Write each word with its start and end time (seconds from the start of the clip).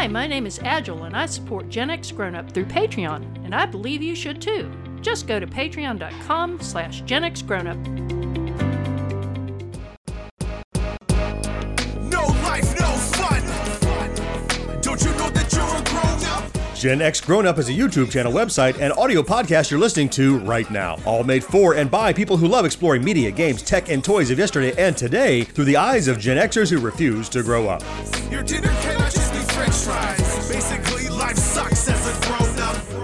Hi, 0.00 0.08
my 0.08 0.26
name 0.26 0.46
is 0.46 0.58
Agile 0.60 1.04
and 1.04 1.14
I 1.14 1.26
support 1.26 1.68
Gen 1.68 1.90
X 1.90 2.10
Grown 2.10 2.34
Up 2.34 2.50
through 2.52 2.64
Patreon, 2.64 3.44
and 3.44 3.54
I 3.54 3.66
believe 3.66 4.00
you 4.00 4.14
should 4.14 4.40
too. 4.40 4.72
Just 5.02 5.26
go 5.26 5.38
to 5.38 5.46
patreon.com 5.46 6.58
slash 6.62 7.02
Gen 7.02 7.22
X 7.22 7.42
Grown 7.42 7.66
Up. 7.66 7.76
No 12.10 12.24
life, 12.42 12.80
no 12.80 12.86
fun. 13.12 13.42
Don't 14.80 15.02
you 15.04 15.10
know 15.18 15.28
that 15.28 15.52
you're 15.52 15.76
a 15.76 15.82
grown 15.84 16.24
up? 16.32 16.74
Gen 16.74 17.02
X 17.02 17.20
Grown 17.20 17.46
Up 17.46 17.58
is 17.58 17.68
a 17.68 17.72
YouTube 17.72 18.10
channel, 18.10 18.32
website, 18.32 18.80
and 18.80 18.94
audio 18.94 19.20
podcast 19.20 19.70
you're 19.70 19.78
listening 19.78 20.08
to 20.08 20.38
right 20.38 20.70
now. 20.70 20.96
All 21.04 21.24
made 21.24 21.44
for 21.44 21.74
and 21.74 21.90
by 21.90 22.14
people 22.14 22.38
who 22.38 22.48
love 22.48 22.64
exploring 22.64 23.04
media, 23.04 23.30
games, 23.30 23.60
tech, 23.60 23.90
and 23.90 24.02
toys 24.02 24.30
of 24.30 24.38
yesterday 24.38 24.72
and 24.82 24.96
today 24.96 25.44
through 25.44 25.66
the 25.66 25.76
eyes 25.76 26.08
of 26.08 26.18
Gen 26.18 26.38
Xers 26.38 26.70
who 26.70 26.78
refuse 26.78 27.28
to 27.28 27.42
grow 27.42 27.68
up. 27.68 27.82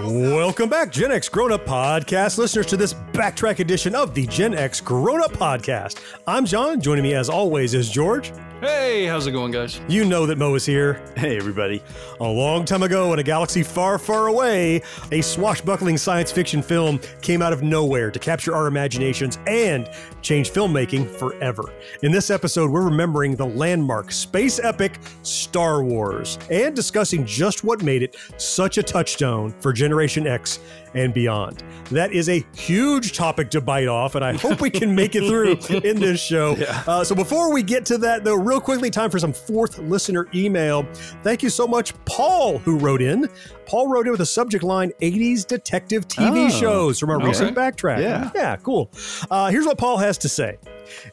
Welcome 0.07 0.69
back, 0.69 0.91
Gen 0.91 1.11
X 1.11 1.29
Grown 1.29 1.51
Up 1.51 1.65
Podcast 1.65 2.37
listeners, 2.37 2.65
to 2.67 2.77
this 2.77 2.93
backtrack 2.93 3.59
edition 3.59 3.93
of 3.93 4.15
the 4.15 4.25
Gen 4.25 4.55
X 4.55 4.81
Grown 4.81 5.21
Up 5.21 5.33
Podcast. 5.33 5.99
I'm 6.25 6.45
John. 6.45 6.81
Joining 6.81 7.03
me, 7.03 7.13
as 7.13 7.29
always, 7.29 7.73
is 7.73 7.89
George. 7.89 8.31
Hey, 8.59 9.05
how's 9.05 9.27
it 9.27 9.33
going, 9.33 9.51
guys? 9.51 9.79
You 9.87 10.03
know 10.03 10.25
that 10.25 10.39
Mo 10.39 10.55
is 10.55 10.65
here. 10.65 10.99
Hey, 11.15 11.37
everybody. 11.37 11.83
A 12.19 12.23
long 12.23 12.65
time 12.65 12.81
ago, 12.81 13.13
in 13.13 13.19
a 13.19 13.23
galaxy 13.23 13.61
far, 13.61 13.99
far 13.99 14.27
away, 14.27 14.81
a 15.11 15.21
swashbuckling 15.21 15.95
science 15.95 16.31
fiction 16.31 16.63
film 16.63 16.99
came 17.21 17.43
out 17.43 17.53
of 17.53 17.61
nowhere 17.61 18.09
to 18.09 18.17
capture 18.17 18.55
our 18.55 18.65
imaginations 18.65 19.37
and 19.45 19.87
change 20.23 20.49
filmmaking 20.49 21.07
forever. 21.07 21.71
In 22.01 22.11
this 22.11 22.31
episode, 22.31 22.71
we're 22.71 22.81
remembering 22.81 23.35
the 23.35 23.45
landmark 23.45 24.11
space 24.11 24.59
epic 24.59 24.97
Star 25.21 25.83
Wars 25.83 26.39
and 26.49 26.75
discussing 26.75 27.27
just 27.27 27.63
what 27.63 27.83
made 27.83 28.01
it 28.01 28.15
such 28.37 28.79
a 28.79 28.83
touchstone 28.83 29.51
for 29.59 29.71
Generation 29.71 30.25
X 30.25 30.59
and 30.93 31.13
beyond. 31.13 31.63
That 31.91 32.11
is 32.11 32.29
a 32.29 32.45
huge 32.55 33.13
topic 33.13 33.49
to 33.51 33.61
bite 33.61 33.87
off, 33.87 34.15
and 34.15 34.23
I 34.23 34.33
hope 34.33 34.61
we 34.61 34.69
can 34.69 34.93
make 34.93 35.15
it 35.15 35.27
through 35.27 35.57
in 35.79 35.99
this 35.99 36.21
show. 36.21 36.55
Uh, 36.87 37.03
so 37.03 37.15
before 37.15 37.53
we 37.53 37.63
get 37.63 37.85
to 37.87 37.97
that, 37.99 38.23
though, 38.23 38.35
real 38.35 38.59
quickly, 38.59 38.89
time 38.89 39.09
for 39.09 39.19
some 39.19 39.33
fourth 39.33 39.77
listener 39.79 40.27
email. 40.33 40.87
Thank 41.23 41.43
you 41.43 41.49
so 41.49 41.67
much, 41.67 41.93
Paul, 42.05 42.57
who 42.59 42.77
wrote 42.77 43.01
in. 43.01 43.29
Paul 43.67 43.89
wrote 43.89 44.07
it 44.07 44.11
with 44.11 44.21
a 44.21 44.25
subject 44.25 44.63
line 44.63 44.91
80s 45.01 45.45
detective 45.45 46.07
TV 46.07 46.47
Oh, 46.47 46.49
shows 46.49 46.99
from 46.99 47.09
our 47.09 47.17
okay. 47.17 47.27
recent 47.27 47.55
backtrack. 47.57 48.01
Yeah. 48.01 48.31
Yeah, 48.33 48.55
cool. 48.57 48.89
Uh, 49.29 49.49
here's 49.49 49.65
what 49.65 49.77
Paul 49.77 49.97
has 49.97 50.17
to 50.19 50.29
say. 50.29 50.57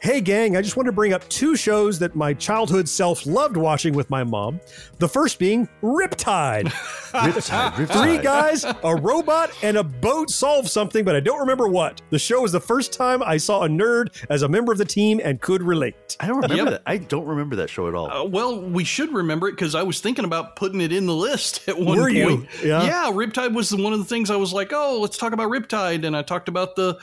Hey, 0.01 0.21
gang, 0.21 0.57
I 0.57 0.63
just 0.63 0.77
want 0.77 0.87
to 0.87 0.93
bring 0.93 1.13
up 1.13 1.29
two 1.29 1.57
shows 1.57 1.99
that 1.99 2.15
my 2.15 2.33
childhood 2.33 2.89
self 2.89 3.27
loved 3.27 3.57
watching 3.57 3.93
with 3.93 4.09
my 4.09 4.23
mom. 4.23 4.61
The 5.01 5.09
first 5.09 5.41
being 5.41 5.69
Riptide. 5.83 6.67
Riptide, 7.13 7.73
Riptide. 7.87 8.03
Three 8.05 8.19
guys, 8.19 8.65
a 8.65 8.95
robot, 8.95 9.51
and 9.65 9.77
a 9.77 9.83
boat 9.83 10.31
solve 10.31 10.69
something, 10.71 11.05
but 11.05 11.17
I 11.17 11.21
don't 11.21 11.41
remember 11.41 11.67
what. 11.67 12.01
The 12.11 12.19
show 12.21 12.43
was 12.43 12.53
the 12.53 12.61
first 12.61 12.93
time 12.93 13.21
I 13.25 13.37
saw 13.37 13.65
a 13.65 13.69
nerd 13.69 14.25
as 14.31 14.43
a 14.43 14.49
member 14.49 14.71
of 14.71 14.79
the 14.79 14.85
team 14.85 15.21
and 15.23 15.41
could 15.41 15.61
relate. 15.63 16.17
I 16.21 16.27
don't 16.29 16.37
remember 16.37 16.55
Yep. 16.57 16.67
that. 16.71 16.83
I 16.87 16.99
don't 16.99 17.27
remember 17.27 17.57
that 17.57 17.69
show 17.69 17.89
at 17.89 17.95
all. 17.97 18.11
Uh, 18.11 18.25
well, 18.25 18.61
we 18.61 18.85
should 18.85 19.13
remember 19.13 19.49
it 19.49 19.53
because 19.53 19.75
I 19.75 19.83
was 19.83 20.01
thinking 20.01 20.25
about 20.25 20.55
putting 20.55 20.81
it 20.81 20.93
in 20.93 21.07
the 21.07 21.15
list 21.17 21.69
at 21.69 21.77
one 21.77 21.97
Were 21.99 22.05
point. 22.05 22.15
you? 22.17 22.44
Yeah. 22.63 22.83
yeah, 22.85 23.11
Riptide 23.13 23.55
was 23.55 23.75
one 23.75 23.93
of 23.93 23.99
the 23.99 24.05
things 24.05 24.31
I 24.31 24.37
was 24.37 24.53
like, 24.53 24.73
oh, 24.73 25.01
let's 25.01 25.17
talk 25.19 25.33
about 25.33 25.51
Riptide. 25.51 26.05
And 26.05 26.17
I 26.17 26.23
talked 26.23 26.49
about 26.49 26.77
the, 26.77 26.99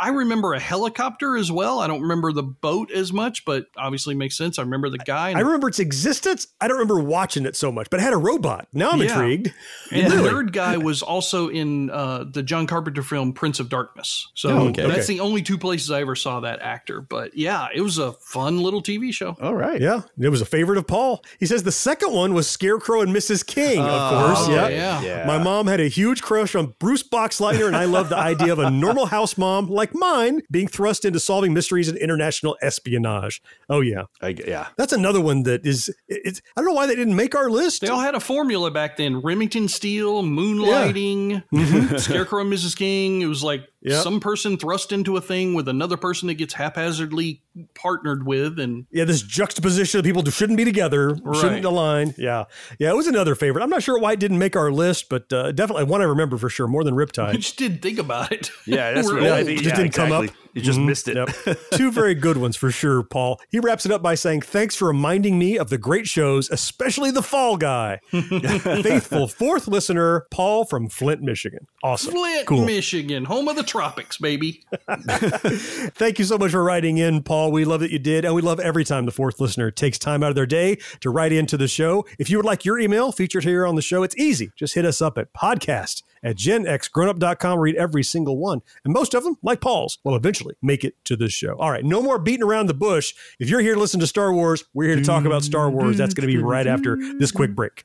I 0.00 0.10
remember 0.10 0.54
a 0.54 0.60
helicopter 0.60 1.36
as 1.36 1.50
well. 1.52 1.80
I 1.80 1.86
don't 1.86 2.02
remember 2.02 2.32
the 2.32 2.42
boat 2.42 2.90
as 2.90 3.12
much, 3.12 3.44
but 3.44 3.66
obviously 3.76 4.14
makes 4.14 4.36
sense. 4.36 4.58
I 4.58 4.62
remember 4.62 4.88
the 4.90 4.98
guy. 4.98 5.30
I 5.30 5.40
remember 5.40 5.68
its 5.68 5.78
existence. 5.78 6.46
I 6.60 6.68
don't 6.68 6.78
remember 6.78 7.00
watching 7.00 7.46
it 7.46 7.56
so 7.56 7.70
much, 7.72 7.88
but 7.90 8.00
it 8.00 8.02
had 8.02 8.12
a 8.12 8.16
robot. 8.18 8.68
Now 8.72 8.90
I'm 8.90 8.98
Yeah. 9.00 9.06
intrigued. 9.12 9.52
And 9.92 10.04
Really? 10.12 10.22
the 10.22 10.28
third 10.30 10.52
guy 10.52 10.76
was 10.76 11.02
also 11.02 11.48
in 11.48 11.90
uh, 11.90 12.24
the 12.30 12.42
John 12.42 12.66
Carpenter 12.66 13.02
film 13.02 13.32
Prince 13.32 13.60
of 13.60 13.68
Darkness. 13.68 14.28
So 14.34 14.50
Oh, 14.50 14.68
okay. 14.68 14.82
that's 14.86 15.04
Okay. 15.08 15.14
the 15.14 15.20
only 15.20 15.42
two 15.42 15.58
places 15.58 15.90
I 15.90 16.00
ever 16.00 16.14
saw 16.14 16.40
that 16.40 16.60
actor. 16.60 17.00
But 17.00 17.36
yeah, 17.36 17.68
it 17.74 17.80
was 17.80 17.98
a 17.98 18.12
fun 18.12 18.58
little 18.58 18.82
TV 18.82 19.12
show. 19.12 19.36
all 19.40 19.54
right. 19.54 19.80
Yeah, 19.80 20.02
it 20.20 20.28
was 20.28 20.40
a 20.40 20.46
favorite 20.46 20.78
of 20.78 20.86
Paul. 20.86 21.22
He 21.38 21.46
says 21.46 21.62
the 21.62 21.72
second 21.72 22.12
one 22.12 22.34
was 22.34 22.48
Scarecrow 22.48 23.00
and 23.00 23.14
Mrs. 23.14 23.46
King, 23.46 23.80
of 23.80 24.12
course. 24.12 24.48
Oh, 24.48 24.50
yeah. 24.54 24.68
yeah. 24.68 24.77
Yeah. 24.78 25.26
My 25.26 25.38
mom 25.38 25.66
had 25.66 25.80
a 25.80 25.88
huge 25.88 26.22
crush 26.22 26.54
on 26.54 26.74
Bruce 26.78 27.02
Boxleitner, 27.02 27.66
and 27.66 27.76
I 27.76 27.84
loved 27.84 28.10
the 28.10 28.16
idea 28.16 28.52
of 28.52 28.58
a 28.58 28.70
normal 28.70 29.06
house 29.06 29.36
mom 29.36 29.68
like 29.68 29.94
mine 29.94 30.42
being 30.50 30.68
thrust 30.68 31.04
into 31.04 31.20
solving 31.20 31.52
mysteries 31.52 31.88
and 31.88 31.98
international 31.98 32.56
espionage. 32.62 33.42
Oh 33.68 33.80
yeah, 33.80 34.04
I, 34.20 34.28
yeah. 34.28 34.68
that's 34.76 34.92
another 34.92 35.20
one 35.20 35.42
that 35.44 35.66
is. 35.66 35.94
It's. 36.08 36.40
I 36.56 36.60
don't 36.60 36.68
know 36.68 36.74
why 36.74 36.86
they 36.86 36.96
didn't 36.96 37.16
make 37.16 37.34
our 37.34 37.50
list. 37.50 37.82
They 37.82 37.88
all 37.88 38.00
had 38.00 38.14
a 38.14 38.20
formula 38.20 38.70
back 38.70 38.96
then. 38.96 39.20
Remington 39.20 39.68
Steele, 39.68 40.22
moonlighting, 40.22 41.44
mm-hmm. 41.52 41.96
Scarecrow 41.98 42.42
and 42.42 42.52
Mrs. 42.52 42.76
King. 42.76 43.22
It 43.22 43.26
was 43.26 43.42
like 43.42 43.68
Yep. 43.90 44.02
some 44.02 44.20
person 44.20 44.56
thrust 44.56 44.92
into 44.92 45.16
a 45.16 45.20
thing 45.20 45.54
with 45.54 45.68
another 45.68 45.96
person 45.96 46.28
that 46.28 46.34
gets 46.34 46.54
haphazardly 46.54 47.42
partnered 47.74 48.26
with. 48.26 48.58
And 48.58 48.86
Yeah, 48.90 49.04
this 49.04 49.22
juxtaposition 49.22 49.98
of 49.98 50.04
people 50.04 50.22
who 50.22 50.30
shouldn't 50.30 50.56
be 50.56 50.64
together, 50.64 51.16
shouldn't 51.34 51.64
align. 51.64 52.14
Yeah, 52.18 52.44
yeah, 52.78 52.90
it 52.90 52.96
was 52.96 53.06
another 53.06 53.34
favorite. 53.34 53.62
I'm 53.62 53.70
not 53.70 53.82
sure 53.82 53.98
why 53.98 54.12
it 54.12 54.20
didn't 54.20 54.38
make 54.38 54.56
our 54.56 54.70
list, 54.70 55.08
but 55.08 55.32
uh, 55.32 55.52
definitely 55.52 55.84
one 55.84 56.00
I 56.00 56.04
remember 56.04 56.36
for 56.38 56.48
sure 56.48 56.66
more 56.68 56.84
than 56.84 56.94
I 56.94 56.96
Riptide. 56.98 57.32
just 57.40 57.56
didn't 57.56 57.82
think 57.82 57.98
about 57.98 58.32
it. 58.32 58.50
Yeah, 58.66 58.92
that's 58.92 59.08
We're 59.12 59.20
what 59.20 59.32
I 59.32 59.38
old. 59.38 59.46
think. 59.46 59.60
Just 59.62 59.70
yeah, 59.76 59.82
didn't 59.82 59.94
come 59.94 60.12
up. 60.12 60.30
Exactly. 60.58 60.60
You 60.60 60.64
just 60.64 60.78
Mhm. 60.78 60.86
missed 60.86 61.08
it. 61.08 61.46
Yep. 61.46 61.58
Two 61.72 61.90
very 61.90 62.14
good 62.14 62.36
ones 62.36 62.56
for 62.56 62.70
sure, 62.70 63.02
Paul. 63.02 63.40
He 63.50 63.58
wraps 63.60 63.86
it 63.86 63.92
up 63.92 64.02
by 64.02 64.14
saying, 64.14 64.42
Thanks 64.42 64.74
for 64.76 64.88
reminding 64.88 65.38
me 65.38 65.56
of 65.58 65.70
the 65.70 65.78
great 65.78 66.06
shows, 66.06 66.50
especially 66.50 67.10
The 67.10 67.22
Fall 67.22 67.56
Guy. 67.56 68.00
Faithful 68.10 69.28
fourth 69.28 69.68
listener, 69.68 70.26
Paul 70.30 70.64
from 70.64 70.88
Flint, 70.88 71.22
Michigan. 71.22 71.66
Awesome. 71.82 72.12
Flint, 72.12 72.46
Cool. 72.46 72.64
Michigan, 72.64 73.24
home 73.24 73.48
of 73.48 73.56
the 73.56 73.62
tropics, 73.62 74.16
baby. 74.18 74.64
Thank 74.88 76.18
you 76.18 76.24
so 76.24 76.38
much 76.38 76.50
for 76.52 76.62
writing 76.62 76.98
in, 76.98 77.22
Paul. 77.22 77.52
We 77.52 77.64
love 77.64 77.80
that 77.80 77.90
you 77.90 77.98
did. 77.98 78.24
And 78.24 78.34
we 78.34 78.42
love 78.42 78.60
every 78.60 78.84
time 78.84 79.06
the 79.06 79.12
fourth 79.12 79.40
listener 79.40 79.70
takes 79.70 79.98
time 79.98 80.22
out 80.22 80.30
of 80.30 80.34
their 80.34 80.46
day 80.46 80.78
to 81.00 81.10
write 81.10 81.32
into 81.32 81.56
the 81.56 81.68
show. 81.68 82.04
If 82.18 82.30
you 82.30 82.36
would 82.38 82.46
like 82.46 82.64
your 82.64 82.78
email 82.78 83.12
featured 83.12 83.44
here 83.44 83.66
on 83.66 83.74
the 83.74 83.82
show, 83.82 84.02
it's 84.02 84.16
easy. 84.16 84.50
Just 84.56 84.74
hit 84.74 84.84
us 84.84 85.00
up 85.02 85.18
at 85.18 85.32
podcast 85.32 86.02
at 86.22 86.36
genxgrownup.com. 86.36 87.58
Read 87.58 87.76
every 87.76 88.02
single 88.02 88.38
one. 88.38 88.60
And 88.84 88.92
most 88.92 89.14
of 89.14 89.24
them, 89.24 89.36
like 89.42 89.60
Paul's, 89.60 89.98
will 90.04 90.16
eventually 90.16 90.47
make 90.62 90.84
it 90.84 90.94
to 91.04 91.16
this 91.16 91.32
show. 91.32 91.56
All 91.58 91.70
right, 91.70 91.84
no 91.84 92.02
more 92.02 92.18
beating 92.18 92.44
around 92.44 92.66
the 92.66 92.74
bush. 92.74 93.14
If 93.38 93.48
you're 93.48 93.60
here 93.60 93.74
to 93.74 93.80
listen 93.80 94.00
to 94.00 94.06
Star 94.06 94.32
Wars, 94.32 94.64
we're 94.74 94.88
here 94.88 94.96
to 94.96 95.04
talk 95.04 95.24
about 95.24 95.42
Star 95.42 95.70
Wars. 95.70 95.96
That's 95.96 96.14
going 96.14 96.28
to 96.28 96.34
be 96.34 96.42
right 96.42 96.66
after 96.66 96.96
this 97.18 97.32
quick 97.32 97.54
break. 97.54 97.84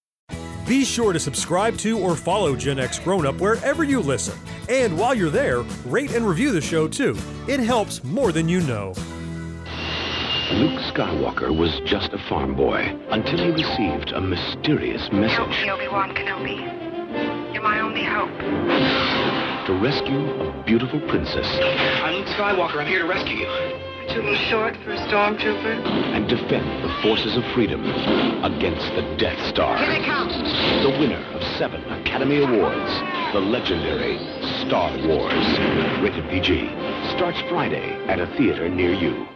Be 0.67 0.85
sure 0.85 1.11
to 1.11 1.19
subscribe 1.19 1.77
to 1.79 1.99
or 1.99 2.15
follow 2.15 2.55
Gen 2.55 2.79
X 2.79 2.99
Grown 2.99 3.25
Up 3.25 3.39
wherever 3.41 3.83
you 3.83 3.99
listen. 3.99 4.37
And 4.69 4.97
while 4.97 5.13
you're 5.13 5.29
there, 5.29 5.61
rate 5.85 6.11
and 6.13 6.25
review 6.25 6.51
the 6.51 6.61
show 6.61 6.87
too. 6.87 7.17
It 7.47 7.59
helps 7.59 8.03
more 8.03 8.31
than 8.31 8.47
you 8.47 8.61
know. 8.61 8.93
Luke 10.53 10.79
Skywalker 10.93 11.55
was 11.55 11.81
just 11.85 12.11
a 12.13 12.17
farm 12.29 12.55
boy 12.55 12.81
until 13.09 13.37
he 13.37 13.51
received 13.51 14.11
a 14.11 14.21
mysterious 14.21 15.01
message. 15.11 15.37
Help 15.37 15.49
message 15.49 15.65
me, 15.65 15.71
Obi-Wan 15.71 16.13
Kenobi. 16.13 17.53
You're 17.53 17.63
my 17.63 17.79
only 17.79 18.03
hope. 18.03 18.29
to 19.67 19.73
rescue 19.81 20.29
a 20.41 20.63
beautiful 20.63 20.99
princess 21.07 21.45
I'm 21.45 22.15
Luke 22.15 22.27
Skywalker. 22.27 22.77
I'm 22.77 22.87
here 22.87 22.99
to 22.99 23.07
rescue 23.07 23.37
you. 23.37 23.90
Too 24.09 24.35
short 24.49 24.75
for 24.83 24.91
a 24.91 24.97
stormtrooper. 25.07 25.85
and 26.15 26.27
defend 26.27 26.83
the 26.83 26.93
forces 27.01 27.37
of 27.37 27.43
freedom 27.53 27.81
against 28.43 28.85
the 28.95 29.03
Death 29.17 29.39
Star. 29.49 29.77
Here 29.77 29.99
they 29.99 30.05
come. 30.05 30.27
The 30.27 30.97
winner 30.99 31.23
of 31.33 31.41
seven 31.57 31.81
Academy 32.01 32.41
Awards, 32.43 32.91
the 33.33 33.39
legendary 33.39 34.17
Star 34.65 34.91
Wars. 35.07 35.45
Rated 36.01 36.29
PG. 36.29 36.67
Starts 37.15 37.39
Friday 37.49 37.93
at 38.07 38.19
a 38.19 38.27
theater 38.37 38.67
near 38.69 38.93
you. 38.93 39.27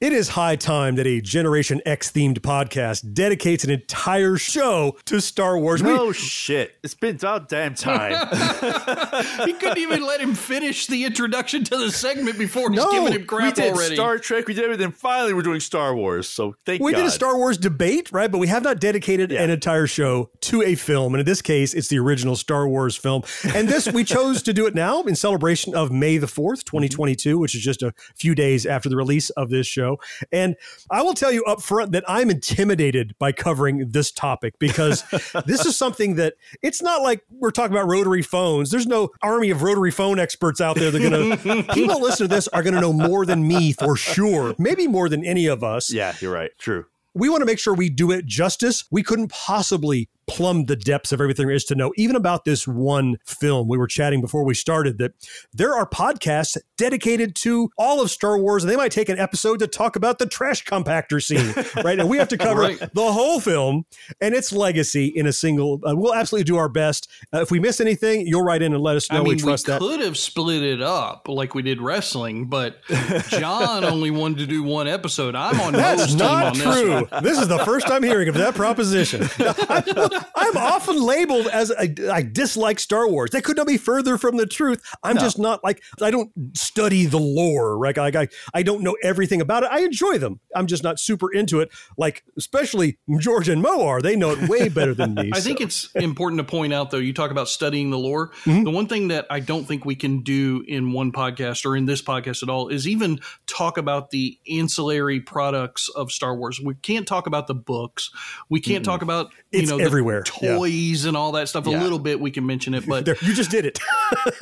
It 0.00 0.12
is 0.12 0.28
high 0.28 0.54
time 0.54 0.94
that 0.94 1.08
a 1.08 1.20
Generation 1.20 1.82
X 1.84 2.12
themed 2.12 2.38
podcast 2.38 3.14
dedicates 3.14 3.64
an 3.64 3.70
entire 3.70 4.36
show 4.36 4.96
to 5.06 5.20
Star 5.20 5.58
Wars. 5.58 5.82
We- 5.82 5.90
No 5.92 6.12
shit. 6.12 6.76
It's 6.84 6.94
been 6.94 7.16
about 7.16 7.48
damn 7.48 7.74
time. 7.74 8.12
he 9.44 9.54
couldn't 9.54 9.78
even 9.78 10.06
let 10.06 10.20
him 10.20 10.36
finish 10.36 10.86
the 10.86 11.04
introduction 11.04 11.64
to 11.64 11.76
the 11.76 11.90
segment 11.90 12.38
before 12.38 12.70
he's 12.70 12.76
No, 12.78 12.92
giving 12.92 13.06
him 13.20 13.26
we 13.28 13.50
did 13.50 13.74
already. 13.74 13.96
Star 13.96 14.18
Trek, 14.18 14.46
we 14.46 14.54
did 14.54 14.62
everything. 14.62 14.92
Finally, 14.92 15.34
we're 15.34 15.42
doing 15.42 15.58
Star 15.58 15.92
Wars. 15.96 16.28
So 16.28 16.54
thank 16.64 16.78
you. 16.78 16.84
we 16.84 16.92
God. 16.92 16.98
did 16.98 17.06
a 17.08 17.10
Star 17.10 17.36
Wars 17.36 17.58
debate, 17.58 18.12
right? 18.12 18.30
But 18.30 18.38
we 18.38 18.46
have 18.46 18.62
not 18.62 18.78
dedicated 18.78 19.32
an 19.32 19.50
entire 19.50 19.88
show 19.88 20.30
to 20.42 20.62
a 20.62 20.76
film. 20.76 21.12
And 21.14 21.18
in 21.22 21.26
this 21.26 21.42
case, 21.42 21.74
it's 21.74 21.88
the 21.88 21.98
original 21.98 22.36
Star 22.36 22.68
Wars 22.68 22.94
film. 22.94 23.24
And 23.52 23.68
this, 23.68 23.90
we 23.92 24.04
chose 24.04 24.44
to 24.44 24.52
do 24.52 24.66
it 24.66 24.76
now 24.76 25.02
in 25.02 25.16
celebration 25.16 25.74
of 25.74 25.90
May 25.90 26.18
the 26.18 26.28
4th, 26.28 26.62
2022, 26.62 27.36
which 27.36 27.56
is 27.56 27.62
just 27.62 27.82
a 27.82 27.92
few 28.14 28.36
days 28.36 28.64
after 28.64 28.88
the 28.88 28.96
release 28.96 29.30
of 29.30 29.50
this 29.50 29.66
show. 29.66 29.87
And 30.30 30.56
I 30.90 31.02
will 31.02 31.14
tell 31.14 31.32
you 31.32 31.44
up 31.44 31.62
front 31.62 31.92
that 31.92 32.04
I'm 32.06 32.30
intimidated 32.30 33.14
by 33.18 33.32
covering 33.32 33.90
this 33.90 34.10
topic 34.10 34.58
because 34.58 35.02
this 35.46 35.64
is 35.64 35.76
something 35.76 36.16
that 36.16 36.34
it's 36.62 36.82
not 36.82 37.02
like 37.02 37.22
we're 37.30 37.50
talking 37.50 37.76
about 37.76 37.88
rotary 37.88 38.22
phones. 38.22 38.70
There's 38.70 38.86
no 38.86 39.10
army 39.22 39.50
of 39.50 39.62
rotary 39.62 39.90
phone 39.90 40.18
experts 40.18 40.60
out 40.60 40.76
there. 40.76 40.90
They're 40.90 41.10
going 41.10 41.38
to, 41.38 41.72
people 41.72 42.00
listen 42.00 42.28
to 42.28 42.34
this 42.34 42.48
are 42.48 42.62
going 42.62 42.74
to 42.74 42.80
know 42.80 42.92
more 42.92 43.24
than 43.24 43.46
me 43.46 43.72
for 43.72 43.96
sure, 43.96 44.54
maybe 44.58 44.86
more 44.86 45.08
than 45.08 45.24
any 45.24 45.46
of 45.46 45.64
us 45.64 45.92
Yeah, 45.92 46.14
you're 46.20 46.32
right. 46.32 46.50
True. 46.58 46.86
we 47.14 47.28
want 47.28 47.40
to 47.40 47.46
make 47.46 47.58
sure 47.58 47.74
we 47.74 47.88
do 47.88 48.10
it 48.10 48.26
justice. 48.26 48.84
We 48.90 49.02
couldn't 49.02 49.28
possibly 49.30 50.08
plumb 50.28 50.66
the 50.66 50.76
depths 50.76 51.10
of 51.12 51.20
everything 51.20 51.46
there 51.46 51.56
is 51.56 51.64
to 51.64 51.74
know, 51.74 51.92
even 51.96 52.14
about 52.16 52.44
this 52.44 52.66
one 52.68 53.16
film. 53.26 53.66
We 53.68 53.78
were 53.78 53.86
chatting 53.86 54.20
before 54.20 54.44
we 54.44 54.54
started 54.54 54.98
that 54.98 55.12
there 55.52 55.74
are 55.74 55.88
podcasts 55.88 56.56
dedicated 56.76 57.34
to 57.36 57.70
all 57.78 58.00
of 58.00 58.10
Star 58.10 58.38
Wars, 58.38 58.62
and 58.62 58.70
they 58.70 58.76
might 58.76 58.92
take 58.92 59.08
an 59.08 59.18
episode 59.18 59.58
to 59.60 59.66
talk 59.66 59.96
about 59.96 60.18
the 60.18 60.26
trash 60.26 60.64
compactor 60.64 61.22
scene, 61.22 61.54
right? 61.84 61.98
And 61.98 62.08
we 62.08 62.18
have 62.18 62.28
to 62.28 62.38
cover 62.38 62.60
Right. 62.60 62.78
the 62.94 63.12
whole 63.12 63.40
film 63.40 63.84
and 64.20 64.34
its 64.34 64.52
legacy 64.52 65.06
in 65.06 65.26
a 65.26 65.32
single. 65.32 65.80
Uh, 65.84 65.94
we'll 65.96 66.14
absolutely 66.14 66.44
do 66.44 66.56
our 66.56 66.68
best. 66.68 67.08
Uh, 67.32 67.40
if 67.40 67.50
we 67.50 67.58
miss 67.60 67.80
anything, 67.80 68.26
you'll 68.26 68.42
write 68.44 68.62
in 68.62 68.72
and 68.74 68.82
let 68.82 68.96
us 68.96 69.10
know. 69.10 69.18
I 69.18 69.20
mean, 69.20 69.28
we 69.28 69.34
we, 69.36 69.40
trust 69.42 69.66
that. 69.66 69.80
could 69.80 70.00
have 70.00 70.16
split 70.16 70.62
it 70.62 70.82
up 70.82 71.26
like 71.28 71.54
we 71.54 71.62
did 71.62 71.80
wrestling, 71.80 72.46
but 72.46 72.82
John 73.28 73.84
only 73.84 74.10
wanted 74.10 74.38
to 74.38 74.46
do 74.46 74.62
one 74.62 74.86
episode. 74.88 75.34
I'm 75.34 75.58
on 75.60 75.72
That's 75.72 76.14
not 76.14 76.46
on 76.46 76.52
this 76.54 76.62
true. 76.62 76.94
one. 76.94 77.22
This, 77.22 77.38
is 77.38 77.48
the 77.48 77.58
first 77.60 77.88
I'm 77.90 78.02
hearing 78.02 78.28
of 78.28 78.34
that 78.34 78.54
proposition. 78.54 79.22
I'm, 80.36 80.56
often 80.56 81.00
labeled 81.00 81.46
as 81.48 81.70
I, 81.70 81.94
I 82.10 82.22
dislike 82.22 82.78
Star 82.78 83.08
Wars. 83.08 83.30
That 83.30 83.44
could 83.44 83.56
not 83.56 83.66
be 83.66 83.76
further 83.76 84.18
from 84.18 84.36
the 84.36 84.46
truth. 84.46 84.82
I'm 85.02 85.18
just 85.18 85.38
not 85.38 85.62
like 85.62 85.82
I 86.00 86.10
don't 86.10 86.30
study 86.56 87.06
the 87.06 87.18
lore. 87.18 87.78
Right? 87.78 87.96
Like 87.96 88.16
I, 88.16 88.28
I 88.54 88.62
don't 88.62 88.82
know 88.82 88.96
everything 89.02 89.40
about 89.40 89.62
it. 89.62 89.70
I 89.70 89.80
enjoy 89.80 90.18
them. 90.18 90.40
I'm 90.54 90.66
just 90.66 90.82
not 90.82 90.98
super 90.98 91.32
into 91.32 91.60
it. 91.60 91.70
Like 91.96 92.24
especially 92.36 92.98
George 93.18 93.48
and 93.48 93.62
Mo 93.62 93.86
are. 93.86 94.00
They 94.02 94.16
know 94.16 94.30
it 94.30 94.48
way 94.48 94.68
better 94.68 94.94
than 94.94 95.14
me. 95.14 95.30
I 95.34 95.40
think 95.40 95.60
it's 95.60 95.90
important 95.94 96.38
to 96.38 96.44
point 96.44 96.72
out, 96.72 96.90
though, 96.90 96.98
you 96.98 97.12
talk 97.12 97.30
about 97.30 97.48
studying 97.48 97.90
the 97.90 97.98
lore. 97.98 98.30
Mm-hmm. 98.44 98.64
The 98.64 98.70
one 98.70 98.86
thing 98.86 99.08
that 99.08 99.26
I 99.30 99.40
don't 99.40 99.64
think 99.64 99.84
we 99.84 99.94
can 99.94 100.22
do 100.22 100.64
in 100.66 100.92
one 100.92 101.12
podcast 101.12 101.64
or 101.64 101.76
in 101.76 101.86
this 101.86 102.02
podcast 102.02 102.42
at 102.42 102.48
all 102.48 102.68
is 102.68 102.86
even 102.88 103.20
talk 103.46 103.78
about 103.78 104.10
the 104.10 104.38
ancillary 104.50 105.20
products 105.20 105.88
of 105.88 106.10
Star 106.10 106.36
Wars. 106.36 106.60
We 106.60 106.74
can't 106.74 107.06
talk 107.06 107.26
about 107.26 107.46
the 107.46 107.54
books. 107.54 108.10
We 108.48 108.60
can't 108.60 108.84
talk 108.84 109.02
about 109.02 109.32
you 109.50 109.60
It's 109.60 109.70
know 109.70 109.78
everywhere. 109.78 110.07
the 110.07 110.07
toys 110.24 111.04
and 111.04 111.16
all 111.16 111.32
that 111.32 111.48
stuff. 111.48 111.66
A 111.66 111.70
little 111.70 111.98
bit 111.98 112.20
we 112.20 112.30
can 112.30 112.46
mention 112.46 112.74
it, 112.74 112.86
but 112.86 113.04
There, 113.08 113.16
you 113.22 113.34
just 113.34 113.50
did 113.50 113.64
it. 113.64 113.78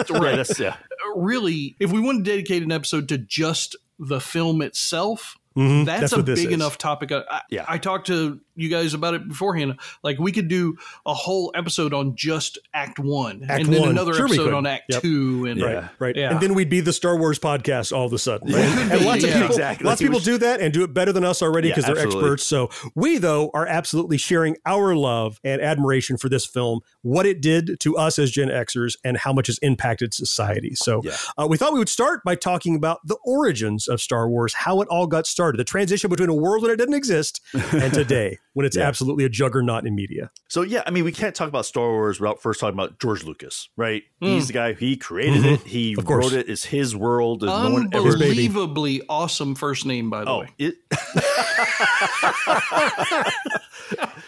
Yeah, 0.08 0.36
that's, 0.36 0.58
yeah. 0.58 0.76
really, 1.14 1.76
if 1.78 1.92
we 1.92 2.00
want 2.00 2.24
to 2.24 2.30
dedicate 2.30 2.62
an 2.62 2.72
episode 2.72 3.08
to 3.08 3.18
just 3.18 3.76
the 3.98 4.20
film 4.20 4.62
itself, 4.62 5.36
Mhm. 5.56 5.84
that's, 5.86 6.00
That's 6.00 6.12
a 6.12 6.16
what 6.16 6.26
this 6.26 6.40
big 6.40 6.48
is. 6.48 6.54
enough 6.54 6.78
topic. 6.78 7.12
I, 7.12 7.22
I- 7.30 7.40
Yeah. 7.50 7.64
I 7.68 7.78
talked 7.78 8.06
to 8.08 8.40
you 8.58 8.68
guys 8.70 8.94
about 8.94 9.12
it 9.14 9.26
beforehand. 9.28 9.78
Like 10.02 10.18
we 10.18 10.32
could 10.32 10.48
do 10.48 10.76
a 11.04 11.12
whole 11.14 11.52
episode 11.54 11.92
on 11.92 12.16
just 12.16 12.58
Act 12.72 12.98
One, 12.98 13.44
Act 13.48 13.64
and 13.64 13.72
then 13.72 13.80
one. 13.82 13.90
another 13.90 14.14
Sure 14.14 14.26
episode 14.26 14.54
on 14.54 14.66
Act 14.66 14.84
Yep. 14.88 15.02
Two, 15.02 15.44
and 15.46 15.60
Yeah. 15.60 15.88
Right. 15.98 16.16
Yeah. 16.16 16.30
And 16.30 16.40
then 16.40 16.54
we'd 16.54 16.70
be 16.70 16.80
the 16.80 16.92
Star 16.92 17.18
Wars 17.18 17.38
podcast 17.38 17.94
all 17.96 18.06
of 18.06 18.12
a 18.12 18.18
sudden. 18.18 18.52
Right? 18.52 18.66
could 18.68 18.78
And 18.92 19.00
be, 19.00 19.04
lots 19.06 19.24
of 19.24 19.30
people, 19.30 19.46
Exactly. 19.46 19.86
lots 19.86 20.00
of 20.00 20.06
people 20.06 20.20
do 20.20 20.38
that 20.38 20.60
and 20.60 20.72
do 20.72 20.82
it 20.84 20.94
better 20.94 21.12
than 21.12 21.24
us 21.24 21.42
already 21.42 21.68
Yeah, 21.68 21.74
because 21.74 21.84
they're 21.86 21.96
absolutely. 22.04 22.30
experts. 22.30 22.44
So 22.46 22.70
we, 22.94 23.18
though, 23.18 23.50
are 23.52 23.66
absolutely 23.66 24.16
sharing 24.18 24.56
our 24.64 24.94
love 24.96 25.38
and 25.44 25.60
admiration 25.60 26.16
for 26.16 26.28
this 26.30 26.46
film, 26.46 26.80
what 27.02 27.26
it 27.26 27.40
did 27.42 27.78
to 27.80 27.96
us 27.96 28.18
as 28.18 28.30
Gen 28.30 28.48
Xers, 28.48 28.96
and 29.04 29.16
how 29.18 29.32
much 29.32 29.48
it's 29.50 29.58
impacted 29.58 30.14
society. 30.14 30.74
So 30.74 31.02
Yeah. 31.04 31.12
uh, 31.36 31.46
we 31.48 31.56
thought 31.58 31.72
we 31.74 31.78
would 31.78 31.88
start 31.90 32.22
by 32.24 32.34
talking 32.36 32.74
about 32.74 33.00
the 33.06 33.16
origins 33.24 33.86
of 33.86 34.00
Star 34.00 34.28
Wars, 34.30 34.54
how 34.54 34.80
it 34.80 34.88
all 34.88 35.06
got 35.06 35.26
started, 35.26 35.45
the 35.52 35.64
transition 35.64 36.10
between 36.10 36.28
a 36.28 36.34
world 36.34 36.62
when 36.62 36.70
it 36.70 36.76
didn't 36.76 36.94
exist 36.94 37.40
and 37.72 37.92
today 37.92 38.38
when 38.54 38.66
it's 38.66 38.76
Yeah. 38.76 38.86
absolutely 38.88 39.24
a 39.24 39.28
juggernaut 39.28 39.86
in 39.86 39.94
media. 39.94 40.30
So 40.48 40.62
yeah, 40.62 40.82
I 40.86 40.90
mean, 40.90 41.04
we 41.04 41.12
can't 41.12 41.34
talk 41.34 41.48
about 41.48 41.66
Star 41.66 41.88
Wars 41.90 42.20
without 42.20 42.40
first 42.42 42.60
talking 42.60 42.74
about 42.78 42.98
George 42.98 43.24
Lucas, 43.24 43.68
right? 43.76 44.02
Hmm. 44.20 44.26
He's 44.28 44.46
the 44.46 44.52
guy. 44.54 44.72
He 44.74 44.96
created 44.96 45.44
it. 45.44 45.60
He 45.60 45.94
Of 45.98 46.04
course. 46.04 46.24
wrote 46.24 46.32
it. 46.32 46.48
It's 46.48 46.64
his 46.64 46.96
world. 46.96 47.40
There's 47.40 47.50
no 47.52 47.70
one 47.70 47.88
ever. 47.92 48.08
unbelievably 48.10 49.02
awesome 49.08 49.54
first 49.54 49.86
name, 49.86 50.10
by 50.10 50.24
the 50.24 50.30
Oh, 50.30 50.40
way. 50.40 50.48
it, 50.58 50.74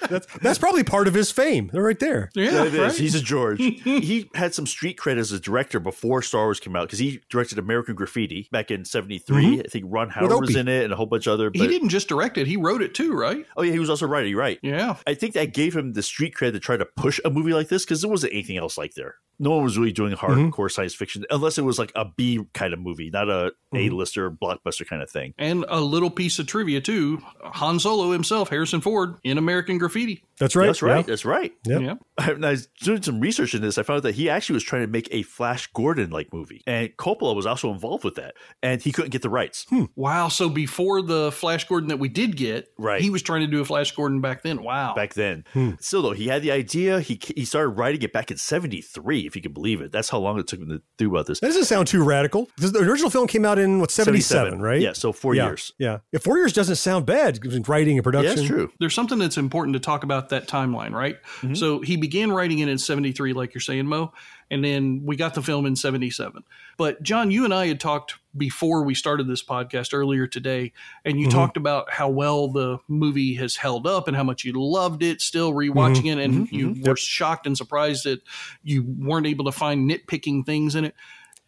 That's, 0.08 0.26
that's 0.38 0.58
probably 0.58 0.84
part 0.84 1.08
of 1.08 1.14
his 1.14 1.30
fame. 1.30 1.68
They're 1.72 1.82
right 1.82 1.98
there. 1.98 2.30
Yeah, 2.34 2.50
Yeah, 2.52 2.64
it 2.64 2.74
is. 2.74 2.78
right? 2.80 2.94
He's 2.94 3.14
a 3.14 3.20
George. 3.20 3.58
he 3.60 4.30
had 4.34 4.54
some 4.54 4.66
street 4.66 4.96
cred 4.98 5.16
as 5.18 5.32
a 5.32 5.40
director 5.40 5.80
before 5.80 6.22
Star 6.22 6.44
Wars 6.44 6.60
came 6.60 6.76
out 6.76 6.86
because 6.86 6.98
he 6.98 7.20
directed 7.28 7.58
American 7.58 7.94
Graffiti 7.94 8.48
back 8.52 8.70
in 8.70 8.84
'73. 8.84 9.44
Mm-hmm. 9.44 9.60
I 9.60 9.68
think 9.68 9.84
Ron 9.88 10.10
Howard 10.10 10.40
was 10.40 10.56
in 10.56 10.68
it 10.68 10.84
and 10.84 10.92
a 10.92 10.96
whole 10.96 11.06
bunch 11.06 11.26
of 11.26 11.34
other. 11.34 11.50
he 11.52 11.66
didn't 11.66 11.88
just 11.90 12.08
direct 12.08 12.38
it; 12.38 12.46
he 12.46 12.56
wrote 12.56 12.82
it 12.82 12.94
too, 12.94 13.12
right? 13.12 13.44
Oh 13.56 13.62
yeah, 13.62 13.72
he 13.72 13.78
was 13.78 13.90
also 13.90 14.06
writing. 14.06 14.34
right. 14.36 14.58
Yeah. 14.62 14.96
I 15.06 15.14
think 15.14 15.34
that 15.34 15.52
gave 15.54 15.74
him 15.76 15.92
the 15.92 16.02
street 16.02 16.34
cred 16.34 16.52
to 16.52 16.60
try 16.60 16.76
to 16.76 16.84
push 16.84 17.20
a 17.24 17.30
movie 17.30 17.52
like 17.52 17.68
this 17.68 17.84
because 17.84 18.00
there 18.00 18.10
wasn't 18.10 18.32
anything 18.32 18.56
else 18.56 18.78
like 18.78 18.94
there. 18.94 19.16
No 19.38 19.50
one 19.50 19.64
was 19.64 19.78
really 19.78 19.92
doing 19.92 20.12
Mm-hmm. 20.14 20.48
hardcore 20.50 20.70
science 20.70 20.94
fiction 20.94 21.24
unless 21.30 21.58
it 21.58 21.62
was 21.62 21.78
like 21.78 21.92
a 21.94 22.04
B 22.04 22.40
kind 22.54 22.72
of 22.72 22.80
movie, 22.80 23.10
not 23.10 23.28
a 23.28 23.52
Mm-hmm. 23.74 23.92
A-lister 23.92 24.30
blockbuster 24.30 24.86
kind 24.86 25.02
of 25.02 25.10
thing. 25.10 25.34
And 25.36 25.66
a 25.68 25.78
little 25.78 26.08
piece 26.08 26.38
of 26.38 26.46
trivia 26.46 26.80
too: 26.80 27.18
Han 27.42 27.78
Solo 27.78 28.12
himself, 28.12 28.48
Harrison 28.48 28.80
Ford, 28.80 29.16
in 29.24 29.36
American 29.36 29.76
Graffiti. 29.76 30.24
That's 30.38 30.56
right. 30.56 30.66
That's 30.66 30.80
right. 30.80 30.96
Yeah. 30.96 31.02
That's 31.02 31.24
right. 31.26 31.52
Yep. 31.66 31.82
Yeah. 31.82 31.94
When 32.32 32.44
I 32.44 32.50
was 32.52 32.68
doing 32.80 33.02
some 33.02 33.20
research 33.20 33.54
in 33.54 33.60
this, 33.60 33.76
I 33.76 33.82
found 33.82 33.98
out 33.98 34.02
that 34.04 34.14
he 34.14 34.30
actually 34.30 34.54
was 34.54 34.62
trying 34.64 34.82
to 34.82 34.86
make 34.88 35.08
a 35.12 35.20
Flash 35.22 35.66
Gordon 35.74 36.08
like 36.08 36.32
movie, 36.32 36.62
and 36.66 36.88
Coppola 36.96 37.36
was 37.36 37.44
also 37.44 37.70
involved 37.70 38.04
with 38.04 38.14
that, 38.14 38.36
and 38.62 38.80
he 38.80 38.90
couldn't 38.90 39.10
get 39.10 39.20
the 39.20 39.28
rights. 39.28 39.66
Wow. 39.96 40.28
So 40.28 40.48
before 40.48 41.02
the 41.02 41.30
Flash 41.30 41.68
Gordon 41.68 41.90
that 41.90 41.98
we 41.98 42.08
did 42.08 42.38
get, 42.38 42.72
Right. 42.78 43.02
he 43.02 43.10
was 43.10 43.20
trying 43.20 43.42
to 43.42 43.46
do 43.48 43.60
a 43.60 43.66
Flash 43.66 43.92
Gordon 43.94 44.22
back 44.22 44.42
then. 44.42 44.62
Wow. 44.62 44.94
Back 44.94 45.12
then, 45.12 45.44
Hmm. 45.52 45.72
still 45.78 46.00
though, 46.00 46.12
he 46.12 46.28
had 46.28 46.40
the 46.40 46.52
idea. 46.52 47.00
He 47.02 47.20
he 47.36 47.44
started 47.44 47.70
writing 47.70 48.00
it 48.00 48.14
back 48.14 48.30
in 48.30 48.38
'73, 48.38 49.27
if 49.28 49.36
you 49.36 49.42
can 49.42 49.52
believe 49.52 49.80
it. 49.80 49.92
That's 49.92 50.08
how 50.08 50.18
long 50.18 50.38
it 50.38 50.46
took 50.48 50.58
him 50.58 50.68
to 50.70 50.82
do 50.96 51.10
about 51.10 51.26
this. 51.26 51.38
That 51.40 51.48
doesn't 51.48 51.66
sound 51.66 51.86
too 51.86 52.02
radical. 52.02 52.48
The 52.56 52.68
the 52.68 52.80
original 52.80 53.10
film 53.10 53.28
came 53.28 53.44
out 53.44 53.58
in 53.58 53.78
what 53.78 53.90
seventy 53.90 54.20
seven, 54.20 54.60
right? 54.60 54.80
Yeah, 54.80 54.94
so 54.94 55.12
four 55.12 55.34
yeah, 55.34 55.46
years. 55.46 55.72
Yeah, 55.78 55.98
if 56.12 56.24
four 56.24 56.38
years 56.38 56.52
doesn't 56.52 56.76
sound 56.76 57.06
bad, 57.06 57.44
in 57.44 57.62
writing 57.62 57.96
and 57.96 57.98
Yeah, 57.98 58.02
production. 58.02 58.36
that's 58.36 58.48
true. 58.48 58.72
There's 58.80 58.94
something 58.94 59.18
that's 59.18 59.36
important 59.36 59.74
to 59.74 59.80
talk 59.80 60.02
about 60.02 60.30
that 60.30 60.48
timeline, 60.48 60.92
right? 60.92 61.22
Mm-hmm. 61.42 61.54
So 61.54 61.80
he 61.80 61.96
began 61.96 62.32
writing 62.32 62.58
it 62.58 62.68
in 62.68 62.78
73, 62.78 63.32
like 63.34 63.54
you're 63.54 63.60
saying, 63.60 63.86
Mo, 63.86 64.12
and 64.50 64.64
then 64.64 65.02
we 65.04 65.16
got 65.16 65.34
the 65.34 65.42
film 65.42 65.66
in 65.66 65.76
77. 65.76 66.42
But 66.76 67.02
John, 67.02 67.30
you 67.30 67.44
and 67.44 67.52
I 67.52 67.66
had 67.66 67.80
talked 67.80 68.14
before 68.36 68.82
we 68.84 68.94
started 68.94 69.26
this 69.26 69.42
podcast 69.42 69.92
earlier 69.92 70.26
today, 70.26 70.72
and 71.04 71.18
you 71.20 71.26
Mm-hmm. 71.26 71.36
talked 71.38 71.56
about 71.56 71.90
how 71.90 72.08
well 72.08 72.48
the 72.48 72.78
movie 72.88 73.34
has 73.34 73.56
held 73.56 73.86
up 73.86 74.06
and 74.08 74.16
how 74.16 74.22
much 74.24 74.44
you 74.44 74.52
loved 74.56 75.02
it, 75.02 75.20
still 75.20 75.52
rewatching 75.52 76.04
Mm-hmm. 76.04 76.18
it, 76.20 76.24
and 76.24 76.52
you 76.52 76.76
were 76.84 76.96
shocked 76.96 77.46
and 77.46 77.56
surprised 77.56 78.04
that 78.04 78.22
you 78.62 78.84
weren't 78.98 79.26
able 79.26 79.44
to 79.46 79.52
find 79.52 79.90
nitpicking 79.90 80.46
things 80.46 80.74
in 80.74 80.84
it. 80.84 80.94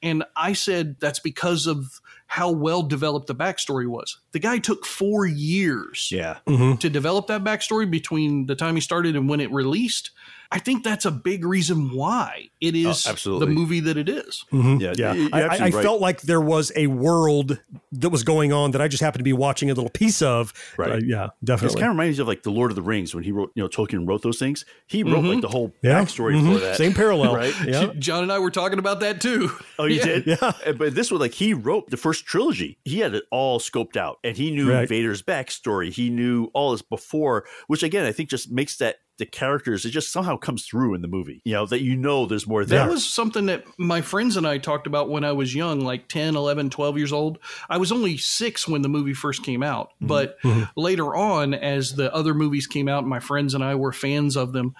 And 0.03 0.25
I 0.35 0.55
said 0.55 0.97
that's 0.99 1.19
because 1.21 1.67
of 1.67 2.01
how 2.27 2.51
well 2.51 2.83
developed 2.83 3.27
the 3.27 3.35
backstory 3.35 3.87
was. 3.87 4.19
The 4.33 4.39
guy 4.39 4.59
took 4.59 4.87
four 4.87 5.27
years 5.27 6.11
Yeah. 6.11 6.39
to 6.47 6.89
develop 6.89 7.27
that 7.27 7.45
backstory 7.45 7.91
between 7.91 8.47
the 8.47 8.55
time 8.55 8.77
he 8.77 8.81
started 8.81 9.15
and 9.17 9.29
when 9.29 9.41
it 9.41 9.51
released. 9.53 10.11
I 10.53 10.59
think 10.59 10.83
that's 10.83 11.05
a 11.05 11.11
big 11.13 11.45
reason 11.45 11.93
why 11.95 12.49
it 12.61 12.75
is 12.75 13.07
Oh, 13.07 13.11
absolutely. 13.11 13.47
the 13.47 13.53
movie 13.53 13.81
that 13.81 13.97
it 13.97 14.09
is. 14.09 14.45
Mhm. 14.53 14.81
Yeah, 14.81 14.95
yeah. 15.15 15.29
I, 15.33 15.43
I, 15.43 15.45
I 15.45 15.59
right. 15.69 15.73
felt 15.75 16.01
like 16.01 16.23
there 16.23 16.41
was 16.41 16.73
a 16.75 16.89
world 16.89 17.61
that 17.93 18.11
was 18.11 18.25
going 18.25 18.53
on 18.53 18.73
that 18.73 18.81
I 18.81 18.89
just 18.89 19.01
happened 19.03 19.21
to 19.21 19.25
be 19.25 19.33
watching 19.33 19.71
a 19.71 19.75
little 19.75 19.91
piece 19.91 20.23
of. 20.23 20.53
Right. 20.77 20.91
Uh, 20.93 20.97
yeah, 21.05 21.29
This 21.41 21.45
definitely. 21.45 21.81
kind 21.81 21.91
of 21.93 21.97
reminds 21.97 22.19
me 22.19 22.23
of 22.23 22.29
like 22.29 22.43
the 22.43 22.51
Lord 22.51 22.73
of 22.73 22.75
the 22.75 22.83
Rings 22.83 23.15
when 23.15 23.23
he 23.23 23.31
wrote, 23.31 23.53
you 23.55 23.63
know, 23.63 23.69
Tolkien 23.69 24.09
wrote 24.09 24.23
those 24.23 24.39
things. 24.41 24.65
He 24.89 25.05
wrote 25.05 25.25
like 25.25 25.41
the 25.41 25.49
whole 25.49 25.69
Mm-hmm. 25.69 25.87
Yeah. 25.87 26.01
backstory 26.03 26.35
Mhm. 26.41 26.55
for 26.55 26.59
that. 26.61 26.77
Same 26.77 26.95
parallel. 26.95 27.35
right? 27.37 27.55
Yeah. 27.65 27.93
John 27.99 28.25
and 28.25 28.33
I 28.33 28.41
were 28.41 28.51
talking 28.51 28.79
about 28.81 29.01
that 29.01 29.21
too. 29.21 29.51
Oh, 29.79 29.85
you 29.85 29.97
Yeah. 29.99 30.05
did? 30.05 30.27
Yeah. 30.27 30.53
But 30.77 30.95
this 30.97 31.11
was 31.13 31.21
like 31.21 31.33
he 31.35 31.55
wrote 31.55 31.91
the 31.91 31.97
first 31.97 32.27
trilogy. 32.27 32.79
He 32.85 32.99
had 32.99 33.15
it 33.15 33.23
all 33.31 33.61
scoped 33.61 33.97
out 33.97 34.19
and 34.25 34.37
he 34.37 34.51
knew 34.51 34.73
Right. 34.73 34.89
Vader's 34.89 35.23
backstory. 35.23 35.93
He 35.93 36.11
knew 36.11 36.51
all 36.55 36.73
this 36.73 36.83
before, 36.83 37.45
which 37.69 37.83
again, 37.85 38.05
I 38.05 38.11
think 38.13 38.31
just 38.31 38.51
makes 38.51 38.79
that 38.79 38.97
the 39.21 39.27
characters, 39.27 39.85
it 39.85 39.91
just 39.91 40.11
somehow 40.13 40.37
comes 40.37 40.67
through 40.67 40.95
in 40.95 41.03
the 41.03 41.09
movie. 41.09 41.41
You 41.45 41.53
know, 41.53 41.67
that 41.67 41.81
you 41.83 41.95
know 41.97 42.27
there's 42.27 42.47
more 42.49 42.65
there. 42.65 42.81
That 42.81 42.91
was 42.91 43.07
something 43.07 43.47
that 43.47 43.65
my 43.79 44.01
friends 44.01 44.37
and 44.37 44.47
I 44.47 44.59
talked 44.59 44.89
about 44.89 45.09
when 45.09 45.23
I 45.23 45.31
was 45.33 45.55
young, 45.55 45.81
like 45.83 46.09
10, 46.09 46.35
11, 46.35 46.71
12 46.71 46.99
years 46.99 47.13
old. 47.13 47.39
I 47.69 47.77
was 47.79 47.93
only 47.93 48.17
six 48.17 48.67
when 48.67 48.83
the 48.83 48.89
movie 48.89 49.15
first 49.15 49.45
came 49.45 49.63
out. 49.63 49.91
Mm-hmm. 50.03 50.07
But 50.09 50.39
later 50.77 51.15
on, 51.15 51.55
as 51.55 51.95
the 51.95 52.13
other 52.13 52.35
movies 52.35 52.67
came 52.67 52.89
out, 52.89 53.07
my 53.07 53.21
friends 53.21 53.55
and 53.55 53.63
I 53.63 53.77
were 53.77 53.93
fans 53.93 54.37
of 54.37 54.53
them. 54.53 54.75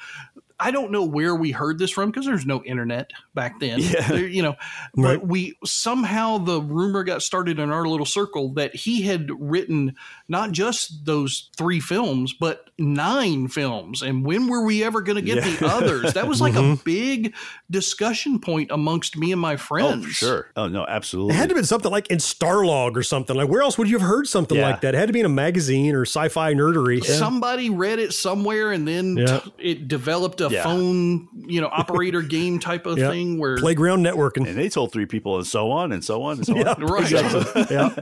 I 0.63 0.73
don't 0.73 0.91
know 0.93 1.05
where 1.07 1.35
we 1.35 1.53
heard 1.53 1.79
this 1.79 1.91
from 1.91 2.11
because 2.11 2.27
there's 2.27 2.45
no 2.45 2.63
internet 2.65 3.13
back 3.35 3.61
then. 3.61 3.79
Yeah. 3.81 4.07
There- 4.09 4.27
you 4.27 4.43
know, 4.43 4.57
Right. 4.95 5.19
but 5.19 5.27
we 5.27 5.57
somehow 5.65 6.37
the 6.37 6.61
rumor 6.61 7.03
got 7.03 7.23
started 7.23 7.59
in 7.59 7.71
our 7.71 7.87
little 7.87 8.05
circle 8.05 8.53
that 8.55 8.75
he 8.77 9.01
had 9.01 9.31
written 9.41 9.95
not 10.31 10.53
just 10.53 11.05
those 11.05 11.51
three 11.59 11.81
films, 11.81 12.33
but 12.33 12.71
nine 12.79 13.49
films. 13.49 14.01
And 14.01 14.25
when 14.25 14.47
were 14.47 14.65
we 14.65 14.85
ever 14.85 15.03
going 15.03 15.17
to 15.17 15.23
get 15.23 15.45
Yeah. 15.45 15.57
the 15.57 15.67
others? 15.67 16.15
That 16.15 16.29
was 16.29 16.41
like 16.41 16.55
a 16.55 16.59
mm-hmm. 16.59 16.83
big 16.85 17.35
discussion 17.69 18.39
point 18.39 18.71
amongst 18.71 19.17
me 19.17 19.33
and 19.33 19.41
my 19.41 19.55
oh, 19.55 19.59
friends. 19.59 20.07
for 20.07 20.13
sure. 20.13 20.47
Oh, 20.55 20.69
no, 20.69 20.87
absolutely. 20.87 21.35
It 21.35 21.37
had 21.37 21.49
to 21.49 21.55
have 21.55 21.57
been 21.57 21.67
something 21.67 21.91
like 21.91 22.07
in 22.13 22.19
Starlog 22.19 22.97
or 22.97 23.03
something. 23.03 23.35
Like, 23.37 23.49
where 23.49 23.61
else 23.61 23.77
would 23.77 23.91
you 23.91 23.99
have 23.99 24.07
heard 24.07 24.29
something 24.29 24.57
Yeah. 24.57 24.71
like 24.71 24.83
that? 24.83 24.95
It 24.95 24.99
had 24.99 25.09
to 25.09 25.13
be 25.13 25.19
in 25.21 25.27
a 25.27 25.31
magazine 25.31 25.97
or 25.97 26.03
sci 26.03 26.29
fi 26.29 26.55
nerdery. 26.55 27.05
Yeah. 27.07 27.17
Somebody 27.17 27.69
read 27.69 27.99
it 27.99 28.13
somewhere, 28.13 28.71
and 28.71 28.87
then 28.87 29.17
Yeah. 29.17 29.41
t- 29.41 29.53
it 29.59 29.89
developed 29.89 30.41
a 30.41 30.49
Yeah. 30.49 30.63
phone, 30.63 31.27
you 31.49 31.61
know, 31.61 31.69
operator 31.73 32.23
game 32.23 32.61
type 32.61 32.87
of 32.87 32.99
Yeah. 33.01 33.11
thing 33.11 33.39
where 33.41 33.57
Playground 33.59 34.05
networking. 34.07 34.47
and 34.47 34.57
they 34.57 34.69
told 34.69 34.93
three 34.93 35.07
people 35.07 35.37
and 35.39 35.47
so 35.47 35.73
on 35.73 35.91
and 35.91 36.05
so 36.05 36.23
on 36.23 36.37
and 36.37 36.47
so 36.47 36.55
Yeah. 36.55 36.75
on. 36.75 36.81
Right. 36.91 37.11
yeah. 37.71 37.95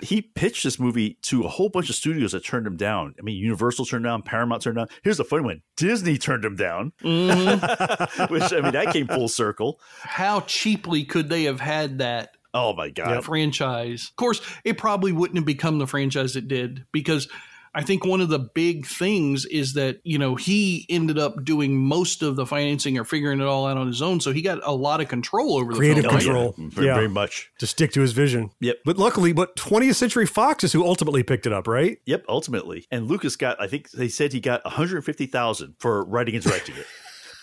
he 0.00 0.22
pitched 0.22 0.62
this 0.62 0.78
movie 0.78 1.18
to 1.22 1.42
a 1.44 1.48
whole 1.48 1.70
bunch 1.72 1.88
of 1.90 1.96
studios 1.96 2.32
that 2.32 2.44
turned 2.44 2.66
him 2.66 2.76
down. 2.76 3.14
I 3.18 3.22
mean, 3.22 3.36
Universal 3.36 3.86
turned 3.86 4.04
down, 4.04 4.22
Paramount 4.22 4.62
turned 4.62 4.76
down. 4.76 4.88
Here's 5.02 5.16
the 5.18 5.24
funny 5.24 5.42
one: 5.44 5.62
Disney 5.76 6.18
turned 6.18 6.44
him 6.44 6.56
down, 6.56 6.92
Mm-hmm. 7.02 8.24
which 8.34 8.52
I 8.52 8.60
mean, 8.60 8.72
that 8.72 8.92
came 8.92 9.06
full 9.06 9.28
circle. 9.28 9.80
how 10.02 10.40
cheaply 10.42 11.04
could 11.04 11.28
they 11.28 11.44
have 11.44 11.60
had 11.60 11.98
that 11.98 12.30
Oh 12.54 12.74
my 12.74 12.90
god! 12.90 13.24
franchise? 13.24 14.08
Of 14.10 14.16
course, 14.16 14.40
it 14.64 14.76
probably 14.78 15.12
wouldn't 15.12 15.38
have 15.38 15.46
become 15.46 15.78
the 15.78 15.86
franchise 15.86 16.36
it 16.36 16.48
did 16.48 16.84
because 16.92 17.28
I 17.74 17.82
think 17.82 18.04
one 18.04 18.20
of 18.20 18.28
the 18.28 18.38
big 18.38 18.86
things 18.86 19.46
is 19.46 19.72
that, 19.74 20.00
you 20.04 20.18
know, 20.18 20.34
he 20.34 20.84
ended 20.90 21.18
up 21.18 21.42
doing 21.42 21.76
most 21.76 22.22
of 22.22 22.36
the 22.36 22.44
financing 22.44 22.98
or 22.98 23.04
figuring 23.04 23.40
it 23.40 23.46
all 23.46 23.66
out 23.66 23.78
on 23.78 23.86
his 23.86 24.02
own. 24.02 24.20
So 24.20 24.30
he 24.32 24.42
got 24.42 24.60
a 24.62 24.72
lot 24.72 25.00
of 25.00 25.08
control 25.08 25.56
over 25.56 25.72
the 25.72 25.78
Creative 25.78 26.04
film. 26.04 26.14
control. 26.16 26.54
Oh, 26.58 26.62
yeah, 26.62 26.68
very, 26.70 26.86
Yeah. 26.88 26.94
very 26.94 27.08
much. 27.08 27.50
To 27.60 27.66
stick 27.66 27.92
to 27.92 28.02
his 28.02 28.12
vision. 28.12 28.50
Yep. 28.60 28.76
But 28.84 28.98
luckily, 28.98 29.32
but 29.32 29.56
20th 29.56 29.94
Century 29.94 30.26
Fox 30.26 30.64
is 30.64 30.72
who 30.74 30.84
ultimately 30.84 31.22
picked 31.22 31.46
it 31.46 31.52
up, 31.52 31.66
right? 31.66 31.98
Yep, 32.04 32.24
ultimately. 32.28 32.84
And 32.90 33.08
Lucas 33.08 33.36
got, 33.36 33.58
I 33.60 33.68
think 33.68 33.90
they 33.92 34.08
said 34.08 34.34
he 34.34 34.40
got 34.40 34.62
150,000 34.66 35.74
for 35.78 36.04
writing 36.04 36.34
and 36.34 36.44
directing 36.44 36.76
it. 36.76 36.86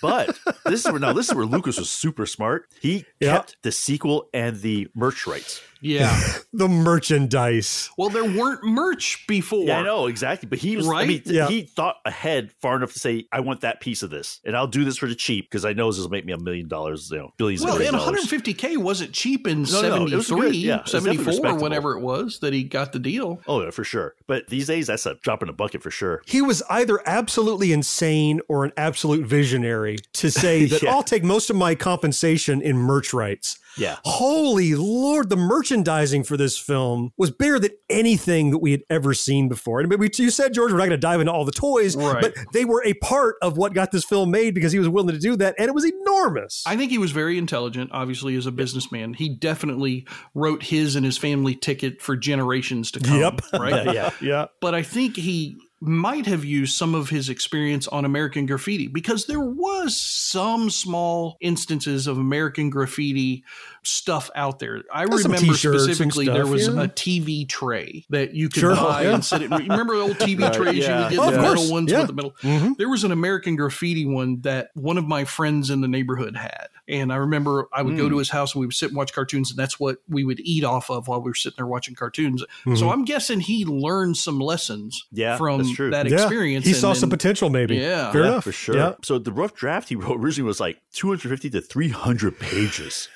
But 0.02 0.38
this 0.66 0.86
is 0.86 0.92
where 0.92 1.00
now 1.00 1.14
this 1.14 1.30
is 1.30 1.36
where 1.36 1.46
Lucas 1.46 1.78
was 1.78 1.90
super 1.90 2.26
smart. 2.26 2.66
He 2.82 3.06
Yeah. 3.20 3.38
kept 3.38 3.58
the 3.64 3.72
sequel 3.72 4.30
and 4.34 4.60
the 4.62 4.88
merch 4.96 5.28
rights. 5.28 5.62
Yeah. 5.82 6.20
The 6.52 6.68
merchandise. 6.68 7.90
Well, 7.98 8.10
there 8.10 8.24
weren't 8.26 8.64
merch 8.64 9.26
before. 9.28 9.66
Yeah, 9.66 9.80
I 9.80 9.84
know 9.84 10.08
exactly. 10.08 10.48
But 10.50 10.60
he 10.60 10.76
was, 10.76 10.88
I 10.90 11.06
mean, 11.06 11.22
Yeah. 11.26 11.48
he 11.48 11.62
thought 11.62 11.98
ahead 12.06 12.52
far 12.62 12.76
enough 12.76 12.94
to 12.94 13.00
say, 13.00 13.28
"I 13.32 13.40
want 13.42 13.62
that 13.62 13.80
piece 13.82 14.02
of 14.04 14.10
this, 14.10 14.40
and 14.44 14.58
I'll 14.58 14.68
do 14.68 14.84
this 14.84 14.98
for 14.98 15.08
the 15.08 15.14
cheap 15.16 15.50
because 15.50 15.64
I 15.64 15.74
know 15.74 15.92
this 15.92 16.02
will 16.02 16.10
make 16.10 16.26
me 16.26 16.34
a 16.34 16.40
million 16.40 16.68
dollars, 16.68 17.10
you 17.12 17.18
know, 17.20 17.34
billions 17.38 17.64
Well, 17.64 17.76
of 17.76 17.82
and 17.82 17.96
150K 17.96 18.78
wasn't 18.78 19.14
cheap 19.14 19.48
in 19.48 19.62
No, 19.64 19.82
no, 19.82 20.06
it 20.08 20.16
was 20.16 20.28
73, 20.28 20.42
good. 20.48 20.56
Yeah, 20.56 20.76
it 20.78 20.82
was 20.84 20.92
definitely 20.92 21.18
74, 21.18 21.26
respectable. 21.34 21.64
whenever 21.64 21.98
it 21.98 22.02
was 22.02 22.40
that 22.40 22.52
he 22.54 22.64
got 22.64 22.92
the 22.94 23.00
deal. 23.00 23.40
Oh, 23.48 23.62
yeah, 23.64 23.70
for 23.72 23.84
sure. 23.84 24.16
But 24.28 24.48
these 24.48 24.68
days, 24.68 24.88
that's 24.88 25.06
a 25.06 25.16
drop 25.22 25.44
in 25.44 25.48
the 25.48 25.54
bucket 25.54 25.84
for 25.84 25.92
sure. 25.92 26.22
He 26.26 26.42
was 26.42 26.64
either 26.70 27.00
absolutely 27.08 27.72
insane 27.72 28.42
or 28.50 28.66
an 28.66 28.72
absolute 28.76 29.26
visionary 29.26 29.89
to 30.14 30.32
say 30.32 30.66
that 30.68 30.82
Yeah. 30.82 30.92
I'll 30.94 31.04
take 31.04 31.24
most 31.24 31.50
of 31.50 31.56
my 31.56 31.76
compensation 31.76 32.62
in 32.62 32.78
merch 32.78 33.14
rights. 33.14 33.58
Yeah. 33.78 33.98
Holy 34.04 34.76
Lord, 34.76 35.30
the 35.30 35.38
merchandising 35.38 36.24
for 36.24 36.36
this 36.36 36.58
film 36.58 37.12
was 37.18 37.32
bigger 37.32 37.60
than 37.60 37.72
anything 37.90 38.52
that 38.52 38.58
we 38.58 38.72
had 38.72 38.82
ever 38.90 39.14
seen 39.14 39.48
before. 39.48 39.80
And 39.80 39.90
we, 39.94 40.10
you 40.18 40.32
said, 40.32 40.54
George, 40.54 40.72
we're 40.72 40.78
not 40.80 40.86
going 40.88 40.92
to 40.92 40.98
dive 40.98 41.20
into 41.22 41.32
all 41.32 41.46
the 41.46 41.52
toys, 41.52 41.96
Right. 41.96 42.22
but 42.22 42.34
they 42.52 42.66
were 42.66 42.84
a 42.84 42.94
part 42.96 43.36
of 43.42 43.58
what 43.58 43.74
got 43.74 43.92
this 43.92 44.04
film 44.04 44.32
made 44.32 44.54
because 44.54 44.74
he 44.74 44.80
was 44.80 44.90
willing 44.90 45.14
to 45.14 45.20
do 45.20 45.36
that. 45.38 45.56
And 45.58 45.68
it 45.70 45.74
was 45.76 45.86
enormous. 45.86 46.64
I 46.66 46.76
think 46.76 46.92
he 46.92 46.98
was 46.98 47.12
very 47.12 47.38
intelligent, 47.38 47.92
obviously, 47.94 48.36
as 48.36 48.46
a 48.46 48.52
businessman. 48.52 49.14
He 49.14 49.30
definitely 49.30 50.06
wrote 50.34 50.64
his 50.64 50.96
and 50.96 51.06
his 51.06 51.18
family 51.18 51.56
ticket 51.56 52.02
for 52.02 52.18
generations 52.18 52.92
to 52.92 53.00
come. 53.00 53.20
Yep. 53.20 53.42
Right. 53.54 53.94
yeah. 53.94 54.10
yeah. 54.22 54.46
but 54.60 54.76
I 54.76 54.84
think 54.84 55.16
he 55.16 55.58
might 55.82 56.26
have 56.26 56.44
used 56.44 56.76
some 56.76 56.94
of 56.94 57.10
his 57.10 57.30
experience 57.30 57.88
on 57.88 58.04
American 58.04 58.46
graffiti 58.46 58.88
because 58.88 59.26
there 59.26 59.40
was 59.40 60.00
some 60.00 60.70
small 60.70 61.38
instances 61.40 62.06
of 62.06 62.18
American 62.18 62.70
graffiti 62.70 63.44
stuff 63.84 64.30
out 64.36 64.60
there. 64.60 64.84
I 64.94 65.06
There's 65.06 65.24
remember 65.24 65.46
t-shirts 65.54 65.86
and 65.86 65.96
specifically 65.96 66.26
there 66.26 66.46
was 66.46 66.68
yeah. 66.68 66.84
a 66.84 66.88
TV 66.88 67.48
tray 67.48 68.06
that 68.10 68.34
you 68.34 68.50
could 68.50 68.60
Sure, 68.62 68.76
buy 68.76 69.04
yeah. 69.04 69.14
and 69.16 69.26
sit 69.26 69.42
in. 69.42 69.52
Remember 69.52 69.96
the 69.96 70.02
old 70.02 70.18
TV 70.18 70.42
Right, 70.44 70.54
trays 70.54 70.78
yeah. 70.78 70.98
you 70.98 71.04
would 71.04 71.10
get 71.12 71.20
Oh, 71.20 71.32
the 71.32 71.38
of 71.38 71.44
metal 71.44 71.72
ones 71.72 71.92
yeah. 71.92 71.98
with 72.00 72.08
the 72.08 72.14
metal. 72.14 72.36
Mhm. 72.42 72.78
There 72.78 72.90
was 72.90 73.04
an 73.04 73.12
American 73.12 73.56
graffiti 73.56 74.06
one 74.06 74.42
that 74.42 74.70
one 74.76 74.98
of 74.98 75.08
my 75.08 75.24
friends 75.26 75.70
in 75.70 75.82
the 75.82 75.88
neighborhood 75.88 76.36
had. 76.36 76.68
And 76.88 77.14
I 77.14 77.18
remember 77.18 77.68
I 77.72 77.84
would 77.84 77.94
Hmm. 77.94 78.00
go 78.00 78.10
to 78.10 78.18
his 78.18 78.30
house 78.30 78.56
and 78.56 78.62
we 78.62 78.66
would 78.68 78.74
sit 78.76 78.90
and 78.90 78.98
watch 78.98 79.14
cartoons, 79.14 79.52
and 79.52 79.60
that's 79.60 79.80
what 79.80 79.98
we 80.10 80.24
would 80.24 80.40
eat 80.40 80.64
off 80.64 80.90
of 80.90 81.08
while 81.08 81.22
we 81.22 81.30
were 81.30 81.36
sitting 81.36 81.56
there 81.58 81.68
watching 81.68 81.94
cartoons. 81.96 82.42
Mm-hmm. 82.42 82.76
So 82.76 82.90
I'm 82.90 83.06
guessing 83.06 83.40
he 83.42 83.64
learned 83.66 84.18
some 84.18 84.40
lessons 84.40 85.06
Yeah, 85.12 85.38
from 85.38 85.62
that 85.92 86.08
Yeah. 86.10 86.16
experience. 86.16 86.66
He 86.66 86.72
and 86.72 86.80
saw 86.80 86.88
then- 86.94 86.96
some 87.02 87.10
potential, 87.10 87.50
maybe. 87.50 87.76
Yeah. 87.78 88.12
Fair 88.12 88.22
Yeah, 88.24 88.28
enough. 88.30 88.44
for 88.44 88.52
sure. 88.52 88.76
Yeah. 88.76 88.94
So 89.04 89.20
the 89.20 89.32
rough 89.32 89.54
draft 89.54 89.90
he 89.90 89.96
wrote 89.96 90.20
originally 90.20 90.48
was 90.48 90.60
like 90.60 90.78
250 90.94 91.50
to 91.52 91.62
300 91.62 92.40
pages. 92.40 93.08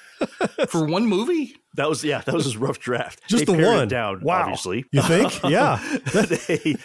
For 0.68 0.86
one 0.86 1.06
movie. 1.08 1.56
That 1.76 1.90
was 1.90 2.04
yeah, 2.04 2.22
that 2.22 2.34
was 2.34 2.46
his 2.46 2.56
rough 2.58 2.80
draft. 2.80 3.22
Just 3.28 3.46
They 3.46 3.54
the 3.54 3.58
pared 3.58 3.74
it 3.76 3.78
one. 3.80 3.88
down, 3.88 4.22
Wow. 4.22 4.42
obviously. 4.42 4.86
You 4.92 5.02
think? 5.02 5.42
Yeah. 5.50 5.80
They- 6.14 6.76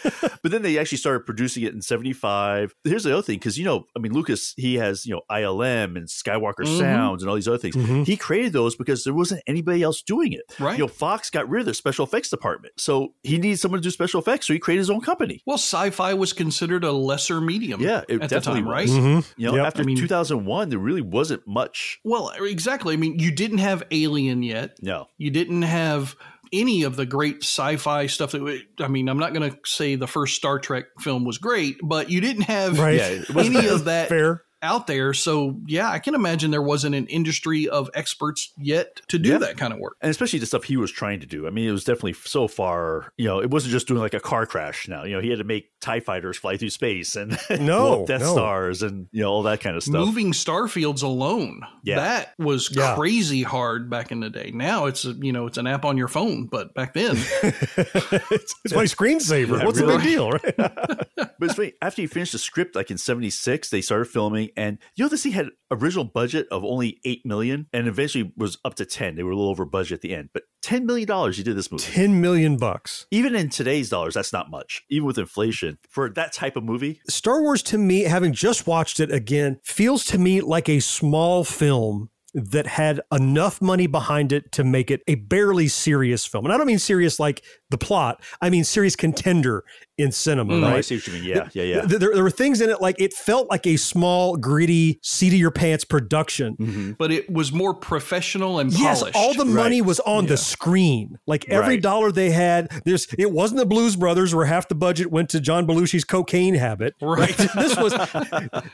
but 0.41 0.51
then 0.51 0.61
they 0.61 0.77
actually 0.77 0.97
started 0.97 1.25
producing 1.25 1.63
it 1.63 1.73
in 1.73 1.81
75. 1.81 2.73
Here's 2.83 3.03
the 3.03 3.13
other 3.13 3.21
thing, 3.21 3.37
because 3.37 3.57
you 3.57 3.65
know, 3.65 3.85
I 3.95 3.99
mean, 3.99 4.13
Lucas, 4.13 4.53
he 4.57 4.75
has, 4.75 5.05
you 5.05 5.13
know, 5.13 5.21
ILM 5.31 5.95
and 5.97 6.07
Skywalker 6.07 6.65
Mhm. 6.65 6.79
Sounds 6.79 7.23
and 7.23 7.29
all 7.29 7.35
these 7.35 7.47
other 7.47 7.57
things. 7.57 7.75
Mhm. 7.75 8.05
He 8.07 8.15
created 8.17 8.53
those 8.53 8.75
because 8.75 9.03
there 9.03 9.13
wasn't 9.13 9.41
anybody 9.47 9.81
else 9.83 10.01
doing 10.01 10.33
it. 10.33 10.43
Right. 10.59 10.77
You 10.77 10.85
know, 10.85 10.87
Fox 10.87 11.29
got 11.29 11.49
rid 11.49 11.61
of 11.61 11.65
their 11.65 11.73
special 11.73 12.05
effects 12.05 12.29
department. 12.29 12.73
So 12.77 13.13
he 13.23 13.37
needed 13.37 13.59
someone 13.59 13.79
to 13.81 13.83
do 13.83 13.91
special 13.91 14.19
effects. 14.21 14.47
So 14.47 14.53
he 14.53 14.59
created 14.59 14.79
his 14.81 14.89
own 14.89 15.01
company. 15.01 15.41
Well, 15.45 15.57
sci-fi 15.57 16.13
was 16.13 16.33
considered 16.33 16.83
a 16.83 16.91
lesser 16.91 17.41
medium. 17.41 17.81
Yeah, 17.81 18.01
it 18.07 18.21
at 18.21 18.29
the 18.29 18.39
time, 18.41 18.65
was. 18.65 18.71
right? 18.71 18.87
Mhm. 18.89 19.25
You 19.37 19.47
know, 19.47 19.55
Yep. 19.57 19.65
after 19.67 19.81
I 19.81 19.85
mean- 19.85 19.97
2001, 19.97 20.69
there 20.69 20.79
really 20.79 21.01
wasn't 21.01 21.47
much. 21.47 21.99
Well, 22.03 22.29
exactly. 22.39 22.93
I 22.93 22.97
mean, 22.97 23.19
you 23.19 23.31
didn't 23.31 23.59
have 23.59 23.83
Alien 23.91 24.41
yet. 24.43 24.77
No. 24.81 25.07
You 25.17 25.31
didn't 25.31 25.63
have 25.63 26.15
any 26.51 26.83
of 26.83 26.95
the 26.95 27.05
great 27.05 27.43
sci-fi 27.43 28.07
stuff 28.07 28.31
that 28.31 28.41
we- 28.41 28.65
I 28.79 28.87
mean, 28.87 29.07
I'm 29.07 29.19
not 29.19 29.33
going 29.33 29.51
to 29.51 29.57
say 29.65 29.95
the 29.95 30.07
first 30.07 30.35
Star 30.35 30.57
Trek 30.59 30.85
film 30.99 31.23
was 31.25 31.37
great, 31.37 31.77
but 31.83 32.09
you 32.09 32.21
didn't 32.21 32.43
have 32.43 32.79
Right. 32.79 32.95
Yeah, 32.95 33.21
any 33.39 33.67
of 33.67 33.85
that 33.85 34.09
Fair. 34.09 34.41
Out 34.61 34.87
there. 34.87 35.13
So, 35.13 35.59
yeah, 35.67 35.89
I 35.89 35.99
can 35.99 36.15
imagine 36.15 36.51
there 36.51 36.61
wasn't 36.61 36.95
an 36.95 37.07
industry 37.07 37.67
of 37.69 37.89
experts 37.93 38.51
yet 38.57 39.01
to 39.07 39.17
do 39.19 39.29
Yeah. 39.29 39.37
that 39.39 39.57
kind 39.57 39.73
of 39.73 39.79
work. 39.79 39.95
and 40.01 40.09
especially 40.09 40.39
the 40.39 40.45
stuff 40.45 40.63
he 40.65 40.77
was 40.77 40.91
trying 40.91 41.19
to 41.21 41.25
do. 41.25 41.47
I 41.47 41.49
mean, 41.49 41.67
it 41.67 41.71
was 41.71 41.83
definitely 41.83 42.13
so 42.13 42.47
far. 42.47 43.13
You 43.17 43.25
know, 43.25 43.41
it 43.41 43.49
wasn't 43.49 43.71
just 43.71 43.87
doing 43.87 43.99
like 44.01 44.13
a 44.13 44.19
car 44.19 44.45
crash. 44.45 44.87
Now, 44.87 45.03
you 45.03 45.13
know, 45.15 45.21
he 45.21 45.29
had 45.29 45.37
to 45.39 45.43
make 45.45 45.69
Tie 45.81 46.01
fighters 46.01 46.35
fly 46.37 46.57
through 46.57 46.71
space 46.71 47.15
and 47.15 47.31
No, 47.49 47.57
blow 47.97 48.05
Death 48.05 48.21
no. 48.21 48.33
Stars 48.33 48.81
and 48.83 49.07
you 49.13 49.21
know 49.21 49.31
all 49.31 49.43
that 49.43 49.61
kind 49.61 49.77
of 49.77 49.83
stuff. 49.83 49.93
Moving 50.05 50.33
starfields 50.33 51.03
alone, 51.03 51.61
Yeah. 51.83 51.95
that 51.95 52.33
was 52.37 52.69
Yeah. 52.75 52.95
crazy 52.95 53.43
hard 53.43 53.89
back 53.89 54.11
in 54.11 54.19
the 54.19 54.29
day. 54.29 54.51
Now 54.53 54.87
it's 54.87 55.05
a, 55.05 55.13
you 55.13 55.31
know 55.31 55.47
it's 55.47 55.57
an 55.57 55.67
app 55.67 55.85
on 55.85 55.95
your 55.97 56.09
phone, 56.09 56.47
but 56.47 56.73
back 56.73 56.93
then, 56.93 57.15
it's, 57.43 58.55
it's 58.65 58.73
my 58.73 58.83
screensaver. 58.83 59.59
Yeah, 59.59 59.65
What's 59.65 59.79
the 59.79 59.87
big 59.87 60.01
deal, 60.03 60.31
right? 60.31 60.55
but 60.57 61.37
it's 61.41 61.55
funny. 61.55 61.73
After 61.81 62.01
you 62.01 62.07
finished 62.07 62.33
the 62.33 62.39
script, 62.39 62.75
like 62.75 62.91
in 62.91 62.97
'76, 62.97 63.69
they 63.69 63.81
started 63.81 64.05
filming, 64.05 64.48
and 64.55 64.77
you 64.95 65.03
know 65.03 65.09
this 65.09 65.23
thing 65.23 65.31
had 65.31 65.49
original 65.71 66.05
budget 66.05 66.47
of 66.51 66.63
only 66.63 66.99
eight 67.05 67.25
million, 67.25 67.67
and 67.73 67.87
eventually 67.87 68.31
was 68.37 68.57
up 68.65 68.75
to 68.75 68.85
ten. 68.85 69.15
They 69.15 69.23
were 69.23 69.31
a 69.31 69.35
little 69.35 69.49
over 69.49 69.65
budget 69.65 69.95
at 69.95 70.01
the 70.01 70.15
end, 70.15 70.29
but 70.33 70.43
ten 70.61 70.85
million 70.85 71.07
dollars 71.07 71.37
you 71.37 71.43
did 71.43 71.55
this 71.55 71.71
movie. 71.71 71.83
Ten 71.83 72.21
million 72.21 72.57
bucks. 72.57 73.07
Even 73.11 73.35
in 73.35 73.49
today's 73.49 73.89
dollars, 73.89 74.13
that's 74.13 74.33
not 74.33 74.49
much. 74.49 74.83
Even 74.89 75.05
with 75.05 75.17
inflation, 75.17 75.77
for 75.89 76.09
that 76.09 76.33
type 76.33 76.55
of 76.55 76.63
movie, 76.63 77.01
Star 77.07 77.41
Wars 77.41 77.63
to 77.63 77.77
me, 77.77 78.01
having 78.01 78.33
just 78.33 78.67
watched 78.67 78.99
it 78.99 79.11
again, 79.11 79.59
feels 79.63 80.05
to 80.05 80.17
me 80.17 80.41
like 80.41 80.69
a 80.69 80.79
small 80.79 81.43
film 81.43 82.09
that 82.33 82.67
had 82.67 83.01
enough 83.11 83.61
money 83.61 83.87
behind 83.87 84.31
it 84.31 84.51
to 84.53 84.63
make 84.63 84.91
it 84.91 85.01
a 85.07 85.15
barely 85.15 85.67
serious 85.67 86.25
film. 86.25 86.45
And 86.45 86.53
I 86.53 86.57
don't 86.57 86.67
mean 86.67 86.79
serious 86.79 87.19
like 87.19 87.43
the 87.69 87.77
plot, 87.77 88.21
I 88.41 88.49
mean 88.49 88.63
serious 88.63 88.95
contender 88.95 89.63
in 89.97 90.11
cinema, 90.11 90.53
mm. 90.53 90.59
Oh, 90.63 90.69
right? 90.69 90.77
I 90.77 90.81
see 90.81 90.95
what 90.95 91.07
you 91.07 91.13
mean. 91.13 91.23
Yeah, 91.25 91.49
yeah, 91.53 91.63
yeah. 91.63 91.81
There, 91.85 91.99
there 92.13 92.23
were 92.23 92.29
things 92.31 92.61
in 92.61 92.69
it 92.69 92.81
like 92.81 92.95
it 92.99 93.13
felt 93.13 93.49
like 93.49 93.67
a 93.67 93.77
small, 93.77 94.37
gritty, 94.37 94.99
seat 95.03 95.33
of 95.33 95.39
your 95.39 95.51
pants 95.51 95.83
production. 95.83 96.55
Mm-hmm. 96.57 96.91
But 96.93 97.11
it 97.11 97.29
was 97.29 97.51
more 97.51 97.73
professional 97.73 98.59
and 98.59 98.71
Yes, 98.71 98.99
polished. 98.99 99.15
all 99.17 99.33
the 99.33 99.45
money 99.45 99.81
was 99.81 99.99
on 100.01 100.27
the 100.27 100.37
screen. 100.37 101.17
Like 101.27 101.47
every 101.49 101.75
Right. 101.75 101.81
dollar 101.81 102.11
they 102.11 102.29
had, 102.31 102.69
there's 102.85 103.07
it 103.17 103.31
wasn't 103.31 103.59
the 103.59 103.65
Blues 103.65 103.95
Brothers 103.95 104.33
where 104.33 104.45
half 104.45 104.67
the 104.67 104.75
budget 104.75 105.11
went 105.11 105.29
to 105.29 105.39
John 105.39 105.67
Belushi's 105.67 106.03
cocaine 106.05 106.55
habit. 106.55 106.95
Right. 107.01 107.35
this 107.55 107.75
was 107.77 107.93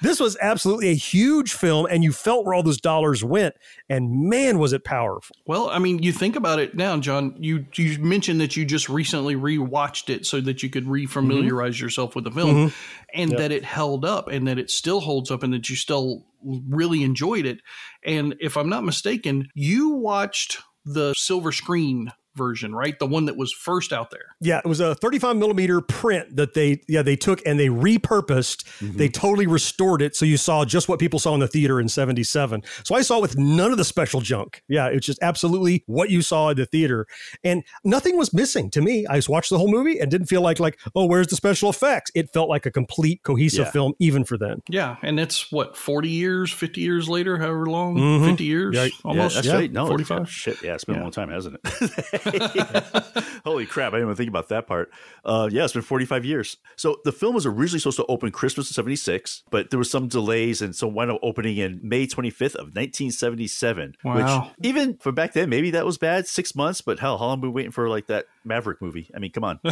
this 0.01 0.19
was 0.19 0.37
absolutely 0.41 0.89
a 0.89 0.95
huge 0.95 1.53
film, 1.53 1.87
and 1.89 2.03
you 2.03 2.11
felt 2.11 2.45
where 2.45 2.53
all 2.53 2.63
those 2.63 2.79
dollars 2.81 3.23
went. 3.23 3.44
And 3.89 4.29
man, 4.29 4.59
was 4.59 4.73
it 4.73 4.83
powerful. 4.83 5.35
Well, 5.45 5.69
I 5.69 5.79
mean, 5.79 6.01
you 6.01 6.11
think 6.11 6.35
about 6.35 6.59
it 6.59 6.75
now, 6.75 6.97
John. 6.97 7.35
You 7.39 7.65
you 7.75 7.99
mentioned 7.99 8.41
that 8.41 8.55
you 8.55 8.65
just 8.65 8.89
recently 8.89 9.35
rewatched 9.35 10.09
it 10.09 10.25
so 10.25 10.41
that 10.41 10.63
you 10.63 10.69
could 10.69 10.85
refamiliarize 10.85 11.79
yourself 11.79 12.15
with 12.15 12.23
the 12.23 12.31
film, 12.31 12.55
mm-hmm. 12.55 12.75
and 13.13 13.31
that 13.37 13.51
it 13.51 13.63
held 13.63 14.05
up, 14.05 14.27
and 14.27 14.47
that 14.47 14.57
it 14.57 14.69
still 14.69 15.01
holds 15.01 15.31
up, 15.31 15.43
and 15.43 15.53
that 15.53 15.69
you 15.69 15.75
still 15.75 16.25
really 16.43 17.03
enjoyed 17.03 17.45
it. 17.45 17.61
And 18.03 18.35
if 18.39 18.57
I'm 18.57 18.69
not 18.69 18.83
mistaken, 18.83 19.47
you 19.53 19.89
watched 19.89 20.59
the 20.85 21.13
silver 21.15 21.51
screen 21.51 22.11
version, 22.35 22.73
right? 22.75 22.97
The 22.99 23.05
one 23.07 23.25
that 23.25 23.37
was 23.37 23.51
first 23.53 23.91
out 23.93 24.11
there. 24.11 24.35
Yeah, 24.41 24.59
it 24.59 24.67
was 24.67 24.79
a 24.79 24.95
35 24.95 25.35
millimeter 25.37 25.81
print 25.81 26.35
that 26.35 26.53
they 26.53 26.81
yeah 26.87 27.01
they 27.01 27.15
took 27.15 27.41
and 27.45 27.59
they 27.59 27.67
repurposed. 27.67 28.63
Mm-hmm. 28.79 28.97
They 28.97 29.09
totally 29.09 29.47
restored 29.47 30.01
it 30.01 30.15
so 30.15 30.25
you 30.25 30.37
saw 30.37 30.65
just 30.65 30.87
what 30.89 30.99
people 30.99 31.19
saw 31.19 31.33
in 31.33 31.39
the 31.39 31.47
theater 31.47 31.79
in 31.79 31.89
77. 31.89 32.63
So 32.83 32.95
I 32.95 33.01
saw 33.01 33.17
it 33.17 33.21
with 33.21 33.37
none 33.37 33.71
of 33.71 33.77
the 33.77 33.85
special 33.85 34.21
junk. 34.21 34.61
Yeah, 34.67 34.87
it's 34.87 35.05
just 35.05 35.19
absolutely 35.21 35.83
what 35.87 36.09
you 36.09 36.21
saw 36.21 36.49
in 36.49 36.57
the 36.57 36.65
theater. 36.65 37.07
And 37.43 37.63
nothing 37.83 38.17
was 38.17 38.33
missing 38.33 38.69
to 38.71 38.81
me. 38.81 39.05
I 39.07 39.15
just 39.15 39.29
watched 39.29 39.49
the 39.49 39.57
whole 39.57 39.69
movie 39.71 39.99
and 39.99 40.09
didn't 40.11 40.27
feel 40.27 40.41
like 40.41 40.59
like, 40.59 40.79
oh, 40.95 41.05
where's 41.05 41.27
the 41.27 41.35
special 41.35 41.69
effects? 41.69 42.11
It 42.15 42.31
felt 42.33 42.49
like 42.49 42.65
a 42.65 42.71
complete 42.71 43.23
cohesive 43.23 43.65
Yeah. 43.65 43.71
film 43.71 43.93
even 43.99 44.23
for 44.23 44.37
then. 44.37 44.61
Yeah, 44.69 44.97
and 45.01 45.19
it's 45.19 45.51
what 45.51 45.75
40 45.77 46.09
years, 46.09 46.51
50 46.51 46.81
years 46.81 47.09
later, 47.09 47.37
however 47.37 47.65
long, 47.65 47.95
mm-hmm. 47.95 48.25
50 48.25 48.43
years, 48.43 48.75
Yeah, 48.75 48.87
almost. 49.03 49.35
yeah, 49.35 49.41
that's 49.41 49.47
yeah, 49.47 49.55
right. 49.55 49.71
No, 49.71 49.87
45. 49.87 50.17
it's- 50.17 50.29
Shit, 50.29 50.63
yeah, 50.63 50.73
it's 50.75 50.83
been 50.83 50.97
a 50.97 51.01
long 51.01 51.11
time, 51.11 51.29
hasn't 51.29 51.59
it? 51.63 52.21
Holy 53.45 53.65
crap! 53.65 53.93
I 53.93 53.97
didn't 53.97 54.07
even 54.07 54.15
think 54.15 54.29
about 54.29 54.49
that 54.49 54.67
part. 54.67 54.91
Uh, 55.23 55.49
yeah, 55.51 55.63
it's 55.63 55.73
been 55.73 55.81
45 55.81 56.25
years. 56.25 56.57
So 56.75 56.97
the 57.03 57.11
film 57.11 57.35
was 57.35 57.45
originally 57.45 57.79
supposed 57.79 57.97
to 57.97 58.05
open 58.07 58.31
Christmas 58.31 58.69
of 58.69 58.75
'76, 58.75 59.43
but 59.51 59.69
there 59.69 59.79
was 59.79 59.89
some 59.89 60.07
delays, 60.07 60.61
and 60.61 60.75
so 60.75 60.87
wound 60.87 61.11
up 61.11 61.19
opening 61.21 61.57
in 61.57 61.79
May 61.83 62.07
25th 62.07 62.55
of 62.55 62.73
1977. 62.75 63.95
Wow. 64.03 64.15
Which 64.15 64.65
even 64.65 64.97
for 64.97 65.11
back 65.11 65.33
then, 65.33 65.49
maybe 65.49 65.71
that 65.71 65.85
was 65.85 65.97
bad. 65.97 66.27
Six 66.27 66.55
months, 66.55 66.81
but 66.81 66.99
hell, 66.99 67.17
how 67.17 67.25
long 67.25 67.37
have 67.37 67.43
we 67.43 67.49
been 67.49 67.53
waiting 67.53 67.71
for 67.71 67.89
like 67.89 68.07
that 68.07 68.25
Maverick 68.43 68.81
movie? 68.81 69.09
I 69.15 69.19
mean, 69.19 69.31
come 69.31 69.43
on. 69.43 69.59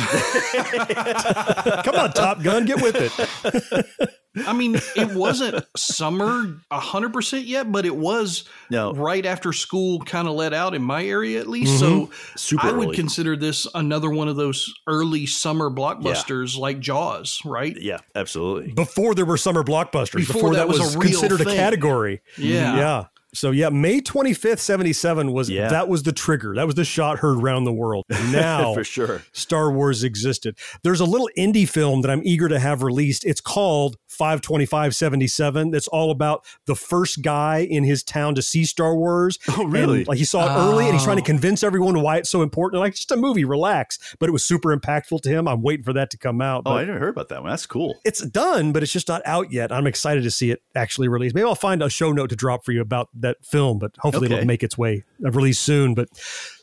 Come 1.83 1.95
on, 1.95 2.11
Top 2.13 2.41
Gun, 2.43 2.65
get 2.65 2.81
with 2.81 2.95
it. 2.95 4.09
I 4.35 4.53
mean, 4.53 4.75
it 4.95 5.13
wasn't 5.13 5.63
summer 5.77 6.55
hundred 6.71 7.13
percent 7.13 7.45
yet, 7.45 7.71
but 7.71 7.85
it 7.85 7.95
was 7.95 8.45
No. 8.69 8.93
right 8.93 9.25
after 9.25 9.53
school 9.53 9.99
kind 10.01 10.27
of 10.27 10.33
let 10.33 10.53
out 10.53 10.73
in 10.73 10.81
my 10.81 11.05
area 11.05 11.39
at 11.39 11.47
least. 11.47 11.79
So 11.79 12.07
mm-hmm. 12.07 12.13
Super 12.37 12.67
I 12.67 12.71
would 12.71 12.87
early. 12.89 12.95
consider 12.95 13.35
this 13.35 13.67
another 13.75 14.09
one 14.09 14.27
of 14.27 14.35
those 14.35 14.73
early 14.87 15.25
summer 15.25 15.69
blockbusters 15.69 16.57
like 16.57 16.79
Jaws, 16.79 17.39
right? 17.45 17.75
yeah, 17.79 17.99
absolutely. 18.15 18.71
Before 18.73 19.13
there 19.15 19.25
were 19.25 19.37
summer 19.37 19.63
blockbusters, 19.63 20.15
Before 20.17 20.33
before, 20.33 20.49
that 20.53 20.57
that, 20.59 20.67
was 20.67 20.79
was, 20.79 20.95
a 20.95 20.99
real 20.99 21.09
considered 21.11 21.41
a 21.41 21.45
category. 21.45 22.21
Yeah. 22.37 22.65
Mm-hmm. 22.67 22.77
Yeah. 22.77 23.05
So 23.35 23.49
yeah, 23.49 23.69
May 23.69 23.99
25th, 23.99 24.59
77 24.59 25.31
was 25.31 25.49
Yeah. 25.49 25.67
that 25.69 25.89
was 25.89 26.03
the 26.03 26.11
trigger. 26.11 26.53
That 26.55 26.67
was 26.67 26.75
the 26.75 26.85
shot 26.85 27.17
heard 27.17 27.37
around 27.39 27.63
the 27.63 27.73
world. 27.73 28.05
Now 28.31 28.75
For 28.75 28.83
sure. 28.83 29.23
Star 29.31 29.71
Wars 29.71 30.03
existed. 30.03 30.55
There's 30.83 30.99
a 30.99 31.05
little 31.05 31.29
indie 31.37 31.67
film 31.67 32.01
that 32.01 32.11
I'm 32.11 32.21
eager 32.23 32.47
to 32.47 32.59
have 32.59 32.83
released. 32.83 33.25
It's 33.25 33.41
called 33.41 33.97
52577. 34.13 35.71
That's 35.71 35.87
all 35.87 36.11
about 36.11 36.45
the 36.65 36.75
first 36.75 37.21
guy 37.21 37.59
in 37.69 37.83
his 37.83 38.03
town 38.03 38.35
to 38.35 38.41
see 38.41 38.65
Star 38.65 38.95
Wars. 38.95 39.39
Oh, 39.55 39.65
really? 39.65 39.99
And, 39.99 40.07
like 40.07 40.17
he 40.17 40.25
saw 40.25 40.45
it 40.45 40.59
early 40.59 40.85
and 40.85 40.93
he's 40.93 41.03
trying 41.03 41.17
to 41.17 41.23
Oh. 41.23 41.25
convince 41.25 41.63
everyone 41.63 42.01
why 42.01 42.17
it's 42.17 42.29
so 42.29 42.41
important. 42.41 42.79
Like 42.79 42.95
just 42.95 43.11
a 43.11 43.17
movie, 43.17 43.45
relax. 43.45 43.97
But 44.19 44.29
it 44.29 44.31
was 44.31 44.43
super 44.43 44.75
impactful 44.75 45.21
to 45.21 45.29
him. 45.29 45.47
I'm 45.47 45.61
waiting 45.61 45.83
for 45.83 45.93
that 45.93 46.09
to 46.11 46.17
come 46.17 46.41
out. 46.41 46.63
Oh, 46.65 46.73
I 46.73 46.85
never 46.85 46.99
heard 46.99 47.09
about 47.09 47.29
that 47.29 47.41
one. 47.41 47.49
That's 47.51 47.65
cool. 47.65 47.99
it's 48.05 48.25
done, 48.25 48.71
but 48.71 48.83
it's 48.83 48.91
just 48.91 49.07
not 49.07 49.21
out 49.25 49.51
yet. 49.51 49.71
I'm 49.71 49.87
excited 49.87 50.23
to 50.23 50.31
see 50.31 50.51
it 50.51 50.61
actually 50.75 51.07
released. 51.07 51.35
Maybe 51.35 51.45
I'll 51.45 51.55
find 51.55 51.81
a 51.83 51.89
show 51.89 52.11
note 52.11 52.29
to 52.31 52.35
drop 52.35 52.65
for 52.65 52.71
you 52.71 52.81
about 52.81 53.09
that 53.15 53.37
film, 53.45 53.79
but 53.79 53.91
hopefully 53.99 54.27
Okay. 54.27 54.35
it'll 54.35 54.47
make 54.47 54.63
its 54.63 54.77
way 54.77 55.03
uh, 55.25 55.31
release 55.31 55.59
soon. 55.59 55.93
But 55.93 56.09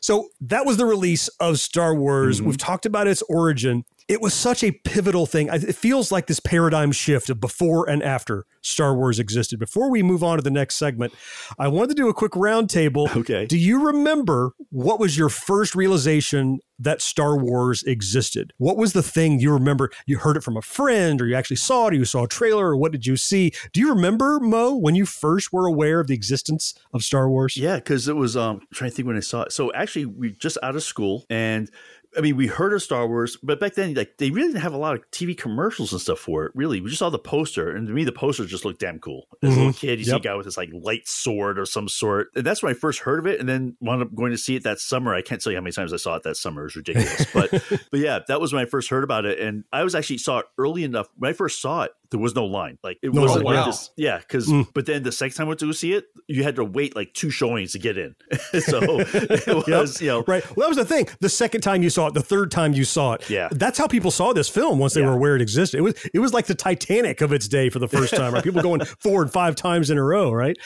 so 0.01 0.29
that 0.41 0.65
was 0.65 0.77
the 0.77 0.85
release 0.85 1.27
of 1.39 1.59
Star 1.59 1.95
Wars. 1.95 2.37
Mm-hmm. 2.37 2.47
We've 2.47 2.57
talked 2.57 2.85
about 2.85 3.07
its 3.07 3.21
origin. 3.23 3.85
It 4.07 4.21
was 4.21 4.33
such 4.33 4.63
a 4.63 4.71
pivotal 4.71 5.25
thing. 5.25 5.49
It 5.51 5.75
feels 5.75 6.11
like 6.11 6.27
this 6.27 6.39
paradigm 6.39 6.91
shift 6.91 7.29
of 7.29 7.39
before 7.39 7.89
and 7.89 8.03
after 8.03 8.45
Star 8.61 8.95
Wars 8.95 9.19
existed. 9.19 9.59
Before 9.59 9.89
we 9.89 10.03
move 10.03 10.23
on 10.23 10.37
to 10.37 10.43
the 10.43 10.51
next 10.51 10.75
segment, 10.75 11.13
I 11.57 11.67
wanted 11.67 11.89
to 11.89 11.95
do 11.95 12.09
a 12.09 12.13
quick 12.13 12.33
roundtable. 12.33 13.15
Okay. 13.15 13.45
Do 13.45 13.57
you 13.57 13.85
remember 13.85 14.53
what 14.69 14.99
was 14.99 15.17
your 15.17 15.29
first 15.29 15.75
realization 15.75 16.59
that 16.79 17.01
Star 17.01 17.37
Wars 17.37 17.83
existed? 17.83 18.53
What 18.57 18.77
was 18.77 18.93
the 18.93 19.03
thing 19.03 19.39
you 19.39 19.53
remember? 19.53 19.91
You 20.05 20.17
heard 20.17 20.37
it 20.37 20.43
from 20.43 20.57
a 20.57 20.61
friend, 20.61 21.21
or 21.21 21.27
you 21.27 21.35
actually 21.35 21.57
saw 21.57 21.87
it, 21.87 21.93
or 21.93 21.97
you 21.97 22.05
saw 22.05 22.23
a 22.23 22.27
trailer, 22.27 22.69
or 22.69 22.77
what 22.77 22.91
did 22.91 23.05
you 23.05 23.17
see? 23.17 23.51
Do 23.71 23.79
you 23.79 23.89
remember, 23.89 24.39
Mo, 24.39 24.75
when 24.75 24.95
you 24.95 25.05
first 25.05 25.53
were 25.53 25.67
aware 25.67 25.99
of 25.99 26.07
the 26.07 26.15
existence 26.15 26.73
of 26.93 27.03
Star 27.03 27.29
Wars? 27.29 27.55
Yeah, 27.55 27.75
because 27.75 28.07
it 28.07 28.15
was 28.15 28.35
um 28.35 28.61
I'm 28.61 28.67
trying 28.73 28.89
to 28.89 28.95
think 28.95 29.07
when 29.07 29.17
I 29.17 29.21
saw 29.21 29.43
it. 29.43 29.51
So 29.51 29.71
actually 29.73 30.05
we 30.05 30.31
just 30.31 30.57
out 30.63 30.75
of 30.75 30.83
school 30.83 31.25
and 31.29 31.69
I 32.17 32.21
mean 32.21 32.35
we 32.35 32.47
heard 32.47 32.73
of 32.73 32.81
Star 32.81 33.07
Wars, 33.07 33.37
but 33.41 33.59
back 33.59 33.75
then 33.75 33.93
like 33.93 34.17
they 34.17 34.31
really 34.31 34.49
didn't 34.49 34.61
have 34.61 34.73
a 34.73 34.77
lot 34.77 34.95
of 34.95 35.09
TV 35.11 35.37
commercials 35.37 35.91
and 35.91 36.01
stuff 36.01 36.19
for 36.19 36.45
it. 36.45 36.51
Really. 36.55 36.81
We 36.81 36.89
just 36.89 36.99
saw 36.99 37.09
the 37.09 37.19
poster 37.19 37.71
and 37.75 37.87
to 37.87 37.93
me 37.93 38.03
the 38.03 38.11
poster 38.11 38.45
just 38.45 38.65
looked 38.65 38.79
damn 38.79 38.99
cool. 38.99 39.27
As 39.41 39.49
a 39.49 39.51
little 39.51 39.71
mm-hmm. 39.71 39.77
kid, 39.77 39.99
you 39.99 40.05
see 40.05 40.15
a 40.15 40.19
guy 40.19 40.35
with 40.35 40.45
this 40.45 40.57
like 40.57 40.69
light 40.73 41.07
sword 41.07 41.57
or 41.57 41.65
some 41.65 41.87
sort. 41.87 42.29
And 42.35 42.45
that's 42.45 42.61
when 42.61 42.71
I 42.71 42.73
first 42.73 42.99
heard 42.99 43.19
of 43.19 43.27
it 43.27 43.39
and 43.39 43.47
then 43.47 43.75
wound 43.79 44.01
up 44.01 44.13
going 44.13 44.31
to 44.31 44.37
see 44.37 44.55
it 44.55 44.63
that 44.63 44.79
summer. 44.79 45.13
I 45.13 45.21
can't 45.21 45.41
tell 45.41 45.51
you 45.51 45.57
how 45.57 45.63
many 45.63 45.73
times 45.73 45.93
I 45.93 45.97
saw 45.97 46.15
it 46.15 46.23
that 46.23 46.37
summer. 46.37 46.61
It 46.61 46.65
was 46.65 46.75
ridiculous. 46.75 47.25
but 47.33 47.51
but 47.91 47.99
yeah, 47.99 48.19
that 48.27 48.41
was 48.41 48.53
when 48.53 48.61
I 48.61 48.65
first 48.65 48.89
heard 48.89 49.03
about 49.03 49.25
it. 49.25 49.39
And 49.39 49.63
I 49.71 49.83
was 49.83 49.95
actually 49.95 50.17
saw 50.17 50.39
it 50.39 50.45
early 50.57 50.83
enough. 50.83 51.07
When 51.17 51.29
I 51.29 51.33
first 51.33 51.61
saw 51.61 51.83
it, 51.83 51.91
there 52.11 52.19
was 52.19 52.35
no 52.35 52.45
line. 52.45 52.77
Like 52.83 52.97
it 53.01 53.13
No 53.13 53.21
wasn't 53.21 53.45
line. 53.45 53.55
Wow. 53.55 53.65
this. 53.65 53.89
Yeah, 53.97 54.17
because 54.19 54.47
Mm. 54.47 54.67
but 54.73 54.85
then 54.85 55.03
the 55.03 55.11
second 55.11 55.35
time 55.35 55.45
I 55.45 55.49
went 55.49 55.59
to 55.61 55.65
go 55.67 55.71
see 55.71 55.93
it, 55.93 56.05
you 56.27 56.43
had 56.43 56.55
to 56.57 56.63
wait 56.65 56.95
like 56.95 57.13
two 57.13 57.29
showings 57.29 57.71
to 57.71 57.79
get 57.79 57.97
in. 57.97 58.15
so 58.59 58.79
it 58.99 59.67
was, 59.67 60.01
you 60.01 60.07
know, 60.07 60.23
Right. 60.27 60.43
Well, 60.55 60.67
that 60.69 60.75
was 60.75 60.77
the 60.77 60.85
thing. 60.85 61.07
The 61.21 61.29
second 61.29 61.61
time 61.61 61.81
you 61.83 61.89
saw 61.89 62.07
it, 62.07 62.13
the 62.13 62.21
third 62.21 62.51
time 62.51 62.73
you 62.73 62.83
saw 62.83 63.13
it. 63.13 63.29
Yeah. 63.29 63.47
That's 63.51 63.77
how 63.77 63.87
people 63.87 64.11
saw 64.11 64.33
this 64.33 64.49
film 64.49 64.77
once 64.79 64.93
they 64.93 65.01
Yeah. 65.01 65.07
were 65.07 65.13
aware 65.13 65.35
it 65.35 65.41
existed. 65.41 65.77
It 65.77 65.81
was 65.81 65.95
it 66.13 66.19
was 66.19 66.33
like 66.33 66.45
the 66.47 66.55
Titanic 66.55 67.21
of 67.21 67.31
its 67.33 67.47
day 67.47 67.69
for 67.69 67.79
the 67.79 67.87
first 67.87 68.13
time, 68.13 68.33
right? 68.33 68.43
People 68.43 68.61
going 68.61 68.81
four 68.99 69.21
and 69.21 69.31
five 69.31 69.55
times 69.55 69.89
in 69.89 69.97
a 69.97 70.03
row, 70.03 70.31
right? 70.31 70.57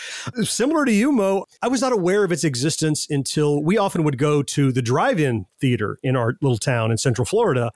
Similar 0.44 0.86
to 0.86 0.92
you, 0.92 1.12
Mo, 1.12 1.46
I 1.62 1.68
was 1.68 1.82
not 1.82 1.92
aware 1.94 2.24
of 2.24 2.32
its 2.32 2.44
existence 2.44 3.08
until 3.10 3.64
we 3.64 3.78
often 3.78 4.04
would 4.04 4.18
go 4.18 4.42
to 4.44 4.72
the 4.72 4.82
drive-in 4.82 5.46
theater 5.62 5.98
in 6.04 6.16
our 6.16 6.34
little 6.42 6.58
town 6.58 6.92
in 6.92 6.98
Central 6.98 7.26
Florida. 7.26 7.72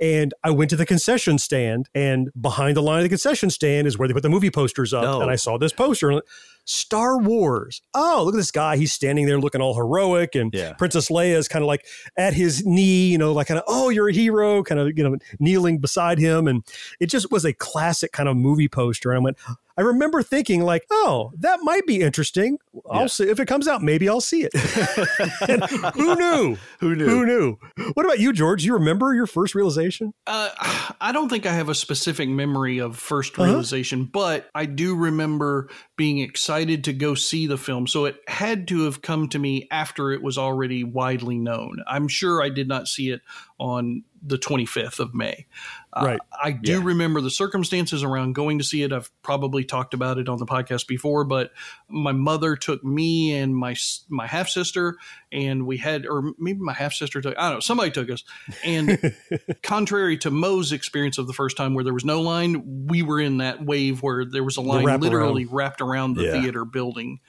And 0.00 0.34
I 0.42 0.50
went 0.50 0.70
to 0.70 0.76
the 0.76 0.86
concession 0.86 1.38
stand, 1.38 1.88
and 1.94 2.30
behind 2.40 2.76
the 2.76 2.82
line 2.82 2.98
of 2.98 3.04
the 3.04 3.08
concession 3.14 3.48
stand 3.50 3.86
is 3.86 3.96
where 3.96 4.08
they 4.08 4.14
put 4.14 4.22
the 4.22 4.28
movie 4.28 4.50
posters 4.50 4.92
up. 4.92 5.04
Oh. 5.04 5.20
And 5.20 5.30
I 5.30 5.36
saw 5.36 5.56
this 5.56 5.72
poster. 5.72 6.20
Star 6.66 7.18
Wars. 7.18 7.82
Oh, 7.94 8.22
look 8.24 8.34
at 8.34 8.38
this 8.38 8.50
guy. 8.50 8.76
He's 8.76 8.92
standing 8.92 9.26
there 9.26 9.38
looking 9.38 9.60
all 9.60 9.74
heroic, 9.74 10.34
and 10.34 10.52
Yeah. 10.52 10.72
Princess 10.72 11.10
Leia 11.10 11.36
is 11.36 11.46
kind 11.46 11.62
of 11.62 11.66
like 11.66 11.84
at 12.16 12.32
his 12.34 12.64
knee, 12.64 13.08
you 13.08 13.18
know, 13.18 13.32
like 13.32 13.46
kind 13.46 13.58
of, 13.58 13.64
oh, 13.68 13.90
you're 13.90 14.08
a 14.08 14.12
hero, 14.12 14.62
kind 14.62 14.80
of, 14.80 14.96
you 14.96 15.04
know, 15.04 15.16
kneeling 15.38 15.78
beside 15.78 16.18
him. 16.18 16.48
And 16.48 16.64
it 17.00 17.06
just 17.06 17.30
was 17.30 17.44
a 17.44 17.52
classic 17.52 18.12
kind 18.12 18.28
of 18.28 18.36
movie 18.36 18.68
poster. 18.68 19.10
And 19.10 19.18
I 19.20 19.22
went, 19.22 19.36
I 19.76 19.82
remember 19.82 20.22
thinking, 20.22 20.62
like, 20.62 20.84
oh, 20.90 21.32
that 21.38 21.60
might 21.62 21.86
be 21.86 22.00
interesting. 22.00 22.58
I'll 22.88 23.02
Yeah. 23.02 23.06
see 23.08 23.24
if 23.24 23.40
it 23.40 23.46
comes 23.46 23.66
out, 23.66 23.82
maybe 23.82 24.08
I'll 24.08 24.20
see 24.20 24.46
it. 24.48 24.52
Who 25.94 26.16
knew? 26.16 26.56
Who 26.80 26.94
knew? 26.94 27.06
Who 27.06 27.26
knew? 27.26 27.58
What 27.94 28.06
about 28.06 28.18
you, 28.20 28.32
George? 28.32 28.64
You 28.64 28.74
remember 28.74 29.14
your 29.14 29.26
first 29.26 29.54
realization? 29.54 30.14
Uh, 30.26 30.50
I 31.00 31.12
don't 31.12 31.28
think 31.28 31.46
I 31.46 31.52
have 31.52 31.68
a 31.68 31.74
specific 31.74 32.28
memory 32.28 32.78
of 32.78 32.96
1st 32.98 33.34
Uh-huh. 33.34 33.44
realization, 33.44 34.04
but 34.04 34.48
I 34.54 34.66
do 34.66 34.94
remember 34.94 35.68
being 35.96 36.18
excited 36.18 36.84
to 36.84 36.92
go 36.92 37.14
see 37.14 37.46
the 37.46 37.58
film. 37.58 37.86
So 37.86 38.04
it 38.04 38.16
had 38.28 38.68
to 38.68 38.84
have 38.84 39.02
come 39.02 39.28
to 39.30 39.38
me 39.38 39.66
after 39.70 40.12
it 40.12 40.22
was 40.22 40.38
already 40.38 40.84
widely 40.84 41.38
known. 41.38 41.82
I'm 41.86 42.08
sure 42.08 42.42
I 42.42 42.48
did 42.48 42.68
not 42.68 42.86
see 42.88 43.10
it 43.10 43.22
on 43.58 44.04
the 44.26 44.38
25th 44.38 45.00
of 45.00 45.14
May. 45.14 45.46
Right. 45.94 46.18
Uh, 46.32 46.36
I 46.42 46.50
do 46.52 46.72
Yeah. 46.72 46.80
remember 46.82 47.20
the 47.20 47.30
circumstances 47.30 48.02
around 48.02 48.34
going 48.34 48.58
to 48.58 48.64
see 48.64 48.82
it. 48.82 48.92
I've 48.92 49.10
probably 49.22 49.64
talked 49.64 49.92
about 49.94 50.18
it 50.18 50.28
on 50.28 50.38
the 50.38 50.46
podcast 50.46 50.86
before, 50.88 51.24
but 51.24 51.52
my 51.88 52.12
mother 52.12 52.56
took 52.56 52.82
me 52.82 53.34
and 53.36 53.54
my 53.54 53.76
my 54.08 54.26
half 54.26 54.48
sister, 54.48 54.96
and 55.30 55.66
we 55.66 55.76
had, 55.76 56.06
or 56.06 56.32
maybe 56.38 56.60
my 56.60 56.72
half 56.72 56.94
sister 56.94 57.20
took. 57.20 57.36
I 57.38 57.42
don't 57.48 57.54
know. 57.56 57.60
Somebody 57.60 57.90
took 57.90 58.10
us, 58.10 58.24
and 58.64 59.14
contrary 59.62 60.16
to 60.18 60.30
Mo's 60.30 60.72
experience 60.72 61.18
of 61.18 61.26
the 61.26 61.32
first 61.32 61.56
time 61.56 61.74
where 61.74 61.84
there 61.84 61.94
was 61.94 62.04
no 62.04 62.20
line, 62.22 62.86
we 62.88 63.02
were 63.02 63.20
in 63.20 63.38
that 63.38 63.64
wave 63.64 64.02
where 64.02 64.24
there 64.24 64.42
was 64.44 64.56
a 64.56 64.62
line 64.62 64.84
wraparound. 64.86 65.00
literally 65.02 65.44
wrapped 65.44 65.80
around 65.80 66.14
the 66.14 66.24
Yeah. 66.24 66.40
theater 66.40 66.64
building, 66.64 67.20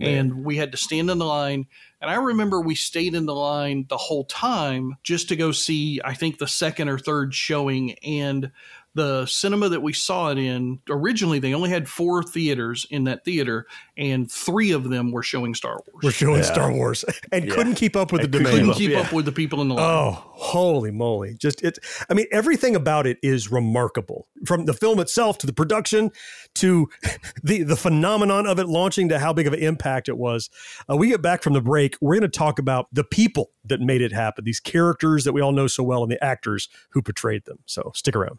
and 0.00 0.44
we 0.44 0.56
had 0.56 0.72
to 0.72 0.78
stand 0.78 1.10
in 1.10 1.18
the 1.18 1.26
line. 1.26 1.66
And 2.04 2.10
I 2.10 2.16
remember 2.16 2.60
we 2.60 2.74
stayed 2.74 3.14
in 3.14 3.24
the 3.24 3.34
line 3.34 3.86
the 3.88 3.96
whole 3.96 4.24
time 4.24 4.98
just 5.02 5.30
to 5.30 5.36
go 5.36 5.52
see, 5.52 6.02
I 6.04 6.12
think, 6.12 6.36
the 6.36 6.46
second 6.46 6.90
or 6.90 6.98
third 6.98 7.34
showing. 7.34 7.94
And 8.04 8.52
the 8.94 9.24
cinema 9.24 9.70
that 9.70 9.80
we 9.80 9.94
saw 9.94 10.28
it 10.28 10.36
in, 10.36 10.80
originally, 10.90 11.38
they 11.38 11.54
only 11.54 11.70
had 11.70 11.88
four 11.88 12.22
theaters 12.22 12.86
in 12.90 13.04
that 13.04 13.24
theater, 13.24 13.66
and 13.96 14.30
three 14.30 14.72
of 14.72 14.90
them 14.90 15.12
were 15.12 15.22
showing 15.22 15.54
Star 15.54 15.74
Wars. 15.86 16.02
We're 16.02 16.10
showing 16.10 16.36
Yeah. 16.38 16.52
Star 16.52 16.72
Wars 16.72 17.04
and 17.32 17.44
Yeah. 17.44 17.54
couldn't 17.54 17.74
keep 17.76 17.94
up 17.96 18.10
with 18.12 18.22
the 18.22 18.28
couldn't 18.28 18.44
demand. 18.44 18.58
couldn't 18.66 18.74
keep 18.74 18.90
Yeah. 18.90 19.00
up 19.00 19.12
with 19.12 19.24
the 19.24 19.32
people 19.32 19.60
in 19.62 19.68
the 19.68 19.74
line. 19.74 19.84
Oh, 19.84 20.12
holy 20.32 20.90
moly. 20.90 21.34
Just 21.38 21.62
it 21.62 21.78
I 22.10 22.14
mean 22.14 22.26
everything 22.32 22.74
about 22.74 23.06
it 23.06 23.18
is 23.22 23.50
remarkable. 23.52 24.26
From 24.46 24.64
the 24.66 24.74
film 24.74 24.98
itself 25.00 25.38
to 25.38 25.46
the 25.46 25.52
production 25.52 26.10
to 26.56 26.88
the 27.42 27.62
the 27.62 27.76
phenomenon 27.76 28.46
of 28.46 28.58
it 28.58 28.66
launching 28.66 29.08
to 29.10 29.18
how 29.18 29.32
big 29.32 29.46
of 29.46 29.52
an 29.52 29.60
impact 29.60 30.08
it 30.08 30.18
was. 30.18 30.50
Uh, 30.90 30.96
we 30.96 31.08
get 31.08 31.22
back 31.22 31.42
from 31.42 31.52
the 31.52 31.60
break, 31.60 31.96
we're 32.00 32.14
going 32.14 32.22
to 32.22 32.38
talk 32.38 32.58
about 32.58 32.88
the 32.92 33.04
people 33.04 33.50
that 33.64 33.80
made 33.80 34.00
it 34.02 34.12
happen. 34.12 34.44
These 34.44 34.60
characters 34.60 35.24
that 35.24 35.32
we 35.32 35.40
all 35.40 35.52
know 35.52 35.66
so 35.66 35.82
well 35.82 36.02
and 36.02 36.10
the 36.10 36.22
actors 36.22 36.68
who 36.90 37.00
portrayed 37.02 37.44
them. 37.44 37.58
So, 37.66 37.92
stick 37.94 38.14
around. 38.16 38.38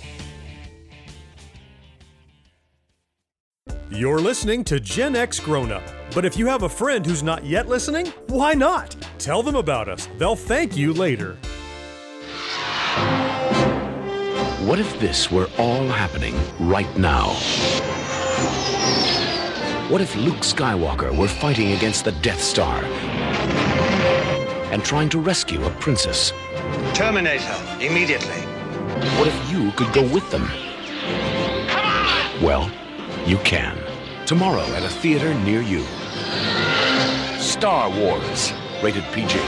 You're 3.93 4.19
listening 4.19 4.63
to 4.65 4.79
Gen 4.79 5.17
X 5.17 5.37
Grown 5.37 5.69
Up. 5.69 5.83
But 6.15 6.23
if 6.23 6.37
you 6.37 6.47
have 6.47 6.63
a 6.63 6.69
friend 6.69 7.05
who's 7.05 7.23
not 7.23 7.43
yet 7.43 7.67
listening, 7.67 8.07
why 8.27 8.53
not? 8.53 8.95
Tell 9.17 9.43
them 9.43 9.57
about 9.57 9.89
us. 9.89 10.07
They'll 10.17 10.37
thank 10.37 10.77
you 10.77 10.93
later. 10.93 11.33
What 14.65 14.79
if 14.79 14.97
this 15.01 15.29
were 15.29 15.49
all 15.57 15.85
happening 15.89 16.39
right 16.57 16.87
now? 16.97 17.31
What 19.89 19.99
if 19.99 20.15
Luke 20.15 20.39
Skywalker 20.39 21.13
were 21.13 21.27
fighting 21.27 21.73
against 21.73 22.05
the 22.05 22.13
Death 22.13 22.41
Star 22.41 22.81
and 24.71 24.85
trying 24.85 25.09
to 25.09 25.19
rescue 25.19 25.65
a 25.65 25.69
princess? 25.81 26.31
Terminator, 26.93 27.57
immediately. 27.81 28.39
What 29.17 29.27
if 29.27 29.51
you 29.51 29.71
could 29.71 29.91
go 29.91 30.03
with 30.13 30.31
them? 30.31 30.49
Well, 32.41 32.71
you 33.25 33.37
can. 33.39 33.80
Tomorrow 34.25 34.65
at 34.75 34.83
a 34.83 34.89
theater 34.89 35.33
near 35.33 35.61
you. 35.61 35.83
Star 37.39 37.89
Wars, 37.89 38.53
rated 38.81 39.03
PG. 39.11 39.39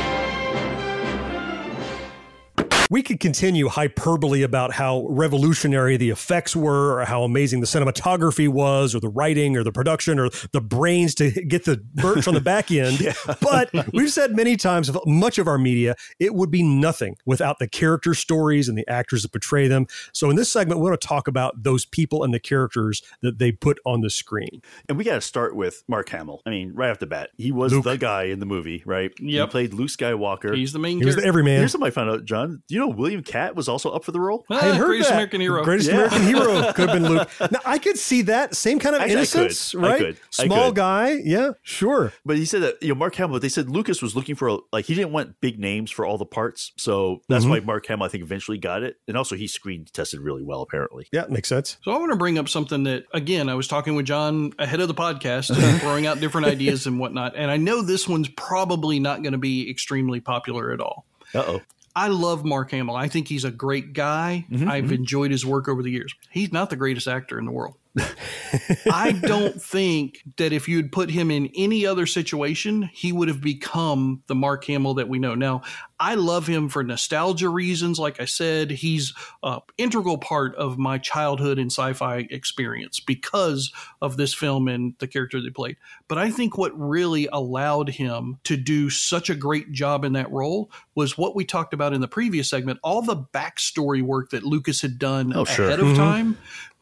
We 2.93 3.01
could 3.01 3.19
continue 3.19 3.69
hyperbole 3.69 4.43
about 4.43 4.71
how 4.71 5.08
revolutionary 5.10 5.97
the 5.97 6.12
effects 6.12 6.56
were, 6.56 6.99
or 6.99 7.06
how 7.06 7.23
amazing 7.23 7.62
the 7.62 7.65
cinematography 7.65 8.47
was, 8.47 8.93
or 8.93 8.99
the 8.99 9.10
writing, 9.10 9.58
or 9.58 9.63
the 9.63 9.71
production, 9.71 10.19
or 10.19 10.29
the 10.51 10.62
brains 10.62 11.15
to 11.15 11.32
get 11.32 11.65
the 11.65 11.77
birch 11.95 12.27
on 12.27 12.36
the 12.36 12.39
back 12.39 12.69
end. 12.71 12.99
But 13.41 13.71
we've 13.93 14.12
said 14.12 14.36
many 14.36 14.58
times 14.58 14.89
of 14.89 14.99
much 15.08 15.39
of 15.39 15.47
our 15.47 15.58
media, 15.58 15.95
it 16.19 16.36
would 16.36 16.51
be 16.51 16.62
nothing 16.62 17.17
without 17.25 17.58
the 17.58 17.67
character 17.67 18.13
stories 18.13 18.69
and 18.69 18.77
the 18.77 18.88
actors 18.88 19.23
that 19.23 19.32
portray 19.32 19.67
them. 19.67 19.88
So 20.13 20.29
in 20.29 20.36
this 20.36 20.51
segment, 20.51 20.79
we 20.79 20.88
want 20.88 21.01
to 21.01 21.08
talk 21.08 21.27
about 21.27 21.63
those 21.63 21.86
people 21.86 22.23
and 22.23 22.32
the 22.32 22.39
characters 22.39 23.01
that 23.23 23.39
they 23.39 23.51
put 23.51 23.79
on 23.88 24.01
the 24.01 24.12
screen. 24.12 24.62
And 24.88 24.99
we 24.99 25.03
got 25.03 25.15
to 25.15 25.21
start 25.21 25.56
with 25.56 25.84
Mark 25.88 26.10
Hamill. 26.10 26.43
I 26.45 26.51
mean, 26.51 26.73
right 26.75 26.91
off 26.91 26.99
the 26.99 27.08
bat, 27.08 27.32
he 27.38 27.51
was 27.51 27.73
Luke. 27.73 27.86
the 27.86 27.97
guy 27.97 28.25
in 28.25 28.39
the 28.39 28.45
movie, 28.45 28.84
right? 28.86 29.12
He 29.17 29.43
played 29.47 29.73
Luke 29.73 29.89
Skywalker. 29.89 30.56
He's 30.56 30.73
the 30.73 30.77
main 30.77 30.99
He 30.99 31.06
was 31.06 31.15
the 31.15 31.21
character. 31.21 31.29
everyman. 31.29 31.58
Here's 31.58 31.71
something 31.71 31.88
I 31.88 31.89
found 31.89 32.12
out, 32.12 32.25
John. 32.25 32.62
You 32.69 32.82
know 32.82 32.82
William 32.87 33.23
Katt 33.23 33.55
was 33.55 33.67
also 33.67 33.89
up 33.91 34.03
for 34.03 34.11
the 34.11 34.19
role? 34.19 34.45
Ah, 34.49 34.55
I 34.71 34.75
heard 34.75 34.85
greatest 34.87 35.09
that. 35.09 35.15
American 35.15 35.41
hero. 35.41 35.63
Greatest 35.63 35.89
Yeah. 35.89 35.95
American 35.95 36.21
hero 36.23 36.73
could 36.75 36.89
have 36.89 37.01
been 37.01 37.09
Luke. 37.11 37.29
Now 37.51 37.59
I 37.65 37.77
could 37.77 37.97
see 37.97 38.23
that 38.23 38.55
same 38.55 38.79
kind 38.79 38.95
of 38.95 39.01
Actually, 39.01 39.21
I 39.21 39.25
could. 39.25 39.39
innocence, 39.41 39.75
I 39.75 39.77
right? 39.79 39.97
could. 39.99 40.15
I 40.39 40.45
Small 40.45 40.65
could. 40.69 40.75
guy, 40.75 41.09
yeah, 41.23 41.51
sure. 41.61 42.13
But 42.25 42.37
he 42.37 42.45
said 42.45 42.61
that 42.61 42.81
you 42.81 42.89
know 42.89 42.95
Mark 42.95 43.15
Hamill. 43.15 43.39
They 43.39 43.49
said 43.49 43.69
Lucas 43.69 44.01
was 44.01 44.15
looking 44.15 44.35
for 44.35 44.47
a, 44.47 44.57
like 44.71 44.85
he 44.85 44.95
didn't 44.95 45.11
want 45.11 45.39
big 45.41 45.59
names 45.59 45.91
for 45.91 46.05
all 46.05 46.17
the 46.17 46.25
parts, 46.25 46.71
so 46.77 47.21
that's 47.29 47.45
Mhm. 47.45 47.49
why 47.49 47.59
Mark 47.61 47.85
Hamill 47.87 48.05
I 48.05 48.09
think 48.09 48.23
eventually 48.23 48.57
got 48.57 48.83
it. 48.83 48.97
And 49.07 49.15
also 49.17 49.35
he 49.35 49.47
screen 49.47 49.85
tested 49.93 50.19
really 50.19 50.43
well 50.43 50.61
apparently. 50.61 51.07
Yeah, 51.11 51.25
makes 51.29 51.49
sense. 51.49 51.77
So 51.83 51.91
I 51.91 51.97
want 51.97 52.11
to 52.11 52.17
bring 52.17 52.37
up 52.37 52.49
something 52.49 52.83
that, 52.83 53.05
again, 53.13 53.49
I 53.49 53.55
was 53.55 53.67
talking 53.67 53.95
with 53.95 54.05
John 54.05 54.53
ahead 54.59 54.79
of 54.79 54.87
the 54.87 54.93
podcast, 54.93 55.53
throwing 55.81 56.05
out 56.07 56.19
different 56.19 56.47
ideas 56.47 56.87
and 56.87 56.99
whatnot. 56.99 57.33
And 57.35 57.49
I 57.51 57.57
know 57.57 57.81
this 57.81 58.07
one's 58.07 58.29
probably 58.29 58.99
not 58.99 59.21
going 59.23 59.31
to 59.33 59.37
be 59.37 59.69
extremely 59.69 60.19
popular 60.19 60.71
at 60.71 60.79
all. 60.79 61.05
Uh 61.33 61.43
oh. 61.47 61.61
I 61.95 62.08
love 62.08 62.43
Mark 62.43 62.71
Hamill. 62.71 62.95
I 62.95 63.08
think 63.08 63.27
he's 63.27 63.45
a 63.45 63.51
great 63.51 63.93
guy. 63.93 64.45
Mhm, 64.51 64.67
I've 64.67 64.86
mhm. 64.86 64.95
enjoyed 64.95 65.32
his 65.32 65.45
work 65.45 65.67
over 65.67 65.84
the 65.84 65.91
years. 65.91 66.13
He's 66.32 66.51
not 66.51 66.69
the 66.69 66.75
greatest 66.75 67.08
actor 67.08 67.38
in 67.38 67.45
the 67.45 67.51
world. 67.51 67.75
I 68.91 69.12
don't 69.12 69.62
think 69.62 70.23
that 70.38 70.51
if 70.51 70.67
you'd 70.67 70.91
put 70.91 71.12
him 71.12 71.29
in 71.29 71.51
any 71.56 71.86
other 71.86 72.08
situation, 72.08 72.89
he 72.91 73.12
would 73.12 73.27
have 73.27 73.41
become 73.41 74.23
the 74.25 74.34
Mark 74.34 74.65
Hamill 74.65 74.95
that 74.95 75.08
we 75.08 75.19
know. 75.19 75.36
Now, 75.36 75.62
I 76.03 76.15
love 76.15 76.47
him 76.47 76.67
for 76.67 76.83
nostalgia 76.83 77.47
reasons. 77.47 77.97
Like 77.97 78.19
I 78.19 78.25
said, 78.25 78.71
he's 78.71 79.13
an 79.41 79.61
integral 79.77 80.17
part 80.17 80.53
of 80.55 80.77
my 80.77 80.97
childhood 80.97 81.57
and 81.57 81.71
sci 81.71 81.93
fi 81.93 82.27
experience 82.29 82.99
because 82.99 83.71
of 84.01 84.17
this 84.17 84.33
film 84.33 84.67
and 84.67 84.95
the 84.99 85.07
character 85.07 85.41
they 85.41 85.49
played. 85.49 85.77
But 86.09 86.17
I 86.17 86.29
think 86.29 86.57
what 86.57 86.77
really 86.77 87.29
allowed 87.31 87.87
him 87.87 88.39
to 88.43 88.57
do 88.57 88.89
such 88.89 89.29
a 89.29 89.35
great 89.35 89.71
job 89.71 90.03
in 90.03 90.11
that 90.13 90.29
role 90.29 90.69
was 90.93 91.17
what 91.17 91.37
we 91.37 91.45
talked 91.45 91.73
about 91.73 91.93
in 91.93 92.01
the 92.01 92.07
previous 92.09 92.49
segment 92.49 92.79
all 92.83 93.01
the 93.01 93.15
backstory 93.15 94.01
work 94.01 94.31
that 94.31 94.43
Lucas 94.43 94.81
had 94.81 94.99
done 94.99 95.31
Oh, 95.33 95.45
sure. 95.45 95.67
ahead 95.67 95.79
of 95.79 95.87
Mhm. 95.87 95.95
time 95.95 96.37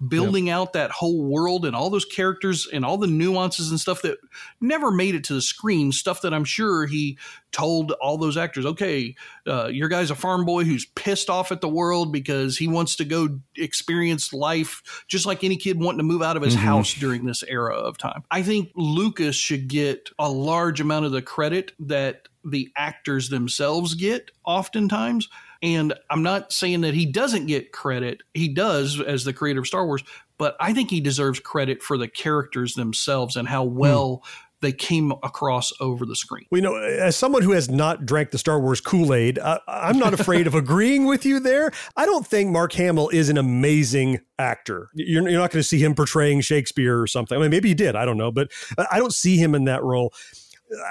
building 0.07 0.49
out 0.49 0.73
that 0.73 0.89
whole 0.89 1.23
world 1.23 1.63
and 1.63 1.75
all 1.75 1.91
those 1.91 2.05
characters 2.05 2.67
and 2.73 2.83
all 2.83 2.97
the 2.97 3.05
nuances 3.05 3.69
and 3.69 3.79
stuff 3.79 4.01
that 4.01 4.17
never 4.59 4.89
made 4.89 5.13
it 5.13 5.23
to 5.23 5.33
the 5.35 5.41
screen 5.43 5.91
stuff 5.91 6.21
that 6.23 6.33
i'm 6.33 6.43
sure 6.43 6.87
he 6.87 7.15
told 7.51 7.91
all 8.01 8.17
those 8.17 8.35
actors 8.35 8.65
okay 8.65 9.10
uh, 9.47 9.67
your 9.67 9.87
guy's 9.89 10.11
a 10.11 10.15
farm 10.15 10.45
boy 10.45 10.63
who's 10.63 10.85
pissed 10.85 11.29
off 11.29 11.51
at 11.51 11.61
the 11.61 11.69
world 11.69 12.11
because 12.11 12.57
he 12.57 12.67
wants 12.67 12.95
to 12.97 13.05
go 13.05 13.39
experience 13.57 14.33
life 14.33 15.03
just 15.07 15.25
like 15.25 15.43
any 15.43 15.57
kid 15.57 15.79
wanting 15.79 15.99
to 15.99 16.03
move 16.03 16.21
out 16.21 16.37
of 16.37 16.43
his 16.43 16.55
Mhm. 16.55 16.59
house 16.59 16.93
during 16.93 17.25
this 17.25 17.43
era 17.47 17.75
of 17.75 17.97
time 17.97 18.23
i 18.31 18.41
think 18.41 18.71
lucas 18.75 19.35
should 19.35 19.67
get 19.67 20.09
a 20.19 20.29
large 20.29 20.79
amount 20.81 21.05
of 21.05 21.11
the 21.11 21.21
credit 21.21 21.71
that 21.79 22.27
the 22.43 22.69
actors 22.75 23.29
themselves 23.29 23.93
get 23.95 24.31
oftentimes 24.45 25.27
and 25.63 25.93
I'm 26.09 26.23
not 26.23 26.51
saying 26.51 26.81
that 26.81 26.95
he 26.95 27.05
doesn't 27.05 27.45
get 27.45 27.71
credit. 27.71 28.23
He 28.33 28.47
does 28.47 28.99
as 28.99 29.25
the 29.25 29.31
creator 29.31 29.59
of 29.59 29.67
Star 29.67 29.85
Wars, 29.85 30.03
but 30.39 30.55
I 30.59 30.73
think 30.73 30.89
he 30.89 31.01
deserves 31.01 31.39
credit 31.39 31.83
for 31.83 31.99
the 31.99 32.07
characters 32.07 32.73
themselves 32.73 33.35
and 33.35 33.47
how 33.47 33.63
well 33.65 34.23
they 34.61 34.71
came 34.71 35.11
across 35.23 35.71
over 35.79 36.05
the 36.05 36.15
screen. 36.15 36.45
Well, 36.51 36.59
you 36.59 36.63
know, 36.63 36.75
as 36.75 37.15
someone 37.15 37.41
who 37.41 37.51
has 37.51 37.69
not 37.69 38.05
drank 38.05 38.31
the 38.31 38.37
Star 38.37 38.59
Wars 38.59 38.79
Kool 38.79 39.13
Aid, 39.13 39.39
uh, 39.39 39.59
I'm 39.67 39.97
not 39.97 40.13
afraid 40.13 40.47
of 40.47 40.55
agreeing 40.55 41.05
with 41.05 41.25
you 41.25 41.39
there. 41.39 41.71
I 41.97 42.05
don't 42.05 42.25
think 42.25 42.51
Mark 42.51 42.73
Hamill 42.73 43.09
is 43.09 43.29
an 43.29 43.37
amazing 43.37 44.19
actor. 44.39 44.89
You're, 44.93 45.27
you're 45.27 45.39
not 45.39 45.51
going 45.51 45.61
to 45.61 45.67
see 45.67 45.79
him 45.79 45.95
portraying 45.95 46.41
Shakespeare 46.41 46.99
or 46.99 47.07
something. 47.07 47.37
I 47.37 47.41
mean, 47.41 47.51
maybe 47.51 47.69
he 47.69 47.75
did. 47.75 47.95
I 47.95 48.05
don't 48.05 48.17
know, 48.17 48.31
but 48.31 48.51
I 48.91 48.99
don't 48.99 49.13
see 49.13 49.37
him 49.37 49.55
in 49.55 49.65
that 49.65 49.83
role. 49.83 50.13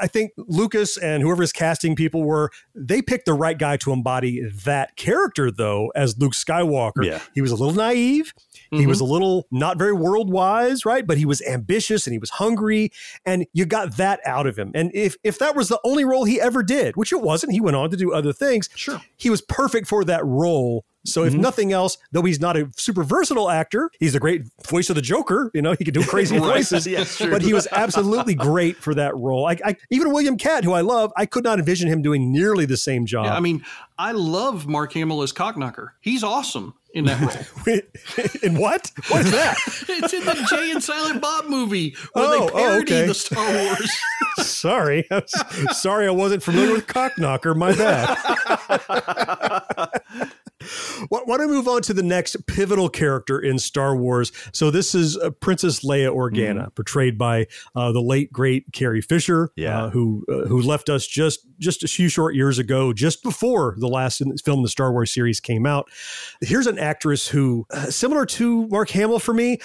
I 0.01 0.07
think 0.09 0.33
Lucas 0.37 0.97
and 0.99 1.23
whoever 1.23 1.43
his 1.43 1.53
casting 1.53 1.97
people 1.97 2.23
were, 2.23 2.51
they 2.75 3.01
picked 3.01 3.27
the 3.27 3.33
right 3.33 3.57
guy 3.57 3.77
to 3.79 3.93
embody 3.93 4.43
that 4.65 4.97
character, 4.97 5.51
though, 5.51 5.91
as 5.95 6.19
Luke 6.19 6.35
Skywalker. 6.35 7.05
Yeah. 7.05 7.21
He 7.35 7.41
was 7.41 7.51
a 7.51 7.57
little 7.57 7.75
naive. 7.75 8.35
He 8.71 8.87
was 8.87 8.99
mm-hmm. 8.99 9.11
a 9.11 9.13
little 9.13 9.47
not 9.51 9.79
very 9.79 9.93
world 9.93 10.31
wise, 10.31 10.85
right? 10.85 11.05
But 11.05 11.19
he 11.19 11.25
was 11.25 11.43
ambitious 11.43 12.07
and 12.07 12.13
he 12.13 12.19
was 12.19 12.31
hungry, 12.31 12.93
and 13.27 13.47
you 13.53 13.67
got 13.67 13.97
that 13.97 14.21
out 14.25 14.47
of 14.47 14.57
him. 14.57 14.71
And 14.75 14.93
if 14.95 15.17
if 15.25 15.39
that 15.39 15.57
was 15.57 15.69
the 15.69 15.81
only 15.85 16.05
role 16.05 16.25
he 16.25 16.41
ever 16.41 16.63
did, 16.63 16.97
which 16.97 17.13
it 17.13 17.21
wasn't, 17.21 17.53
he 17.53 17.61
went 17.61 17.77
on 17.77 17.91
to 17.91 17.97
do 17.97 18.13
other 18.13 18.33
things. 18.33 18.69
Sure, 18.77 19.03
he 19.17 19.29
was 19.29 19.43
perfect 19.43 19.89
for 19.89 20.05
that 20.05 20.25
role. 20.25 20.85
So 21.07 21.25
if 21.25 21.33
mm-hmm. 21.33 21.41
nothing 21.41 21.73
else, 21.73 21.97
though 22.13 22.23
he's 22.23 22.41
not 22.41 22.57
a 22.57 22.71
super 22.77 23.03
versatile 23.03 23.51
actor, 23.51 23.91
he's 23.99 24.15
a 24.15 24.21
great 24.21 24.43
voice 24.67 24.91
of 24.91 24.97
the 24.97 25.03
Joker. 25.03 25.51
You 25.55 25.63
know, 25.63 25.73
he 25.73 25.85
could 25.85 25.95
do 25.95 26.05
crazy 26.07 26.39
Right. 26.39 26.57
voices. 26.57 26.87
Yeah, 26.87 27.05
but 27.31 27.43
he 27.43 27.55
was 27.55 27.67
absolutely 27.73 28.35
great 28.37 28.77
for 28.77 28.95
that 28.95 29.17
role. 29.17 29.47
I, 29.47 29.57
I, 29.65 29.77
even 29.91 30.13
William 30.13 30.37
Katt, 30.37 30.63
who 30.63 30.73
I 30.73 30.83
love, 30.83 31.11
I 31.17 31.27
could 31.27 31.43
not 31.43 31.59
envision 31.59 31.89
him 31.89 32.03
doing 32.03 32.31
nearly 32.31 32.67
the 32.67 32.77
same 32.77 33.07
job. 33.07 33.25
Yeah, 33.25 33.35
I 33.35 33.41
mean, 33.41 33.65
I 33.99 34.13
love 34.13 34.67
Mark 34.67 34.93
Hamill 34.93 35.23
as 35.23 35.33
Cocknocker. 35.33 35.93
He's 36.01 36.23
awesome 36.23 36.75
in 36.95 37.05
that 37.07 37.21
role. 37.21 37.31
in 38.43 38.57
what? 38.59 38.91
What 39.09 39.25
is 39.25 39.33
that? 39.33 39.57
it's 39.89 40.13
in 40.13 40.25
the 40.25 40.47
Jay 40.51 40.71
and 40.73 40.83
Silent 40.83 41.21
Bob 41.21 41.47
movie 41.47 41.95
where 42.13 42.27
Oh, 42.27 42.31
they 42.31 42.39
oh, 42.39 42.49
parody 42.49 42.83
okay. 42.95 43.07
the 43.07 43.15
Star 43.15 43.53
Wars. 43.53 43.93
sorry, 44.39 45.09
sorry, 45.73 46.07
I 46.07 46.11
wasn't 46.11 46.43
familiar 46.43 46.73
with 46.73 46.87
Cocknocker. 46.87 47.57
My 47.57 47.73
bad. 47.75 48.17
Why 51.09 51.37
don't 51.37 51.49
we 51.51 51.57
move 51.57 51.69
on 51.69 51.83
to 51.83 51.95
the 51.95 52.03
next 52.03 52.47
pivotal 52.47 52.89
character 52.89 53.39
in 53.39 53.59
Star 53.59 53.97
Wars? 53.97 54.33
So 54.53 54.71
this 54.71 54.95
is 54.95 55.17
uh, 55.17 55.31
Princess 55.31 55.85
Leia 55.85 56.15
Organa, 56.15 56.75
portrayed 56.75 57.19
by 57.19 57.47
uh, 57.75 57.93
the 57.93 58.01
late 58.03 58.33
great 58.33 58.67
Carrie 58.73 59.01
Fisher, 59.01 59.51
Yeah. 59.57 59.85
uh, 59.85 59.91
who 59.91 60.25
uh, 60.29 60.47
who 60.49 60.61
left 60.61 60.89
us 60.89 61.07
just 61.07 61.41
just 61.59 61.83
a 61.85 61.89
few 61.89 62.09
short 62.09 62.35
years 62.35 62.59
ago, 62.59 62.93
just 62.93 63.23
before 63.23 63.75
the 63.79 63.89
last 63.89 64.23
film 64.45 64.59
in 64.59 64.63
the 64.63 64.69
Star 64.69 64.93
Wars 64.93 65.11
series 65.13 65.41
came 65.41 65.67
out. 65.67 65.89
Here's 66.41 66.67
an 66.67 66.79
actress 66.79 67.29
who, 67.29 67.67
uh, 67.71 67.87
similar 67.91 68.25
to 68.27 68.67
Mark 68.69 68.91
Hamill 68.91 69.19
for 69.19 69.35
me. 69.35 69.59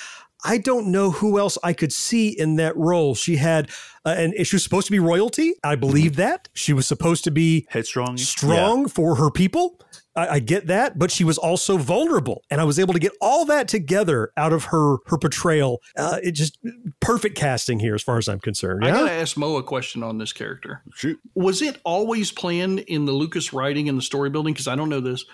I 0.43 0.59
don't 0.59 0.87
know 0.91 1.09
who 1.09 1.39
else 1.39 1.57
I 1.63 1.73
could 1.73 1.91
see 1.91 2.29
in 2.29 2.57
that 2.57 2.77
role. 2.77 3.15
She 3.15 3.37
had, 3.37 3.71
uh, 4.05 4.09
and 4.15 4.33
she 4.45 4.55
was 4.55 4.63
supposed 4.63 4.85
to 4.85 4.91
be 4.91 4.99
royalty. 4.99 5.53
I 5.63 5.75
believe 5.75 6.17
that 6.17 6.49
she 6.53 6.71
was 6.71 6.85
supposed 6.85 7.23
to 7.23 7.31
be 7.31 7.65
headstrong, 7.69 8.17
strong 8.17 8.87
for 8.87 9.15
her 9.15 9.31
people. 9.31 9.79
I, 10.15 10.27
I 10.35 10.39
get 10.39 10.67
that, 10.67 10.97
but 10.97 11.11
she 11.11 11.23
was 11.23 11.37
also 11.37 11.77
vulnerable, 11.77 12.43
and 12.49 12.61
I 12.61 12.63
was 12.63 12.79
able 12.79 12.93
to 12.93 12.99
get 12.99 13.11
all 13.21 13.45
that 13.45 13.67
together 13.67 14.31
out 14.37 14.53
of 14.53 14.65
her 14.65 14.97
her 15.07 15.17
portrayal. 15.17 15.81
Uh, 15.97 16.19
it 16.23 16.31
just 16.31 16.57
perfect 16.99 17.35
casting 17.37 17.79
here, 17.79 17.95
as 17.95 18.03
far 18.03 18.17
as 18.17 18.27
I'm 18.27 18.39
concerned. 18.39 18.85
I 18.85 18.87
Yeah? 18.89 18.93
gotta 18.99 19.11
ask 19.11 19.37
Mo 19.37 19.57
a 19.57 19.63
question 19.63 20.03
on 20.03 20.17
this 20.17 20.31
character. 20.33 20.81
Shoot. 20.93 21.19
Was 21.33 21.61
it 21.61 21.79
always 21.83 22.31
planned 22.31 22.79
in 22.79 23.05
the 23.05 23.11
Lucas 23.11 23.53
writing 23.53 23.89
and 23.89 23.97
the 23.97 24.01
story 24.01 24.29
building? 24.29 24.53
Because 24.53 24.67
I 24.67 24.75
don't 24.75 24.89
know 24.89 25.01
this. 25.01 25.25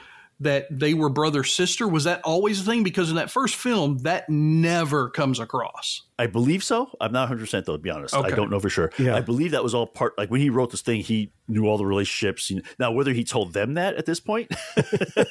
That 0.42 0.68
they 0.72 0.94
were 0.94 1.10
brother 1.10 1.44
sister 1.44 1.88
was 1.88 2.04
that 2.06 2.20
always 2.24 2.62
a 2.62 2.64
thing? 2.64 2.84
Because 2.84 3.10
in 3.10 3.16
that 3.16 3.30
first 3.32 3.56
film, 3.56 4.00
that 4.00 4.28
never 4.30 5.10
comes 5.10 5.40
across. 5.40 6.02
I 6.18 6.28
believe 6.28 6.64
so. 6.64 6.92
I'm 7.00 7.12
not 7.12 7.22
100 7.22 7.40
percent 7.42 7.66
though. 7.68 7.78
To 7.78 7.82
be 7.82 7.90
honest, 7.90 8.16
I 8.16 8.30
don't 8.32 8.50
know 8.52 8.60
for 8.60 8.70
sure. 8.70 8.92
Yeah. 9.00 9.16
I 9.16 9.22
believe 9.22 9.52
that 9.52 9.64
was 9.64 9.74
all 9.76 9.88
part. 9.88 10.18
Like 10.18 10.30
when 10.32 10.42
he 10.42 10.50
wrote 10.50 10.72
this 10.72 10.82
thing, 10.82 11.02
he 11.02 11.32
knew 11.48 11.66
all 11.68 11.78
the 11.78 11.86
relationships. 11.86 12.48
He- 12.48 12.62
Now, 12.80 12.92
whether 12.92 13.14
he 13.14 13.24
told 13.24 13.54
them 13.54 13.76
that 13.76 13.96
at 13.96 14.06
this 14.06 14.20
point, 14.20 14.52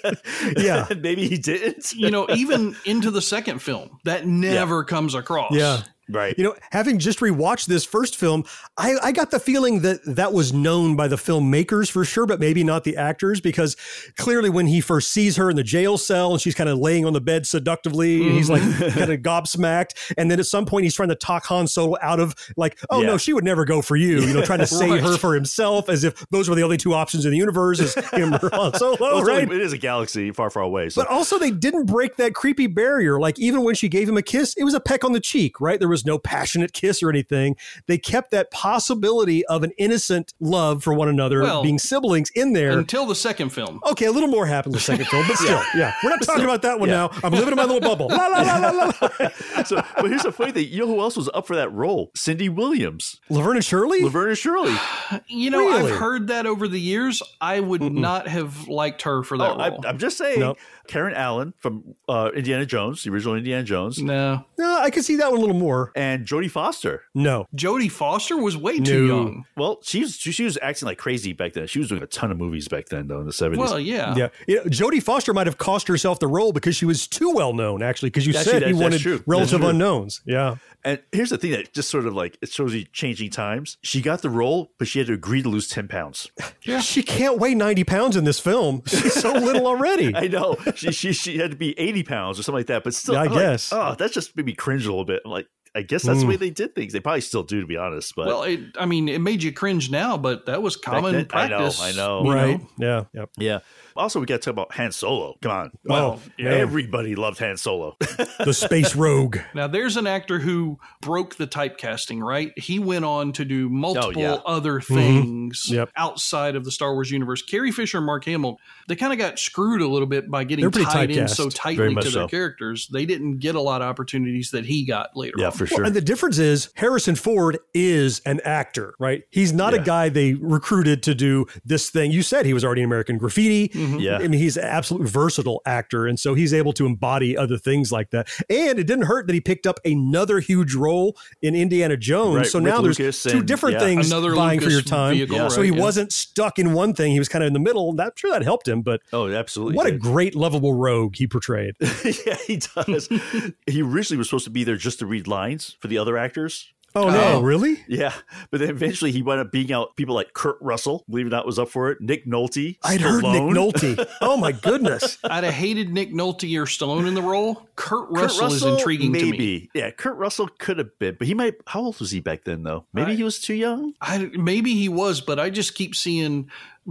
Yeah. 0.56 0.86
maybe 1.00 1.28
he 1.28 1.36
didn't. 1.38 1.92
You 1.92 2.10
know, 2.10 2.26
even 2.34 2.76
into 2.84 3.10
the 3.10 3.22
second 3.22 3.60
film, 3.60 3.98
that 4.04 4.26
never 4.26 4.84
comes 4.84 5.14
across. 5.14 5.52
Yeah. 5.54 5.82
Right. 6.10 6.36
You 6.36 6.44
know, 6.44 6.54
having 6.72 6.98
just 6.98 7.20
rewatched 7.20 7.66
this 7.66 7.84
first 7.84 8.16
film, 8.16 8.44
I, 8.76 8.96
I 9.02 9.12
got 9.12 9.30
the 9.30 9.40
feeling 9.40 9.80
that 9.80 10.00
that 10.06 10.32
was 10.32 10.52
known 10.52 10.96
by 10.96 11.08
the 11.08 11.16
filmmakers 11.16 11.90
for 11.90 12.04
sure, 12.04 12.26
but 12.26 12.40
maybe 12.40 12.64
not 12.64 12.84
the 12.84 12.96
actors, 12.96 13.40
because 13.40 13.76
clearly 14.16 14.50
when 14.50 14.66
he 14.66 14.80
first 14.80 15.10
sees 15.10 15.36
her 15.36 15.50
in 15.50 15.56
the 15.56 15.62
jail 15.62 15.98
cell 15.98 16.32
and 16.32 16.40
she's 16.40 16.54
kind 16.54 16.68
of 16.68 16.78
laying 16.78 17.04
on 17.06 17.12
the 17.12 17.20
bed 17.20 17.46
seductively, 17.46 18.22
and 18.26 18.32
he's 18.32 18.50
like 18.50 18.62
mm-hmm. 18.62 18.98
kind 18.98 19.12
of 19.12 19.20
gobsmacked. 19.22 20.12
And 20.16 20.30
then 20.30 20.38
at 20.40 20.46
some 20.46 20.66
point 20.66 20.84
he's 20.84 20.94
trying 20.94 21.08
to 21.10 21.14
talk 21.14 21.44
Han 21.46 21.66
Solo 21.66 21.96
out 22.02 22.20
of 22.20 22.34
like, 22.56 22.78
oh 22.90 23.02
no, 23.02 23.16
she 23.16 23.32
would 23.32 23.44
never 23.44 23.64
go 23.64 23.82
for 23.82 23.96
you, 23.96 24.20
you 24.20 24.34
know, 24.34 24.42
trying 24.44 24.58
to 24.60 24.66
save 24.66 24.90
Right. 24.90 25.02
her 25.02 25.16
for 25.18 25.34
himself 25.34 25.88
as 25.88 26.02
if 26.04 26.24
those 26.30 26.48
were 26.48 26.54
the 26.56 26.62
only 26.62 26.76
two 26.76 26.94
options 26.94 27.24
in 27.24 27.30
the 27.30 27.36
universe 27.36 27.78
is 27.80 27.94
him 28.12 28.34
or 28.34 28.50
Han 28.52 28.74
Solo, 28.74 28.96
Well, 29.00 29.22
right? 29.24 29.44
only- 29.44 29.56
it 29.56 29.62
is 29.62 29.72
a 29.72 29.78
galaxy 29.78 30.30
far, 30.32 30.50
far 30.50 30.62
away. 30.62 30.88
So 30.88 31.02
But 31.02 31.08
also, 31.08 31.38
they 31.38 31.50
didn't 31.50 31.86
break 31.86 32.16
that 32.16 32.34
creepy 32.34 32.66
barrier. 32.66 33.20
Like, 33.20 33.38
even 33.38 33.62
when 33.62 33.74
she 33.74 33.88
gave 33.88 34.08
him 34.08 34.16
a 34.16 34.22
kiss, 34.22 34.54
it 34.56 34.64
was 34.64 34.74
a 34.74 34.80
peck 34.80 35.04
on 35.04 35.12
the 35.12 35.20
cheek, 35.20 35.60
right? 35.60 35.78
There 35.78 35.88
was 35.88 35.99
no 36.04 36.18
passionate 36.18 36.72
kiss 36.72 37.02
or 37.02 37.10
anything. 37.10 37.56
They 37.86 37.98
kept 37.98 38.30
that 38.32 38.50
possibility 38.50 39.44
of 39.46 39.62
an 39.62 39.72
innocent 39.78 40.32
love 40.40 40.82
for 40.82 40.94
one 40.94 41.08
another, 41.08 41.42
Well, 41.42 41.62
being 41.62 41.78
siblings 41.78 42.30
in 42.34 42.52
there. 42.52 42.78
Until 42.78 43.06
the 43.06 43.14
second 43.14 43.50
film. 43.50 43.80
Okay, 43.90 44.06
a 44.06 44.12
little 44.12 44.28
more 44.28 44.46
happened 44.46 44.74
in 44.74 44.78
the 44.78 44.82
second 44.82 45.06
film, 45.06 45.24
but 45.28 45.36
still, 45.38 45.60
yeah. 45.76 45.94
We're 46.02 46.10
not 46.10 46.22
talking 46.22 46.44
about 46.44 46.62
that 46.62 46.80
one 46.80 46.88
now. 46.88 47.10
I'm 47.22 47.32
living 47.32 47.50
in 47.50 47.56
my 47.56 47.64
little 47.64 47.80
bubble. 47.80 48.08
La, 48.08 48.26
la, 48.28 48.42
la, 48.42 48.58
la, 48.58 48.70
la, 48.70 48.92
la. 49.20 49.28
so, 49.64 49.82
but 49.96 50.06
here's 50.06 50.22
the 50.22 50.32
funny 50.32 50.52
thing. 50.52 50.68
You 50.68 50.80
know 50.80 50.86
who 50.86 51.00
else 51.00 51.16
was 51.16 51.28
up 51.34 51.46
for 51.46 51.56
that 51.56 51.72
role? 51.72 52.10
Cindy 52.14 52.48
Williams, 52.48 53.20
Laverne 53.28 53.56
and 53.56 53.64
Shirley? 53.64 54.02
Laverne 54.02 54.28
and 54.30 54.38
Shirley. 54.38 54.74
You 55.26 55.50
know, 55.50 55.58
Really? 55.58 55.90
I've 55.92 55.98
heard 55.98 56.28
that 56.28 56.46
over 56.46 56.68
the 56.68 56.80
years. 56.80 57.22
I 57.40 57.60
would 57.60 57.82
not 57.82 58.28
have 58.28 58.68
liked 58.68 59.02
her 59.02 59.22
for 59.22 59.36
that 59.38 59.50
Oh, 59.50 59.54
I, 59.56 59.68
role. 59.70 59.80
I'm 59.86 59.98
just 59.98 60.16
saying. 60.18 60.40
Nope. 60.40 60.58
Karen 60.86 61.14
Allen 61.14 61.54
from 61.58 61.94
uh, 62.08 62.30
Indiana 62.34 62.66
Jones, 62.66 63.02
the 63.04 63.10
original 63.10 63.34
Indiana 63.36 63.62
Jones, 63.62 64.00
no. 64.02 64.44
No, 64.58 64.78
I 64.78 64.90
could 64.90 65.04
see 65.04 65.16
that 65.16 65.30
one 65.30 65.38
a 65.38 65.40
little 65.40 65.56
more. 65.58 65.89
And 65.94 66.26
Jodie 66.26 66.50
Foster. 66.50 67.02
No. 67.14 67.46
Jodie 67.54 67.90
Foster 67.90 68.36
was 68.36 68.56
way 68.56 68.78
too 68.80 69.06
young. 69.06 69.44
Well, 69.56 69.78
she 69.82 70.00
was 70.00 70.16
she, 70.16 70.32
she 70.32 70.44
was 70.44 70.58
acting 70.62 70.86
like 70.86 70.98
crazy 70.98 71.32
back 71.32 71.52
then. 71.52 71.66
She 71.66 71.78
was 71.78 71.88
doing 71.88 72.02
a 72.02 72.06
ton 72.06 72.30
of 72.30 72.38
movies 72.38 72.68
back 72.68 72.86
then, 72.86 73.06
though, 73.08 73.20
in 73.20 73.26
the 73.26 73.32
70s. 73.32 73.56
Well, 73.58 73.78
yeah. 73.80 74.14
Yeah, 74.16 74.28
you 74.46 74.56
know, 74.56 74.64
Jodie 74.64 75.02
Foster 75.02 75.32
might 75.34 75.46
have 75.46 75.58
cost 75.58 75.88
herself 75.88 76.18
the 76.20 76.28
role 76.28 76.52
because 76.52 76.76
she 76.76 76.84
was 76.84 77.06
too 77.06 77.30
well 77.32 77.52
known, 77.52 77.82
actually, 77.82 78.10
because 78.10 78.26
you 78.26 78.34
Actually, 78.34 78.52
said 78.52 78.62
that- 78.62 78.68
he 78.68 78.74
wanted 78.74 79.00
true. 79.00 79.16
That's 79.18 79.28
relative 79.28 79.62
unknowns. 79.62 80.20
Yeah. 80.26 80.56
And 80.82 80.98
here's 81.12 81.28
the 81.28 81.36
thing 81.36 81.50
that 81.50 81.74
just 81.74 81.90
sort 81.90 82.06
of 82.06 82.14
like 82.14 82.38
it 82.40 82.50
shows 82.50 82.74
you 82.74 82.84
changing 82.84 83.28
times. 83.30 83.76
She 83.82 84.00
got 84.00 84.22
the 84.22 84.30
role, 84.30 84.72
but 84.78 84.88
she 84.88 84.98
had 84.98 85.08
to 85.08 85.12
agree 85.12 85.42
to 85.42 85.48
lose 85.48 85.68
10 85.68 85.88
pounds. 85.88 86.30
Yeah. 86.62 86.80
she 86.80 87.02
can't 87.02 87.38
weigh 87.38 87.54
90 87.54 87.84
pounds 87.84 88.16
in 88.16 88.24
this 88.24 88.38
film. 88.38 88.82
She's 88.86 89.14
so 89.14 89.32
little 89.32 89.66
already. 89.66 90.14
I 90.16 90.28
know. 90.28 90.56
She, 90.74 90.92
she 90.92 91.12
she 91.14 91.38
had 91.38 91.50
to 91.52 91.56
be 91.56 91.78
80 91.78 92.02
pounds 92.02 92.38
or 92.38 92.42
something 92.42 92.58
like 92.58 92.66
that. 92.66 92.84
But 92.84 92.92
still, 92.94 93.14
Yeah, 93.14 93.22
I 93.22 93.24
I'm 93.24 93.30
like, 93.32 93.40
guess. 93.42 93.72
oh, 93.72 93.94
that 93.98 94.12
just 94.12 94.36
made 94.36 94.44
me 94.46 94.54
cringe 94.54 94.84
a 94.86 94.90
little 94.90 95.04
bit. 95.06 95.22
I'm 95.24 95.30
like, 95.30 95.46
I 95.74 95.82
guess 95.82 96.02
that's 96.02 96.18
the 96.20 96.24
Mm. 96.26 96.30
way 96.30 96.36
they 96.36 96.50
did 96.50 96.74
things. 96.74 96.92
They 96.92 96.98
probably 97.00 97.20
still 97.20 97.44
do, 97.44 97.60
to 97.60 97.66
be 97.66 97.76
honest. 97.76 98.14
But 98.16 98.26
Well, 98.26 98.42
it, 98.42 98.60
I 98.78 98.86
mean, 98.86 99.08
it 99.08 99.20
made 99.20 99.42
you 99.42 99.52
cringe 99.52 99.88
now, 99.90 100.16
but 100.16 100.46
that 100.46 100.62
was 100.62 100.76
common 100.76 101.12
then- 101.14 101.26
practice. 101.26 101.80
I 101.80 101.92
know. 101.92 102.20
I 102.20 102.22
know. 102.24 102.30
right. 102.32 102.60
know? 102.78 103.06
Yeah. 103.14 103.20
Yep. 103.20 103.30
Yeah. 103.38 103.58
Also, 103.96 104.20
we 104.20 104.26
got 104.26 104.36
to 104.36 104.40
talk 104.40 104.52
about 104.52 104.72
Han 104.74 104.92
Solo. 104.92 105.36
Come 105.42 105.52
on. 105.52 105.70
Oh, 105.74 105.78
well, 105.84 106.20
yeah. 106.38 106.50
everybody 106.50 107.14
loved 107.14 107.38
Han 107.40 107.56
Solo. 107.56 107.96
The 108.44 108.54
space 108.54 108.96
rogue. 108.96 109.36
Now, 109.54 109.66
there's 109.66 109.96
an 109.98 110.06
actor 110.06 110.38
who 110.38 110.78
broke 111.02 111.36
the 111.36 111.46
typecasting, 111.46 112.22
right? 112.22 112.52
He 112.58 112.78
went 112.78 113.04
on 113.04 113.32
to 113.32 113.44
do 113.44 113.68
multiple 113.68 114.10
Oh, 114.16 114.18
yeah. 114.20 114.34
other 114.46 114.80
mm-hmm. 114.80 114.94
things 114.94 115.66
Yep. 115.68 115.90
outside 115.96 116.56
of 116.56 116.64
the 116.64 116.70
Star 116.70 116.94
Wars 116.94 117.10
universe. 117.10 117.42
Carrie 117.42 117.70
Fisher 117.70 117.98
and 117.98 118.06
Mark 118.06 118.24
Hamill, 118.24 118.58
they 118.88 118.96
kind 118.96 119.12
of 119.12 119.18
got 119.18 119.38
screwed 119.38 119.82
a 119.82 119.86
little 119.86 120.06
bit 120.06 120.30
by 120.30 120.44
getting 120.44 120.62
They're 120.62 120.70
pretty 120.70 120.86
tied 120.90 121.10
in 121.10 121.28
so 121.28 121.50
tightly 121.50 121.88
to 121.94 122.00
their 122.00 122.10
so. 122.10 122.28
characters. 122.28 122.88
They 122.92 123.04
didn't 123.04 123.38
get 123.38 123.54
a 123.54 123.60
lot 123.60 123.82
of 123.82 123.88
opportunities 123.88 124.50
that 124.52 124.64
he 124.66 124.84
got 124.84 125.16
later 125.16 125.36
yeah, 125.38 125.46
on. 125.46 125.52
for 125.52 125.64
Well, 125.64 125.68
sure. 125.68 125.84
and 125.84 125.94
the 125.94 126.00
difference 126.00 126.38
is 126.38 126.70
Harrison 126.76 127.14
Ford 127.16 127.58
is 127.74 128.20
an 128.24 128.40
actor, 128.44 128.94
right? 128.98 129.22
He's 129.30 129.52
not 129.52 129.74
Yeah. 129.74 129.80
a 129.80 129.84
guy 129.84 130.08
they 130.08 130.34
recruited 130.34 131.02
to 131.04 131.14
do 131.14 131.46
this 131.64 131.90
thing. 131.90 132.10
You 132.10 132.22
said 132.22 132.46
he 132.46 132.54
was 132.54 132.64
already 132.64 132.80
in 132.82 132.86
American 132.86 133.18
Graffiti. 133.18 133.68
Mm-hmm. 133.68 133.89
Mm-hmm. 133.90 134.00
Yeah. 134.00 134.16
I 134.18 134.28
mean, 134.28 134.40
he's 134.40 134.56
an 134.56 134.64
absolute 134.64 135.08
versatile 135.08 135.62
actor. 135.66 136.06
And 136.06 136.18
so 136.18 136.34
he's 136.34 136.52
able 136.54 136.72
to 136.74 136.86
embody 136.86 137.36
other 137.36 137.58
things 137.58 137.92
like 137.92 138.10
that. 138.10 138.28
And 138.48 138.78
it 138.78 138.86
didn't 138.86 139.06
hurt 139.06 139.26
that 139.26 139.32
he 139.32 139.40
picked 139.40 139.66
up 139.66 139.80
another 139.84 140.40
huge 140.40 140.74
role 140.74 141.16
in 141.42 141.54
Indiana 141.54 141.96
Jones. 141.96 142.36
Right, 142.36 142.46
so 142.46 142.58
with 142.58 142.66
now 142.66 142.80
there's 142.80 143.22
two 143.22 143.38
and- 143.38 143.46
different 143.46 143.74
yeah. 143.74 143.80
things 143.80 144.10
Another 144.10 144.34
vying 144.34 144.60
for 144.60 144.70
your 144.70 144.82
time. 144.82 145.14
vehicle, 145.14 145.36
Yeah. 145.36 145.48
So 145.48 145.62
he 145.62 145.70
yeah. 145.70 145.80
wasn't 145.80 146.12
stuck 146.12 146.58
in 146.58 146.72
one 146.72 146.94
thing. 146.94 147.12
He 147.12 147.18
was 147.18 147.28
kind 147.28 147.42
of 147.42 147.48
in 147.48 147.52
the 147.52 147.60
middle. 147.60 147.90
And 147.90 148.00
I'm 148.00 148.10
sure 148.16 148.30
that 148.30 148.42
helped 148.42 148.66
him. 148.68 148.82
But 148.82 149.00
oh, 149.12 149.28
absolutely. 149.30 149.76
what 149.76 149.86
a 149.86 149.92
great 149.92 150.34
lovable 150.34 150.74
rogue 150.74 151.16
he 151.16 151.26
portrayed. 151.26 151.74
yeah, 151.80 152.36
he 152.46 152.56
does. 152.56 153.08
he 153.66 153.82
originally 153.82 154.18
was 154.18 154.28
supposed 154.28 154.44
to 154.44 154.50
be 154.50 154.64
there 154.64 154.76
just 154.76 154.98
to 155.00 155.06
read 155.06 155.26
lines 155.26 155.76
for 155.80 155.88
the 155.88 155.98
other 155.98 156.16
actors. 156.16 156.72
Oh, 156.94 157.08
no, 157.08 157.20
Oh. 157.34 157.40
really? 157.40 157.78
Yeah, 157.88 158.12
but 158.50 158.58
then 158.60 158.70
eventually 158.70 159.12
he 159.12 159.22
wound 159.22 159.40
up 159.40 159.52
being 159.52 159.72
out 159.72 159.94
people 159.96 160.14
like 160.14 160.32
Kurt 160.32 160.56
Russell, 160.60 161.04
believe 161.08 161.26
it 161.26 161.28
or 161.28 161.30
not, 161.30 161.46
was 161.46 161.58
up 161.58 161.68
for 161.68 161.90
it. 161.90 162.00
Nick 162.00 162.26
Nolte, 162.26 162.78
I'd 162.82 163.00
heard 163.00 163.22
Nick 163.22 163.42
Nolte. 163.42 164.06
Oh, 164.20 164.36
my 164.36 164.52
goodness. 164.52 165.18
I'd 165.22 165.44
have 165.44 165.54
hated 165.54 165.90
Nick 165.92 166.12
Nolte 166.12 166.58
or 166.60 166.64
Stallone 166.66 167.06
in 167.06 167.14
the 167.14 167.22
role. 167.22 167.66
Kurt 167.76 168.08
Kurt 168.08 168.10
Russell, 168.10 168.48
Russell, 168.48 168.68
is 168.74 168.78
intriguing 168.78 169.12
maybe. 169.12 169.30
to 169.32 169.38
me. 169.38 169.70
Yeah, 169.74 169.90
Kurt 169.92 170.16
Russell 170.16 170.48
could 170.58 170.78
have 170.78 170.98
been, 170.98 171.14
but 171.18 171.26
he 171.28 171.34
might. 171.34 171.54
How 171.66 171.80
old 171.80 171.98
was 172.00 172.10
he 172.10 172.20
back 172.20 172.44
then, 172.44 172.62
though? 172.64 172.84
Maybe 172.92 173.12
I- 173.12 173.16
he 173.16 173.22
was 173.22 173.40
too 173.40 173.54
young. 173.54 173.94
I, 174.00 174.30
maybe 174.34 174.74
he 174.74 174.88
was, 174.88 175.20
but 175.20 175.38
I 175.38 175.48
just 175.50 175.74
keep 175.74 175.94
seeing 175.94 176.50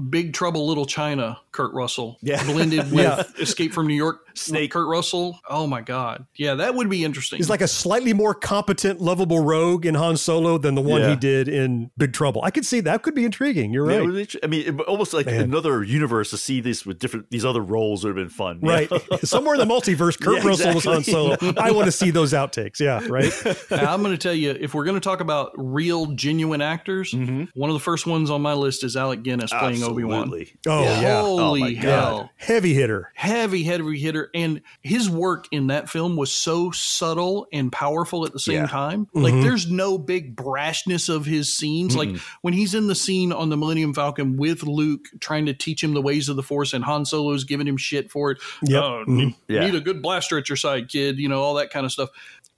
Big 0.10 0.34
Trouble 0.34 0.68
Little 0.68 0.86
China, 0.86 1.40
Kurt 1.52 1.74
Russell. 1.74 2.18
Yeah. 2.22 2.44
Blended 2.46 2.92
with 2.92 3.04
Yeah. 3.04 3.24
Escape 3.40 3.74
from 3.74 3.88
New 3.88 3.96
York, 3.96 4.28
Snake. 4.36 4.72
Kurt 4.72 4.88
Russell. 4.88 5.40
Oh 5.50 5.68
my 5.68 5.82
God. 5.82 6.26
Yeah, 6.36 6.56
that 6.56 6.76
would 6.76 6.90
be 6.90 7.04
interesting. 7.04 7.38
He's 7.38 7.50
like 7.50 7.62
a 7.62 7.68
slightly 7.68 8.14
more 8.14 8.34
competent, 8.34 9.02
lovable 9.02 9.44
rogue 9.44 9.86
in 9.86 9.96
Han 9.96 10.16
Solo 10.18 10.58
than 10.58 10.76
the 10.76 10.82
one 10.82 11.02
Yeah. 11.02 11.10
he 11.10 11.16
did 11.16 11.48
in 11.48 11.92
Big 11.98 12.14
Trouble. 12.14 12.42
I 12.44 12.52
could 12.52 12.66
see 12.66 12.80
that 12.82 13.02
could 13.02 13.16
be 13.16 13.26
intriguing. 13.26 13.74
You're 13.74 13.86
right. 13.86 14.00
it 14.00 14.06
was 14.06 14.18
inter- 14.20 14.40
I 14.44 14.48
mean, 14.48 14.80
almost 14.82 15.14
like 15.14 15.26
Man. 15.26 15.42
another 15.42 15.84
universe 15.84 16.30
to 16.30 16.38
see 16.38 16.62
this 16.62 16.86
with 16.86 17.00
different 17.00 17.30
these 17.32 17.44
other 17.44 17.62
roles 17.62 18.04
would 18.04 18.10
have 18.10 18.28
been 18.28 18.30
fun. 18.30 18.60
Right. 18.62 18.90
Somewhere 19.24 19.56
in 19.56 19.60
the 19.60 19.74
multiverse, 19.74 20.20
Kurt 20.22 20.44
Yeah, 20.44 20.48
Russell 20.48 20.74
was 20.76 20.86
Han 20.86 21.00
exactly. 21.00 21.38
Solo. 21.40 21.54
I 21.58 21.72
want 21.72 21.86
to 21.88 21.92
see 21.92 22.12
those 22.12 22.32
outtakes. 22.34 22.80
Yeah, 22.80 23.02
right. 23.10 23.34
Now, 23.72 23.94
I'm 23.94 24.02
going 24.02 24.14
to 24.14 24.18
tell 24.18 24.34
you, 24.34 24.52
if 24.52 24.74
we're 24.74 24.86
going 24.86 24.96
to 24.96 25.02
talk 25.02 25.20
about 25.20 25.52
real, 25.58 26.06
genuine 26.08 26.62
actors, 26.62 27.12
mm-hmm. 27.12 27.46
one 27.54 27.70
of 27.70 27.74
the 27.74 27.80
first 27.80 28.06
ones 28.06 28.30
on 28.30 28.42
my 28.42 28.54
list 28.54 28.84
is 28.84 28.96
Alec 28.96 29.24
Guinness 29.24 29.52
playing 29.52 29.79
Obi 29.84 30.04
Wan. 30.04 30.24
Absolutely. 30.24 30.54
Oh, 30.68 30.84
yeah. 30.84 31.22
Holy 31.22 31.62
Oh, 31.62 31.66
my 31.66 31.72
hell. 31.74 32.18
God. 32.20 32.30
Heavy 32.38 32.74
hitter. 32.74 33.12
Heavy, 33.16 33.64
heavy 33.64 34.00
hitter. 34.00 34.30
And 34.34 34.62
his 34.82 35.10
work 35.10 35.46
in 35.52 35.68
that 35.68 35.90
film 35.90 36.16
was 36.16 36.32
so 36.32 36.72
subtle 36.72 37.48
and 37.54 37.72
powerful 37.72 38.26
at 38.26 38.34
the 38.34 38.40
same 38.40 38.56
Yeah. 38.56 38.68
time. 38.68 39.06
Mm-hmm. 39.08 39.22
Like, 39.22 39.34
there's 39.36 39.70
no 39.70 39.98
big 39.98 40.36
brashness 40.36 41.10
of 41.14 41.26
his 41.26 41.54
scenes. 41.56 41.96
Like, 41.96 42.16
when 42.42 42.54
he's 42.54 42.74
in 42.74 42.88
the 42.88 42.96
scene 42.96 43.32
on 43.32 43.50
the 43.50 43.58
Millennium 43.58 43.94
Falcon 43.94 44.38
with 44.38 44.64
Luke 44.64 45.06
trying 45.20 45.46
to 45.48 45.54
teach 45.54 45.84
him 45.84 45.94
the 45.94 46.02
ways 46.02 46.30
of 46.30 46.36
the 46.36 46.44
Force, 46.44 46.74
and 46.74 46.84
Han 46.84 47.06
Solo's 47.06 47.44
giving 47.44 47.68
him 47.68 47.78
shit 47.78 48.12
for 48.12 48.32
it. 48.32 48.38
Yep. 48.64 48.84
Oh, 48.84 49.04
Mhm. 49.08 49.08
need, 49.08 49.36
Yeah. 49.48 49.66
need 49.66 49.76
a 49.76 49.82
good 49.82 50.02
blaster 50.02 50.38
at 50.38 50.50
your 50.50 50.56
side, 50.56 50.90
kid. 50.90 51.18
You 51.20 51.30
know, 51.30 51.42
all 51.42 51.54
that 51.56 51.70
kind 51.72 51.86
of 51.86 51.92
stuff. 51.92 52.10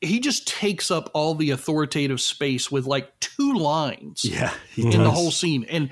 He 0.03 0.19
just 0.19 0.47
takes 0.47 0.89
up 0.89 1.11
all 1.13 1.35
the 1.35 1.51
authoritative 1.51 2.19
space 2.19 2.71
with 2.71 2.87
like 2.87 3.11
two 3.19 3.53
lines 3.53 4.25
Yeah, 4.25 4.51
in 4.75 4.89
does. 4.89 4.99
the 4.99 5.11
whole 5.11 5.29
scene. 5.29 5.63
And 5.69 5.89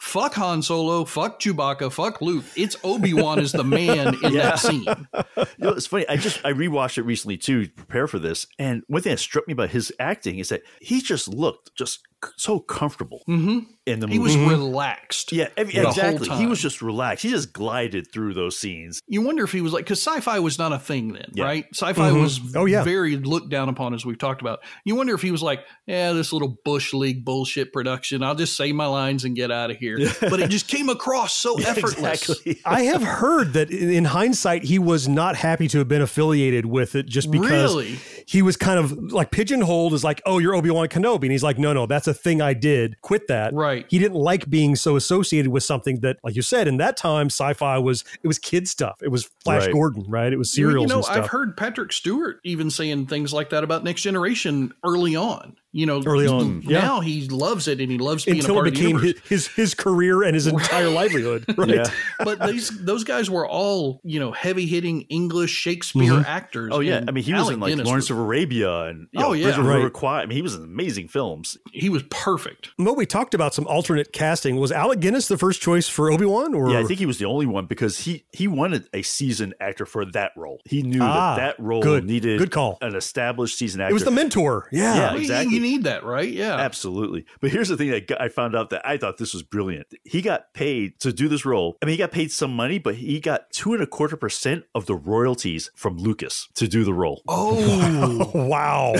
fuck 0.00 0.34
Han 0.34 0.62
Solo, 0.62 1.04
fuck 1.04 1.38
Chewbacca, 1.38 1.92
fuck 1.92 2.20
Luke. 2.20 2.44
It's 2.56 2.74
Obi 2.82 3.14
Wan 3.14 3.38
is 3.38 3.52
the 3.52 3.62
man 3.64 4.14
in 4.22 4.32
Yeah. 4.32 4.42
that 4.42 4.58
scene. 4.58 4.84
You 4.84 5.44
know, 5.58 5.70
it's 5.70 5.86
funny. 5.86 6.08
I 6.08 6.16
just 6.16 6.44
I 6.44 6.52
rewatched 6.52 6.98
it 6.98 7.02
recently 7.02 7.36
too 7.36 7.66
to 7.66 7.70
prepare 7.72 8.06
for 8.08 8.18
this, 8.18 8.46
and 8.58 8.82
one 8.88 9.02
thing 9.02 9.10
that 9.12 9.18
struck 9.18 9.46
me 9.46 9.52
about 9.52 9.70
his 9.70 9.92
acting 10.00 10.38
is 10.38 10.48
that 10.48 10.62
he 10.80 11.00
just 11.00 11.28
looked 11.28 11.74
just 11.76 12.00
so 12.36 12.60
comfortable 12.60 13.22
hmm 13.26 13.60
in 13.86 13.98
the 13.98 14.06
movie. 14.06 14.12
He 14.18 14.18
was 14.22 14.36
relaxed. 14.36 15.32
yeah, 15.32 15.48
every- 15.56 15.72
the 15.72 15.80
whole 15.80 15.88
exactly. 15.90 16.28
He 16.36 16.46
was 16.46 16.60
just 16.60 16.80
relaxed. 16.82 17.24
He 17.24 17.30
just 17.30 17.52
glided 17.52 18.12
through 18.12 18.34
those 18.34 18.56
scenes. 18.58 19.00
You 19.08 19.22
wonder 19.22 19.42
if 19.42 19.50
he 19.52 19.62
was 19.62 19.72
like, 19.72 19.84
because 19.84 20.00
sci-fi 20.06 20.38
was 20.38 20.58
not 20.58 20.72
a 20.72 20.78
thing 20.78 21.12
then, 21.14 21.30
Yeah. 21.34 21.44
right? 21.44 21.64
Sci-fi 21.72 22.10
Mhm. 22.10 22.20
was 22.22 22.40
Oh, 22.54 22.66
yeah. 22.66 22.84
very 22.84 23.16
looked 23.16 23.48
down 23.50 23.68
upon, 23.68 23.94
as 23.94 24.04
we've 24.06 24.18
talked 24.18 24.42
about. 24.42 24.60
You 24.84 24.94
wonder 24.94 25.14
if 25.14 25.22
he 25.22 25.30
was 25.32 25.42
like, 25.42 25.60
yeah, 25.88 26.12
this 26.12 26.32
little 26.32 26.56
bush 26.64 26.92
league 26.92 27.24
bullshit 27.24 27.72
production. 27.72 28.22
I'll 28.22 28.34
just 28.36 28.56
say 28.56 28.70
my 28.72 28.86
lines 28.86 29.24
and 29.24 29.34
get 29.34 29.50
out 29.50 29.70
of 29.70 29.78
here. 29.78 29.98
but 30.20 30.38
it 30.40 30.50
just 30.50 30.68
came 30.68 30.88
across 30.88 31.34
so 31.34 31.58
effortless. 31.60 32.28
Exactly. 32.28 32.60
I 32.66 32.82
have 32.82 33.02
heard 33.02 33.54
that 33.54 33.70
in 33.70 33.90
in 33.90 34.04
hindsight, 34.04 34.62
he 34.64 34.78
was 34.78 35.08
not 35.08 35.36
happy 35.36 35.66
to 35.68 35.78
have 35.78 35.88
been 35.88 36.02
affiliated 36.02 36.66
with 36.66 36.94
it 36.94 37.06
just 37.06 37.30
because 37.30 37.50
Really? 37.74 37.98
He 38.30 38.42
was 38.42 38.56
kind 38.56 38.78
of 38.78 38.92
like 39.12 39.32
pigeonholed 39.32 39.92
as 39.92 40.04
like, 40.04 40.22
oh, 40.24 40.38
you're 40.38 40.54
Obi 40.54 40.70
Wan 40.70 40.86
Kenobi. 40.86 41.24
And 41.24 41.32
he's 41.32 41.42
like, 41.42 41.58
no, 41.58 41.72
no, 41.72 41.86
that's 41.86 42.06
a 42.06 42.14
thing 42.14 42.40
I 42.40 42.54
did. 42.54 43.00
Quit 43.00 43.26
that. 43.26 43.52
Right. 43.52 43.84
He 43.88 43.98
didn't 43.98 44.18
like 44.18 44.48
being 44.48 44.76
so 44.76 44.94
associated 44.94 45.50
with 45.50 45.64
something 45.64 45.98
that, 46.02 46.18
like 46.22 46.36
you 46.36 46.42
said, 46.42 46.68
in 46.68 46.76
that 46.76 46.96
time, 46.96 47.26
sci 47.26 47.52
fi 47.54 47.76
was, 47.78 48.04
it 48.22 48.28
was 48.28 48.38
kid 48.38 48.68
stuff. 48.68 49.00
It 49.02 49.08
was 49.08 49.24
Flash 49.42 49.64
Right. 49.64 49.72
Gordon, 49.72 50.04
right? 50.06 50.32
It 50.32 50.36
was 50.36 50.56
You- 50.56 50.66
serials 50.66 50.84
You 50.84 50.88
know, 50.90 50.94
and 50.98 51.04
stuff. 51.06 51.16
I've 51.16 51.26
heard 51.26 51.56
Patrick 51.56 51.92
Stewart 51.92 52.38
even 52.44 52.70
saying 52.70 53.06
things 53.08 53.32
like 53.32 53.50
that 53.50 53.64
about 53.64 53.82
Next 53.82 54.02
Generation 54.02 54.72
early 54.84 55.16
on. 55.16 55.56
You 55.72 55.86
know, 55.86 56.02
Early 56.04 56.26
on, 56.26 56.62
yeah. 56.62 56.80
now 56.80 56.98
he 57.00 57.28
loves 57.28 57.68
it 57.68 57.80
and 57.80 57.92
he 57.92 57.98
loves 57.98 58.24
being 58.24 58.38
Until 58.38 58.56
a 58.56 58.58
part 58.58 58.68
it 58.68 58.74
became 58.74 58.96
of 58.96 59.02
the 59.02 59.06
his, 59.08 59.14
universe. 59.14 59.28
his 59.28 59.46
his 59.48 59.74
career 59.74 60.22
and 60.24 60.34
his 60.34 60.46
entire 60.48 60.88
livelihood, 60.88 61.44
right? 61.56 61.68
Yeah. 61.68 61.90
but 62.24 62.44
these 62.50 62.70
those 62.84 63.04
guys 63.04 63.30
were 63.30 63.46
all 63.46 64.00
you 64.02 64.18
know 64.18 64.32
heavy 64.32 64.66
hitting 64.66 65.02
English 65.02 65.52
Shakespeare 65.52 66.12
Mhm. 66.12 66.24
actors. 66.24 66.70
Oh 66.74 66.80
yeah, 66.80 67.04
I 67.06 67.12
mean 67.12 67.22
he 67.22 67.32
was 67.32 67.42
Alec 67.42 67.54
in 67.54 67.60
like 67.60 67.68
Guinness 67.70 67.86
Lawrence 67.86 68.10
was- 68.10 68.18
of 68.18 68.24
Arabia 68.24 68.82
and 68.86 69.06
you 69.12 69.20
Oh, 69.20 69.28
know, 69.28 69.32
yeah. 69.34 69.44
Bridge 69.44 69.58
of 69.58 69.64
the 69.64 69.70
Right. 69.70 69.76
River 69.84 70.06
I 70.06 70.26
mean 70.26 70.36
he 70.36 70.42
was 70.42 70.56
in 70.56 70.64
amazing 70.64 71.06
films. 71.06 71.56
he 71.72 71.88
was 71.88 72.02
perfect. 72.10 72.70
What 72.76 72.96
we 72.96 73.06
talked 73.06 73.34
about 73.34 73.54
some 73.54 73.68
alternate 73.68 74.12
casting 74.12 74.56
was 74.56 74.72
Alec 74.72 74.98
Guinness 74.98 75.28
the 75.28 75.38
first 75.38 75.62
choice 75.62 75.88
for 75.88 76.10
Obi 76.10 76.24
Wan, 76.26 76.52
or 76.52 76.70
Yeah, 76.72 76.80
I 76.80 76.84
think 76.84 76.98
he 76.98 77.06
was 77.06 77.18
the 77.18 77.26
only 77.26 77.46
one 77.46 77.66
because 77.66 78.00
he 78.00 78.24
he 78.32 78.48
wanted 78.48 78.88
a 78.92 79.02
seasoned 79.02 79.54
actor 79.60 79.86
for 79.86 80.04
that 80.04 80.32
role. 80.36 80.58
He 80.64 80.82
knew 80.82 80.98
Ah, 81.00 81.36
that 81.36 81.56
that 81.58 81.62
role 81.62 81.80
good. 81.80 82.06
needed 82.06 82.38
Good 82.40 82.50
call. 82.50 82.76
an 82.80 82.96
established 82.96 83.56
seasoned 83.56 83.82
actor. 83.82 83.90
it 83.90 83.94
was 83.94 84.04
the 84.04 84.10
mentor. 84.10 84.66
Yeah, 84.72 84.94
Yeah, 84.96 85.00
Well, 85.02 85.14
you- 85.14 85.20
exactly. 85.20 85.59
You 85.60 85.66
need 85.72 85.84
that, 85.84 86.04
right? 86.04 86.28
Yeah. 86.30 86.56
Absolutely. 86.56 87.26
But 87.40 87.50
here's 87.50 87.68
the 87.68 87.76
thing 87.76 87.90
that 87.90 88.20
I 88.20 88.28
found 88.28 88.56
out 88.56 88.70
that 88.70 88.80
I 88.86 88.96
thought 88.96 89.18
this 89.18 89.34
was 89.34 89.42
brilliant. 89.42 89.88
He 90.04 90.22
got 90.22 90.54
paid 90.54 90.98
to 91.00 91.12
do 91.12 91.28
this 91.28 91.44
role. 91.44 91.76
I 91.82 91.86
mean, 91.86 91.92
he 91.92 91.98
got 91.98 92.12
paid 92.12 92.32
some 92.32 92.54
money, 92.56 92.78
but 92.78 92.94
he 92.94 93.20
got 93.20 93.50
two 93.50 93.74
and 93.74 93.82
a 93.82 93.86
quarter 93.86 94.16
percent 94.16 94.64
of 94.74 94.86
the 94.86 94.94
royalties 94.94 95.70
from 95.74 95.96
Lucas 95.98 96.48
to 96.54 96.66
do 96.66 96.84
the 96.84 96.94
role. 96.94 97.22
Oh, 97.28 98.30
wow. 98.34 98.94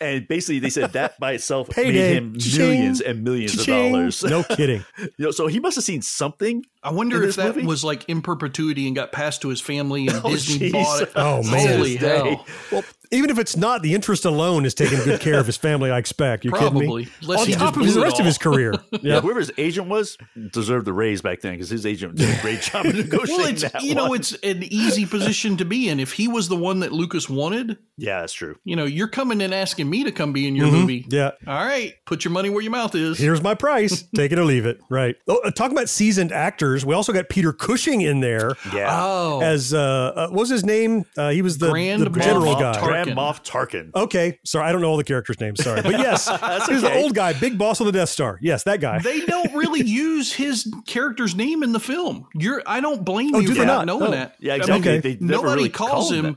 And 0.00 0.28
basically, 0.28 0.58
they 0.58 0.68
said 0.70 0.92
that 0.92 1.18
by 1.18 1.32
itself 1.32 1.68
Payday. 1.70 1.92
made 1.92 2.16
him 2.16 2.38
Cha-ching. 2.38 2.58
millions 2.58 3.00
and 3.00 3.24
millions 3.24 3.56
Cha-ching. 3.56 3.86
of 3.86 3.92
dollars. 3.92 4.22
No 4.24 4.42
kidding. 4.44 4.84
You 4.98 5.08
know, 5.18 5.30
so 5.30 5.46
he 5.46 5.58
must 5.58 5.76
have 5.76 5.84
seen 5.84 6.02
something. 6.02 6.64
I 6.82 6.92
wonder 6.92 7.16
In 7.16 7.22
if 7.22 7.28
this 7.28 7.36
that 7.36 7.56
movie? 7.56 7.66
was 7.66 7.82
like 7.82 8.06
in 8.08 8.20
perpetuity 8.20 8.86
and 8.86 8.94
got 8.94 9.10
passed 9.10 9.40
to 9.42 9.48
his 9.48 9.60
family 9.62 10.06
and 10.06 10.20
Oh, 10.22 10.30
Disney 10.30 10.68
jeez. 10.70 10.72
bought 10.72 11.02
it. 11.02 11.12
Oh, 11.16 11.42
man. 11.42 11.76
Holy 11.78 11.94
To 11.96 11.98
this 11.98 12.22
day. 12.22 12.34
hell! 12.34 12.46
Well, 12.70 12.84
even 13.10 13.30
if 13.30 13.38
it's 13.38 13.56
not, 13.56 13.82
the 13.82 13.94
interest 13.94 14.24
alone 14.24 14.64
is 14.64 14.74
taking 14.74 14.98
good 15.00 15.20
care 15.20 15.38
of 15.38 15.46
his 15.46 15.56
family. 15.56 15.90
I 15.90 15.98
expect. 15.98 16.44
You 16.44 16.52
kidding 16.52 16.78
me? 16.78 17.08
Unless 17.22 17.46
On 17.46 17.52
top 17.52 17.76
of 17.76 17.82
his 17.82 17.94
blew 17.94 18.02
it 18.02 18.04
rest 18.06 18.20
of 18.20 18.26
his 18.26 18.38
career. 18.38 18.74
Yeah, 18.92 18.98
Yeah. 19.02 19.20
whoever 19.20 19.38
his 19.40 19.52
agent 19.58 19.88
was 19.88 20.16
deserved 20.52 20.86
the 20.86 20.92
raise 20.92 21.20
back 21.22 21.40
then 21.40 21.52
because 21.52 21.70
his 21.70 21.86
agent 21.86 22.16
did 22.16 22.36
a 22.36 22.40
great 22.42 22.60
job 22.62 22.86
of 22.86 22.94
negotiating 22.94 23.36
Well, 23.38 23.46
it's 23.48 23.62
that 23.62 23.82
you 23.82 23.94
know 23.94 24.12
it's 24.14 24.32
an 24.42 24.62
easy 24.64 25.06
position 25.06 25.56
to 25.58 25.64
be 25.64 25.88
in. 25.88 26.00
If 26.00 26.12
he 26.12 26.26
was 26.28 26.48
the 26.48 26.56
one 26.56 26.80
that 26.80 26.92
Lucas 26.92 27.28
wanted, 27.28 27.78
yeah, 27.96 28.20
that's 28.20 28.32
true. 28.32 28.56
you 28.64 28.76
know, 28.76 28.84
you're 28.84 29.08
coming 29.08 29.40
in 29.40 29.52
asking 29.52 29.88
me 29.88 30.04
to 30.04 30.12
come 30.12 30.32
be 30.32 30.46
in 30.48 30.56
your 30.56 30.66
Mhm. 30.68 30.72
movie. 30.72 31.06
Yeah. 31.08 31.30
All 31.46 31.54
right, 31.64 31.94
put 32.06 32.24
your 32.24 32.32
money 32.32 32.50
where 32.50 32.62
your 32.62 32.72
mouth 32.72 32.94
is. 32.94 33.18
Here's 33.18 33.42
my 33.42 33.54
price. 33.54 34.02
Take 34.14 34.32
it 34.32 34.38
or 34.38 34.44
leave 34.44 34.66
it. 34.66 34.80
Right. 34.90 35.16
Oh, 35.28 35.38
uh, 35.44 35.50
talking 35.50 35.76
about 35.76 35.88
seasoned 35.88 36.32
actors, 36.32 36.84
we 36.84 36.94
also 36.94 37.12
got 37.12 37.28
Peter 37.28 37.52
Cushing 37.52 38.00
in 38.00 38.20
there 38.20 38.52
Yeah. 38.74 38.88
Oh, 38.90 39.40
as 39.42 39.72
uh, 39.74 39.78
uh, 39.78 40.28
what 40.28 40.40
was 40.40 40.48
his 40.50 40.64
name? 40.64 41.04
Uh, 41.16 41.30
he 41.30 41.42
was 41.42 41.58
the, 41.58 41.70
Grand 41.70 42.02
the 42.02 42.10
general 42.20 42.54
Tarkin. 42.56 42.60
guy. 42.74 42.80
Grand 43.04 43.18
Moff 43.18 43.44
Tarkin. 43.44 43.90
Okay, 43.94 44.38
sorry, 44.44 44.68
I 44.68 44.72
don't 44.72 44.80
know 44.80 44.90
all 44.90 44.96
the 44.96 45.04
characters' 45.04 45.40
names. 45.40 45.62
Sorry, 45.62 45.82
but 45.82 45.92
yes, 45.98 46.26
he 46.66 46.72
was 46.74 46.82
the 46.82 46.94
old 46.94 47.14
guy, 47.14 47.32
big 47.32 47.58
boss 47.58 47.80
of 47.80 47.86
the 47.86 47.92
Death 47.92 48.08
Star. 48.08 48.38
Yes, 48.42 48.64
that 48.64 48.80
guy. 48.80 48.98
they 49.00 49.20
don't 49.20 49.54
really 49.54 49.80
use 49.86 50.32
his 50.32 50.72
character's 50.86 51.34
name 51.34 51.62
in 51.62 51.72
the 51.72 51.80
film. 51.80 52.26
You're 52.34 52.62
I 52.66 52.80
don't 52.80 53.04
blame 53.04 53.34
Oh, 53.34 53.38
you 53.40 53.48
do 53.48 53.54
for 53.54 53.64
not 53.64 53.66
not? 53.66 53.86
knowing 53.86 54.08
Oh. 54.08 54.10
that. 54.12 54.36
Yeah, 54.40 54.54
I 54.54 54.56
mean, 54.58 54.62
exactly. 54.62 54.90
Okay. 54.90 55.00
They 55.00 55.24
never 55.24 55.42
nobody 55.42 55.54
really 55.56 55.68
calls 55.70 55.90
called 56.10 56.14
him 56.14 56.24
that. 56.24 56.36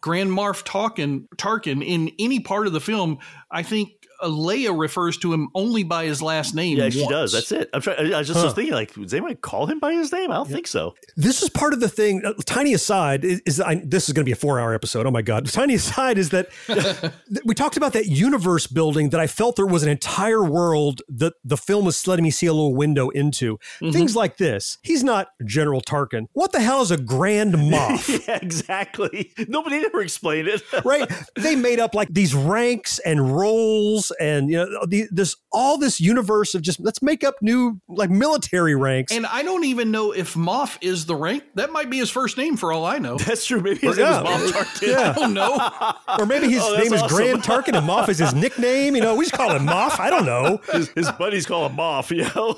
Grand 0.00 0.30
Moff 0.30 0.62
Tarkin, 0.64 1.26
Tarkin 1.36 1.84
in 1.84 2.12
any 2.20 2.38
part 2.40 2.66
of 2.68 2.72
the 2.72 2.80
film. 2.80 3.18
I 3.50 3.62
think 3.64 3.90
Leia 4.22 4.78
refers 4.78 5.16
to 5.18 5.32
him 5.32 5.48
only 5.54 5.82
by 5.84 6.04
his 6.06 6.20
last 6.20 6.54
name. 6.54 6.78
Yeah, 6.78 6.88
she 6.90 7.06
does. 7.06 7.32
That's 7.32 7.52
it. 7.52 7.70
I'm 7.72 7.80
trying. 7.80 8.12
I 8.12 8.18
was 8.18 8.26
just 8.26 8.38
Huh. 8.38 8.46
was 8.46 8.54
thinking, 8.54 8.74
like, 8.74 8.94
does 8.94 9.14
anyone 9.14 9.36
call 9.36 9.66
him 9.66 9.78
by 9.78 9.92
his 9.92 10.10
name? 10.12 10.30
I 10.30 10.34
don't 10.36 10.48
think 10.48 10.66
so. 10.66 10.94
This 11.16 11.42
is 11.42 11.48
part 11.50 11.72
of 11.72 11.80
the 11.80 11.88
thing. 11.88 12.22
uh, 12.24 12.32
tiny 12.46 12.74
aside 12.74 13.24
is, 13.24 13.40
is 13.46 13.60
I, 13.60 13.76
this 13.84 14.08
is 14.08 14.12
going 14.12 14.22
to 14.24 14.28
be 14.28 14.32
a 14.32 14.36
four-hour 14.36 14.74
episode. 14.74 15.06
Oh 15.06 15.10
my 15.10 15.22
god! 15.22 15.46
Tiny 15.52 15.74
aside 15.74 16.18
is 16.18 16.30
that 16.30 16.48
we 17.44 17.54
talked 17.54 17.76
about 17.76 17.92
that 17.94 18.06
universe 18.06 18.66
building 18.66 19.10
that 19.10 19.20
I 19.20 19.26
felt 19.26 19.56
there 19.56 19.66
was 19.66 19.82
an 19.82 19.88
entire 19.88 20.44
world 20.44 21.02
that 21.08 21.34
the 21.44 21.56
film 21.56 21.84
was 21.84 22.06
letting 22.06 22.22
me 22.24 22.30
see 22.30 22.46
a 22.46 22.52
little 22.52 22.74
window 22.74 23.08
into. 23.10 23.58
Things 23.80 24.14
like 24.16 24.36
this. 24.36 24.78
He's 24.82 25.02
not 25.04 25.28
General 25.44 25.80
Tarkin. 25.80 26.26
What 26.32 26.52
the 26.52 26.60
hell 26.60 26.82
is 26.82 26.90
a 26.90 26.96
Grand 26.96 27.54
Moff? 27.54 28.26
yeah, 28.26 28.38
exactly. 28.42 29.32
Nobody 29.48 29.76
ever 29.76 30.00
explained 30.02 30.48
it. 30.48 30.62
right? 30.84 31.10
They 31.36 31.56
made 31.56 31.80
up 31.80 31.94
like 31.94 32.08
these 32.10 32.34
ranks 32.34 32.98
and 33.00 33.34
roles, 33.36 34.07
and 34.20 34.50
you 34.50 34.56
know, 34.56 34.86
the, 34.86 35.06
this 35.10 35.36
all 35.52 35.78
this 35.78 36.00
universe 36.00 36.54
of 36.54 36.62
just 36.62 36.80
let's 36.80 37.02
make 37.02 37.24
up 37.24 37.36
new 37.42 37.80
like 37.88 38.10
military 38.10 38.74
ranks. 38.74 39.12
And 39.12 39.26
I 39.26 39.42
don't 39.42 39.64
even 39.64 39.90
know 39.90 40.12
if 40.12 40.34
Moff 40.34 40.76
is 40.80 41.06
the 41.06 41.14
rank. 41.16 41.44
That 41.54 41.72
might 41.72 41.90
be 41.90 41.98
his 41.98 42.10
first 42.10 42.36
name 42.36 42.56
for 42.56 42.72
all 42.72 42.84
I 42.84 42.98
know. 42.98 43.16
That's 43.26 43.46
true. 43.46 43.60
Maybe 43.60 43.80
his 43.80 43.98
Yeah. 43.98 44.20
name 44.22 44.40
is 44.42 44.52
Moff 44.52 44.64
Tarkin. 44.80 44.88
Yeah. 44.92 45.10
I 45.10 45.12
don't 45.14 45.34
know. 45.34 46.18
or 46.18 46.26
maybe 46.26 46.48
his 46.50 46.62
Oh, 46.64 46.76
name 46.76 46.92
is 46.92 47.02
awesome. 47.02 47.16
Grand 47.16 47.42
Tarkin 47.42 47.76
and 47.76 47.88
Moff 47.88 48.08
is 48.08 48.18
his 48.18 48.34
nickname. 48.34 48.94
You 48.96 49.02
know, 49.02 49.14
we 49.16 49.24
just 49.24 49.34
call 49.36 49.50
him 49.54 49.66
Moff. 49.66 49.98
I 49.98 50.10
don't 50.10 50.26
know. 50.26 50.60
His, 50.72 50.88
his 50.90 51.10
buddies 51.12 51.46
call 51.46 51.66
him 51.68 51.76
Moff. 51.76 52.14
You 52.14 52.24
know, 52.34 52.56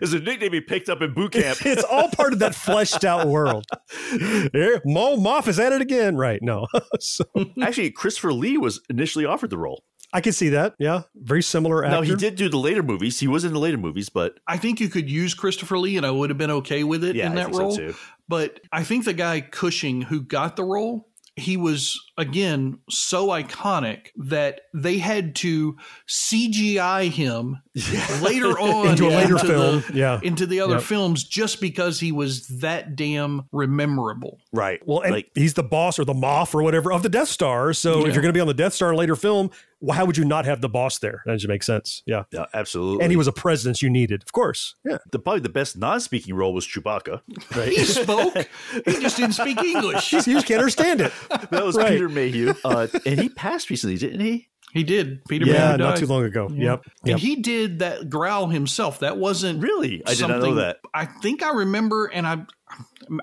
is 0.00 0.12
a 0.14 0.20
nickname 0.20 0.52
he 0.52 0.60
picked 0.60 0.88
up 0.88 1.02
in 1.02 1.12
boot 1.14 1.32
camp. 1.32 1.58
It's 1.66 1.82
all 1.84 2.08
part 2.08 2.32
of 2.32 2.38
that 2.40 2.54
fleshed 2.54 3.04
out 3.04 3.26
world. 3.26 3.64
Here, 4.10 4.80
Mo 4.84 5.16
Moff 5.16 5.48
is 5.48 5.58
at 5.58 5.72
it 5.72 5.80
again. 5.80 6.16
Right. 6.16 6.40
No. 6.42 6.66
so 7.00 7.24
Actually, 7.60 7.90
Christopher 7.90 8.32
Lee 8.32 8.58
was 8.58 8.80
initially 8.90 9.24
offered 9.24 9.50
the 9.50 9.58
role. 9.58 9.82
I 10.12 10.20
can 10.20 10.32
see 10.32 10.50
that. 10.50 10.74
Yeah. 10.78 11.02
Very 11.14 11.42
similar 11.42 11.84
actor. 11.84 11.96
Now 11.96 12.02
he 12.02 12.14
did 12.14 12.36
do 12.36 12.48
the 12.48 12.58
later 12.58 12.82
movies. 12.82 13.18
He 13.20 13.28
was 13.28 13.44
in 13.44 13.52
the 13.52 13.58
later 13.58 13.78
movies, 13.78 14.08
but 14.08 14.38
I 14.46 14.58
think 14.58 14.78
you 14.80 14.88
could 14.88 15.10
use 15.10 15.32
Christopher 15.34 15.78
Lee, 15.78 15.96
and 15.96 16.04
I 16.04 16.10
would 16.10 16.28
have 16.30 16.38
been 16.38 16.50
okay 16.50 16.84
with 16.84 17.02
it 17.04 17.16
Yeah, 17.16 17.26
in 17.26 17.32
I 17.32 17.34
that 17.36 17.44
think 17.46 17.54
so 17.56 17.60
role. 17.62 17.76
too. 17.76 17.94
But 18.28 18.60
I 18.72 18.84
think 18.84 19.04
the 19.04 19.14
guy 19.14 19.40
Cushing 19.40 20.02
who 20.02 20.20
got 20.20 20.56
the 20.56 20.64
role, 20.64 21.08
he 21.36 21.56
was 21.56 21.98
again 22.22 22.78
so 22.88 23.28
iconic 23.28 24.06
that 24.16 24.62
they 24.72 24.98
had 24.98 25.34
to 25.36 25.76
CGI 26.08 27.10
him 27.10 27.60
later 28.22 28.58
on 28.58 28.88
Into 28.90 29.08
a 29.08 29.10
later 29.10 29.34
the- 29.34 29.44
film, 29.44 29.84
yeah. 29.94 30.20
into 30.22 30.46
the 30.46 30.60
other 30.60 30.74
Yep. 30.74 30.82
films 30.82 31.24
just 31.24 31.60
because 31.60 32.00
he 32.00 32.12
was 32.12 32.46
that 32.60 32.96
damn 32.96 33.42
rememberable. 33.52 34.38
Right. 34.52 34.80
Well, 34.86 35.00
and 35.00 35.12
like 35.12 35.30
he's 35.34 35.54
the 35.54 35.62
boss 35.62 35.98
or 35.98 36.04
the 36.04 36.14
Moff 36.14 36.54
or 36.54 36.62
whatever 36.62 36.92
of 36.92 37.02
the 37.02 37.08
Death 37.08 37.28
Star. 37.28 37.72
So 37.72 38.00
Yeah. 38.00 38.08
if 38.08 38.14
you're 38.14 38.22
going 38.22 38.32
to 38.32 38.36
be 38.36 38.40
on 38.40 38.46
the 38.46 38.54
Death 38.54 38.74
Star 38.74 38.88
in 38.90 38.94
a 38.94 38.98
later 38.98 39.16
film, 39.16 39.50
well, 39.80 39.96
how 39.96 40.04
would 40.04 40.16
you 40.16 40.24
not 40.24 40.44
have 40.44 40.60
the 40.60 40.68
boss 40.68 41.00
there? 41.00 41.22
That 41.26 41.32
doesn't 41.32 41.48
make 41.48 41.64
sense. 41.64 42.02
Yeah. 42.06 42.22
yeah, 42.30 42.44
absolutely. 42.54 43.02
And 43.02 43.10
he 43.10 43.16
was 43.16 43.26
a 43.26 43.32
presence 43.32 43.82
you 43.82 43.90
needed, 43.90 44.22
of 44.22 44.30
course. 44.32 44.76
Yeah. 44.84 44.98
the 45.10 45.18
probably 45.18 45.40
the 45.40 45.48
best 45.48 45.76
non-speaking 45.76 46.34
role 46.36 46.54
was 46.54 46.64
Chewbacca. 46.66 47.20
Right. 47.56 47.68
He 47.70 47.84
spoke, 47.84 48.32
he 48.84 48.92
just 49.00 49.16
didn't 49.16 49.32
speak 49.34 49.58
English. 49.60 50.12
You 50.32 50.34
just 50.34 50.46
can't 50.46 50.60
understand 50.60 51.00
it. 51.00 51.12
that 51.50 51.64
was 51.64 51.76
Right. 51.76 51.90
Peter 51.92 52.08
Mayhew, 52.14 52.54
uh, 52.64 52.86
and 53.06 53.20
he 53.20 53.28
passed 53.28 53.70
recently, 53.70 53.96
didn't 53.96 54.20
he? 54.20 54.48
He 54.72 54.84
did. 54.84 55.22
Peter 55.26 55.44
Yeah, 55.46 55.52
Mayhew 55.52 55.78
not 55.78 55.78
died. 55.78 55.96
too 55.98 56.06
long 56.06 56.24
ago. 56.24 56.48
Yeah. 56.50 56.64
Yep. 56.64 56.84
And 57.02 57.08
Yep. 57.10 57.18
he 57.18 57.36
did 57.36 57.78
that 57.80 58.08
growl 58.08 58.46
himself. 58.46 59.00
That 59.00 59.18
wasn't 59.18 59.62
Really, 59.62 60.02
I 60.06 60.14
did 60.14 60.20
not 60.22 60.28
know 60.30 60.34
something- 60.40 60.54
that. 60.56 60.78
I 60.94 61.04
think 61.04 61.42
I 61.42 61.52
remember, 61.52 62.06
and 62.06 62.26
I 62.26 62.46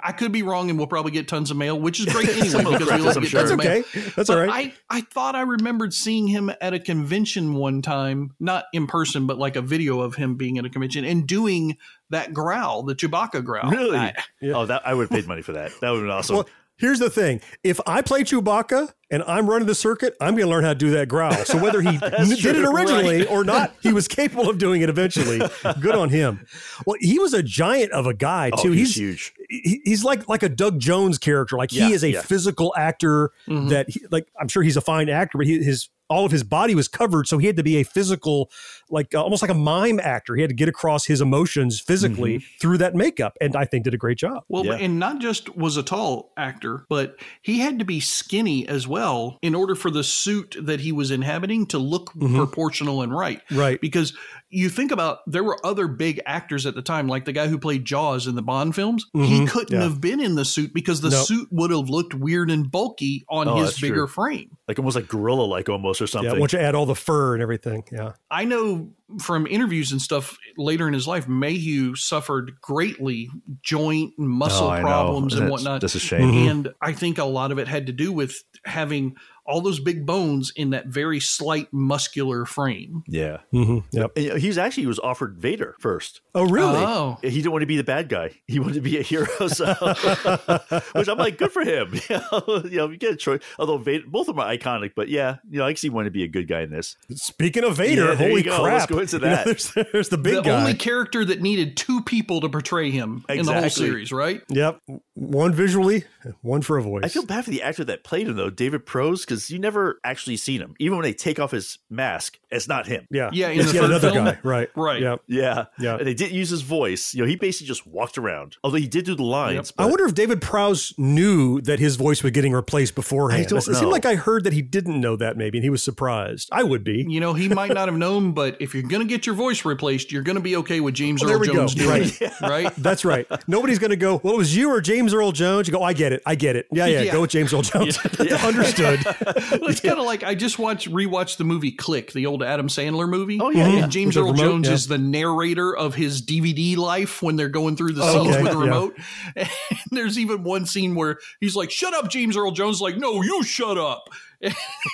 I 0.03 0.11
could 0.11 0.31
be 0.31 0.43
wrong, 0.43 0.69
and 0.69 0.77
we'll 0.77 0.85
probably 0.87 1.11
get 1.11 1.27
tons 1.27 1.49
of 1.49 1.57
mail, 1.57 1.79
which 1.79 1.99
is 1.99 2.05
great 2.05 2.29
anyway 2.29 2.43
because 2.63 2.79
we 2.81 2.85
correct, 2.85 3.03
like 3.03 3.15
get 3.15 3.27
sure. 3.29 3.39
tons 3.39 3.51
of 3.51 3.57
That's 3.57 3.63
mail. 3.63 3.79
okay. 3.79 4.11
That's 4.15 4.27
But 4.27 4.29
all 4.37 4.45
right. 4.45 4.73
I, 4.91 4.97
I 4.97 5.01
thought 5.01 5.33
I 5.33 5.41
remembered 5.41 5.91
seeing 5.91 6.27
him 6.27 6.51
at 6.61 6.73
a 6.75 6.79
convention 6.79 7.55
one 7.55 7.81
time, 7.81 8.35
not 8.39 8.65
in 8.73 8.85
person, 8.85 9.25
but 9.25 9.39
like 9.39 9.55
a 9.55 9.61
video 9.63 10.01
of 10.01 10.13
him 10.13 10.35
being 10.35 10.59
at 10.59 10.65
a 10.65 10.69
convention 10.69 11.03
and 11.03 11.25
doing 11.25 11.77
that 12.11 12.31
growl, 12.31 12.83
the 12.83 12.93
Chewbacca 12.93 13.43
growl. 13.43 13.71
Really? 13.71 13.97
I- 13.97 14.13
Oh, 14.43 14.67
that 14.67 14.85
I 14.85 14.93
would 14.93 15.03
have 15.03 15.09
paid 15.09 15.27
money 15.27 15.41
for 15.41 15.53
that. 15.53 15.71
That 15.81 15.89
would 15.89 15.97
have 15.97 16.03
been 16.05 16.11
awesome. 16.11 16.35
Well, 16.35 16.49
here's 16.79 16.99
the 16.99 17.09
thing: 17.09 17.41
if 17.63 17.79
I 17.85 18.01
play 18.01 18.23
Chewbacca 18.23 18.91
and 19.11 19.23
I'm 19.23 19.49
running 19.49 19.67
the 19.67 19.75
circuit, 19.75 20.15
I'm 20.21 20.35
going 20.35 20.45
to 20.45 20.49
learn 20.49 20.63
how 20.63 20.69
to 20.69 20.75
do 20.75 20.91
that 20.91 21.07
growl. 21.07 21.33
So 21.45 21.57
whether 21.61 21.81
he 21.81 21.97
did 21.97 22.55
it 22.55 22.65
originally 22.65 23.25
or 23.27 23.43
not, 23.43 23.73
he 23.81 23.91
was 23.93 24.07
capable 24.07 24.49
of 24.49 24.57
doing 24.57 24.81
it 24.81 24.89
eventually. 24.89 25.39
Good 25.79 25.95
on 25.95 26.09
him. 26.09 26.45
Well, 26.85 26.97
he 26.99 27.19
was 27.19 27.33
a 27.33 27.43
giant 27.43 27.91
of 27.91 28.05
a 28.07 28.13
guy 28.13 28.51
oh, 28.53 28.61
too. 28.63 28.71
he's, 28.71 28.95
huge. 28.95 29.33
he- 29.49 29.81
he's 29.83 30.03
like 30.03 30.27
like 30.29 30.43
a 30.43 30.49
Doug 30.49 30.79
Jones 30.79 31.17
character. 31.17 31.57
Like 31.57 31.71
Yeah, 31.73 31.87
he 31.87 31.93
is 31.93 32.03
a 32.03 32.09
yeah. 32.11 32.21
physical 32.21 32.73
actor 32.77 33.31
Mhm. 33.47 33.69
that 33.69 33.89
he, 33.89 34.01
like 34.11 34.27
I'm 34.39 34.47
sure 34.47 34.63
he's 34.63 34.77
a 34.77 34.81
fine 34.81 35.09
actor, 35.09 35.37
but 35.37 35.47
he, 35.47 35.63
his 35.63 35.89
all 36.09 36.25
of 36.25 36.31
his 36.31 36.43
body 36.43 36.75
was 36.75 36.87
covered, 36.87 37.27
so 37.27 37.37
he 37.37 37.47
had 37.47 37.55
to 37.57 37.63
be 37.63 37.77
a 37.77 37.83
physical, 37.83 38.49
like 38.89 39.13
uh, 39.13 39.21
almost 39.21 39.41
like 39.41 39.51
a 39.51 39.55
mime 39.55 39.99
actor. 39.99 40.35
He 40.35 40.41
had 40.41 40.49
to 40.49 40.55
get 40.55 40.67
across 40.67 41.05
his 41.05 41.21
emotions 41.21 41.79
physically 41.79 42.39
through 42.59 42.79
that 42.79 42.95
makeup, 42.95 43.37
and 43.39 43.55
I 43.55 43.65
think 43.65 43.83
did 43.83 43.93
a 43.93 43.97
great 43.97 44.17
job. 44.17 44.43
Well, 44.49 44.65
Yeah. 44.65 44.73
and 44.73 44.99
not 44.99 45.19
just 45.19 45.55
was 45.55 45.77
a 45.77 45.83
tall 45.83 46.33
actor, 46.35 46.85
but 46.89 47.17
he 47.41 47.59
had 47.59 47.79
to 47.79 47.85
be 47.85 47.99
skinny 47.99 48.67
as 48.67 48.87
well 48.87 49.37
in 49.41 49.53
order 49.55 49.75
for 49.75 49.91
the 49.91 50.03
suit 50.03 50.55
that 50.59 50.79
he 50.81 50.91
was 50.91 51.11
inhabiting 51.11 51.65
to 51.67 51.77
look 51.77 52.11
proportional 52.19 53.01
and 53.01 53.15
right. 53.15 53.41
Right. 53.51 53.79
Because 53.79 54.13
you 54.51 54.67
think 54.69 54.91
about 54.91 55.19
there 55.27 55.43
were 55.43 55.63
other 55.65 55.87
big 55.87 56.19
actors 56.25 56.65
at 56.65 56.73
the 56.75 56.81
time, 56.81 57.07
like 57.07 57.25
the 57.25 57.31
guy 57.31 57.47
who 57.47 57.57
played 57.59 57.85
Jaws 57.85 58.25
in 58.25 58.35
the 58.35 58.41
Bond 58.41 58.73
films. 58.73 59.05
He 59.13 59.19
Mhm. 59.41 59.47
couldn't 59.49 59.77
Yeah. 59.77 59.83
have 59.83 60.01
been 60.01 60.19
in 60.19 60.35
the 60.35 60.45
suit 60.45 60.73
because 60.73 61.01
the 61.01 61.11
Nope. 61.11 61.25
suit 61.27 61.47
would 61.51 61.69
have 61.71 61.89
looked 61.89 62.13
weird 62.15 62.49
and 62.49 62.69
bulky 62.71 63.25
on 63.29 63.47
Oh, 63.47 63.57
his 63.57 63.79
bigger 63.79 64.05
true. 64.05 64.07
frame. 64.07 64.57
Like 64.67 64.79
almost 64.79 64.95
like 64.95 65.07
gorilla 65.07 65.43
like 65.43 65.69
almost 65.69 66.01
or 66.01 66.07
something. 66.07 66.31
Yeah, 66.33 66.39
once 66.39 66.53
you 66.53 66.59
add 66.59 66.73
all 66.75 66.85
the 66.87 66.95
fur 66.95 67.33
and 67.35 67.43
everything, 67.43 67.83
yeah. 67.91 68.13
I 68.31 68.45
know 68.45 68.89
from 69.19 69.47
interviews 69.47 69.91
and 69.91 70.01
stuff 70.01 70.37
later 70.57 70.87
in 70.87 70.93
his 70.93 71.07
life, 71.07 71.27
Mayhew 71.27 71.95
suffered 71.95 72.53
greatly 72.61 73.29
joint 73.63 74.13
and 74.17 74.29
muscle 74.29 74.67
Oh, 74.69 74.79
problems 74.81 75.33
and 75.33 75.43
That's- 75.43 75.51
whatnot. 75.51 75.81
that's 75.81 75.95
a 75.95 75.99
shame. 75.99 76.31
Mhm. 76.31 76.49
And 76.51 76.69
I 76.81 76.93
think 76.93 77.17
a 77.17 77.23
lot 77.25 77.51
of 77.51 77.57
it 77.59 77.67
had 77.67 77.87
to 77.87 77.93
do 77.93 78.11
with 78.11 78.43
having 78.65 79.15
all 79.49 79.61
those 79.61 79.79
big 79.79 80.05
bones 80.05 80.53
in 80.55 80.69
that 80.69 80.87
very 80.87 81.19
slight 81.19 81.67
muscular 81.73 82.45
frame. 82.45 83.03
yeah. 83.07 83.37
Mm-hmm. 83.53 83.79
Yep. 83.91 84.11
And, 84.15 84.23
you 84.25 84.29
know, 84.31 84.35
he 84.37 84.47
was 84.47 84.57
actually 84.57 84.83
he 84.83 84.87
was 84.87 84.99
offered 84.99 85.37
Vader 85.37 85.75
first. 85.79 86.21
Oh, 86.35 86.45
really? 86.47 86.77
Oh. 86.77 87.17
He 87.21 87.29
didn't 87.31 87.51
want 87.51 87.63
to 87.63 87.67
be 87.67 87.77
the 87.77 87.83
bad 87.83 88.07
guy. 88.09 88.31
He 88.47 88.59
wanted 88.59 88.75
to 88.75 88.81
be 88.81 88.97
a 88.97 89.01
hero. 89.01 89.25
So, 89.49 89.65
which 90.93 91.07
I'm 91.07 91.17
like, 91.17 91.37
good 91.37 91.51
for 91.51 91.63
him. 91.63 91.93
You 92.09 92.17
know, 92.31 92.61
you, 92.65 92.77
know, 92.77 92.89
you 92.89 92.97
get 92.97 93.13
a 93.13 93.15
choice. 93.15 93.41
Although 93.59 93.77
Vader, 93.77 94.03
both 94.07 94.27
of 94.27 94.35
them 94.35 94.39
are 94.45 94.51
iconic, 94.55 94.91
but 94.95 95.09
yeah, 95.09 95.37
you 95.49 95.59
know, 95.59 95.65
I 95.65 95.71
can 95.71 95.77
see 95.77 95.87
he 95.87 95.89
wanted 95.89 96.05
to 96.05 96.11
be 96.11 96.23
a 96.23 96.27
good 96.27 96.47
guy 96.47 96.61
in 96.61 96.71
this. 96.71 96.95
Speaking 97.13 97.63
of 97.63 97.75
Vader, 97.77 98.05
Yeah, 98.09 98.15
holy 98.15 98.35
you 98.35 98.43
go. 98.43 98.63
crap! 98.63 98.73
Let's 98.73 98.85
go 98.85 98.99
into 98.99 99.17
You 99.17 99.21
know, 99.23 99.29
that. 99.29 99.45
there's, 99.45 99.73
there's 99.91 100.09
the 100.09 100.17
big 100.17 100.35
the 100.35 100.41
guy. 100.41 100.59
only 100.59 100.73
character 100.73 101.23
that 101.25 101.41
needed 101.41 101.77
two 101.77 102.01
people 102.01 102.41
to 102.41 102.49
portray 102.49 102.89
him 102.91 103.25
in 103.29 103.45
the 103.45 103.53
whole 103.53 103.69
series, 103.69 104.11
right? 104.11 104.41
yep, 104.49 104.79
one 105.13 105.53
visually, 105.53 106.05
one 106.41 106.61
for 106.61 106.77
a 106.77 106.81
voice. 106.83 107.01
I 107.03 107.07
feel 107.09 107.25
bad 107.25 107.45
for 107.45 107.51
the 107.51 107.61
actor 107.61 107.83
that 107.85 108.03
played 108.03 108.27
him 108.27 108.35
though, 108.35 108.49
David 108.49 108.85
Prowse, 108.85 109.25
because 109.25 109.49
you 109.49 109.59
never 109.59 109.99
actually 110.03 110.37
seen 110.37 110.61
him. 110.61 110.75
Even 110.79 110.97
when 110.97 111.03
they 111.03 111.13
take 111.13 111.39
off 111.39 111.51
his 111.51 111.79
mask, 111.89 112.39
it's 112.49 112.67
not 112.67 112.87
him. 112.87 113.07
Yeah, 113.11 113.29
Yeah, 113.33 113.49
in 113.49 113.61
it's 113.61 113.73
yet 113.73 113.83
another 113.85 114.11
film. 114.11 114.25
guy. 114.25 114.37
Right, 114.43 114.69
Right. 114.75 115.01
Yep. 115.01 115.21
Yeah, 115.27 115.65
Yeah. 115.79 115.95
And 115.97 116.07
they 116.07 116.13
didn't 116.13 116.33
use 116.33 116.49
his 116.49 116.61
voice. 116.61 117.13
You 117.13 117.21
know, 117.23 117.27
he 117.27 117.35
basically 117.35 117.67
just 117.67 117.85
walked 117.87 118.17
around. 118.17 118.57
Although 118.63 118.77
he 118.77 118.87
did 118.87 119.05
do 119.05 119.15
the 119.15 119.23
lines. 119.23 119.71
I 119.77 119.83
but- 119.83 119.89
wonder 119.89 120.05
if 120.05 120.13
David 120.15 120.41
Prowse 120.41 120.93
knew 120.97 121.61
that 121.61 121.79
his 121.79 121.95
voice 121.95 122.23
was 122.23 122.31
getting 122.31 122.53
replaced 122.53 122.95
beforehand. 122.95 123.45
I 123.45 123.49
don't 123.49 123.57
it 123.59 123.75
seemed 123.75 123.91
like 123.91 124.05
I 124.05 124.15
heard 124.15 124.43
that 124.43 124.53
he 124.53 124.61
didn't 124.61 124.99
know 124.99 125.15
that 125.17 125.37
maybe, 125.37 125.57
and 125.57 125.63
he 125.63 125.69
was 125.69 125.83
surprised. 125.83 126.49
I 126.51 126.63
would 126.63 126.83
be. 126.83 127.05
You 127.07 127.19
know, 127.19 127.33
he 127.33 127.47
might 127.49 127.73
not 127.73 127.87
have 127.87 127.97
known, 127.97 128.31
but 128.33 128.57
if 128.59 128.73
you're 128.73 128.83
going 128.83 129.01
to 129.01 129.07
get 129.07 129.25
your 129.25 129.35
voice 129.35 129.63
replaced, 129.65 130.11
you're 130.11 130.23
going 130.23 130.35
to 130.37 130.41
be 130.41 130.55
okay 130.57 130.79
with 130.79 130.93
James 130.95 131.21
oh, 131.23 131.25
Well, 131.27 131.35
Earl 131.35 131.39
we 131.41 131.47
go. 131.47 131.53
Jones 131.53 131.75
doing 131.75 131.89
Right. 132.01 132.21
it, 132.21 132.33
right? 132.41 132.75
That's 132.77 133.05
right. 133.05 133.27
Nobody's 133.47 133.79
going 133.79 133.91
to 133.91 133.95
go, 133.97 134.19
well, 134.23 134.33
it 134.33 134.37
was 134.37 134.55
you 134.55 134.69
or 134.71 134.81
James 134.81 135.13
Earl 135.13 135.31
Jones. 135.31 135.67
You 135.67 135.73
go, 135.73 135.83
I 135.83 135.93
get 135.93 136.13
it. 136.13 136.18
I 136.25 136.35
get 136.35 136.55
it. 136.55 136.67
Yeah, 136.71 136.85
yeah, 136.85 137.01
Yeah. 137.01 137.11
go 137.11 137.21
with 137.21 137.29
James 137.31 137.53
Earl 137.53 137.61
Jones. 137.63 137.97
Understood. 138.19 139.03
well, 139.05 139.69
it's 139.69 139.79
kind 139.81 139.99
of 139.99 140.05
like 140.05 140.23
I 140.23 140.35
just 140.35 140.59
watched 140.59 140.89
rewatched 140.89 141.37
the 141.37 141.43
movie 141.43 141.71
Click, 141.71 142.11
the 142.13 142.25
old 142.25 142.43
Adam 142.43 142.67
Sandler 142.67 143.09
movie. 143.09 143.39
Oh, 143.41 143.49
yeah, 143.49 143.65
and 143.67 143.77
yeah. 143.79 143.87
James 143.87 144.17
Earl 144.17 144.31
remote, 144.31 144.37
Jones 144.37 144.67
yeah. 144.67 144.73
is 144.73 144.87
the 144.87 144.97
narrator 144.97 145.75
of 145.75 145.95
his 145.95 146.21
DVD 146.21 146.77
life 146.77 147.21
when 147.21 147.35
they're 147.35 147.49
going 147.49 147.75
through 147.75 147.93
the 147.93 148.03
Oh, 148.03 148.23
scenes 148.23 148.35
okay, 148.35 148.43
with 148.43 148.51
the 148.53 148.59
yeah. 148.59 148.63
remote. 148.65 148.97
And 149.35 149.97
there's 149.97 150.19
even 150.19 150.43
one 150.43 150.65
scene 150.65 150.93
where 150.95 151.17
he's 151.39 151.55
like, 151.55 151.71
"Shut 151.71 151.93
up, 151.93 152.09
James 152.09 152.35
Earl 152.37 152.51
Jones!" 152.51 152.81
Like, 152.81 152.97
"No, 152.97 153.21
you 153.23 153.43
shut 153.43 153.77
up." 153.77 154.09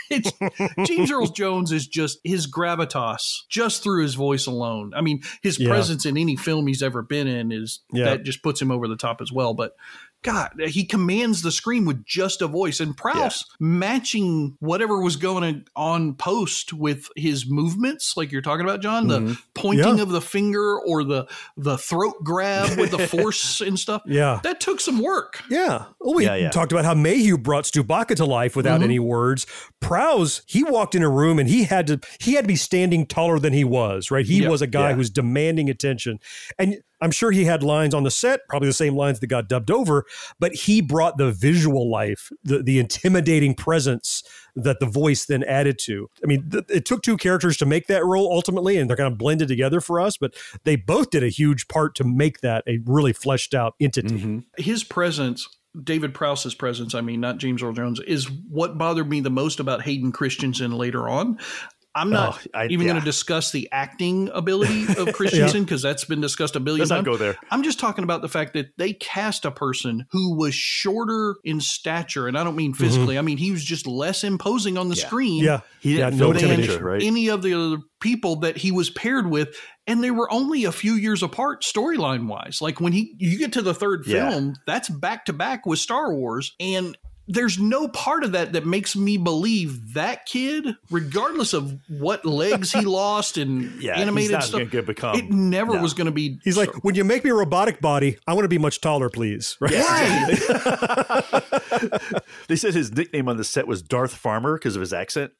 it's, 0.09 0.32
James 0.88 1.11
Earl 1.11 1.28
Jones 1.28 1.71
is 1.71 1.86
just 1.88 2.19
his 2.23 2.49
gravitas 2.51 3.41
just 3.49 3.84
through 3.84 4.01
his 4.03 4.15
voice 4.15 4.47
alone. 4.47 4.91
I 4.95 5.01
mean, 5.01 5.21
his 5.43 5.59
Yeah. 5.59 5.67
presence 5.69 6.05
in 6.05 6.17
any 6.17 6.36
film 6.36 6.65
he's 6.67 6.82
ever 6.82 7.01
been 7.03 7.28
in 7.28 7.51
is 7.51 7.80
Yeah. 7.93 8.05
that 8.05 8.23
just 8.23 8.41
puts 8.41 8.61
him 8.61 8.71
over 8.71 8.88
the 8.88 8.95
top 8.95 9.21
as 9.21 9.32
well. 9.32 9.53
But 9.53 9.76
God, 10.26 10.51
he 10.67 10.84
commands 10.86 11.41
the 11.41 11.51
screen 11.51 11.86
with 11.86 12.05
just 12.05 12.41
a 12.41 12.47
voice. 12.47 12.80
And 12.80 12.95
Prowse 12.97 13.45
matching 13.59 14.57
whatever 14.59 14.99
was 15.01 15.15
going 15.15 15.65
on 15.76 16.15
post 16.15 16.73
with 16.73 17.07
his 17.15 17.45
movements, 17.47 18.17
like 18.17 18.32
you're 18.32 18.41
talking 18.41 18.65
about, 18.65 18.82
John, 18.82 19.07
the 19.07 19.39
pointing 19.53 19.86
Mm-hmm. 19.86 19.97
Yeah. 19.97 20.03
of 20.03 20.09
the 20.09 20.21
finger 20.21 20.80
or 20.80 21.03
the 21.03 21.28
the 21.57 21.78
throat 21.78 22.15
grab 22.23 22.78
with 22.80 22.91
the 22.91 23.07
force 23.07 23.61
and 23.61 23.78
stuff. 23.80 24.01
Yeah. 24.05 24.39
That 24.43 24.59
took 24.59 24.80
some 24.80 24.99
work. 24.99 25.43
Yeah. 25.49 25.86
Well, 25.99 26.15
we 26.15 26.26
Yeah, 26.26 26.36
yeah. 26.36 26.49
talked 26.49 26.71
about 26.71 26.86
how 26.86 26.93
Mayhew 26.93 27.38
brought 27.38 27.65
Chewbacca 27.65 28.15
to 28.17 28.26
life 28.26 28.55
without 28.55 28.82
any 28.82 28.99
words. 28.99 29.45
Prowse, 29.82 30.41
he 30.47 30.63
walked 30.63 30.95
in 30.95 31.03
a 31.03 31.09
room 31.09 31.38
and 31.39 31.47
he 31.49 31.63
had 31.65 31.88
to 31.88 31.99
he 32.19 32.34
had 32.34 32.45
to 32.45 32.47
be 32.47 32.55
standing 32.55 33.05
taller 33.05 33.38
than 33.38 33.53
he 33.53 33.63
was, 33.63 34.09
right? 34.11 34.26
He 34.26 34.43
Yeah, 34.43 34.49
was 34.49 34.61
a 34.61 34.67
guy 34.67 34.89
yeah. 34.89 34.95
who's 34.95 35.09
demanding 35.09 35.69
attention. 35.69 36.19
And 36.57 36.82
I'm 37.02 37.12
sure 37.12 37.32
he 37.32 37.46
had 37.46 37.64
lines 37.64 37.93
on 37.93 38.04
the 38.04 38.12
set, 38.12 38.41
probably 38.48 38.68
the 38.68 38.74
same 38.74 38.96
lines 38.96 39.20
that 39.20 39.28
got 39.28 39.48
dubbed 39.48 39.72
over, 39.72 40.06
but 40.39 40.54
he 40.54 40.82
brought 40.82 41.18
the 41.18 41.32
visual 41.32 41.89
life, 41.89 42.30
the, 42.43 42.64
the 42.64 42.80
intimidating 42.80 43.54
presence 43.54 44.24
that 44.56 44.80
the 44.80 44.86
voice 44.86 45.26
then 45.26 45.43
added 45.43 45.78
to. 45.80 46.10
I 46.24 46.28
mean, 46.28 46.50
th- 46.50 46.66
it 46.70 46.86
took 46.86 47.02
two 47.02 47.18
characters 47.18 47.58
to 47.58 47.66
make 47.66 47.88
that 47.88 48.06
role 48.06 48.32
ultimately, 48.32 48.78
and 48.78 48.89
they're 48.89 48.98
kind 48.98 49.12
of 49.12 49.18
blended 49.18 49.48
together 49.48 49.82
for 49.82 50.00
us, 50.00 50.18
but 50.18 50.34
they 50.64 50.76
both 50.76 51.10
did 51.10 51.24
a 51.24 51.30
huge 51.30 51.68
part 51.68 51.96
to 51.96 52.04
make 52.04 52.41
that 52.41 52.64
a 52.68 52.80
really 52.86 53.14
fleshed 53.14 53.54
out 53.54 53.76
entity. 53.80 54.16
Mm-hmm. 54.16 54.39
his 54.58 54.84
presence 54.84 55.48
David 55.84 56.14
Prowse's 56.14 56.56
presence, 56.56 56.96
I 56.96 57.02
mean, 57.02 57.20
not 57.20 57.38
James 57.38 57.62
Earl 57.62 57.74
Jones, 57.74 58.00
is 58.00 58.30
what 58.50 58.78
bothered 58.78 59.10
me 59.10 59.20
the 59.20 59.30
most 59.30 59.60
about 59.60 59.82
Hayden 59.82 60.12
Christensen 60.12 60.72
later 60.72 61.10
on. 61.10 61.38
I'm 61.96 62.10
not 62.10 62.39
Oh, 62.46 62.50
I- 62.60 62.66
even 62.66 62.86
yeah. 62.86 62.91
going 62.93 63.00
to 63.02 63.06
discuss 63.06 63.52
the 63.52 63.70
acting 63.72 64.30
ability 64.34 64.84
of 64.98 65.14
Christensen 65.14 65.64
because 65.64 65.82
that's 65.82 66.04
been 66.04 66.20
discussed 66.20 66.56
a 66.58 66.60
billion 66.60 66.82
Let's 66.82 66.89
not 66.89 66.98
times. 66.98 67.06
go 67.06 67.16
there. 67.18 67.38
I'm 67.50 67.64
just 67.64 67.80
talking 67.80 68.04
about 68.04 68.22
the 68.22 68.28
fact 68.28 68.54
that 68.54 68.78
they 68.78 68.91
cast 68.93 69.46
a 69.46 69.52
person 69.52 70.06
who 70.12 70.36
was 70.38 70.54
shorter 70.54 71.36
in 71.43 71.62
stature, 71.62 72.28
and 72.28 72.38
I 72.38 72.43
don't 72.43 72.56
mean 72.58 72.74
physically. 72.74 73.18
I 73.18 73.22
mean 73.22 73.38
he 73.38 73.52
was 73.52 73.64
just 73.64 73.88
less 73.88 74.24
imposing 74.24 74.78
on 74.78 74.89
the 74.89 74.96
screen. 74.96 75.43
Mm-hmm. 75.43 75.46
Yeah. 75.46 75.62
He 75.80 75.98
yeah, 76.00 76.06
didn't 76.10 76.20
no 76.20 76.32
intimidation. 76.32 76.84
right? 76.84 77.02
Any 77.02 77.30
of 77.30 77.41
the 77.41 77.54
other 77.54 77.78
people 78.02 78.38
that 78.38 78.58
he 78.58 78.72
was 78.72 78.89
paired 78.89 79.30
with, 79.30 79.56
and 79.88 80.04
they 80.04 80.12
were 80.12 80.32
only 80.34 80.66
a 80.66 80.72
few 80.72 80.93
years 80.93 81.24
apart 81.24 81.64
storyline 81.64 82.28
wise. 82.28 82.60
Like 82.62 82.82
when 82.82 82.91
he 82.91 83.16
you 83.20 83.38
get 83.38 83.54
to 83.54 83.62
the 83.62 83.74
third 83.74 84.04
Yeah. 84.06 84.30
film, 84.32 84.56
that's 84.68 84.89
back 84.89 85.26
to 85.26 85.34
back 85.34 85.66
with 85.66 85.80
Star 85.80 86.14
Wars, 86.14 86.54
and 86.60 86.98
there's 87.28 87.57
no 87.59 87.88
part 87.88 88.23
of 88.23 88.34
that 88.34 88.53
that 88.53 88.65
makes 88.65 88.95
me 88.95 89.17
believe 89.17 89.93
that 89.95 90.26
kid, 90.26 90.76
regardless 90.91 91.53
of 91.53 91.80
what 91.89 92.26
legs 92.26 92.71
he 92.71 92.82
lost 92.86 93.38
and 93.38 93.82
Yeah, 93.82 93.97
animated 93.97 94.21
he's 94.23 94.32
not 94.32 94.43
stuff, 94.43 94.69
gonna 94.71 94.84
become- 94.84 95.15
it 95.15 95.30
never 95.30 95.73
No. 95.76 95.82
was 95.82 95.93
going 95.93 96.05
to 96.05 96.11
be. 96.11 96.39
He's 96.43 96.57
like, 96.57 96.69
when 96.84 96.95
you 96.95 97.03
make 97.03 97.23
me 97.23 97.30
a 97.32 97.34
robotic 97.36 97.82
body, 97.82 98.17
I 98.28 98.34
want 98.34 98.43
to 98.45 98.49
be 98.49 98.57
much 98.57 98.82
taller, 98.82 99.09
please. 99.09 99.57
Right? 99.59 99.73
They 102.47 102.55
said 102.55 102.73
his 102.76 102.91
nickname 102.93 103.28
on 103.28 103.38
the 103.38 103.43
set 103.43 103.67
was 103.67 103.82
Darth 103.82 104.13
Farmer 104.13 104.53
because 104.57 104.76
of 104.76 104.80
his 104.82 104.93
accent. 104.93 105.32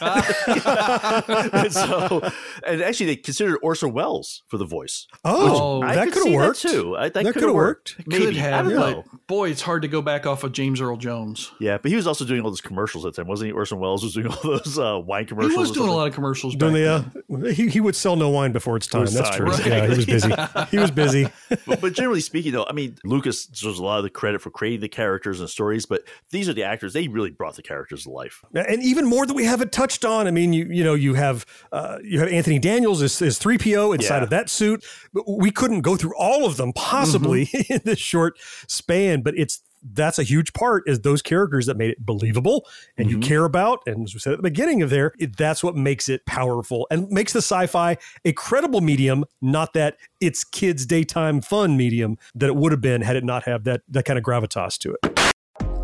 Ah. 0.00 1.50
and 1.52 1.72
so, 1.72 2.22
and 2.66 2.80
actually, 2.82 3.06
they 3.06 3.16
considered 3.16 3.58
Orson 3.62 3.92
Welles 3.92 4.42
for 4.48 4.56
the 4.56 4.64
voice. 4.64 5.06
Oh, 5.24 5.80
oh. 5.82 5.82
I 5.82 5.94
that 5.96 6.04
could 6.06 6.12
could 6.14 6.22
see 6.22 6.32
have 6.32 6.40
that 6.40 6.46
worked 6.48 6.60
too. 6.62 6.96
I- 6.96 7.08
that 7.10 7.24
that 7.24 7.34
coulda 7.34 7.52
worked. 7.52 7.96
worked. 7.98 8.08
Maybe. 8.08 8.24
Could 8.26 8.38
I 8.38 8.62
don't 8.62 8.74
but 8.76 8.90
know. 8.90 9.04
boy, 9.26 9.50
it's 9.50 9.60
hard 9.62 9.82
to 9.82 9.88
go 9.88 10.00
back 10.02 10.26
off 10.26 10.44
of 10.44 10.52
James 10.52 10.80
Earl 10.80 10.96
Jones. 10.96 11.09
Yeah, 11.58 11.78
but 11.78 11.90
he 11.90 11.96
was 11.96 12.06
also 12.06 12.24
doing 12.24 12.40
all 12.42 12.50
those 12.50 12.60
commercials 12.60 13.04
at 13.04 13.14
the 13.14 13.22
time, 13.22 13.28
wasn't 13.28 13.48
he? 13.48 13.52
Orson 13.52 13.78
Welles 13.78 14.02
was 14.02 14.14
doing 14.14 14.28
all 14.28 14.40
those 14.42 14.78
uh, 14.78 14.98
wine 15.04 15.26
commercials. 15.26 15.52
He 15.54 15.58
was 15.58 15.70
doing 15.72 15.88
a 15.88 15.92
lot 15.92 16.06
of 16.08 16.14
commercials. 16.14 16.54
Don't 16.54 16.72
Back 16.74 17.12
they, 17.28 17.48
uh, 17.48 17.52
he, 17.52 17.68
he 17.68 17.80
would 17.80 17.96
sell 17.96 18.16
no 18.16 18.28
wine 18.28 18.52
before 18.52 18.76
it's 18.76 18.86
time. 18.86 19.02
its 19.04 19.14
That's 19.14 19.30
time, 19.30 19.38
true. 19.38 19.46
right. 19.48 19.66
Yeah, 19.66 19.82
he 19.86 19.96
was 19.96 20.06
busy. 20.06 20.32
he 20.70 20.78
was 20.78 20.90
busy. 20.90 21.28
but, 21.66 21.80
but 21.80 21.92
generally 21.92 22.20
speaking, 22.20 22.52
though, 22.52 22.66
I 22.68 22.72
mean, 22.72 22.96
Lucas 23.04 23.46
deserves 23.46 23.78
a 23.78 23.82
lot 23.84 23.98
of 23.98 24.04
the 24.04 24.10
credit 24.10 24.40
for 24.40 24.50
creating 24.50 24.80
the 24.80 24.88
characters 24.88 25.40
and 25.40 25.48
stories. 25.48 25.86
But 25.86 26.02
these 26.30 26.48
are 26.48 26.52
the 26.54 26.64
actors; 26.64 26.92
they 26.92 27.08
really 27.08 27.30
brought 27.30 27.56
the 27.56 27.62
characters 27.62 28.04
to 28.04 28.10
life. 28.10 28.44
and 28.54 28.82
even 28.82 29.06
more 29.06 29.26
that 29.26 29.34
we 29.34 29.44
haven't 29.44 29.72
touched 29.72 30.04
on. 30.04 30.26
I 30.26 30.30
mean, 30.30 30.52
you 30.52 30.66
you 30.66 30.84
know, 30.84 30.94
you 30.94 31.14
have 31.14 31.44
uh, 31.72 31.98
you 32.02 32.20
have 32.20 32.28
Anthony 32.28 32.58
Daniels 32.58 33.02
as, 33.02 33.20
as 33.22 33.38
3PO 33.38 33.94
inside 33.94 34.18
Yeah. 34.18 34.22
of 34.24 34.30
that 34.30 34.48
suit. 34.50 34.84
But 35.12 35.24
we 35.28 35.50
couldn't 35.50 35.80
go 35.82 35.96
through 35.96 36.14
all 36.16 36.46
of 36.46 36.56
them 36.56 36.72
possibly 36.72 37.46
Mm-hmm. 37.46 37.72
in 37.72 37.80
this 37.84 37.98
short 37.98 38.38
span, 38.68 39.22
but 39.22 39.34
it's 39.36 39.60
that's 39.82 40.18
a 40.18 40.22
huge 40.22 40.52
part 40.52 40.84
is 40.86 41.00
those 41.00 41.22
characters 41.22 41.66
that 41.66 41.76
made 41.76 41.90
it 41.90 42.04
believable 42.04 42.66
and 42.96 43.08
Mm-hmm. 43.08 43.22
you 43.22 43.26
care 43.26 43.44
about. 43.44 43.82
And 43.86 44.04
as 44.04 44.14
we 44.14 44.20
said 44.20 44.34
at 44.34 44.38
the 44.38 44.42
beginning 44.42 44.82
of 44.82 44.90
there, 44.90 45.12
it, 45.18 45.36
that's 45.36 45.64
what 45.64 45.74
makes 45.74 46.08
it 46.08 46.24
powerful 46.26 46.86
and 46.90 47.08
makes 47.10 47.32
the 47.32 47.38
sci-fi 47.38 47.96
a 48.24 48.32
credible 48.32 48.80
medium, 48.80 49.24
not 49.40 49.72
that 49.72 49.96
it's 50.20 50.44
kids' 50.44 50.86
daytime 50.86 51.40
fun 51.40 51.76
medium 51.76 52.18
that 52.34 52.46
it 52.48 52.56
would 52.56 52.72
have 52.72 52.80
been 52.80 53.02
had 53.02 53.16
it 53.16 53.24
not 53.24 53.44
have 53.44 53.64
that 53.64 53.82
that 53.88 54.04
kind 54.04 54.18
of 54.18 54.24
gravitas 54.24 54.78
to 54.78 54.94
it. 55.02 55.32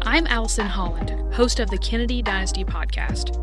I'm 0.02 0.26
Allison 0.28 0.66
Holland, 0.66 1.10
host 1.34 1.58
of 1.58 1.68
the 1.70 1.78
Kennedy 1.78 2.22
Dynasty 2.22 2.64
podcast. 2.64 3.42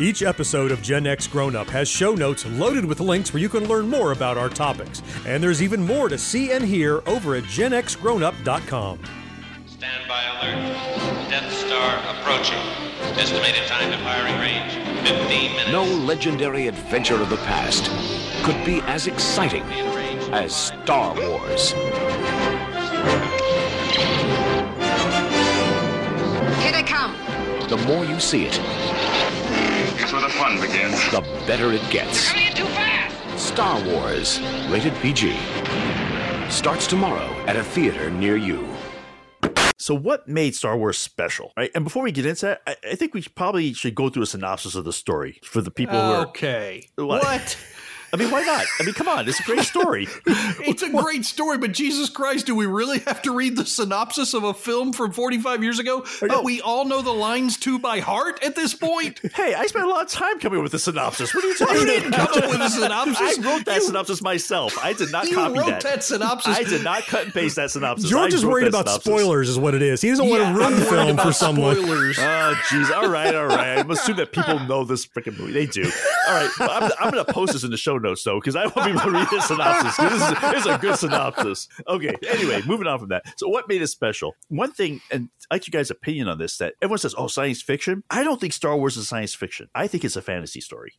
Each 0.00 0.22
episode 0.22 0.72
of 0.72 0.82
Gen 0.82 1.06
X 1.06 1.26
Grown 1.26 1.54
Up 1.54 1.68
has 1.68 1.88
show 1.88 2.14
notes 2.14 2.46
loaded 2.46 2.84
with 2.84 3.00
links 3.00 3.32
where 3.32 3.40
you 3.40 3.48
can 3.48 3.68
learn 3.68 3.88
more 3.88 4.12
about 4.12 4.38
our 4.38 4.48
topics. 4.48 5.02
And 5.26 5.42
there's 5.42 5.62
even 5.62 5.82
more 5.82 6.08
to 6.08 6.16
see 6.18 6.52
and 6.52 6.64
hear 6.64 7.02
over 7.06 7.34
at 7.34 7.44
genxgrownup.com. 7.44 8.98
Stand 9.66 10.08
by 10.08 10.22
alert. 10.24 11.30
Death 11.30 11.52
Star 11.52 11.98
approaching. 12.14 12.58
Estimated 13.18 13.66
time 13.66 13.90
to 13.90 13.98
firing 13.98 14.38
range 14.40 14.72
15 15.06 15.52
minutes. 15.52 15.70
No 15.70 15.84
legendary 15.84 16.68
adventure 16.68 17.20
of 17.20 17.28
the 17.28 17.36
past 17.38 17.90
could 18.44 18.64
be 18.64 18.80
as 18.82 19.06
exciting 19.06 19.62
as 20.32 20.54
Star 20.54 21.14
Wars. 21.14 21.72
Here 26.62 26.72
they 26.72 26.82
come. 26.82 27.14
The 27.68 27.76
more 27.86 28.04
you 28.04 28.20
see 28.20 28.44
it, 28.46 28.58
Here's 30.12 30.22
where 30.22 30.30
the 30.30 30.36
fun 30.36 30.60
begins. 30.60 31.10
the 31.10 31.22
better 31.46 31.72
it 31.72 31.80
gets. 31.90 32.28
Coming 32.32 32.48
in 32.48 32.54
too 32.54 32.64
fast. 32.66 33.38
Star 33.38 33.82
Wars, 33.82 34.40
rated 34.68 34.92
PG, 34.96 35.34
starts 36.50 36.86
tomorrow 36.86 37.30
at 37.46 37.56
a 37.56 37.64
theater 37.64 38.10
near 38.10 38.36
you. 38.36 38.68
So, 39.78 39.94
what 39.94 40.28
made 40.28 40.54
Star 40.54 40.76
Wars 40.76 40.98
special? 40.98 41.52
Right, 41.56 41.70
and 41.74 41.82
before 41.82 42.02
we 42.02 42.12
get 42.12 42.26
into 42.26 42.44
that, 42.44 42.60
I, 42.66 42.76
I 42.90 42.94
think 42.94 43.14
we 43.14 43.22
probably 43.22 43.72
should 43.72 43.94
go 43.94 44.10
through 44.10 44.24
a 44.24 44.26
synopsis 44.26 44.74
of 44.74 44.84
the 44.84 44.92
story 44.92 45.40
for 45.44 45.62
the 45.62 45.70
people 45.70 45.94
who 45.98 46.12
are 46.12 46.26
Okay. 46.26 46.90
What? 46.96 47.22
what? 47.22 47.58
I 48.12 48.18
mean, 48.18 48.30
why 48.30 48.42
not? 48.42 48.66
I 48.78 48.82
mean, 48.84 48.92
come 48.94 49.08
on, 49.08 49.26
it's 49.28 49.40
a 49.40 49.42
great 49.44 49.60
story. 49.64 50.06
It's 50.64 50.82
a 50.82 50.90
great 50.90 51.24
story, 51.24 51.58
but 51.58 51.72
Jesus 51.72 52.08
Christ, 52.08 52.46
do 52.46 52.54
we 52.54 52.66
really 52.66 53.00
have 53.00 53.20
to 53.22 53.34
read 53.34 53.56
the 53.56 53.66
synopsis 53.66 54.32
of 54.32 54.44
a 54.44 54.54
film 54.54 54.92
from 54.92 55.10
45 55.12 55.62
years 55.62 55.78
ago 55.78 56.04
oh, 56.22 56.28
that 56.28 56.44
we 56.44 56.60
all 56.60 56.84
know 56.84 57.02
the 57.02 57.10
lines 57.12 57.56
to 57.58 57.78
by 57.78 57.98
heart 58.00 58.42
at 58.44 58.54
this 58.54 58.74
point? 58.74 59.20
Hey, 59.34 59.54
I 59.54 59.66
spent 59.66 59.84
a 59.86 59.88
lot 59.88 60.02
of 60.04 60.08
time 60.08 60.38
coming 60.38 60.58
up 60.58 60.62
with 60.62 60.74
a 60.74 60.78
synopsis. 60.78 61.34
What 61.34 61.42
are 61.44 61.48
you 61.48 61.54
talking 61.58 61.74
You 61.76 61.82
about? 61.82 61.86
didn't 62.02 62.12
come 62.12 62.42
up 62.44 62.50
with 62.50 62.60
a 62.60 62.68
synopsis. 62.70 63.18
I 63.38 63.42
wrote 63.42 63.64
that 63.64 63.76
You- 63.76 63.86
synopsis 63.86 64.22
myself. 64.22 64.78
I 64.84 64.92
did 64.92 65.10
not 65.10 65.28
You 65.28 65.34
copy 65.36 65.58
wrote 65.58 65.66
that. 65.66 65.82
that 65.82 66.04
synopsis. 66.04 66.56
I 66.56 66.62
did 66.64 66.84
not 66.84 67.06
cut 67.06 67.24
and 67.24 67.32
paste 67.34 67.56
that 67.56 67.70
synopsis. 67.70 68.08
George 68.10 68.32
I 68.32 68.36
is 68.36 68.44
worried 68.44 68.68
about 68.68 68.86
synopsis. 68.88 69.04
spoilers, 69.04 69.48
is 69.48 69.58
what 69.58 69.74
it 69.74 69.82
is. 69.82 70.00
He 70.02 70.10
doesn't 70.10 70.28
want 70.28 70.42
to 70.42 70.52
ruin 70.54 70.74
the 70.78 70.84
film 70.86 71.08
about 71.10 71.26
for 71.26 71.32
someone. 71.32 71.76
Spoilers. 71.76 72.18
Oh, 72.18 72.54
jeez. 72.68 72.90
All 72.94 73.08
right, 73.08 73.34
all 73.34 73.46
right. 73.46 73.78
I'm 73.78 73.90
assuming 73.90 74.18
that 74.18 74.32
people 74.32 74.60
know 74.60 74.84
this 74.84 75.06
freaking 75.06 75.38
movie. 75.38 75.52
They 75.52 75.66
do. 75.66 75.90
All 76.28 76.34
right. 76.34 76.50
I'm, 76.60 76.90
I'm 77.00 77.10
going 77.10 77.24
to 77.24 77.32
post 77.32 77.54
this 77.54 77.64
in 77.64 77.70
the 77.70 77.76
show 77.76 77.98
notes, 78.02 78.22
though, 78.24 78.38
because 78.40 78.56
I 78.56 78.66
want 78.66 78.74
people 78.92 79.00
to 79.00 79.10
read 79.10 79.28
this 79.30 79.46
synopsis. 79.46 79.96
This 79.96 80.12
is, 80.12 80.40
this 80.40 80.60
is 80.60 80.66
a 80.66 80.78
good 80.78 80.96
synopsis. 80.98 81.68
Okay. 81.86 82.14
Anyway, 82.28 82.60
moving 82.66 82.86
on 82.86 82.98
from 82.98 83.08
that. 83.10 83.22
So, 83.38 83.48
what 83.48 83.68
made 83.68 83.80
it 83.82 83.86
special? 83.88 84.34
One 84.48 84.72
thing, 84.72 85.00
and 85.10 85.28
I 85.50 85.54
like 85.54 85.66
you 85.66 85.70
guys' 85.72 85.90
opinion 85.90 86.28
on 86.28 86.38
this, 86.38 86.58
that 86.58 86.74
everyone 86.82 86.98
says, 86.98 87.14
oh, 87.16 87.26
science 87.28 87.62
fiction. 87.62 88.02
I 88.10 88.24
don't 88.24 88.40
think 88.40 88.52
Star 88.52 88.76
Wars 88.76 88.96
is 88.96 89.08
science 89.08 89.34
fiction. 89.34 89.68
I 89.74 89.86
think 89.86 90.04
it's 90.04 90.16
a 90.16 90.22
fantasy 90.22 90.60
story. 90.60 90.92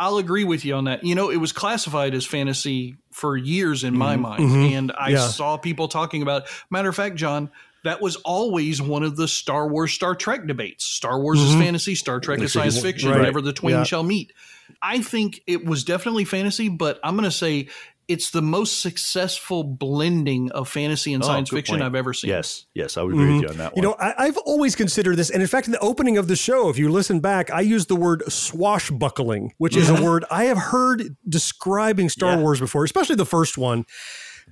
I'll 0.00 0.16
agree 0.18 0.44
with 0.44 0.64
you 0.64 0.74
on 0.74 0.84
that. 0.84 1.04
You 1.04 1.14
know, 1.14 1.30
it 1.30 1.36
was 1.36 1.52
classified 1.52 2.14
as 2.14 2.26
fantasy 2.26 2.96
for 3.12 3.36
years 3.36 3.84
in 3.84 3.96
my 3.96 4.16
mind, 4.16 4.42
Mhm. 4.50 4.72
and 4.72 4.92
I 4.98 5.10
Yeah. 5.10 5.28
saw 5.28 5.56
people 5.56 5.86
talking 5.86 6.22
about. 6.22 6.44
Matter 6.70 6.88
of 6.88 6.96
fact, 6.96 7.14
John, 7.16 7.50
that 7.84 8.00
was 8.00 8.16
always 8.16 8.80
one 8.80 9.02
of 9.02 9.16
the 9.16 9.26
Star 9.28 9.68
Wars 9.68 9.92
Star 9.92 10.14
Trek 10.14 10.46
debates. 10.46 10.84
Star 10.84 11.20
Wars 11.20 11.40
is 11.40 11.54
Mhm. 11.54 11.58
fantasy, 11.60 11.94
Star 11.94 12.20
Trek 12.20 12.40
is 12.40 12.52
science 12.52 12.80
fiction. 12.80 13.10
Right. 13.10 13.22
Never 13.22 13.40
the 13.40 13.52
twain 13.52 13.76
Yeah. 13.76 13.82
shall 13.84 14.02
meet. 14.04 14.32
I 14.80 15.00
think 15.02 15.42
it 15.46 15.64
was 15.64 15.84
definitely 15.84 16.24
fantasy, 16.24 16.68
but 16.68 16.98
I'm 17.04 17.14
going 17.16 17.28
to 17.28 17.36
say 17.36 17.68
it's 18.08 18.30
the 18.30 18.42
most 18.42 18.80
successful 18.80 19.62
blending 19.64 20.50
of 20.52 20.68
fantasy 20.68 21.12
and 21.14 21.22
Oh, 21.22 21.26
science 21.26 21.50
fiction 21.50 21.74
point. 21.74 21.84
I've 21.84 21.94
ever 21.94 22.12
seen. 22.12 22.28
Yes. 22.30 22.66
Yes. 22.74 22.96
I 22.96 23.02
would 23.02 23.14
agree 23.14 23.26
with 23.26 23.36
Mhm. 23.36 23.42
you 23.42 23.48
on 23.48 23.56
that 23.58 23.72
one. 23.74 23.76
You 23.76 23.82
know, 23.88 23.96
I, 23.98 24.14
I've 24.26 24.36
always 24.38 24.74
considered 24.74 25.16
this, 25.16 25.30
and 25.30 25.40
in 25.40 25.48
fact, 25.48 25.66
in 25.66 25.72
the 25.72 25.78
opening 25.78 26.18
of 26.18 26.26
the 26.28 26.34
show, 26.36 26.68
if 26.68 26.78
you 26.78 26.88
listen 26.90 27.20
back, 27.20 27.50
I 27.52 27.60
used 27.60 27.88
the 27.88 27.96
word 27.96 28.22
swashbuckling, 28.28 29.52
which 29.58 29.76
is 29.76 29.88
a 29.88 29.94
Mhm. 29.94 30.00
word 30.02 30.24
I 30.30 30.44
have 30.44 30.58
heard 30.58 31.16
describing 31.28 32.08
Star 32.08 32.36
Wars 32.38 32.60
before, 32.60 32.84
especially 32.84 33.16
the 33.16 33.24
first 33.26 33.56
one. 33.56 33.84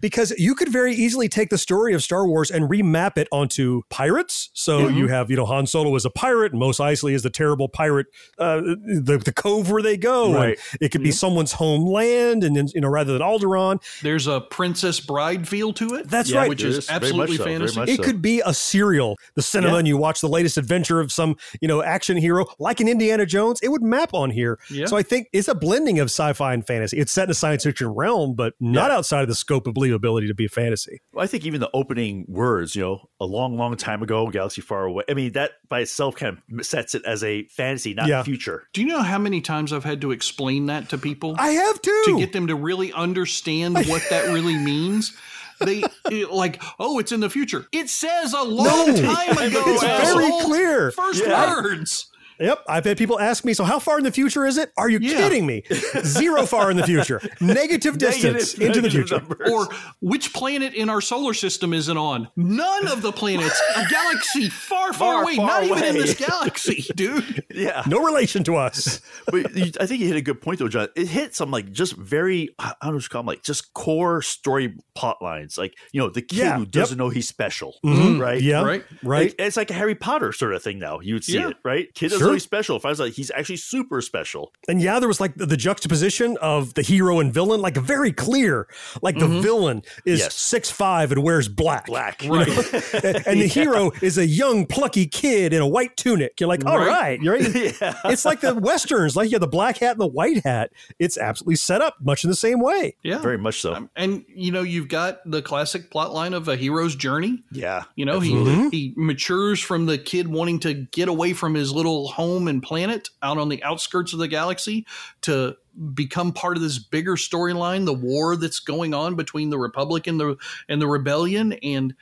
Because 0.01 0.33
you 0.39 0.55
could 0.55 0.69
very 0.71 0.95
easily 0.95 1.29
take 1.29 1.51
the 1.51 1.59
story 1.59 1.93
of 1.95 2.03
Star 2.03 2.27
Wars 2.27 2.51
and 2.51 2.69
remap 2.71 3.19
it 3.19 3.29
onto 3.31 3.83
pirates. 3.91 4.51
So 4.55 4.87
Mhm. 4.89 4.97
you 4.97 5.09
have, 5.09 5.31
you 5.31 5.37
know, 5.37 5.47
Han 5.47 5.67
Solo 5.67 5.95
is 5.97 6.05
a 6.05 6.11
pirate, 6.11 6.53
and 6.53 6.61
Mos 6.61 6.79
Eisley 6.79 7.13
is 7.13 7.23
the 7.23 7.31
terrible 7.31 7.69
pirate, 7.69 8.07
uh, 8.39 8.61
the, 8.61 9.21
the 9.25 9.33
cove 9.33 9.71
where 9.71 9.83
they 9.83 9.97
go. 9.97 10.33
Right. 10.35 10.59
And 10.73 10.79
it 10.81 10.91
could 10.91 11.03
be 11.03 11.11
someone's 11.13 11.53
homeland, 11.53 12.45
and 12.45 12.57
then, 12.57 12.69
you 12.75 12.81
know, 12.81 12.89
rather 12.89 13.13
than 13.13 13.23
Alderaan. 13.23 13.81
There's 14.03 14.27
a 14.27 14.41
Princess 14.41 15.01
Bride 15.01 15.47
feel 15.49 15.73
to 15.75 15.95
it. 15.95 16.09
That's 16.09 16.33
right. 16.33 16.49
Which 16.49 16.63
is 16.63 16.89
absolutely 16.91 17.37
fantasy. 17.37 17.81
It 17.83 18.03
could 18.03 18.23
be 18.23 18.41
a 18.45 18.55
serial, 18.55 19.17
the 19.35 19.43
cinema, 19.43 19.75
Yeah. 19.75 19.79
and 19.81 19.89
you 19.89 19.97
watch 19.97 20.21
the 20.21 20.29
latest 20.29 20.57
adventure 20.57 21.01
of 21.01 21.13
some, 21.13 21.37
you 21.61 21.69
know, 21.69 21.83
action 21.83 22.17
hero, 22.17 22.47
like 22.59 22.81
an 22.81 22.89
Indiana 22.89 23.27
Jones. 23.27 23.61
It 23.63 23.69
would 23.69 23.83
map 23.83 24.15
on 24.15 24.31
here. 24.31 24.59
Yeah. 24.71 24.87
So 24.87 24.97
I 24.97 25.03
think 25.03 25.29
it's 25.33 25.49
a 25.49 25.55
blending 25.55 25.99
of 25.99 26.07
sci-fi 26.07 26.55
and 26.55 26.67
fantasy. 26.67 26.99
It's 26.99 27.13
set 27.13 27.25
in 27.25 27.31
a 27.31 27.35
science 27.35 27.65
fiction 27.65 27.89
realm, 27.89 28.35
but 28.35 28.55
not 28.61 28.91
outside 28.91 29.23
of 29.23 29.29
the 29.29 29.35
scope 29.35 29.67
of 29.67 29.75
believability 29.99 30.29
to 30.29 30.35
be 30.35 30.47
a 30.47 30.49
fantasy. 30.49 31.01
Well, 31.13 31.25
I 31.25 31.27
think 31.27 31.45
even 31.47 31.61
the 31.61 31.71
opening 31.75 32.25
words, 32.29 32.75
you 32.77 32.83
know, 32.83 33.09
a 33.21 33.27
long, 33.27 33.57
long 33.57 33.77
time 33.77 34.03
ago, 34.03 34.27
galaxy 34.29 34.61
far 34.61 34.85
away. 34.85 35.05
I 35.09 35.15
mean, 35.15 35.33
that 35.33 35.53
by 35.69 35.81
itself 35.81 36.17
kind 36.17 36.39
of 36.59 36.67
sets 36.67 36.95
it 36.95 37.05
as 37.05 37.23
a 37.25 37.45
fantasy, 37.49 37.95
not 37.95 38.09
Yeah. 38.09 38.23
future. 38.23 38.69
Do 38.73 38.81
you 38.81 38.87
know 38.87 39.03
how 39.03 39.19
many 39.19 39.41
times 39.41 39.73
I've 39.73 39.85
had 39.85 40.01
to 40.03 40.11
explain 40.13 40.67
that 40.67 40.89
to 40.91 40.99
people? 40.99 41.35
I 41.39 41.51
have 41.51 41.81
too. 41.83 42.03
To 42.07 42.19
get 42.19 42.33
them 42.33 42.47
to 42.49 42.55
really 42.55 42.93
understand 42.93 43.75
what 43.75 44.03
that 44.11 44.27
really 44.33 44.57
means. 44.65 45.17
They 45.63 45.83
like, 46.31 46.63
oh, 46.79 46.99
it's 46.99 47.13
in 47.13 47.21
the 47.21 47.29
future. 47.29 47.67
It 47.71 47.91
says 47.91 48.33
a 48.33 48.43
long 48.43 48.95
No. 48.95 49.03
time 49.15 49.33
ago. 49.39 49.63
It's 49.67 49.83
very 49.83 50.25
asshole. 50.25 50.41
clear. 50.41 50.91
First 50.93 51.23
Yeah. 51.27 51.55
words. 51.61 52.07
Yep, 52.41 52.65
I've 52.69 52.85
had 52.85 52.97
people 52.99 53.21
ask 53.21 53.45
me, 53.45 53.53
so 53.55 53.65
how 53.65 53.79
far 53.79 53.99
in 53.99 54.05
the 54.05 54.11
future 54.11 54.47
is 54.47 54.57
it? 54.57 54.73
Are 54.79 54.89
you 54.89 54.99
Yeah. 55.01 55.19
kidding 55.19 55.47
me? 55.47 55.63
Zero 56.03 56.47
far 56.47 56.71
in 56.71 56.77
the 56.79 56.85
future. 56.85 57.21
Negative 57.41 57.97
distance 57.99 58.57
Negative- 58.59 58.63
into 58.67 58.81
the 58.81 58.91
future. 58.91 59.19
numbers. 59.19 59.51
Or 59.51 59.69
which 60.01 60.33
planet 60.33 60.73
in 60.75 60.89
our 60.89 61.01
solar 61.01 61.35
system 61.35 61.75
is 61.75 61.89
it 61.89 61.97
on? 61.99 62.29
None 62.37 62.89
of 62.89 63.03
the 63.03 63.13
planets. 63.13 63.61
A 63.77 63.85
galaxy 63.89 64.49
far, 64.49 64.93
far, 64.93 65.15
Far, 65.17 65.23
away. 65.23 65.37
far 65.37 65.47
Not 65.47 65.65
even 65.65 65.85
in 65.85 65.95
this 65.95 66.15
galaxy, 66.15 66.87
dude. 66.97 67.45
yeah. 67.55 67.83
No 67.87 68.03
relation 68.05 68.43
to 68.45 68.57
us. 68.57 69.01
but 69.31 69.55
you, 69.55 69.73
I 69.81 69.87
think 69.87 70.01
you 70.01 70.07
hit 70.09 70.17
a 70.17 70.23
good 70.23 70.41
point 70.41 70.59
though, 70.61 70.69
John. 70.69 70.89
It 70.97 71.09
hit 71.09 71.35
some 71.35 71.51
like 71.51 71.71
just 71.73 71.95
very 71.97 72.49
I 72.59 72.73
don't 72.83 72.93
know 72.93 72.95
what 72.97 73.03
you 73.03 73.09
call 73.11 73.21
them, 73.23 73.27
like 73.27 73.43
just 73.43 73.75
core 73.75 74.23
story 74.23 74.75
plot 74.95 75.21
lines. 75.21 75.59
Like 75.59 75.75
you 75.93 76.01
know 76.01 76.09
the 76.09 76.23
kid 76.23 76.39
Yeah, 76.39 76.57
who 76.59 76.65
doesn't 76.67 76.97
know 76.97 77.11
he's 77.11 77.29
special, 77.29 77.77
Mhm. 77.85 78.19
right? 78.21 78.41
Yeah, 78.41 78.63
Right. 78.63 78.85
right. 79.03 79.25
Like, 79.27 79.35
it's 79.39 79.57
like 79.57 79.71
a 79.71 79.75
Harry 79.75 79.95
Potter 79.95 80.33
sort 80.33 80.55
of 80.55 80.63
thing 80.63 80.79
now. 80.79 81.01
You 81.01 81.15
would 81.15 81.25
see 81.25 81.35
Yeah. 81.35 81.49
it, 81.51 81.57
right? 81.65 81.93
Kid 81.95 82.11
doesn't 82.11 82.19
Sure. 82.27 82.30
Know 82.31 82.35
he's 82.35 82.43
special. 82.43 82.79
Finds 82.81 83.01
out 83.01 83.11
he's 83.11 83.31
actually 83.31 83.57
super 83.57 84.01
special. 84.01 84.53
And 84.69 84.81
yeah, 84.81 84.99
there 84.99 85.09
was 85.09 85.21
like 85.21 85.35
the, 85.35 85.47
the 85.47 85.57
juxtaposition 85.57 86.37
of 86.41 86.75
the 86.75 86.83
hero 86.83 87.21
and 87.21 87.33
villain, 87.33 87.61
like 87.61 87.77
very 87.77 88.13
clear. 88.13 88.67
Like 89.03 89.19
the 89.19 89.29
villain 89.29 89.83
is 90.05 90.21
Yes. 90.21 90.35
six 90.35 90.71
five 90.71 91.13
and 91.13 91.23
wears 91.23 91.49
black. 91.49 91.87
Black, 91.87 92.23
you 92.23 92.31
know? 92.31 92.41
and 93.05 93.27
and 93.27 93.41
the 93.41 93.47
hero 93.61 93.91
is 94.03 94.19
a 94.19 94.27
young, 94.27 94.67
plucky 94.67 95.07
kid 95.07 95.53
in 95.53 95.61
a 95.61 95.67
white 95.69 95.97
tunic. 95.97 96.41
You're 96.41 96.49
like, 96.49 96.65
all 96.67 96.79
Right. 96.79 96.87
right, 96.89 97.21
you're 97.23 97.35
right. 97.35 97.55
yeah. 97.81 97.95
It's 98.07 98.25
like 98.25 98.41
the 98.41 98.55
westerns, 98.55 99.17
like 99.17 99.31
you 99.31 99.35
have 99.37 99.41
the 99.41 99.47
black 99.49 99.79
hat 99.79 99.93
and 99.93 100.01
the 100.01 100.07
white 100.07 100.45
hat. 100.45 100.73
It's 100.99 101.19
absolutely 101.19 101.57
set 101.57 101.81
up 101.81 101.97
much 102.01 102.25
in 102.25 102.31
the 102.31 102.37
same 102.37 102.61
way. 102.61 102.97
Yeah. 103.03 103.19
Very 103.19 103.39
much 103.39 103.61
so. 103.61 103.75
Um, 103.75 103.91
and 103.97 104.25
you 104.29 104.53
know, 104.53 104.63
you've 104.63 104.89
got 104.89 105.19
the 105.25 105.43
classic 105.43 105.91
plot 105.91 106.13
line 106.13 106.35
of 106.35 106.49
a 106.49 106.57
hero's 106.57 106.95
journey. 106.95 107.43
yeah. 107.53 107.85
You 107.97 108.05
know, 108.05 108.17
absolutely. 108.19 108.71
he 108.71 108.81
he 108.81 108.95
matures 108.97 109.61
from 109.61 109.87
the 109.87 109.99
kid 109.99 110.29
wanting 110.29 110.59
to 110.61 110.75
get 110.75 111.09
away 111.09 111.33
from 111.33 111.55
his 111.55 111.73
little 111.73 112.09
home 112.21 112.49
and 112.49 112.63
planet 112.63 113.09
out 113.23 113.39
on 113.39 113.49
the 113.49 113.63
outskirts 113.65 114.13
of 114.13 114.19
the 114.19 114.29
galaxy 114.29 114.87
to 115.23 115.57
become 115.95 116.33
part 116.33 116.55
of 116.55 116.63
this 116.63 116.79
bigger 116.79 117.17
storyline, 117.17 117.87
the 117.87 117.95
war 117.95 118.37
that's 118.37 118.61
going 118.61 118.93
on 118.93 119.15
between 119.15 119.49
the 119.49 119.59
Republic 119.59 120.07
and 120.07 120.21
the 120.21 120.37
and 120.69 120.83
the 120.83 120.87
rebellion. 120.87 121.55
And 121.63 121.95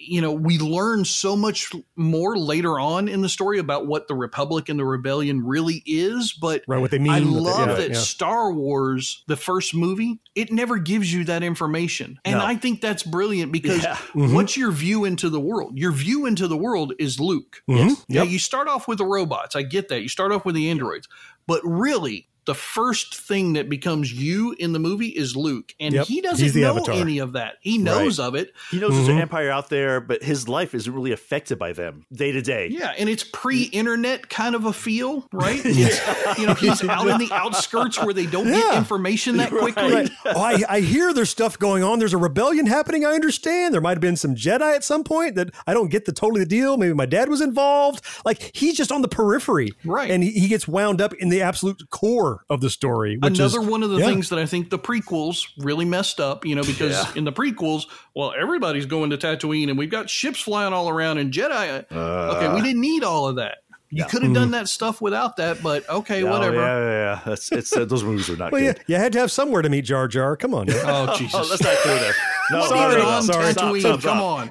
you 0.00 0.20
know, 0.20 0.32
we 0.32 0.58
learn 0.58 1.04
so 1.04 1.36
much 1.36 1.70
more 1.96 2.36
later 2.36 2.80
on 2.80 3.06
in 3.08 3.20
the 3.20 3.28
story 3.28 3.58
about 3.58 3.86
what 3.86 4.08
the 4.08 4.14
Republic 4.14 4.68
and 4.68 4.78
the 4.78 4.84
Rebellion 4.84 5.44
really 5.46 5.82
is. 5.86 6.32
But 6.32 6.62
Right, 6.66 6.80
what 6.80 6.90
they 6.90 6.98
mean. 6.98 7.12
I 7.12 7.20
what 7.20 7.26
they- 7.34 7.40
love 7.40 7.68
yeah, 7.68 7.74
that 7.74 7.90
yeah. 7.90 7.96
Star 7.98 8.52
Wars, 8.52 9.22
the 9.26 9.36
first 9.36 9.74
movie, 9.74 10.18
it 10.34 10.50
never 10.50 10.78
gives 10.78 11.12
you 11.12 11.24
that 11.24 11.42
information. 11.42 12.18
And 12.24 12.38
No. 12.38 12.44
I 12.44 12.56
think 12.56 12.80
that's 12.80 13.02
brilliant 13.02 13.52
because 13.52 13.82
Yeah. 13.82 13.96
Mm-hmm. 13.96 14.34
what's 14.34 14.56
your 14.56 14.70
view 14.72 15.04
into 15.04 15.28
the 15.28 15.40
world? 15.40 15.76
Your 15.78 15.92
view 15.92 16.24
into 16.26 16.48
the 16.48 16.56
world 16.56 16.94
is 16.98 17.20
Luke. 17.20 17.62
Mhm. 17.68 17.90
Yeah, 18.08 18.22
Yep. 18.22 18.28
you 18.32 18.38
start 18.38 18.68
off 18.68 18.88
with 18.88 18.98
the 18.98 19.04
robots. 19.04 19.54
I 19.54 19.62
get 19.62 19.88
that. 19.88 20.00
You 20.02 20.08
start 20.08 20.32
off 20.32 20.44
with 20.44 20.54
the 20.54 20.70
androids. 20.70 21.08
But 21.46 21.60
really, 21.64 22.28
the 22.46 22.54
first 22.54 23.14
thing 23.14 23.52
that 23.52 23.68
becomes 23.68 24.12
you 24.12 24.54
in 24.58 24.72
the 24.72 24.78
movie 24.78 25.08
is 25.08 25.36
Luke. 25.36 25.74
And 25.78 25.94
Yep. 25.94 26.06
he 26.06 26.20
doesn't 26.20 26.54
know 26.54 26.70
Avatar. 26.76 26.94
any 26.94 27.18
of 27.18 27.32
that. 27.32 27.54
He 27.60 27.78
knows 27.78 28.18
of 28.18 28.34
it. 28.34 28.52
He 28.70 28.78
knows 28.78 28.92
there's 28.94 29.08
Mhm. 29.08 29.12
an 29.16 29.18
empire 29.20 29.50
out 29.50 29.68
there, 29.68 30.00
but 30.00 30.22
his 30.22 30.48
life 30.48 30.74
isn't 30.74 30.92
really 30.92 31.12
affected 31.12 31.58
by 31.58 31.72
them 31.72 32.06
day 32.12 32.32
to 32.32 32.40
day. 32.42 32.68
Yeah, 32.70 32.92
and 32.98 33.08
it's 33.08 33.24
pre-internet 33.24 34.28
kind 34.30 34.54
of 34.54 34.64
a 34.64 34.72
feel, 34.72 35.28
right? 35.32 35.60
It's, 35.80 36.38
you 36.38 36.46
know, 36.46 36.54
he's 36.54 36.82
out 36.84 37.06
in 37.08 37.18
the 37.18 37.32
outskirts 37.32 38.02
where 38.02 38.12
they 38.14 38.26
don't 38.26 38.46
get 38.48 38.74
information 38.76 39.36
that 39.38 39.50
quickly. 39.50 39.92
Right. 39.94 40.10
Oh, 40.26 40.40
I, 40.40 40.62
I 40.68 40.80
hear 40.80 41.12
there's 41.12 41.30
stuff 41.30 41.58
going 41.58 41.82
on. 41.82 41.98
There's 41.98 42.12
a 42.14 42.18
rebellion 42.18 42.66
happening. 42.66 43.04
I 43.04 43.12
understand. 43.12 43.72
There 43.74 43.80
might 43.80 43.90
have 43.92 44.00
been 44.00 44.16
some 44.16 44.34
Jedi 44.34 44.74
at 44.74 44.84
some 44.84 45.04
point 45.04 45.34
that 45.36 45.50
I 45.66 45.74
don't 45.74 45.90
get 45.90 46.04
the 46.04 46.12
totally 46.12 46.40
the 46.40 46.46
deal. 46.46 46.76
Maybe 46.76 46.94
my 46.94 47.06
dad 47.06 47.28
was 47.28 47.40
involved. 47.40 48.04
Like 48.24 48.50
he's 48.54 48.76
just 48.76 48.92
on 48.92 49.02
the 49.02 49.08
periphery, 49.08 49.72
Right. 49.84 50.10
And 50.10 50.22
he, 50.22 50.30
he 50.32 50.48
gets 50.48 50.66
wound 50.68 51.00
up 51.00 51.14
in 51.14 51.28
the 51.28 51.42
absolute 51.42 51.82
core 51.90 52.39
of 52.48 52.60
the 52.60 52.70
story. 52.70 53.16
Which 53.18 53.38
Another 53.38 53.60
is, 53.60 53.66
one 53.66 53.82
of 53.82 53.90
the 53.90 53.98
yeah. 53.98 54.06
things 54.06 54.28
that 54.30 54.38
I 54.38 54.46
think 54.46 54.70
the 54.70 54.78
prequels 54.78 55.46
really 55.58 55.84
messed 55.84 56.18
up, 56.20 56.44
you 56.44 56.54
know, 56.54 56.62
because 56.64 56.92
Yeah. 56.92 57.12
in 57.16 57.24
the 57.24 57.32
prequels, 57.32 57.84
well, 58.14 58.32
everybody's 58.40 58.86
going 58.86 59.10
to 59.10 59.18
Tatooine 59.18 59.68
and 59.68 59.76
we've 59.78 59.90
got 59.90 60.08
ships 60.10 60.40
flying 60.40 60.72
all 60.72 60.88
around 60.88 61.18
and 61.18 61.32
Jedi. 61.32 61.84
okay, 61.92 62.54
we 62.54 62.62
didn't 62.62 62.80
need 62.80 63.04
all 63.04 63.28
of 63.28 63.36
that. 63.36 63.58
You 63.92 64.04
could 64.04 64.22
have 64.22 64.32
done 64.32 64.52
that 64.52 64.68
stuff 64.68 65.00
without 65.00 65.36
that, 65.38 65.64
but 65.64 65.88
okay, 65.90 66.22
Oh, 66.22 66.30
whatever. 66.30 66.54
yeah, 66.54 66.78
yeah, 66.78 66.90
yeah. 67.16 67.20
That's 67.26 67.50
it's 67.50 67.76
uh, 67.76 67.84
those 67.84 68.04
movies 68.04 68.30
are 68.30 68.36
not 68.36 68.52
Well, 68.52 68.62
yeah, 68.62 68.74
good. 68.74 68.84
you 68.86 68.94
had 68.94 69.12
to 69.14 69.18
have 69.18 69.32
somewhere 69.32 69.62
to 69.62 69.68
meet 69.68 69.84
Jar 69.84 70.06
Jar. 70.06 70.36
Come 70.36 70.54
on. 70.54 70.66
man. 70.68 70.76
Oh 70.86 71.16
Jesus! 71.16 71.34
Oh, 71.34 71.46
let's 71.50 71.60
not 71.62 71.76
go 71.84 71.94
there. 71.98 72.12
No, 72.52 72.66
Sorry, 72.66 72.94
no, 72.94 72.98
no, 72.98 73.04
no. 73.04 73.08
on 73.10 73.22
sorry. 73.24 73.52
Stop, 73.52 73.64
Tatooine, 73.74 73.80
stop, 73.80 74.00
come 74.02 74.50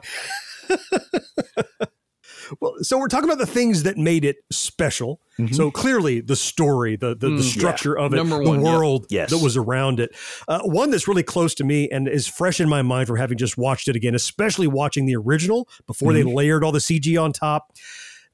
stop. 0.69 0.89
on. 0.89 1.87
Well, 2.59 2.75
so 2.81 2.97
we're 2.97 3.07
talking 3.07 3.29
about 3.29 3.37
the 3.37 3.45
things 3.45 3.83
that 3.83 3.97
made 3.97 4.25
it 4.25 4.37
special. 4.51 5.19
Mm-hmm. 5.37 5.53
So 5.53 5.71
clearly, 5.71 6.21
the 6.21 6.35
story, 6.35 6.95
the 6.95 7.09
the, 7.09 7.29
the 7.29 7.35
mm, 7.37 7.41
structure 7.41 7.97
of 7.97 8.13
it, 8.13 8.17
Number 8.17 8.43
the 8.43 8.49
one, 8.49 8.61
yeah. 8.63 8.73
world 8.73 9.05
Yes. 9.09 9.29
that 9.29 9.37
was 9.39 9.55
around 9.57 9.99
it. 9.99 10.15
Uh, 10.47 10.61
one 10.63 10.89
that's 10.89 11.07
really 11.07 11.23
close 11.23 11.53
to 11.55 11.63
me 11.63 11.89
and 11.89 12.07
is 12.07 12.27
fresh 12.27 12.59
in 12.59 12.69
my 12.69 12.81
mind 12.81 13.07
from 13.07 13.17
having 13.17 13.37
just 13.37 13.57
watched 13.57 13.87
it 13.87 13.95
again, 13.95 14.15
especially 14.15 14.67
watching 14.67 15.05
the 15.05 15.15
original 15.15 15.67
before 15.87 16.13
they 16.13 16.21
mm-hmm. 16.21 16.35
layered 16.35 16.63
all 16.63 16.71
the 16.71 16.79
CG 16.79 17.21
on 17.21 17.33
top. 17.33 17.73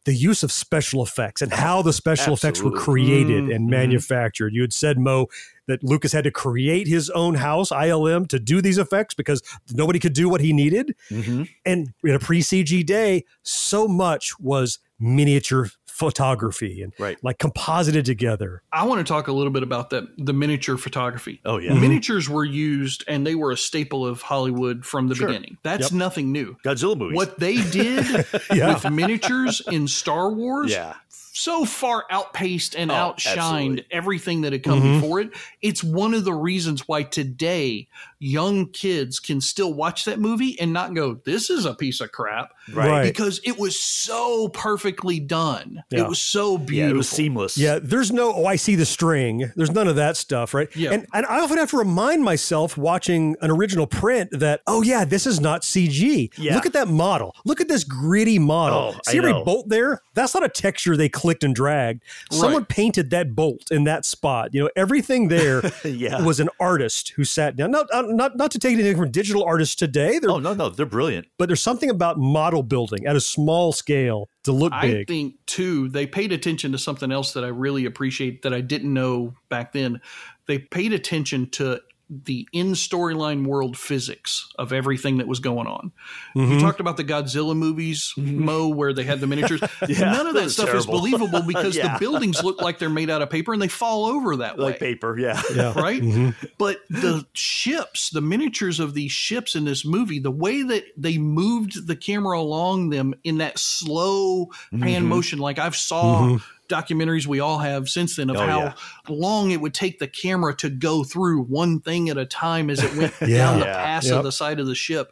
The 0.05 0.13
use 0.13 0.43
of 0.43 0.51
special 0.51 1.01
effects 1.01 1.41
and 1.41 1.51
how 1.51 1.81
the 1.81 1.91
special 1.91 2.35
effects 2.35 2.61
were 2.61 2.69
Absolutely. 2.69 2.83
created 2.83 3.43
mm, 3.45 3.55
and 3.55 3.61
mm-hmm. 3.61 3.71
manufactured. 3.71 4.53
You 4.53 4.61
had 4.61 4.71
said, 4.71 4.99
Mo, 4.99 5.29
that 5.67 5.83
Lucas 5.83 6.11
had 6.11 6.23
to 6.25 6.31
create 6.31 6.87
his 6.87 7.09
own 7.11 7.35
house, 7.35 7.69
ILM, 7.71 8.27
to 8.29 8.39
do 8.39 8.61
these 8.61 8.77
effects 8.77 9.13
because 9.15 9.41
nobody 9.73 9.99
could 9.99 10.13
do 10.13 10.29
what 10.29 10.41
he 10.41 10.53
needed. 10.53 10.95
Mm-hmm. 11.09 11.43
And 11.65 11.93
in 12.03 12.15
a 12.15 12.19
pre 12.19 12.41
CG 12.41 12.85
day, 12.85 13.23
so 13.43 13.87
much 13.87 14.39
was 14.39 14.79
miniature 14.99 15.69
photography 15.85 16.81
and 16.81 16.93
Right. 16.99 17.17
like 17.23 17.39
composited 17.39 18.03
together. 18.05 18.61
I 18.71 18.83
want 18.85 18.99
to 19.05 19.09
talk 19.11 19.27
a 19.29 19.31
little 19.31 19.51
bit 19.51 19.63
about 19.63 19.89
that 19.91 20.03
the 20.17 20.33
miniature 20.33 20.75
photography. 20.77 21.39
Oh, 21.45 21.57
yeah. 21.57 21.71
Mm-hmm. 21.71 21.81
Miniatures 21.81 22.29
were 22.29 22.43
used 22.45 23.03
and 23.07 23.25
they 23.25 23.33
were 23.35 23.51
a 23.51 23.57
staple 23.57 24.05
of 24.05 24.21
Hollywood 24.21 24.85
from 24.85 25.07
the 25.07 25.15
Sure. 25.15 25.27
beginning. 25.27 25.57
That's 25.63 25.83
Yep. 25.83 25.91
nothing 25.93 26.31
new. 26.33 26.57
Godzilla 26.65 26.97
movies. 26.97 27.15
What 27.15 27.39
they 27.39 27.55
did 27.71 28.25
Yeah. 28.53 28.73
with 28.73 28.91
miniatures 28.91 29.61
in 29.71 29.87
Star 29.87 30.31
Wars 30.31 30.69
Yeah. 30.71 30.95
So 31.37 31.65
far 31.65 32.05
outpaced 32.09 32.75
and 32.77 32.89
Oh, 32.89 32.93
outshined 32.93 33.37
absolutely. 33.37 33.85
everything 33.91 34.41
that 34.41 34.53
had 34.53 34.63
come 34.63 34.81
Mm-hmm. 34.81 35.01
before 35.01 35.19
it. 35.19 35.31
It's 35.61 35.83
one 35.83 36.13
of 36.13 36.23
the 36.23 36.33
reasons 36.33 36.87
why 36.87 37.03
today 37.03 37.89
young 38.25 38.67
kids 38.69 39.19
can 39.19 39.39
still 39.39 39.73
watch 39.73 40.05
that 40.05 40.19
movie 40.19 40.59
and 40.59 40.73
not 40.73 40.93
go, 40.95 41.15
"This 41.25 41.49
is 41.49 41.65
a 41.65 41.73
piece 41.73 42.01
of 42.01 42.11
crap," 42.11 42.51
Right. 42.73 43.03
Because 43.03 43.39
it 43.43 43.59
was 43.59 43.79
so 43.79 44.47
perfectly 44.49 45.19
done. 45.19 45.83
Yeah. 45.91 46.01
It 46.01 46.07
was 46.09 46.19
so 46.19 46.57
beautiful. 46.57 46.75
Yeah, 46.75 46.89
it 46.89 46.95
was 46.97 47.09
seamless. 47.09 47.57
Yeah, 47.57 47.79
there's 47.81 48.11
no, 48.11 48.33
oh, 48.33 48.45
I 48.45 48.55
see 48.55 48.73
the 48.75 48.85
string. 48.85 49.51
There's 49.55 49.71
none 49.71 49.87
of 49.87 49.95
that 49.97 50.17
stuff, 50.17 50.53
right? 50.55 50.67
Yeah. 50.75 50.91
And, 50.93 51.05
and 51.13 51.25
I 51.27 51.39
often 51.41 51.57
have 51.57 51.69
to 51.71 51.77
remind 51.77 52.23
myself 52.23 52.75
watching 52.77 53.35
an 53.41 53.51
original 53.51 53.85
print 53.85 54.31
that, 54.31 54.61
oh, 54.65 54.81
yeah, 54.81 55.05
this 55.05 55.27
is 55.27 55.39
not 55.39 55.61
CG. 55.61 56.31
Yeah. 56.37 56.55
Look 56.55 56.65
at 56.65 56.73
that 56.73 56.87
model. 56.87 57.35
Look 57.45 57.61
at 57.61 57.67
this 57.67 57.83
gritty 57.83 58.39
model. 58.39 58.95
Oh, 58.95 58.99
see 59.05 59.17
every 59.19 59.33
bolt 59.33 59.69
there? 59.69 60.01
That's 60.15 60.33
not 60.33 60.43
a 60.43 60.49
texture 60.49 60.97
they 60.97 61.09
clicked 61.09 61.43
and 61.43 61.53
dragged. 61.53 62.01
Someone 62.31 62.61
Right. 62.63 62.69
painted 62.69 63.09
that 63.11 63.35
bolt 63.35 63.69
in 63.69 63.83
that 63.83 64.05
spot. 64.05 64.53
You 64.53 64.63
know, 64.63 64.69
everything 64.75 65.27
there 65.27 65.61
Yeah. 65.85 66.21
was 66.23 66.39
an 66.39 66.49
artist 66.59 67.09
who 67.15 67.23
sat 67.23 67.55
down. 67.55 67.71
Not, 67.71 67.87
uh, 67.93 68.01
not, 68.15 68.37
not 68.37 68.51
to 68.51 68.59
take 68.59 68.73
anything 68.73 68.97
from 68.97 69.11
digital 69.11 69.43
artists 69.43 69.75
today, 69.75 70.19
They're, 70.19 70.29
Oh 70.31 70.39
no, 70.39 70.53
no, 70.53 70.69
they're 70.69 70.85
brilliant. 70.85 71.27
but 71.37 71.47
there's 71.47 71.61
something 71.61 71.89
about 71.89 72.17
model 72.17 72.63
building 72.63 73.05
at 73.05 73.15
a 73.15 73.21
small 73.21 73.71
scale 73.71 74.29
to 74.43 74.51
look 74.51 74.73
I 74.73 74.81
big. 74.87 74.95
I 74.97 75.03
think 75.05 75.35
too, 75.45 75.89
they 75.89 76.07
paid 76.07 76.31
attention 76.31 76.71
to 76.71 76.77
something 76.77 77.11
else 77.11 77.33
that 77.33 77.43
I 77.43 77.47
really 77.47 77.85
appreciate 77.85 78.41
that 78.43 78.53
I 78.53 78.61
didn't 78.61 78.93
know 78.93 79.33
back 79.49 79.73
then. 79.73 80.01
They 80.47 80.59
paid 80.59 80.93
attention 80.93 81.49
to 81.51 81.81
the 82.09 82.47
in 82.53 82.73
storyline 82.73 83.47
world 83.47 83.77
physics 83.77 84.47
of 84.59 84.71
everything 84.71 85.17
that 85.17 85.27
was 85.27 85.39
going 85.39 85.65
on. 85.65 85.91
Mm-hmm. 86.35 86.53
You 86.53 86.59
talked 86.59 86.79
about 86.79 86.97
the 86.97 87.03
Godzilla 87.03 87.55
movies, 87.55 88.13
mm-hmm. 88.15 88.45
Mo, 88.45 88.67
where 88.67 88.93
they 88.93 89.03
had 89.03 89.19
the 89.19 89.27
miniatures. 89.27 89.61
None 89.89 90.27
of 90.27 90.33
that 90.35 90.41
that's 90.41 90.53
stuff 90.53 90.73
is 90.73 90.85
believable 90.85 91.41
because 91.47 91.75
Yeah. 91.75 91.93
the 91.93 91.99
buildings 91.99 92.43
look 92.43 92.61
like 92.61 92.77
they're 92.77 92.89
made 92.89 93.09
out 93.09 93.21
of 93.21 93.29
paper 93.29 93.53
and 93.53 93.61
they 93.61 93.67
fall 93.67 94.05
over 94.05 94.37
that 94.37 94.57
way 94.57 94.65
Like 94.65 94.79
paper, 94.79 95.17
yeah. 95.17 95.41
yeah. 95.55 95.73
right? 95.79 96.01
Mm-hmm. 96.01 96.47
But 96.59 96.81
the 96.89 97.25
ships, 97.33 98.11
the 98.11 98.21
miniatures 98.21 98.79
of 98.79 98.93
these 98.93 99.11
ships 99.11 99.55
in 99.55 99.65
this 99.65 99.83
movie, 99.83 100.19
the 100.19 100.31
way 100.31 100.61
that 100.61 100.85
they 100.95 101.17
moved 101.17 101.87
the 101.87 101.95
camera 101.95 102.39
along 102.39 102.91
them 102.91 103.15
in 103.23 103.39
that 103.39 103.57
slow 103.57 104.51
hand 104.71 104.83
mm-hmm. 104.83 105.05
motion, 105.07 105.39
like 105.39 105.57
I've 105.57 105.75
saw 105.75 106.37
documentaries 106.69 107.25
we 107.27 107.39
all 107.39 107.59
have 107.59 107.87
since 107.89 108.15
then 108.15 108.29
of 108.29 108.37
Oh, 108.37 108.45
how 108.45 108.59
yeah. 108.59 108.73
long 109.09 109.51
it 109.51 109.61
would 109.61 109.73
take 109.73 109.99
the 109.99 110.07
camera 110.07 110.55
to 110.57 110.69
go 110.69 111.03
through 111.03 111.43
one 111.43 111.79
thing 111.81 112.09
at 112.09 112.17
a 112.17 112.25
time 112.25 112.69
as 112.69 112.83
it 112.83 112.95
went 112.95 113.13
Yeah. 113.21 113.37
down 113.37 113.59
the 113.59 113.65
Yeah. 113.65 113.83
pass 113.85 114.05
Yep. 114.07 114.15
of 114.17 114.23
the 114.23 114.31
side 114.31 114.59
of 114.59 114.67
the 114.67 114.75
ship. 114.75 115.11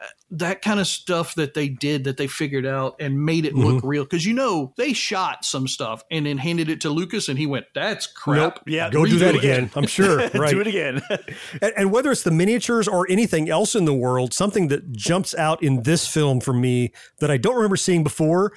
Uh, 0.00 0.06
That 0.32 0.62
kind 0.62 0.80
of 0.80 0.86
stuff 0.86 1.34
that 1.34 1.52
they 1.52 1.68
did 1.68 2.04
that 2.04 2.16
they 2.16 2.26
figured 2.26 2.64
out 2.64 2.96
and 2.98 3.22
made 3.24 3.44
it 3.44 3.54
look 3.54 3.84
real. 3.84 4.02
Because 4.04 4.24
you 4.24 4.32
know, 4.32 4.72
they 4.78 4.94
shot 4.94 5.44
some 5.44 5.68
stuff 5.68 6.02
and 6.10 6.24
then 6.24 6.38
handed 6.38 6.70
it 6.70 6.80
to 6.80 6.88
Lucas 6.90 7.28
and 7.28 7.38
he 7.38 7.46
went, 7.46 7.66
That's 7.74 8.06
crap. 8.06 8.36
Nope. 8.56 8.62
Yeah, 8.66 8.88
Go 8.90 9.04
do 9.04 9.18
that 9.18 9.34
it." 9.34 9.38
again. 9.38 9.70
I'm 9.76 9.86
sure. 9.86 10.28
Right. 10.34 10.50
Do 10.50 10.60
it 10.60 10.66
again. 10.66 11.02
And, 11.60 11.72
and 11.76 11.92
whether 11.92 12.10
it's 12.10 12.22
the 12.22 12.30
miniatures 12.30 12.88
or 12.88 13.06
anything 13.10 13.50
else 13.50 13.74
in 13.74 13.84
the 13.84 13.92
world, 13.94 14.32
something 14.32 14.68
that 14.68 14.92
jumps 14.92 15.34
out 15.34 15.62
in 15.62 15.82
this 15.82 16.06
film 16.08 16.40
for 16.40 16.54
me 16.54 16.92
that 17.20 17.30
I 17.30 17.36
don't 17.36 17.54
remember 17.54 17.76
seeing 17.76 18.02
before 18.02 18.52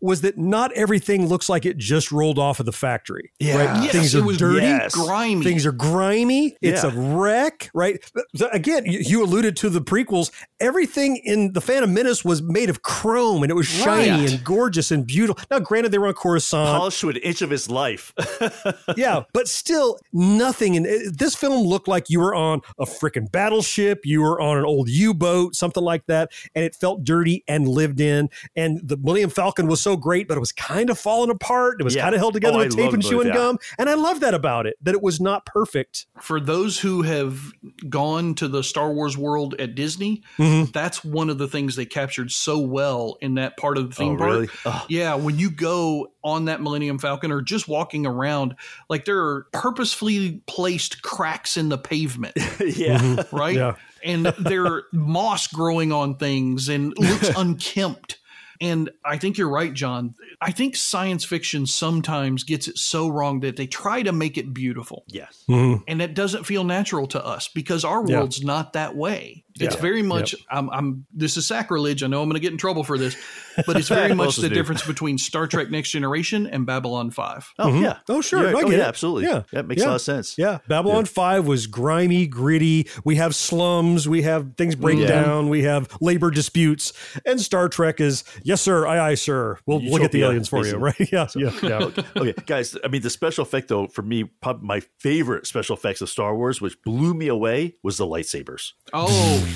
was 0.00 0.20
that 0.22 0.38
not 0.38 0.72
everything 0.72 1.26
looks 1.26 1.48
like 1.48 1.66
it 1.66 1.76
just 1.76 2.10
rolled 2.10 2.38
off 2.38 2.60
of 2.60 2.66
the 2.66 2.72
factory. 2.72 3.30
Yeah. 3.38 3.56
right? 3.64 3.82
Yes, 3.84 3.92
things 3.92 4.14
are 4.14 4.22
was 4.24 4.38
dirty, 4.38 4.60
Yes. 4.66 4.94
grimy. 4.94 5.44
Things 5.44 5.66
are 5.66 5.72
grimy. 5.72 6.56
It's 6.62 6.82
Yeah. 6.84 6.90
a 6.90 7.16
wreck, 7.16 7.70
right? 7.74 7.98
So 8.36 8.48
Again, 8.52 8.84
you, 8.86 8.98
you 9.00 9.22
alluded 9.24 9.56
to 9.58 9.70
the 9.70 9.80
prequels. 9.80 10.30
Everything 10.60 11.16
in 11.24 11.52
the 11.52 11.60
Phantom 11.60 11.92
Menace 11.92 12.24
was 12.24 12.42
made 12.42 12.68
of 12.70 12.82
chrome, 12.82 13.42
and 13.42 13.50
it 13.50 13.54
was 13.54 13.66
shiny 13.66 14.10
Right. 14.22 14.30
and 14.32 14.44
gorgeous 14.44 14.90
and 14.90 15.06
beautiful. 15.06 15.42
Now, 15.50 15.58
granted, 15.60 15.92
they 15.92 15.98
were 15.98 16.08
on 16.08 16.14
Coruscant, 16.14 16.78
Polished 16.78 17.00
to 17.00 17.08
an 17.10 17.16
inch 17.16 17.42
of 17.42 17.50
his 17.50 17.68
life. 17.70 18.12
yeah, 18.96 19.22
but 19.32 19.48
still 19.48 19.98
nothing. 20.12 20.74
in 20.74 20.86
it, 20.86 21.18
this 21.18 21.34
film 21.34 21.66
looked 21.66 21.88
like 21.88 22.10
you 22.10 22.20
were 22.20 22.34
on 22.34 22.60
a 22.78 22.84
freaking 22.84 23.30
battleship, 23.30 24.00
you 24.04 24.20
were 24.22 24.40
on 24.40 24.58
an 24.58 24.64
old 24.64 24.88
U-boat, 24.88 25.54
something 25.54 25.82
like 25.82 26.06
that, 26.06 26.30
and 26.54 26.64
it 26.64 26.74
felt 26.74 27.04
dirty 27.04 27.44
and 27.48 27.68
lived 27.68 28.00
in. 28.00 28.28
And 28.56 28.80
the 28.82 28.96
Millennium 28.96 29.30
Falcon 29.30 29.66
was 29.66 29.80
so 29.80 29.89
great, 29.96 30.28
but 30.28 30.36
it 30.36 30.40
was 30.40 30.52
kind 30.52 30.90
of 30.90 30.98
falling 30.98 31.30
apart. 31.30 31.76
It 31.80 31.84
was 31.84 31.94
Yeah. 31.94 32.02
kind 32.02 32.14
of 32.14 32.20
held 32.20 32.34
together 32.34 32.56
Oh, 32.58 32.60
I 32.60 32.64
with 32.66 32.76
tape 32.76 32.92
and 32.92 33.02
those, 33.02 33.10
chewing 33.10 33.28
yeah. 33.28 33.34
gum, 33.34 33.58
and 33.78 33.88
I 33.88 33.94
love 33.94 34.20
that 34.20 34.34
about 34.34 34.66
it. 34.66 34.76
That 34.82 34.94
it 34.94 35.02
was 35.02 35.20
not 35.20 35.46
perfect. 35.46 36.06
for 36.20 36.38
those 36.40 36.78
who 36.80 37.02
have 37.02 37.40
gone 37.88 38.34
to 38.34 38.46
the 38.48 38.62
Star 38.62 38.92
Wars 38.92 39.16
world 39.16 39.54
at 39.58 39.74
Disney, 39.74 40.22
Mhm. 40.38 40.70
that's 40.72 41.02
one 41.02 41.30
of 41.30 41.38
the 41.38 41.48
things 41.48 41.76
they 41.76 41.86
captured 41.86 42.30
so 42.30 42.58
well 42.58 43.16
in 43.22 43.34
that 43.36 43.56
part 43.56 43.78
of 43.78 43.88
the 43.88 43.94
theme 43.96 44.14
Oh, 44.14 44.18
park. 44.18 44.30
really? 44.30 44.48
Oh. 44.66 44.84
Yeah, 44.88 45.14
when 45.14 45.38
you 45.38 45.50
go 45.50 46.12
on 46.22 46.44
that 46.46 46.60
Millennium 46.62 46.98
Falcon 46.98 47.32
or 47.32 47.40
just 47.40 47.68
walking 47.68 48.04
around, 48.06 48.54
like 48.90 49.06
there 49.06 49.18
are 49.20 49.46
purposefully 49.52 50.42
placed 50.46 51.02
cracks 51.02 51.56
in 51.56 51.70
the 51.70 51.78
pavement, 51.78 52.36
yeah. 52.60 53.22
right? 53.32 53.56
Yeah. 53.56 53.74
And 54.04 54.26
there 54.38 54.66
are 54.66 54.84
moss 54.92 55.46
growing 55.46 55.92
on 55.92 56.16
things 56.16 56.68
and 56.68 56.94
looks 56.98 57.28
unkempt. 57.36 58.18
And 58.60 58.90
I 59.04 59.16
think 59.16 59.38
you're 59.38 59.48
right, 59.48 59.72
John. 59.72 60.14
I 60.40 60.50
think 60.50 60.76
science 60.76 61.24
fiction 61.24 61.66
sometimes 61.66 62.44
gets 62.44 62.68
it 62.68 62.76
so 62.76 63.08
wrong 63.08 63.40
that 63.40 63.56
they 63.56 63.66
try 63.66 64.02
to 64.02 64.12
make 64.12 64.36
it 64.36 64.52
beautiful 64.52 65.04
Yes. 65.08 65.44
Mm-hmm. 65.48 65.82
and 65.88 66.02
it 66.02 66.14
doesn't 66.14 66.44
feel 66.44 66.64
natural 66.64 67.06
to 67.08 67.24
us 67.24 67.48
because 67.48 67.84
our 67.84 68.04
Yeah. 68.06 68.18
world's 68.18 68.44
not 68.44 68.74
that 68.74 68.94
way. 68.96 69.44
It's 69.58 69.74
Yeah. 69.74 69.80
very 69.80 70.02
much. 70.02 70.34
I'm, 70.50 70.70
I'm. 70.70 71.06
This 71.12 71.36
is 71.36 71.46
sacrilege. 71.46 72.02
I 72.02 72.06
know 72.06 72.22
I'm 72.22 72.28
going 72.28 72.34
to 72.34 72.40
get 72.40 72.52
in 72.52 72.58
trouble 72.58 72.84
for 72.84 72.96
this, 72.98 73.16
but 73.66 73.76
it's 73.76 73.88
very 73.88 74.14
much 74.14 74.36
the 74.36 74.48
new? 74.48 74.54
difference 74.54 74.86
between 74.86 75.18
Star 75.18 75.46
Trek: 75.46 75.70
Next 75.70 75.90
Generation 75.90 76.46
and 76.46 76.66
Babylon 76.66 77.10
Five. 77.10 77.52
Oh, 77.58 77.80
yeah. 77.80 77.98
Oh, 78.08 78.20
sure. 78.20 78.42
Yeah, 78.42 78.54
oh, 78.54 78.58
I 78.58 78.62
oh, 78.62 78.68
get 78.68 78.78
yeah, 78.78 78.84
it. 78.84 78.88
absolutely. 78.88 79.24
Yeah. 79.24 79.42
That 79.52 79.66
makes 79.66 79.82
a 79.82 79.86
lot 79.86 79.94
of 79.96 80.00
sense. 80.00 80.36
Yeah. 80.38 80.58
Babylon 80.68 81.04
5 81.04 81.46
was 81.46 81.66
grimy, 81.66 82.26
gritty. 82.26 82.88
We 83.04 83.16
have 83.16 83.34
slums. 83.34 84.08
We 84.08 84.22
have 84.22 84.54
things 84.56 84.74
break 84.74 84.98
Yeah. 84.98 85.06
down. 85.08 85.48
We 85.48 85.62
have 85.64 85.88
labor 86.00 86.30
disputes. 86.30 86.92
And 87.26 87.40
Star 87.40 87.68
Trek 87.68 88.00
is, 88.00 88.24
yes, 88.42 88.60
sir. 88.60 88.86
Aye, 88.86 89.10
aye, 89.10 89.14
sir. 89.14 89.58
We'll, 89.66 89.80
we'll 89.82 89.98
get 89.98 90.12
the 90.12 90.22
aliens 90.22 90.48
for 90.48 90.66
you, 90.66 90.76
right? 90.76 90.94
Yeah. 91.12 91.26
yeah. 91.34 91.50
yeah. 91.62 91.90
okay, 92.16 92.34
guys. 92.46 92.76
I 92.84 92.88
mean, 92.88 93.02
the 93.02 93.10
special 93.10 93.42
effect, 93.42 93.68
though, 93.68 93.86
for 93.88 94.02
me, 94.02 94.24
probably 94.24 94.66
my 94.66 94.80
favorite 94.98 95.46
special 95.46 95.76
effects 95.76 96.00
of 96.00 96.08
Star 96.08 96.36
Wars, 96.36 96.60
which 96.60 96.80
blew 96.82 97.14
me 97.14 97.26
away, 97.28 97.76
was 97.82 97.96
the 97.96 98.06
lightsabers. 98.06 98.72
Oh, 98.92 99.46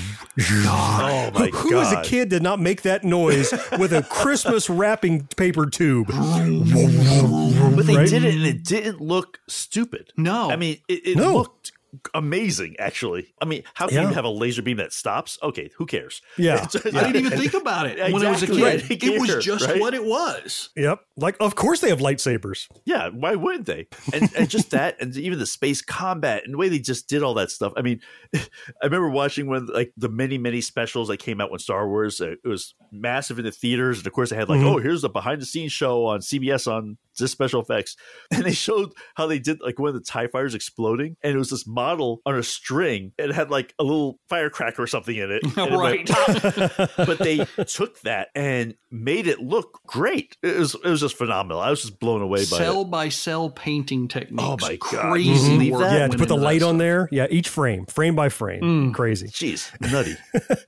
God. 0.63 1.31
Oh 1.35 1.39
my 1.39 1.47
Who 1.47 1.71
god! 1.71 1.81
as 1.85 1.91
a 1.93 2.09
kid 2.09 2.29
did 2.29 2.43
not 2.43 2.59
make 2.59 2.81
that 2.83 3.03
noise 3.03 3.51
with 3.91 3.93
a 3.93 4.01
Christmas 4.07 4.67
wrapping 4.69 5.27
paper 5.37 5.67
tube? 5.67 6.07
But 6.07 7.85
they 7.85 7.95
Right? 7.97 8.09
did 8.09 8.23
it, 8.23 8.33
and 8.35 8.45
it 8.45 8.63
didn't 8.63 8.99
look 9.01 9.39
stupid. 9.47 10.11
No. 10.17 10.49
I 10.49 10.55
mean, 10.55 10.77
it, 10.87 11.07
it 11.07 11.17
No. 11.17 11.33
looked 11.35 11.71
amazing. 12.13 12.75
Actually, 12.79 13.33
I 13.41 13.45
mean, 13.45 13.63
how 13.73 13.87
can 13.87 13.95
Yeah. 13.97 14.07
you 14.09 14.13
have 14.13 14.25
a 14.25 14.29
laser 14.29 14.61
beam 14.61 14.77
that 14.77 14.93
stops? 14.93 15.37
Okay, 15.43 15.69
who 15.77 15.85
cares? 15.85 16.21
Yeah. 16.37 16.55
It's 16.63 16.73
just- 16.73 16.95
I 16.95 17.11
didn't 17.11 17.25
even 17.25 17.37
think 17.39 17.53
about 17.53 17.87
it 17.87 17.97
when 18.13 18.25
I 18.25 18.31
was 18.31 18.43
a 18.43 18.47
kid. 18.47 18.61
Right. 18.61 19.03
It 19.03 19.19
was 19.21 19.43
just 19.43 19.67
right? 19.67 19.79
what 19.79 19.93
it 19.93 20.03
was. 20.03 20.69
Yep. 20.75 20.99
Like, 21.17 21.37
of 21.39 21.55
course 21.55 21.81
they 21.81 21.89
have 21.89 21.99
lightsabers. 21.99 22.67
Yeah, 22.85 23.09
why 23.09 23.35
wouldn't 23.35 23.65
they? 23.65 23.87
And 24.13 24.29
and 24.35 24.49
just 24.49 24.71
that, 24.71 25.01
and 25.01 25.15
even 25.17 25.39
the 25.39 25.45
space 25.45 25.81
combat 25.81 26.43
and 26.45 26.53
the 26.53 26.57
way 26.57 26.69
they 26.69 26.79
just 26.79 27.07
did 27.07 27.23
all 27.23 27.33
that 27.35 27.51
stuff. 27.51 27.73
I 27.77 27.81
mean, 27.81 28.01
I 28.35 28.39
remember 28.83 29.09
watching 29.09 29.47
one 29.47 29.57
of, 29.63 29.69
like 29.69 29.91
the 29.97 30.09
many 30.09 30.37
many 30.37 30.61
specials 30.61 31.07
that 31.09 31.17
came 31.17 31.39
out 31.41 31.51
when 31.51 31.59
Star 31.59 31.87
Wars. 31.87 32.19
Uh, 32.21 32.31
it 32.43 32.47
was 32.47 32.73
massive 32.91 33.39
in 33.39 33.45
the 33.45 33.51
theaters, 33.51 33.97
and 33.99 34.07
of 34.07 34.13
course 34.13 34.29
they 34.29 34.35
had 34.35 34.49
like, 34.49 34.59
Mhm. 34.59 34.75
oh, 34.75 34.77
here's 34.79 35.01
the 35.01 35.09
behind 35.09 35.41
the 35.41 35.45
scenes 35.45 35.71
show 35.71 36.05
on 36.05 36.19
CBS 36.21 36.67
on 36.71 36.97
just 37.17 37.33
special 37.33 37.61
effects, 37.61 37.95
and 38.31 38.43
they 38.43 38.51
showed 38.53 38.91
how 39.15 39.27
they 39.27 39.39
did 39.39 39.59
like 39.61 39.79
one 39.79 39.89
of 39.89 39.95
the 39.95 40.01
Tie 40.01 40.27
fighters 40.27 40.55
exploding, 40.55 41.17
and 41.23 41.33
it 41.35 41.37
was 41.37 41.49
this 41.49 41.65
model 41.67 42.21
on 42.25 42.35
a 42.35 42.43
string. 42.43 43.11
It 43.17 43.33
had 43.33 43.49
like 43.49 43.73
a 43.79 43.83
little 43.83 44.19
firecracker 44.29 44.81
or 44.83 44.87
something 44.87 45.15
in 45.15 45.31
it, 45.31 45.43
and 45.57 45.73
it 45.73 45.77
Right. 45.77 46.07
but 46.97 47.19
they 47.19 47.45
took 47.67 47.99
that 48.01 48.29
and 48.35 48.75
made 48.91 49.27
it 49.27 49.39
look 49.39 49.79
great. 49.85 50.37
It 50.43 50.57
was 50.57 50.75
it 50.75 50.85
was 50.89 51.01
just 51.01 51.17
phenomenal. 51.17 51.59
I 51.61 51.69
was 51.69 51.81
just 51.81 51.99
blown 51.99 52.21
away 52.21 52.39
by 52.39 52.57
Cell 52.57 52.81
it. 52.81 52.91
by 52.91 53.09
cell 53.09 53.49
painting 53.49 54.07
techniques. 54.07 54.43
Oh 54.43 54.57
my 54.61 54.77
God. 54.77 55.11
Crazy 55.11 55.57
Mhm. 55.57 55.71
work. 55.71 55.81
That 55.81 55.93
yeah, 55.93 55.99
went 56.01 56.11
to 56.13 56.17
put 56.17 56.27
the 56.27 56.37
light 56.37 56.63
on 56.63 56.77
there. 56.77 57.07
Yeah, 57.11 57.27
each 57.29 57.49
frame, 57.49 57.85
frame 57.85 58.15
by 58.15 58.29
frame. 58.29 58.61
Mm. 58.61 58.93
Crazy. 58.93 59.27
Jeez, 59.27 59.69
nutty. 59.91 60.15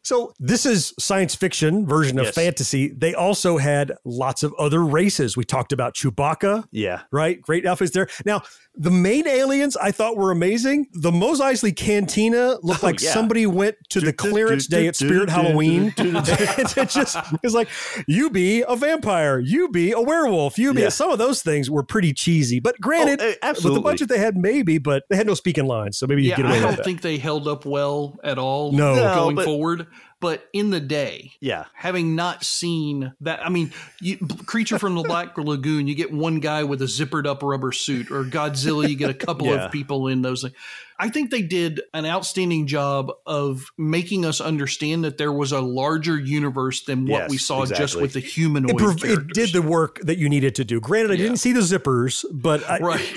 So 0.04 0.34
this 0.40 0.66
is 0.66 0.94
science 1.00 1.36
fiction 1.36 1.86
version 1.88 2.20
of 2.20 2.26
Yes. 2.26 2.36
fantasy. 2.36 2.90
They 2.90 3.14
also 3.14 3.58
had 3.58 3.94
lots 4.06 4.44
of 4.44 4.54
other 4.60 4.84
races. 4.84 5.36
We 5.38 5.44
talked 5.44 5.72
about 5.72 5.94
Chewbacca, 5.96 6.37
yeah. 6.72 7.02
right? 7.12 7.42
Great 7.42 7.66
outfits 7.66 7.92
there. 7.92 8.08
Now, 8.26 8.42
the 8.76 8.92
main 8.92 9.28
aliens 9.28 9.76
I 9.76 9.92
thought 9.92 10.18
were 10.18 10.32
amazing. 10.32 10.88
The 10.94 11.12
Mos 11.12 11.42
Eisley 11.42 11.76
Cantina 11.76 12.58
looked 12.62 12.84
Oh, 12.84 12.88
like 12.88 13.02
yeah. 13.02 13.12
somebody 13.12 13.46
went 13.48 13.76
to 13.90 14.00
the 14.02 14.14
clearance 14.14 14.68
day 14.68 14.88
at 14.88 14.96
Spirit 14.96 15.30
Halloween. 15.30 15.94
and 15.98 16.18
it 16.18 16.90
just 16.90 17.18
it's 17.44 17.56
like 17.56 17.70
you 18.08 18.30
be 18.30 18.64
a 18.68 18.76
vampire, 18.76 19.40
you 19.40 19.70
be 19.70 19.92
a 19.94 20.02
werewolf, 20.02 20.60
you 20.60 20.74
be 20.74 20.82
Yeah. 20.84 20.90
some 20.90 21.10
of 21.10 21.18
those 21.18 21.42
things 21.42 21.70
were 21.72 21.84
pretty 21.84 22.14
cheesy. 22.14 22.60
But 22.60 22.80
granted, 22.80 23.20
Oh, 23.22 23.34
eh, 23.42 23.54
with 23.64 23.74
the 23.74 23.82
budget 23.82 24.10
they 24.10 24.20
had, 24.20 24.38
maybe, 24.38 24.78
but 24.78 25.04
they 25.10 25.16
had 25.16 25.26
no 25.28 25.34
speaking 25.34 25.66
lines, 25.66 25.98
so 25.98 26.06
maybe 26.06 26.22
you 26.24 26.30
Yeah, 26.30 26.36
get 26.38 26.46
away 26.46 26.54
I 26.54 26.58
with 26.58 26.64
don't 26.66 26.76
that. 26.78 26.86
think 26.86 27.02
they 27.02 27.18
held 27.18 27.48
up 27.48 27.66
well 27.66 28.20
at 28.24 28.38
all 28.38 28.72
No. 28.72 28.94
No, 28.96 29.16
going 29.16 29.36
but- 29.38 29.46
forward. 29.46 29.88
But 30.20 30.48
in 30.52 30.72
the 30.72 30.80
day, 30.80 31.34
Yeah. 31.42 31.66
having 31.76 32.16
not 32.16 32.44
seen 32.44 33.14
that, 33.22 33.46
I 33.46 33.50
mean, 33.50 33.72
you, 34.02 34.18
Creature 34.48 34.80
from 34.80 34.96
the 34.96 35.04
Black 35.08 35.38
Lagoon, 35.38 35.88
you 35.88 35.94
get 35.94 36.12
one 36.12 36.40
guy 36.40 36.64
with 36.64 36.82
a 36.82 36.86
zippered 36.86 37.28
up 37.28 37.44
rubber 37.44 37.72
suit, 37.72 38.10
or 38.10 38.24
Godzilla, 38.24 38.90
you 38.90 38.96
get 38.96 39.12
a 39.12 39.14
couple 39.14 39.46
Yeah. 39.48 39.66
of 39.66 39.72
people 39.72 40.08
in 40.08 40.24
those. 40.24 40.44
I 41.00 41.10
think 41.10 41.30
they 41.30 41.44
did 41.44 41.82
an 41.94 42.08
outstanding 42.08 42.66
job 42.66 43.12
of 43.28 43.68
making 43.78 44.26
us 44.26 44.42
understand 44.42 45.04
that 45.04 45.20
there 45.20 45.32
was 45.32 45.52
a 45.52 45.62
larger 45.62 46.18
universe 46.20 46.82
than 46.82 47.06
what 47.06 47.20
Yes, 47.24 47.30
we 47.30 47.38
saw 47.38 47.66
just 47.68 47.96
with 47.96 48.14
the 48.14 48.20
humanoid. 48.20 48.82
it, 49.04 49.04
it 49.04 49.28
did 49.34 49.54
the 49.54 49.62
work 49.62 50.00
that 50.02 50.18
you 50.18 50.28
needed 50.30 50.56
to 50.56 50.66
do. 50.66 50.80
Granted, 50.80 51.12
I 51.12 51.14
Yeah. 51.16 51.24
didn't 51.26 51.38
see 51.38 51.52
the 51.52 51.60
zippers, 51.60 52.26
but 52.32 52.68
I, 52.68 52.80
Right. 52.80 53.14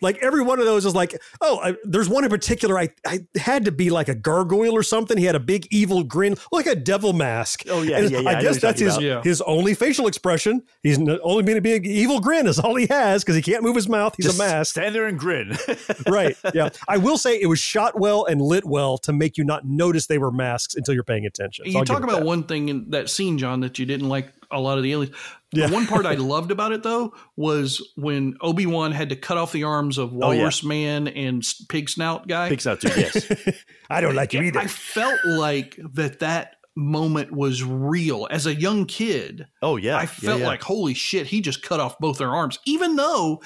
Like 0.00 0.18
every 0.22 0.42
one 0.42 0.58
of 0.60 0.66
those 0.66 0.84
is 0.86 0.94
like, 0.94 1.20
oh, 1.40 1.58
I, 1.62 1.76
there's 1.84 2.08
one 2.08 2.24
in 2.24 2.30
particular. 2.30 2.78
I, 2.78 2.88
I 3.06 3.20
had 3.36 3.64
to 3.66 3.72
be 3.72 3.90
like 3.90 4.08
a 4.08 4.14
gargoyle 4.14 4.72
or 4.74 4.82
something. 4.82 5.16
He 5.18 5.24
had 5.24 5.34
a 5.34 5.40
big 5.40 5.66
evil 5.70 6.02
grin, 6.04 6.36
like 6.52 6.66
a 6.66 6.74
devil 6.74 7.12
mask. 7.12 7.64
Oh, 7.68 7.82
yeah, 7.82 7.98
And 7.98 8.10
yeah, 8.10 8.20
yeah, 8.20 8.28
I 8.30 8.38
I 8.38 8.42
guess 8.42 8.60
that's 8.60 8.80
his 8.80 8.94
talking 8.94 9.10
about. 9.10 9.24
his 9.24 9.40
only 9.42 9.74
facial 9.74 10.06
expression. 10.06 10.62
He's 10.82 10.98
n- 10.98 11.18
only 11.22 11.42
being 11.42 11.58
a 11.58 11.62
big 11.62 11.86
evil 11.86 12.20
grin 12.20 12.46
is 12.46 12.58
all 12.58 12.74
he 12.76 12.86
has 12.88 13.22
because 13.24 13.36
he 13.36 13.42
can't 13.42 13.62
move 13.62 13.76
his 13.76 13.88
mouth. 13.88 14.14
He's 14.16 14.26
Just 14.26 14.38
a 14.38 14.42
mask, 14.42 14.72
Stand 14.72 14.94
there 14.94 15.06
and 15.06 15.18
grin. 15.18 15.56
right? 16.08 16.36
Yeah, 16.54 16.70
I 16.88 16.96
will 16.98 17.18
say 17.18 17.40
it 17.40 17.46
was 17.46 17.58
shot 17.58 17.98
well 17.98 18.24
and 18.26 18.40
lit 18.40 18.64
well 18.64 18.98
to 18.98 19.12
make 19.12 19.36
you 19.36 19.44
not 19.44 19.64
notice 19.64 20.06
they 20.06 20.18
were 20.18 20.30
masks 20.32 20.74
until 20.74 20.94
you're 20.94 21.04
paying 21.04 21.26
attention. 21.26 21.64
So 21.66 21.70
you 21.70 21.78
I'll 21.78 21.84
talk 21.84 22.02
about 22.02 22.20
that. 22.20 22.26
one 22.26 22.44
thing 22.44 22.68
in 22.68 22.90
that 22.90 23.10
scene, 23.10 23.38
John, 23.38 23.60
that 23.60 23.78
you 23.78 23.86
didn't 23.86 24.08
like 24.08 24.32
a 24.54 24.58
lot 24.60 24.78
of 24.78 24.84
the 24.84 24.92
aliens. 24.92 25.14
Yeah. 25.52 25.66
The 25.68 25.74
one 25.74 25.86
part 25.86 26.06
I 26.06 26.14
loved 26.14 26.50
about 26.50 26.72
it 26.72 26.82
though 26.82 27.14
was 27.36 27.86
when 27.96 28.36
Obi 28.40 28.66
Wan 28.66 28.92
had 28.92 29.10
to 29.10 29.16
cut 29.16 29.36
off 29.38 29.52
the 29.52 29.64
arms 29.64 29.98
of 29.98 30.12
Oh, 30.14 30.30
yeah. 30.32 30.38
Walrus 30.38 30.64
Man 30.64 31.06
and 31.08 31.42
Pig 31.68 31.88
Snout 31.88 32.26
guy. 32.26 32.48
Pig 32.48 32.60
snout 32.60 32.80
too. 32.80 32.88
Yes. 32.96 33.30
I 33.90 34.00
don't 34.00 34.14
like 34.14 34.32
you 34.32 34.40
either. 34.44 34.58
I 34.60 34.66
felt 34.66 35.18
like 35.24 35.78
that 35.94 36.20
that 36.20 36.56
moment 36.76 37.30
was 37.30 37.62
real 37.62 38.26
as 38.32 38.46
a 38.46 38.54
young 38.54 38.84
kid. 38.84 39.46
Oh 39.62 39.76
yeah. 39.76 39.96
I 39.96 40.06
felt 40.06 40.40
yeah. 40.40 40.46
like 40.48 40.60
holy 40.60 40.92
shit, 40.94 41.28
he 41.28 41.40
just 41.40 41.62
cut 41.62 41.78
off 41.78 41.96
both 42.00 42.18
their 42.18 42.34
arms, 42.34 42.58
even 42.66 42.96
though 42.96 43.40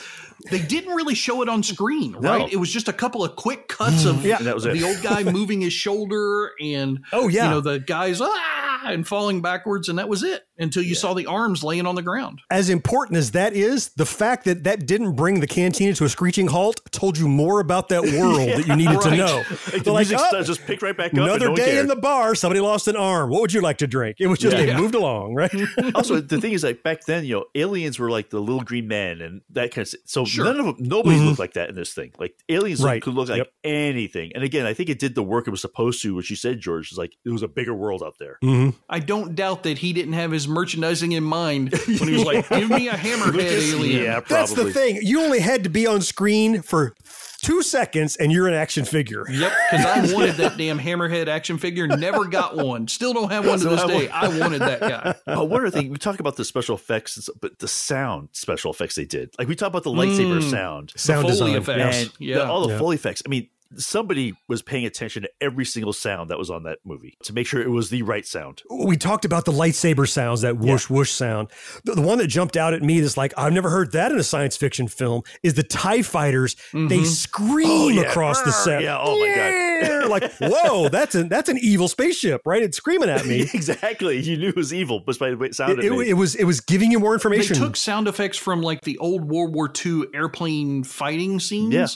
they 0.51 0.61
didn't 0.61 0.95
really 0.95 1.15
show 1.15 1.43
it 1.43 1.49
on 1.51 1.63
screen. 1.63 2.15
Right? 2.15 2.51
It 2.51 2.57
was 2.57 2.73
just 2.73 2.89
a 2.89 2.93
couple 2.95 3.23
of 3.23 3.37
quick 3.37 3.69
cuts 3.69 4.07
of 4.07 4.25
Yeah, 4.25 4.39
that 4.39 4.55
was 4.55 4.65
it. 4.65 4.73
the 4.73 4.85
old 4.85 5.03
guy 5.03 5.25
moving 5.31 5.61
his 5.61 5.75
shoulder 5.75 6.53
and 6.59 7.01
Oh, 7.13 7.29
yeah. 7.29 7.45
you 7.45 7.51
know 7.51 7.61
the 7.61 7.79
guys 7.81 8.23
ah 8.23 8.81
and 8.87 9.07
falling 9.07 9.43
backwards, 9.43 9.91
and 9.91 9.99
that 9.99 10.09
was 10.09 10.23
it 10.23 10.43
until 10.59 10.83
you 10.83 10.95
saw 10.95 11.15
the 11.15 11.27
arms 11.27 11.63
laying 11.63 11.87
on 11.87 11.95
the 11.95 12.03
ground. 12.03 12.41
as 12.51 12.69
important 12.71 13.17
as 13.19 13.33
that 13.33 13.53
is, 13.55 13.89
the 13.91 14.07
fact 14.07 14.45
that 14.45 14.65
that 14.65 14.87
didn't 14.87 15.13
bring 15.17 15.41
the 15.41 15.47
cantina 15.47 15.95
to 15.95 16.05
a 16.05 16.09
screeching 16.09 16.49
halt 16.49 16.81
told 16.91 17.17
you 17.19 17.29
more 17.29 17.61
about 17.61 17.89
that 17.91 18.03
world 18.19 18.49
that 18.49 18.67
you 18.67 18.77
needed 18.77 19.01
to 19.03 19.11
know. 19.17 19.37
Like, 19.49 19.49
the 19.73 19.81
They're 19.85 19.95
music 19.95 20.19
"Oh, 20.21 20.43
just 20.43 20.63
pick 20.67 20.83
right 20.83 20.97
back 20.97 21.13
up. 21.13 21.19
another 21.19 21.49
no 21.51 21.57
day 21.57 21.65
cared. 21.67 21.79
in 21.81 21.87
the 21.89 21.97
bar, 21.97 22.35
somebody 22.35 22.61
lost 22.61 22.89
an 22.89 22.97
arm. 22.97 23.31
What 23.31 23.41
would 23.43 23.53
you 23.53 23.61
like 23.61 23.79
to 23.79 23.87
drink? 23.87 24.17
It 24.19 24.27
was 24.27 24.39
just 24.39 24.57
Yeah. 24.57 24.67
they 24.67 24.77
moved 24.77 24.95
along, 24.95 25.35
right? 25.35 25.53
also, 25.95 26.21
the 26.21 26.41
thing 26.41 26.53
is, 26.53 26.65
like 26.65 26.83
back 26.83 27.05
then, 27.07 27.25
you 27.25 27.35
know, 27.37 27.45
aliens 27.55 27.99
were 27.99 28.11
like 28.11 28.31
the 28.31 28.41
little 28.41 28.63
green 28.63 28.89
men 28.89 29.21
and 29.21 29.43
that 29.51 29.73
kind 29.73 29.87
of. 29.87 29.95
So 30.07 30.25
Sure. 30.25 30.45
none 30.45 30.59
of 30.59 30.67
them, 30.67 30.77
nobody 30.81 31.17
Mhm. 31.19 31.27
looked 31.27 31.39
like 31.39 31.55
that 31.55 31.69
in 31.69 31.75
this 31.77 31.93
thing. 31.95 32.13
Like 32.19 32.35
aliens 32.49 32.83
Right. 32.83 33.01
could 33.03 33.15
look 33.15 33.29
like 33.29 33.39
Yep. 33.39 33.49
anything. 33.65 34.33
And 34.35 34.43
again, 34.43 34.67
I 34.67 34.75
think 34.75 34.89
it 34.89 34.99
did 34.99 35.15
the 35.15 35.23
work 35.23 35.47
it 35.47 35.51
was 35.51 35.61
supposed 35.61 36.03
to. 36.03 36.15
What 36.15 36.29
you 36.31 36.37
said, 36.37 36.61
George, 36.61 36.91
is 36.93 36.99
like 36.99 37.13
it 37.25 37.31
was 37.31 37.43
a 37.43 37.49
bigger 37.49 37.75
world 37.75 38.03
out 38.03 38.15
there. 38.19 38.39
Mhm. 38.43 38.75
I 38.89 38.99
don't 38.99 39.35
doubt 39.35 39.63
that 39.65 39.79
he 39.79 39.93
didn't 39.93 40.15
have 40.15 40.33
his 40.33 40.48
merchandising 40.49 41.13
in 41.13 41.23
mind 41.25 41.73
when 41.87 42.09
he 42.09 42.15
was 42.15 42.25
like, 42.25 42.49
"Give 42.49 42.71
me 42.71 42.89
a 42.89 42.93
hammerhead 42.95 43.73
alien." 43.75 44.03
Yeah, 44.03 44.21
That's 44.21 44.53
the 44.55 44.73
thing. 44.73 45.01
You 45.03 45.23
only 45.23 45.41
had 45.41 45.65
to 45.65 45.71
be 45.71 45.87
on 45.87 46.01
screen 46.01 46.63
for 46.63 46.95
two 47.43 47.63
seconds, 47.63 48.17
and 48.17 48.33
you're 48.33 48.49
an 48.49 48.55
action 48.55 48.85
figure. 48.85 49.25
Yep, 49.31 49.53
because 49.71 49.87
I 49.87 50.13
wanted 50.15 50.35
that 50.37 50.57
damn 50.57 50.79
hammerhead 50.79 51.29
action 51.29 51.57
figure. 51.59 51.87
Never 51.87 52.25
got 52.25 52.57
one. 52.57 52.89
Still 52.89 53.13
don't 53.13 53.31
have 53.31 53.47
one 53.47 53.59
to 53.61 53.69
this 53.69 53.85
day. 53.85 54.09
I 54.09 54.27
wanted 54.39 54.61
that 54.61 54.81
guy. 54.81 55.15
Oh, 55.29 55.45
one 55.45 55.61
other 55.61 55.71
thing, 55.71 55.91
we 55.91 55.99
talk 55.99 56.21
about 56.21 56.37
the 56.37 56.45
special 56.45 56.75
effects, 56.75 57.29
but 57.41 57.59
the 57.59 57.69
sound 57.69 58.31
special 58.33 58.73
effects 58.73 58.95
they 58.95 59.05
did. 59.05 59.31
Like 59.39 59.47
we 59.47 59.55
talk 59.55 59.69
about 59.69 59.85
the 59.85 59.91
lightsaber 59.91 60.41
Mm. 60.41 60.51
sound, 60.51 60.91
The 60.95 60.99
Sound 60.99 61.23
Foley 61.29 61.53
design, 61.53 61.57
effects, 61.57 61.97
and 62.03 62.13
yeah. 62.19 62.39
the- 62.39 62.47
all 62.47 62.67
the 62.67 62.73
Yeah. 62.73 62.79
Foley 62.79 62.97
effects. 62.97 63.23
I 63.25 63.29
mean, 63.29 63.49
somebody 63.77 64.35
was 64.49 64.63
paying 64.63 64.87
attention 64.87 65.23
to 65.23 65.31
every 65.41 65.65
single 65.65 65.93
sound 65.93 66.31
that 66.31 66.39
was 66.39 66.51
on 66.51 66.63
that 66.65 66.79
movie 66.85 67.17
to 67.25 67.33
make 67.33 67.47
sure 67.47 67.61
it 67.61 67.71
was 67.71 67.91
the 67.91 68.03
right 68.03 68.27
sound. 68.27 68.63
we 68.71 68.97
talked 68.97 69.25
about 69.25 69.45
the 69.45 69.53
lightsaber 69.53 70.09
sounds, 70.09 70.41
that 70.41 70.57
whoosh 70.59 70.89
whoosh 70.89 71.11
sound. 71.11 71.49
The, 71.85 71.95
the 71.95 72.01
one 72.03 72.19
that 72.19 72.29
jumped 72.29 72.57
out 72.57 72.73
at 72.75 72.83
me 72.83 72.99
is 72.99 73.17
like, 73.17 73.33
I've 73.37 73.53
never 73.53 73.69
heard 73.71 73.93
that 73.93 74.11
in 74.13 74.19
a 74.19 74.23
science 74.23 74.57
fiction 74.57 74.89
film, 74.89 75.23
is 75.43 75.55
the 75.55 75.63
TIE 75.63 76.03
fighters. 76.03 76.57
They 76.73 76.79
Mhm. 76.99 77.07
scream 77.07 77.69
Oh, 77.69 77.89
yeah. 77.89 78.03
across 78.03 78.41
the 78.43 78.53
set. 78.53 78.83
Yeah, 78.83 78.99
oh 79.01 79.19
my 79.19 79.35
God. 79.35 80.09
like, 80.11 80.33
whoa, 80.41 80.89
that's 80.93 81.15
an 81.15 81.29
that's 81.29 81.49
an 81.49 81.59
evil 81.61 81.89
spaceship, 81.89 82.43
right? 82.47 82.63
It's 82.63 82.77
screaming 82.77 83.09
at 83.11 83.27
me. 83.27 83.43
exactly. 83.55 84.19
You 84.21 84.37
knew 84.39 84.49
it 84.49 84.57
was 84.57 84.73
evil, 84.73 85.01
but 85.01 85.19
by 85.19 85.31
the 85.31 85.37
way 85.37 85.49
it 85.49 85.55
sounded. 85.55 85.85
It, 85.85 85.93
it, 85.93 86.09
it 86.09 86.15
was 86.15 86.35
it 86.35 86.45
was 86.45 86.61
giving 86.61 86.91
you 86.91 86.99
more 86.99 87.13
information. 87.15 87.55
They 87.55 87.61
took 87.61 87.77
sound 87.77 88.09
effects 88.09 88.39
from 88.39 88.63
like 88.63 88.83
the 88.83 88.97
old 88.99 89.25
World 89.25 89.55
War 89.55 89.71
II 89.85 90.05
airplane 90.15 90.85
fighting 90.85 91.39
scenes, 91.41 91.75
Yeah. 91.75 91.87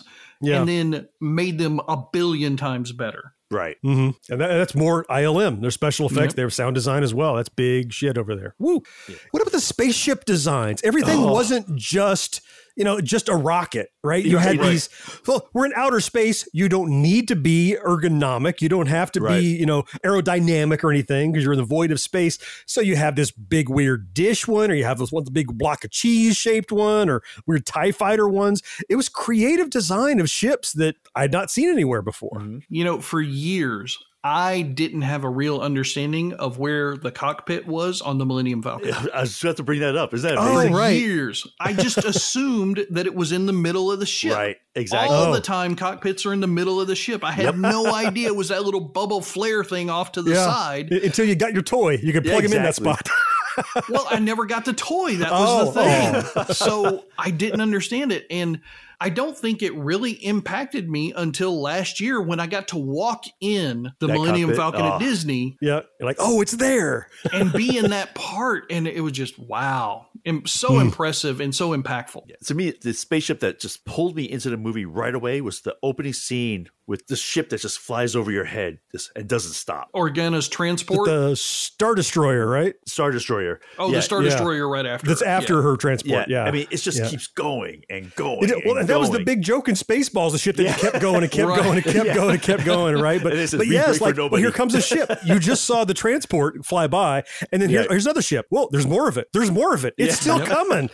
Yeah. 0.43 0.61
and 0.61 0.69
then 0.69 1.09
made 1.21 1.59
them 1.59 1.81
a 1.89 2.03
billion 2.13 2.57
times 2.57 2.93
better. 2.93 3.33
Right. 3.51 3.77
Mm-hmm. 3.85 4.33
And 4.33 4.41
that, 4.41 4.49
that's 4.49 4.75
more 4.75 5.05
ILM. 5.11 5.61
Their 5.61 5.71
special 5.71 6.07
effects, 6.07 6.33
Yep. 6.33 6.35
their 6.37 6.51
sound 6.51 6.75
design 6.75 7.03
as 7.03 7.13
well. 7.13 7.37
That's 7.37 7.51
big 7.51 7.93
shit 7.93 8.17
over 8.17 8.35
there. 8.35 8.55
Woo. 8.59 8.83
What 9.31 9.43
about 9.43 9.53
the 9.53 9.61
spaceship 9.61 10.25
designs? 10.25 10.81
Everything 10.83 11.19
Oh. 11.21 11.33
wasn't 11.33 11.77
just, 11.77 12.41
you 12.77 12.85
know, 12.85 13.01
just 13.01 13.29
a 13.29 13.35
rocket, 13.35 13.89
right? 14.03 14.25
You 14.25 14.39
had 14.39 14.59
right. 14.59 14.71
these, 14.71 14.89
well, 15.27 15.49
we're 15.53 15.67
in 15.67 15.73
outer 15.77 16.01
space. 16.01 16.49
You 16.53 16.69
don't 16.69 17.03
need 17.03 17.29
to 17.29 17.37
be 17.37 17.77
ergonomic. 17.85 18.61
You 18.61 18.69
don't 18.69 18.87
have 18.89 19.13
to 19.13 19.21
Right. 19.21 19.41
be, 19.41 19.57
you 19.57 19.67
know, 19.67 19.83
aerodynamic 20.05 20.83
or 20.83 20.91
anything 20.91 21.33
because 21.33 21.45
you're 21.45 21.53
in 21.53 21.59
the 21.59 21.65
void 21.65 21.91
of 21.91 22.01
space. 22.01 22.39
So 22.67 22.81
you 22.81 22.97
have 22.97 23.17
this 23.17 23.31
big 23.31 23.69
weird 23.69 24.15
dish 24.15 24.49
one, 24.49 24.71
or 24.71 24.75
you 24.75 24.85
have 24.85 24.99
this 24.99 25.13
one, 25.13 25.25
the 25.25 25.31
big 25.31 25.57
block 25.59 25.85
of 25.85 25.91
cheese 25.91 26.37
shaped 26.37 26.73
one, 26.73 27.09
or 27.09 27.23
weird 27.47 27.67
TIE 27.67 27.93
fighter 27.93 28.29
ones. 28.29 28.63
It 28.89 28.97
was 28.97 29.09
creative 29.09 29.71
design 29.71 30.21
of 30.21 30.29
ships 30.31 30.73
that 30.73 30.97
I'd 31.15 31.33
not 31.33 31.51
seen 31.51 31.69
anywhere 31.69 32.03
before. 32.03 32.39
Mm-hmm. 32.39 32.59
You 32.69 32.85
know, 32.85 33.01
for 33.01 33.21
years, 33.21 33.99
I 34.25 34.63
didn't 34.63 35.03
have 35.03 35.25
a 35.25 35.29
real 35.29 35.59
understanding 35.61 36.33
of 36.35 36.57
where 36.59 36.97
the 36.97 37.11
cockpit 37.11 37.67
was 37.67 38.01
on 38.01 38.19
the 38.19 38.27
Millennium 38.27 38.63
Falcon. 38.63 38.95
I 39.13 39.23
was 39.23 39.31
just 39.31 39.43
about 39.43 39.57
to 39.57 39.63
bring 39.65 39.81
that 39.81 39.97
up. 39.97 40.15
Is 40.15 40.23
that 40.23 40.37
Oh, 40.39 40.61
amazing? 40.61 40.73
For 40.75 40.89
years, 40.91 41.47
I 41.59 41.73
just 41.73 41.99
assumed 42.05 42.87
that 42.91 43.07
it 43.07 43.15
was 43.17 43.33
in 43.33 43.47
the 43.47 43.53
middle 43.53 43.91
of 43.91 43.99
the 43.99 44.07
ship. 44.07 44.35
Right, 44.35 44.57
exactly. 44.77 45.17
All 45.17 45.25
Oh. 45.25 45.33
the 45.35 45.41
time, 45.41 45.75
cockpits 45.75 46.25
are 46.25 46.33
in 46.33 46.39
the 46.41 46.47
middle 46.47 46.81
of 46.81 46.87
the 46.87 46.95
ship. 46.95 47.25
I 47.25 47.33
had 47.33 47.59
no 47.59 47.93
idea 47.93 48.29
it 48.29 48.37
was 48.37 48.51
that 48.51 48.63
little 48.65 48.81
bubble 48.81 49.21
flare 49.23 49.65
thing 49.65 49.91
off 49.91 50.13
to 50.13 50.23
the 50.23 50.37
side. 50.37 50.93
Until 50.93 51.25
you 51.25 51.35
got 51.35 51.53
your 51.53 51.63
toy, 51.63 51.97
you 51.97 52.13
could 52.13 52.25
Yeah, 52.25 52.33
plug 52.35 52.45
him 52.45 52.53
in 52.53 52.63
that 52.63 52.77
spot. 52.77 53.09
well, 53.89 54.07
I 54.09 54.21
never 54.21 54.47
got 54.47 54.65
the 54.65 54.73
toy. 54.73 55.17
That 55.17 55.33
was 55.33 55.75
the 55.75 55.81
Oh, 55.81 56.23
thing. 56.23 56.45
Oh. 56.49 56.53
so 56.53 57.05
I 57.19 57.31
didn't 57.33 57.61
understand 57.61 58.13
it. 58.13 58.27
And 58.31 58.61
I 59.03 59.09
don't 59.09 59.37
think 59.37 59.63
it 59.63 59.75
really 59.75 60.13
impacted 60.13 60.89
me 60.89 61.13
until 61.17 61.61
last 61.61 61.99
year 62.01 62.21
when 62.23 62.39
I 62.39 62.47
got 62.47 62.69
to 62.69 62.77
walk 62.79 63.25
in 63.41 63.93
the 63.99 64.07
That 64.07 64.13
Millennium 64.13 64.51
cockpit? 64.51 64.57
Falcon 64.57 64.81
Oh. 64.83 64.95
at 64.95 65.01
Disney 65.01 65.57
yeah, 65.61 65.81
you're 65.99 66.07
like, 66.07 66.17
oh, 66.21 66.41
it's 66.41 66.53
there. 66.53 67.09
and 67.33 67.53
be 67.53 67.77
in 67.77 67.91
that 67.91 68.15
part. 68.15 68.65
And 68.71 68.87
it 68.87 69.01
was 69.01 69.13
just 69.13 69.39
wow. 69.39 70.07
And 70.25 70.49
so 70.49 70.75
Hmm. 70.75 70.83
impressive 70.83 71.41
and 71.41 71.53
so 71.53 71.77
impactful. 71.77 72.23
To 72.45 72.55
me, 72.55 72.73
the 72.81 72.93
spaceship 72.95 73.41
that 73.41 73.59
just 73.59 73.85
pulled 73.85 74.15
me 74.15 74.31
into 74.31 74.51
the 74.51 74.57
movie 74.57 74.85
right 74.87 75.15
away 75.15 75.41
was 75.41 75.63
the 75.63 75.75
opening 75.83 76.13
scene 76.13 76.69
with 76.87 77.07
the 77.07 77.17
ship 77.17 77.49
that 77.51 77.61
just 77.61 77.79
flies 77.79 78.15
over 78.15 78.31
your 78.31 78.45
head 78.45 78.79
and 79.17 79.27
doesn't 79.29 79.53
stop. 79.55 79.89
Organa's 79.95 80.49
transport. 80.49 81.09
the 81.09 81.35
Star 81.37 81.95
Destroyer, 81.95 82.47
right? 82.47 82.75
Star 82.87 83.11
Destroyer. 83.11 83.61
oh, 83.79 83.89
Yeah, 83.89 83.97
the 83.97 84.03
Star 84.03 84.23
yeah. 84.23 84.31
Destroyer 84.31 84.69
right 84.69 84.85
after. 84.87 85.07
That's 85.07 85.23
after 85.23 85.57
Yeah. 85.57 85.63
her 85.63 85.77
transport. 85.77 86.29
Yeah, 86.29 86.45
I 86.45 86.51
mean, 86.51 86.67
it 86.71 86.77
just 86.79 86.99
Yeah. 86.99 87.09
keeps 87.09 87.27
going 87.29 87.83
and 87.89 88.15
going. 88.17 88.49
It- 88.51 88.65
well, 88.67 88.77
and 88.79 88.89
that 88.93 89.01
was 89.01 89.11
the 89.11 89.25
big 89.25 89.43
joke 89.43 89.69
in 89.69 89.75
Spaceballs, 89.75 90.33
the 90.33 90.39
ship 90.39 90.57
that 90.57 90.79
kept 90.79 91.01
going 91.01 91.23
and 91.23 91.31
kept 91.33 91.49
Right. 91.49 91.63
going 91.63 91.77
and 91.77 91.85
kept 91.85 92.07
Yeah. 92.07 92.15
going 92.15 92.31
and 92.31 92.43
kept 92.43 92.65
going, 92.65 92.95
right? 92.97 93.23
But, 93.23 93.33
And 93.33 93.41
it 93.41 93.51
but 93.51 93.61
"We 93.61 93.73
yes, 93.75 93.99
break 93.99 94.17
like, 94.19 94.31
well, 94.31 94.41
here 94.41 94.51
comes 94.53 94.75
a 94.75 94.81
ship. 94.81 95.11
You 95.25 95.39
just 95.39 95.65
saw 95.65 95.85
the 95.85 95.95
transport 95.95 96.65
fly 96.65 96.87
by, 96.87 97.25
and 97.53 97.61
then 97.63 97.69
here- 97.69 97.83
Yeah. 97.83 97.87
here's 97.91 98.07
another 98.07 98.23
ship. 98.23 98.47
Well, 98.51 98.69
there's 98.71 98.87
more 98.87 99.09
of 99.09 99.17
it. 99.17 99.29
There's 99.33 99.51
more 99.51 99.75
of 99.75 99.85
it. 99.85 99.95
It's 99.99 100.09
Yeah. 100.15 100.15
still 100.17 100.39
Yep. 100.39 100.49
coming. 100.49 100.91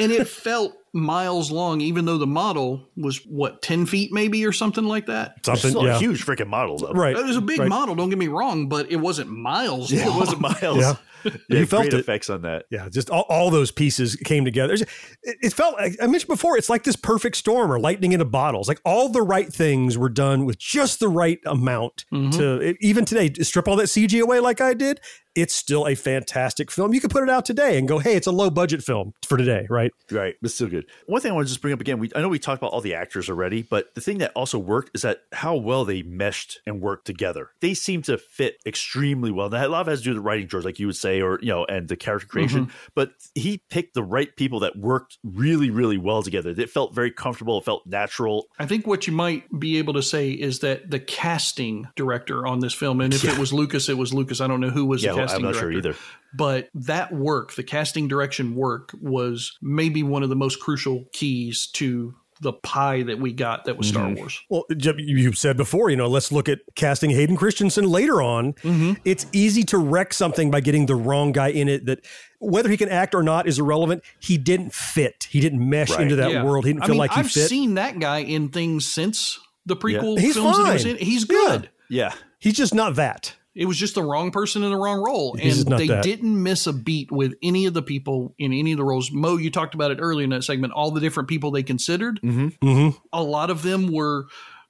and 0.00 0.12
it 0.12 0.26
felt 0.28 0.74
miles 0.92 1.50
long, 1.50 1.80
even 1.80 2.04
though 2.04 2.18
the 2.18 2.26
model 2.26 2.88
was 2.96 3.18
what, 3.26 3.62
10 3.62 3.86
feet 3.86 4.12
maybe 4.12 4.44
or 4.44 4.52
something 4.52 4.84
like 4.84 5.06
that? 5.06 5.34
It's 5.38 5.46
Something, 5.46 5.70
still 5.70 5.84
yeah. 5.86 5.96
a 5.96 5.98
huge 5.98 6.24
freaking 6.24 6.48
model, 6.48 6.78
though. 6.78 6.92
Right. 6.92 7.16
It 7.16 7.24
was 7.24 7.36
a 7.36 7.40
big 7.40 7.60
right. 7.60 7.68
model, 7.68 7.94
don't 7.94 8.08
get 8.10 8.18
me 8.18 8.28
wrong, 8.28 8.68
but 8.68 8.90
it 8.90 8.96
wasn't 8.96 9.30
miles 9.30 9.90
Yeah, 9.92 10.06
long. 10.06 10.16
it 10.16 10.18
wasn't 10.20 10.40
miles. 10.40 10.78
Yeah. 10.78 10.94
Yeah, 11.22 11.32
You 11.50 11.66
felt 11.66 11.82
great 11.82 11.92
it. 11.92 12.00
effects 12.00 12.30
on 12.30 12.40
that. 12.42 12.64
Yeah, 12.70 12.88
just 12.88 13.10
all, 13.10 13.26
all 13.28 13.50
those 13.50 13.70
pieces 13.70 14.16
came 14.16 14.42
together. 14.46 14.72
It, 14.72 14.88
it 15.22 15.52
felt 15.52 15.74
like 15.74 15.96
I 16.00 16.06
mentioned 16.06 16.28
before, 16.28 16.56
it's 16.56 16.70
like 16.70 16.84
this 16.84 16.96
perfect 16.96 17.36
storm 17.36 17.70
or 17.70 17.78
lightning 17.78 18.12
in 18.12 18.22
a 18.22 18.24
bottle. 18.24 18.60
It's 18.60 18.68
like 18.68 18.80
all 18.86 19.10
the 19.10 19.20
right 19.20 19.52
things 19.52 19.98
were 19.98 20.08
done 20.08 20.46
with 20.46 20.58
just 20.58 20.98
the 20.98 21.08
right 21.10 21.38
amount 21.44 22.06
Mm-hmm. 22.10 22.30
to 22.38 22.74
even 22.80 23.04
today, 23.04 23.30
strip 23.42 23.68
all 23.68 23.76
that 23.76 23.84
CG 23.88 24.18
away 24.18 24.40
like 24.40 24.62
I 24.62 24.72
did. 24.72 25.00
It's 25.34 25.54
still 25.54 25.86
a 25.86 25.94
fantastic 25.94 26.70
film. 26.70 26.92
You 26.92 27.00
could 27.00 27.10
put 27.10 27.22
it 27.22 27.30
out 27.30 27.44
today 27.44 27.78
and 27.78 27.86
go, 27.86 27.98
hey, 27.98 28.16
it's 28.16 28.26
a 28.26 28.32
low 28.32 28.50
budget 28.50 28.82
film 28.82 29.14
for 29.26 29.36
today, 29.36 29.66
right? 29.70 29.92
Right, 30.10 30.34
It's 30.42 30.54
still 30.54 30.68
good. 30.68 30.86
One 31.06 31.20
thing 31.20 31.30
I 31.30 31.34
want 31.34 31.46
to 31.46 31.52
just 31.52 31.62
bring 31.62 31.72
up 31.72 31.80
again, 31.80 31.98
we 31.98 32.10
I 32.14 32.20
know 32.20 32.28
we 32.28 32.38
talked 32.38 32.60
about 32.60 32.72
all 32.72 32.80
the 32.80 32.94
actors 32.94 33.30
already, 33.30 33.62
but 33.62 33.94
the 33.94 34.00
thing 34.00 34.18
that 34.18 34.32
also 34.34 34.58
worked 34.58 34.90
is 34.94 35.02
that 35.02 35.22
how 35.32 35.56
well 35.56 35.84
they 35.84 36.02
meshed 36.02 36.60
and 36.66 36.80
worked 36.80 37.06
together. 37.06 37.50
They 37.60 37.74
seem 37.74 38.02
to 38.02 38.18
fit 38.18 38.56
extremely 38.66 39.30
well. 39.30 39.48
Now, 39.50 39.66
a 39.66 39.68
lot 39.68 39.82
of 39.82 39.88
it 39.88 39.92
has 39.92 40.00
to 40.00 40.04
do 40.04 40.10
with 40.10 40.16
the 40.16 40.22
writing, 40.22 40.48
George, 40.48 40.64
like 40.64 40.78
you 40.78 40.86
would 40.86 40.96
say, 40.96 41.20
or 41.20 41.38
you 41.40 41.48
know, 41.48 41.64
and 41.64 41.88
the 41.88 41.96
character 41.96 42.26
creation. 42.26 42.66
Mm-hmm. 42.66 42.88
But 42.94 43.12
he 43.34 43.62
picked 43.70 43.94
the 43.94 44.02
right 44.02 44.34
people 44.36 44.60
that 44.60 44.76
worked 44.76 45.18
really, 45.22 45.70
really 45.70 45.98
well 45.98 46.22
together. 46.22 46.50
It 46.50 46.70
felt 46.70 46.94
very 46.94 47.10
comfortable. 47.10 47.58
It 47.58 47.64
felt 47.64 47.86
natural. 47.86 48.46
I 48.58 48.66
think 48.66 48.86
what 48.86 49.06
you 49.06 49.12
might 49.12 49.44
be 49.58 49.78
able 49.78 49.94
to 49.94 50.02
say 50.02 50.30
is 50.30 50.60
that 50.60 50.90
the 50.90 51.00
casting 51.00 51.88
director 51.96 52.46
on 52.46 52.60
this 52.60 52.74
film, 52.74 53.00
and 53.00 53.14
if 53.14 53.24
it 53.24 53.38
was 53.38 53.52
Lucas, 53.52 53.88
it 53.88 53.98
was 53.98 54.12
Lucas. 54.12 54.40
I 54.40 54.46
don't 54.46 54.60
know 54.60 54.70
who 54.70 54.86
was 54.86 55.04
Yeah, 55.04 55.12
the 55.12 55.19
casting 55.20 55.36
I'm 55.36 55.42
not 55.42 55.52
director. 55.52 55.70
sure 55.72 55.78
either. 55.78 55.96
But 56.34 56.68
that 56.74 57.12
work, 57.12 57.54
the 57.54 57.62
casting 57.64 58.06
direction 58.08 58.54
work, 58.54 58.94
was 59.00 59.56
maybe 59.60 60.02
one 60.02 60.22
of 60.22 60.28
the 60.28 60.36
most 60.36 60.60
crucial 60.60 61.04
keys 61.12 61.66
to 61.74 62.14
the 62.42 62.52
pie 62.54 63.02
that 63.02 63.18
we 63.18 63.34
got 63.34 63.66
that 63.66 63.76
was 63.76 63.88
Star 63.88 64.06
Mm-hmm. 64.06 64.14
Wars. 64.14 64.40
Well, 64.48 64.64
Jeb, 64.74 64.98
you 64.98 65.32
said 65.34 65.58
before, 65.58 65.90
you 65.90 65.96
know, 65.96 66.06
let's 66.06 66.32
look 66.32 66.48
at 66.48 66.60
casting 66.74 67.10
Hayden 67.10 67.36
Christensen 67.36 67.84
later 67.84 68.22
on. 68.22 68.54
Mm-hmm. 68.54 68.92
It's 69.04 69.26
easy 69.32 69.62
to 69.64 69.76
wreck 69.78 70.14
something 70.14 70.50
by 70.50 70.60
getting 70.60 70.86
the 70.86 70.94
wrong 70.94 71.32
guy 71.32 71.48
in 71.48 71.68
it 71.68 71.84
that 71.84 72.02
whether 72.38 72.70
he 72.70 72.78
can 72.78 72.88
act 72.88 73.14
or 73.14 73.22
not 73.22 73.46
is 73.46 73.58
irrelevant. 73.58 74.02
He 74.20 74.38
didn't 74.38 74.72
fit. 74.72 75.26
He 75.28 75.40
didn't 75.40 75.68
mesh 75.68 75.90
Right. 75.90 76.00
into 76.00 76.16
that 76.16 76.30
Yeah. 76.30 76.44
world. 76.44 76.64
He 76.64 76.72
didn't 76.72 76.84
I 76.84 76.86
feel 76.86 76.94
mean, 76.94 76.98
like 77.00 77.12
he 77.12 77.20
I've 77.20 77.30
fit. 77.30 77.48
seen 77.48 77.74
that 77.74 77.98
guy 77.98 78.18
in 78.20 78.48
things 78.48 78.86
since 78.86 79.38
the 79.66 79.76
prequel 79.76 80.18
He's 80.18 80.34
films 80.34 80.56
that 80.56 80.66
he 80.66 80.72
was 80.72 80.82
fine. 80.84 80.90
in. 80.92 80.96
He's 81.04 81.22
Yeah. 81.28 81.36
good. 81.36 81.70
Yeah. 81.90 82.12
He's 82.38 82.54
just 82.54 82.74
not 82.74 82.94
that. 82.94 83.34
It 83.54 83.66
was 83.66 83.76
just 83.76 83.96
the 83.96 84.02
wrong 84.02 84.30
person 84.30 84.62
in 84.62 84.70
the 84.70 84.76
wrong 84.76 85.00
role. 85.00 85.36
And 85.40 85.66
they 85.66 85.88
that. 85.88 86.04
didn't 86.04 86.40
miss 86.40 86.66
a 86.66 86.72
beat 86.72 87.10
with 87.10 87.34
any 87.42 87.66
of 87.66 87.74
the 87.74 87.82
people 87.82 88.34
in 88.38 88.52
any 88.52 88.72
of 88.72 88.78
the 88.78 88.84
roles. 88.84 89.10
Mo, 89.10 89.36
you 89.38 89.50
talked 89.50 89.74
about 89.74 89.90
it 89.90 89.98
earlier 90.00 90.24
in 90.24 90.30
that 90.30 90.44
segment, 90.44 90.72
all 90.72 90.90
the 90.92 91.00
different 91.00 91.28
people 91.28 91.50
they 91.50 91.62
considered. 91.64 92.20
Mm-hmm. 92.22 92.90
A 93.12 93.22
lot 93.22 93.50
of 93.50 93.62
them 93.62 93.92
were 93.92 94.26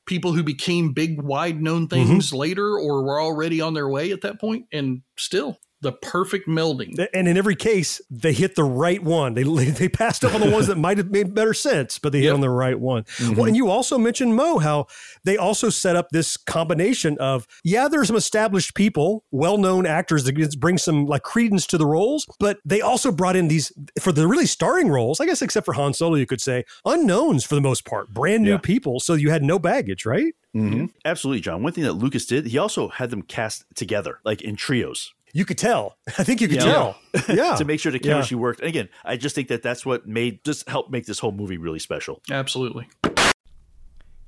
people 0.06 0.32
who 0.32 0.42
became 0.42 0.92
big, 0.92 1.20
wide 1.20 1.60
known 1.60 1.88
Mm-hmm. 1.88 2.06
things 2.08 2.32
later 2.32 2.66
or 2.78 3.04
were 3.04 3.20
already 3.20 3.60
on 3.60 3.74
their 3.74 3.88
way 3.88 4.12
at 4.12 4.22
that 4.22 4.40
point, 4.40 4.64
And 4.72 5.02
still, 5.16 5.58
the 5.82 5.92
perfect 5.92 6.46
melding. 6.48 6.94
And 7.14 7.26
in 7.26 7.36
every 7.36 7.56
case, 7.56 8.00
they 8.10 8.32
hit 8.32 8.54
the 8.54 8.64
right 8.64 9.02
one. 9.02 9.34
They 9.34 9.42
they 9.70 9.88
passed 9.88 10.24
up 10.24 10.34
on 10.34 10.40
the 10.40 10.50
ones 10.50 10.66
that 10.66 10.76
might 10.76 10.98
have 10.98 11.10
made 11.10 11.34
better 11.34 11.54
sense, 11.54 11.98
but 11.98 12.12
they 12.12 12.20
hit 12.20 12.32
on 12.32 12.40
the 12.40 12.50
right 12.50 12.78
one. 12.78 13.04
Well, 13.20 13.44
and 13.46 13.56
you 13.56 13.68
also 13.70 13.96
mentioned 13.98 14.36
Mo 14.36 14.58
how 14.58 14.86
they 15.24 15.36
also 15.36 15.70
set 15.70 15.96
up 15.96 16.10
this 16.10 16.36
combination 16.36 17.16
of 17.18 17.46
yeah, 17.64 17.88
there's 17.88 18.08
some 18.08 18.16
established 18.16 18.74
people, 18.74 19.24
well-known 19.30 19.86
actors 19.86 20.24
that 20.24 20.56
bring 20.60 20.78
some 20.78 21.06
like 21.06 21.22
credence 21.22 21.66
to 21.68 21.78
the 21.78 21.86
roles, 21.86 22.26
but 22.38 22.58
they 22.64 22.80
also 22.80 23.10
brought 23.12 23.36
in 23.36 23.48
these 23.48 23.72
for 24.00 24.12
the 24.12 24.26
really 24.26 24.46
starring 24.46 24.88
roles. 24.88 25.20
I 25.20 25.26
guess 25.26 25.42
except 25.42 25.64
for 25.64 25.72
Han 25.74 25.94
Solo, 25.94 26.16
you 26.16 26.26
could 26.26 26.40
say 26.40 26.64
unknowns 26.84 27.44
for 27.44 27.54
the 27.54 27.60
most 27.60 27.84
part, 27.84 28.12
brand 28.12 28.42
new 28.42 28.50
Yeah. 28.52 28.58
people. 28.58 29.00
So 29.00 29.14
you 29.14 29.30
had 29.30 29.42
no 29.42 29.58
baggage, 29.58 30.04
right? 30.04 30.34
Mm-hmm. 30.54 30.86
Absolutely, 31.04 31.40
John. 31.40 31.62
One 31.62 31.72
thing 31.72 31.84
that 31.84 31.92
Lucas 31.92 32.26
did, 32.26 32.46
he 32.46 32.58
also 32.58 32.88
had 32.88 33.10
them 33.10 33.22
cast 33.22 33.64
together, 33.76 34.18
like 34.24 34.42
in 34.42 34.56
trios. 34.56 35.12
You 35.32 35.44
could 35.44 35.58
tell. 35.58 35.96
I 36.18 36.24
think 36.24 36.40
you 36.40 36.48
could 36.48 36.56
Yeah. 36.62 36.64
tell. 36.64 36.96
Yeah, 37.28 37.54
to 37.56 37.64
make 37.64 37.80
sure 37.80 37.90
the 37.92 37.98
Yeah. 38.02 38.12
chemistry 38.12 38.36
worked. 38.36 38.60
And 38.60 38.68
again, 38.68 38.88
I 39.04 39.16
just 39.16 39.34
think 39.34 39.48
that 39.48 39.62
that's 39.62 39.84
what 39.86 40.06
made 40.06 40.44
just 40.44 40.68
helped 40.68 40.90
make 40.90 41.06
this 41.06 41.18
whole 41.20 41.32
movie 41.32 41.58
really 41.58 41.78
special. 41.78 42.20
Absolutely. 42.30 42.88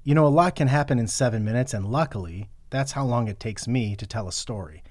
You 0.04 0.14
know, 0.14 0.26
a 0.26 0.28
lot 0.28 0.56
can 0.56 0.68
happen 0.68 0.98
in 0.98 1.06
seven 1.06 1.44
minutes, 1.44 1.72
and 1.74 1.86
luckily, 1.86 2.48
that's 2.70 2.92
how 2.92 3.04
long 3.04 3.28
it 3.28 3.38
takes 3.38 3.68
me 3.68 3.94
to 3.96 4.06
tell 4.06 4.26
a 4.26 4.32
story. 4.32 4.82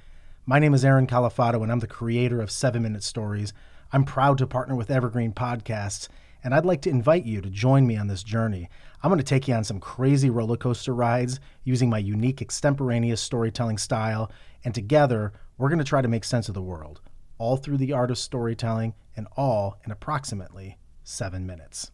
My 0.46 0.58
name 0.58 0.74
is 0.74 0.86
Aaron 0.86 1.06
Califato, 1.08 1.62
and 1.64 1.72
I'm 1.72 1.80
the 1.80 1.88
creator 1.88 2.42
of 2.42 2.50
7 2.50 2.82
Minute 2.82 3.04
Stories. 3.04 3.54
I'm 3.92 4.06
proud 4.06 4.38
to 4.38 4.48
partner 4.48 4.76
with 4.76 4.90
Evergreen 4.90 5.34
Podcasts, 5.34 6.08
and 6.44 6.56
I'd 6.56 6.66
like 6.66 6.82
to 6.84 6.90
invite 6.90 7.26
you 7.26 7.42
to 7.42 7.50
join 7.50 7.86
me 7.86 7.98
on 7.98 8.08
this 8.08 8.24
journey. 8.24 8.70
I'm 9.04 9.10
going 9.10 9.18
to 9.20 9.24
take 9.24 9.48
you 9.50 9.54
on 9.54 9.64
some 9.66 9.80
crazy 9.80 10.30
roller 10.30 10.58
coaster 10.58 10.94
rides 10.96 11.40
using 11.66 11.90
my 11.90 11.98
unique 11.98 12.42
extemporaneous 12.42 13.22
storytelling 13.22 13.78
style, 13.80 14.32
and 14.64 14.74
together, 14.74 15.34
we're 15.62 15.70
going 15.70 15.78
to 15.78 15.86
try 15.86 16.02
to 16.02 16.08
make 16.08 16.24
sense 16.24 16.48
of 16.48 16.56
the 16.56 16.62
world, 16.62 17.02
all 17.38 17.56
through 17.56 17.78
the 17.78 17.94
art 17.94 18.10
of 18.10 18.18
storytelling, 18.18 18.96
and 19.16 19.28
all 19.38 19.78
in 19.86 19.92
approximately 19.92 20.80
seven 21.04 21.46
minutes. 21.46 21.92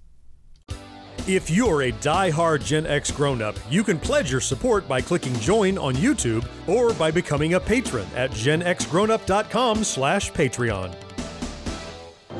If 1.27 1.49
you're 1.49 1.81
a 1.81 1.91
die-hard 1.91 2.61
Gen 2.61 2.85
X 2.87 3.11
grown-up, 3.11 3.57
you 3.69 3.83
can 3.83 3.99
pledge 3.99 4.31
your 4.31 4.39
support 4.39 4.87
by 4.87 5.01
clicking 5.01 5.33
join 5.39 5.77
on 5.77 5.95
YouTube 5.95 6.47
or 6.65 6.93
by 6.93 7.11
becoming 7.11 7.55
a 7.55 7.59
patron 7.59 8.07
at 8.15 8.31
genxgrownup.com 8.31 9.83
slash 9.83 10.31
Patreon. 10.31 10.95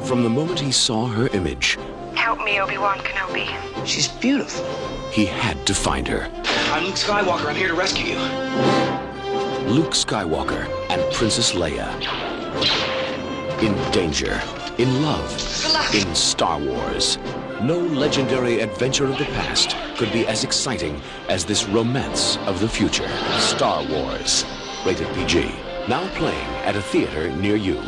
From 0.06 0.24
the 0.24 0.30
moment 0.30 0.62
he 0.62 0.72
saw 0.72 1.08
her 1.08 1.28
image, 1.36 1.78
Help 2.16 2.40
me, 2.46 2.62
Obi-Wan 2.62 3.00
Kenobi. 3.00 3.86
She's 3.86 4.08
beautiful. 4.08 4.66
he 5.12 5.26
had 5.26 5.68
to 5.68 5.74
find 5.74 6.08
her. 6.08 6.32
I'm 6.72 6.86
Luke 6.86 6.96
Skywalker. 6.96 7.48
I'm 7.48 7.56
here 7.56 7.68
to 7.68 7.74
rescue 7.74 8.14
you. 8.16 9.07
Luke 9.68 9.92
Skywalker 9.92 10.66
and 10.90 11.14
Princess 11.14 11.52
Leia. 11.52 11.92
In 13.62 13.92
danger, 13.92 14.42
in 14.78 15.02
love, 15.02 15.30
in 15.94 16.16
Star 16.16 16.58
Wars. 16.58 17.18
No 17.62 17.78
legendary 17.78 18.62
adventure 18.62 19.04
of 19.04 19.18
the 19.18 19.26
past 19.26 19.76
could 19.98 20.10
be 20.14 20.26
as 20.26 20.46
exciting 20.46 21.02
as 21.28 21.44
this 21.44 21.68
romance 21.68 22.38
of 22.48 22.62
the 22.62 22.70
future. 22.70 23.10
Star 23.40 23.86
Wars. 23.90 24.46
Rated 24.86 25.14
PG. 25.14 25.54
Now 25.90 26.08
playing 26.16 26.48
at 26.64 26.78
a 26.78 26.82
theater 26.82 27.30
near 27.36 27.58
you. 27.58 27.82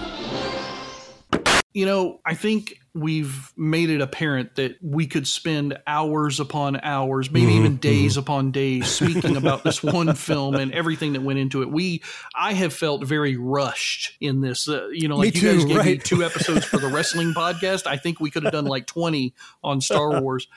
You 1.74 1.86
know, 1.86 2.20
I 2.26 2.34
think 2.34 2.79
we've 2.94 3.54
made 3.56 3.90
it 3.90 4.02
apparent 4.02 4.56
that 4.56 4.78
we 4.82 5.08
could 5.08 5.28
spend 5.28 5.78
hours 5.86 6.40
upon 6.40 6.80
hours, 6.82 7.30
maybe 7.30 7.54
even 7.54 7.78
days 7.78 8.18
upon 8.18 8.52
days, 8.52 8.88
speaking 8.88 9.38
about 9.38 9.64
this 9.64 9.84
one 9.84 10.16
film 10.16 10.56
and 10.56 10.74
everything 10.74 11.14
that 11.14 11.22
went 11.22 11.40
into 11.40 11.62
it. 11.62 11.70
We, 11.70 12.02
I 12.36 12.54
have 12.54 12.74
felt 12.74 13.06
very 13.06 13.38
rushed 13.38 14.18
in 14.20 14.42
this. 14.42 14.68
Uh, 14.68 14.88
you 14.88 15.08
know, 15.08 15.18
like 15.18 15.36
Me 15.36 15.42
you 15.42 15.52
guys 15.54 15.64
too, 15.64 15.68
gave 15.70 15.86
me 15.86 15.98
two 15.98 16.24
episodes 16.24 16.66
for 16.66 16.78
the 16.78 16.88
wrestling 16.88 17.34
podcast. 17.36 17.86
I 17.86 17.98
think 17.98 18.20
we 18.20 18.32
could 18.32 18.44
have 18.44 18.54
done 18.54 18.66
like 18.66 18.88
twenty 18.88 19.34
on 19.64 19.82
Star 19.82 20.22
Wars. 20.22 20.48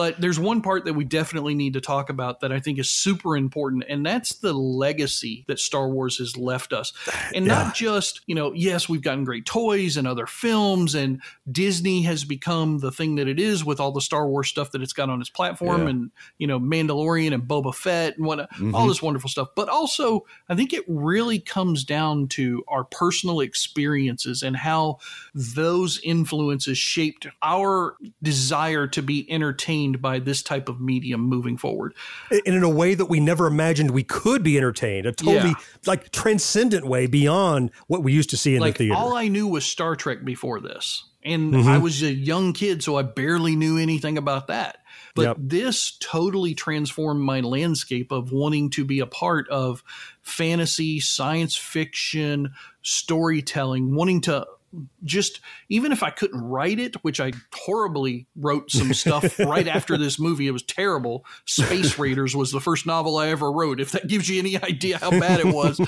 But 0.00 0.18
there's 0.18 0.40
one 0.40 0.62
part 0.62 0.86
that 0.86 0.94
we 0.94 1.04
definitely 1.04 1.54
need 1.54 1.74
to 1.74 1.80
talk 1.82 2.08
about 2.08 2.40
that 2.40 2.50
I 2.50 2.58
think 2.58 2.78
is 2.78 2.90
super 2.90 3.36
important, 3.36 3.84
and 3.86 4.06
that's 4.06 4.36
the 4.36 4.54
legacy 4.54 5.44
that 5.46 5.58
Star 5.58 5.90
Wars 5.90 6.16
has 6.16 6.38
left 6.38 6.72
us. 6.72 6.94
And 7.34 7.44
not 7.44 7.74
just, 7.74 8.22
you 8.26 8.34
know, 8.34 8.54
yes, 8.54 8.88
we've 8.88 9.02
gotten 9.02 9.24
great 9.24 9.44
toys 9.44 9.98
and 9.98 10.08
other 10.08 10.26
films, 10.26 10.94
and 10.94 11.20
Disney 11.52 12.00
has 12.04 12.24
become 12.24 12.78
the 12.78 12.90
thing 12.90 13.16
that 13.16 13.28
it 13.28 13.38
is 13.38 13.62
with 13.62 13.78
all 13.78 13.92
the 13.92 14.00
Star 14.00 14.26
Wars 14.26 14.48
stuff 14.48 14.70
that 14.70 14.80
it's 14.80 14.94
got 14.94 15.10
on 15.10 15.20
its 15.20 15.28
platform, 15.28 15.82
Yeah. 15.82 15.88
and, 15.90 16.10
you 16.38 16.46
know, 16.46 16.58
Mandalorian 16.58 17.34
and 17.34 17.42
Boba 17.42 17.74
Fett 17.74 18.16
and 18.16 18.24
what, 18.24 18.40
all 18.40 18.46
Mhm. 18.46 18.88
this 18.88 19.02
wonderful 19.02 19.28
stuff. 19.28 19.48
But 19.54 19.68
also, 19.68 20.24
I 20.48 20.54
think 20.54 20.72
it 20.72 20.84
really 20.88 21.40
comes 21.40 21.84
down 21.84 22.28
to 22.28 22.64
our 22.68 22.84
personal 22.84 23.40
experiences 23.40 24.42
and 24.42 24.56
how 24.56 24.96
those 25.34 26.00
influences 26.02 26.78
shaped 26.78 27.26
our 27.42 27.96
desire 28.22 28.86
to 28.86 29.02
be 29.02 29.30
entertained 29.30 29.89
by 29.98 30.18
this 30.18 30.42
type 30.42 30.68
of 30.68 30.80
medium 30.80 31.20
moving 31.22 31.56
forward. 31.56 31.94
and 32.30 32.54
in 32.54 32.62
a 32.62 32.68
way 32.68 32.94
that 32.94 33.06
we 33.06 33.20
never 33.20 33.46
imagined 33.46 33.90
we 33.90 34.02
could 34.04 34.42
be 34.42 34.56
entertained 34.56 35.06
a 35.06 35.12
totally 35.12 35.50
Yeah. 35.50 35.54
like 35.86 36.10
transcendent 36.12 36.86
way 36.86 37.06
beyond 37.06 37.70
what 37.86 38.02
we 38.02 38.12
used 38.12 38.30
to 38.30 38.36
see 38.36 38.54
in 38.54 38.60
like 38.60 38.74
the 38.74 38.88
theater 38.88 38.94
all 38.94 39.16
I 39.16 39.28
knew 39.28 39.46
was 39.46 39.64
Star 39.64 39.96
Trek 39.96 40.24
before 40.24 40.60
this. 40.60 41.04
And 41.22 41.52
Mhm. 41.52 41.66
I 41.66 41.76
was 41.78 42.02
a 42.02 42.12
young 42.14 42.52
kid, 42.54 42.82
so 42.82 42.96
I 42.96 43.02
barely 43.02 43.54
knew 43.54 43.76
anything 43.76 44.16
about 44.16 44.46
that. 44.46 44.78
But 45.14 45.22
Yep. 45.22 45.36
this 45.40 45.96
totally 46.00 46.54
transformed 46.54 47.20
my 47.20 47.40
landscape 47.40 48.10
of 48.10 48.32
wanting 48.32 48.70
to 48.70 48.84
be 48.86 49.00
a 49.00 49.06
part 49.06 49.46
of 49.48 49.82
fantasy, 50.22 50.98
science 51.00 51.56
fiction, 51.56 52.52
storytelling, 52.82 53.94
wanting 53.94 54.20
to 54.22 54.46
just 55.04 55.40
even 55.68 55.92
if 55.92 56.02
I 56.02 56.10
couldn't 56.10 56.40
write 56.40 56.78
it, 56.78 56.96
which 57.02 57.20
I 57.20 57.32
horribly 57.52 58.26
wrote 58.36 58.70
some 58.70 58.94
stuff 58.94 59.38
right 59.38 59.66
after 59.66 59.96
this 59.96 60.18
movie, 60.18 60.46
it 60.46 60.52
was 60.52 60.62
terrible. 60.62 61.24
Space 61.44 61.98
Raiders 61.98 62.36
was 62.36 62.52
the 62.52 62.60
first 62.60 62.86
novel 62.86 63.16
I 63.16 63.28
ever 63.28 63.50
wrote, 63.50 63.80
if 63.80 63.92
that 63.92 64.06
gives 64.06 64.28
you 64.28 64.38
any 64.38 64.56
idea 64.62 64.98
how 64.98 65.10
bad 65.10 65.40
it 65.40 65.52
was. 65.54 65.80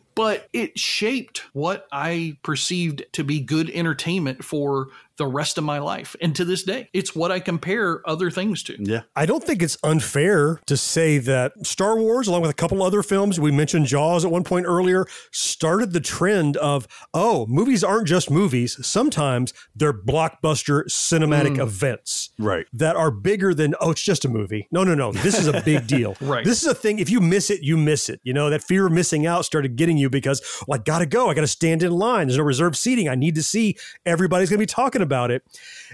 but 0.14 0.48
it 0.52 0.78
shaped 0.78 1.44
what 1.52 1.86
I 1.92 2.38
perceived 2.42 3.04
to 3.12 3.24
be 3.24 3.40
good 3.40 3.70
entertainment 3.70 4.44
for 4.44 4.88
the 5.16 5.26
rest 5.26 5.58
of 5.58 5.64
my 5.64 5.78
life. 5.78 6.16
And 6.20 6.34
to 6.36 6.44
this 6.44 6.62
day, 6.64 6.88
it's 6.92 7.14
what 7.14 7.30
I 7.30 7.40
compare 7.40 8.02
other 8.08 8.30
things 8.30 8.62
to. 8.64 8.76
Yeah. 8.78 9.02
I 9.14 9.26
don't 9.26 9.44
think 9.44 9.62
it's 9.62 9.78
unfair 9.84 10.60
to 10.66 10.76
say 10.76 11.18
that 11.18 11.52
Star 11.66 11.96
Wars, 11.98 12.26
along 12.28 12.42
with 12.42 12.50
a 12.50 12.54
couple 12.54 12.82
other 12.82 13.02
films, 13.02 13.38
we 13.38 13.50
mentioned 13.52 13.86
Jaws 13.86 14.24
at 14.24 14.30
one 14.30 14.44
point 14.44 14.66
earlier, 14.66 15.06
started 15.30 15.92
the 15.92 16.00
trend 16.00 16.56
of, 16.56 16.86
oh, 17.12 17.46
movies 17.46 17.84
aren't 17.84 18.08
just 18.08 18.30
movies. 18.30 18.76
Sometimes 18.84 19.52
they're 19.74 19.92
blockbuster 19.92 20.84
cinematic 20.86 21.56
Mm. 21.56 21.62
events. 21.62 22.30
Right. 22.38 22.66
That 22.72 22.96
are 22.96 23.10
bigger 23.10 23.54
than, 23.54 23.74
oh, 23.80 23.90
it's 23.90 24.02
just 24.02 24.24
a 24.24 24.28
movie. 24.28 24.66
No, 24.72 24.82
no, 24.84 24.94
no. 24.94 25.12
This 25.12 25.38
is 25.38 25.46
a 25.46 25.60
big 25.62 25.86
deal. 25.94 26.16
Right. 26.20 26.44
This 26.44 26.62
is 26.62 26.68
a 26.68 26.74
thing. 26.74 26.98
If 26.98 27.10
you 27.10 27.20
miss 27.20 27.50
it, 27.50 27.62
you 27.62 27.76
miss 27.76 28.08
it. 28.08 28.20
You 28.24 28.32
know, 28.32 28.50
that 28.50 28.62
fear 28.64 28.86
of 28.86 28.92
missing 28.92 29.26
out 29.26 29.44
started 29.44 29.76
getting 29.76 29.96
you 29.96 30.10
because, 30.10 30.42
well, 30.66 30.78
I 30.80 30.82
got 30.82 30.98
to 31.00 31.06
go. 31.06 31.28
I 31.30 31.34
got 31.34 31.42
to 31.42 31.46
stand 31.46 31.82
in 31.82 31.92
line. 31.92 32.26
There's 32.26 32.38
no 32.38 32.44
reserved 32.44 32.76
seating. 32.76 33.08
I 33.08 33.14
need 33.14 33.34
to 33.36 33.42
see 33.42 33.76
everybody's 34.06 34.48
going 34.50 34.58
to 34.58 34.62
be 34.62 34.66
talking 34.66 35.02
about 35.04 35.30
it. 35.30 35.44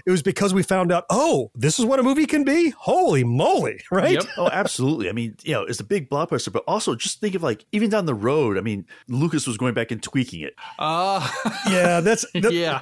It 0.05 0.09
was 0.09 0.23
because 0.23 0.51
we 0.55 0.63
found 0.63 0.91
out, 0.91 1.05
oh, 1.11 1.51
this 1.53 1.77
is 1.77 1.85
what 1.85 1.99
a 1.99 2.03
movie 2.03 2.25
can 2.25 2.43
be. 2.43 2.71
Holy 2.71 3.23
moly, 3.23 3.79
right? 3.91 4.13
Yep. 4.13 4.23
Oh, 4.37 4.49
absolutely. 4.51 5.07
I 5.09 5.11
mean, 5.11 5.35
you 5.43 5.53
know, 5.53 5.61
it's 5.63 5.79
a 5.79 5.83
big 5.83 6.09
blockbuster, 6.09 6.51
but 6.51 6.63
also 6.67 6.95
just 6.95 7.19
think 7.21 7.35
of 7.35 7.43
like 7.43 7.65
even 7.71 7.91
down 7.91 8.07
the 8.07 8.15
road. 8.15 8.57
I 8.57 8.61
mean, 8.61 8.87
Lucas 9.07 9.45
was 9.45 9.57
going 9.57 9.75
back 9.75 9.91
and 9.91 10.01
tweaking 10.01 10.41
it. 10.41 10.55
Uh, 10.79 11.29
Yeah, 11.69 11.99
that's 11.99 12.25
that- 12.33 12.51
yeah. 12.53 12.81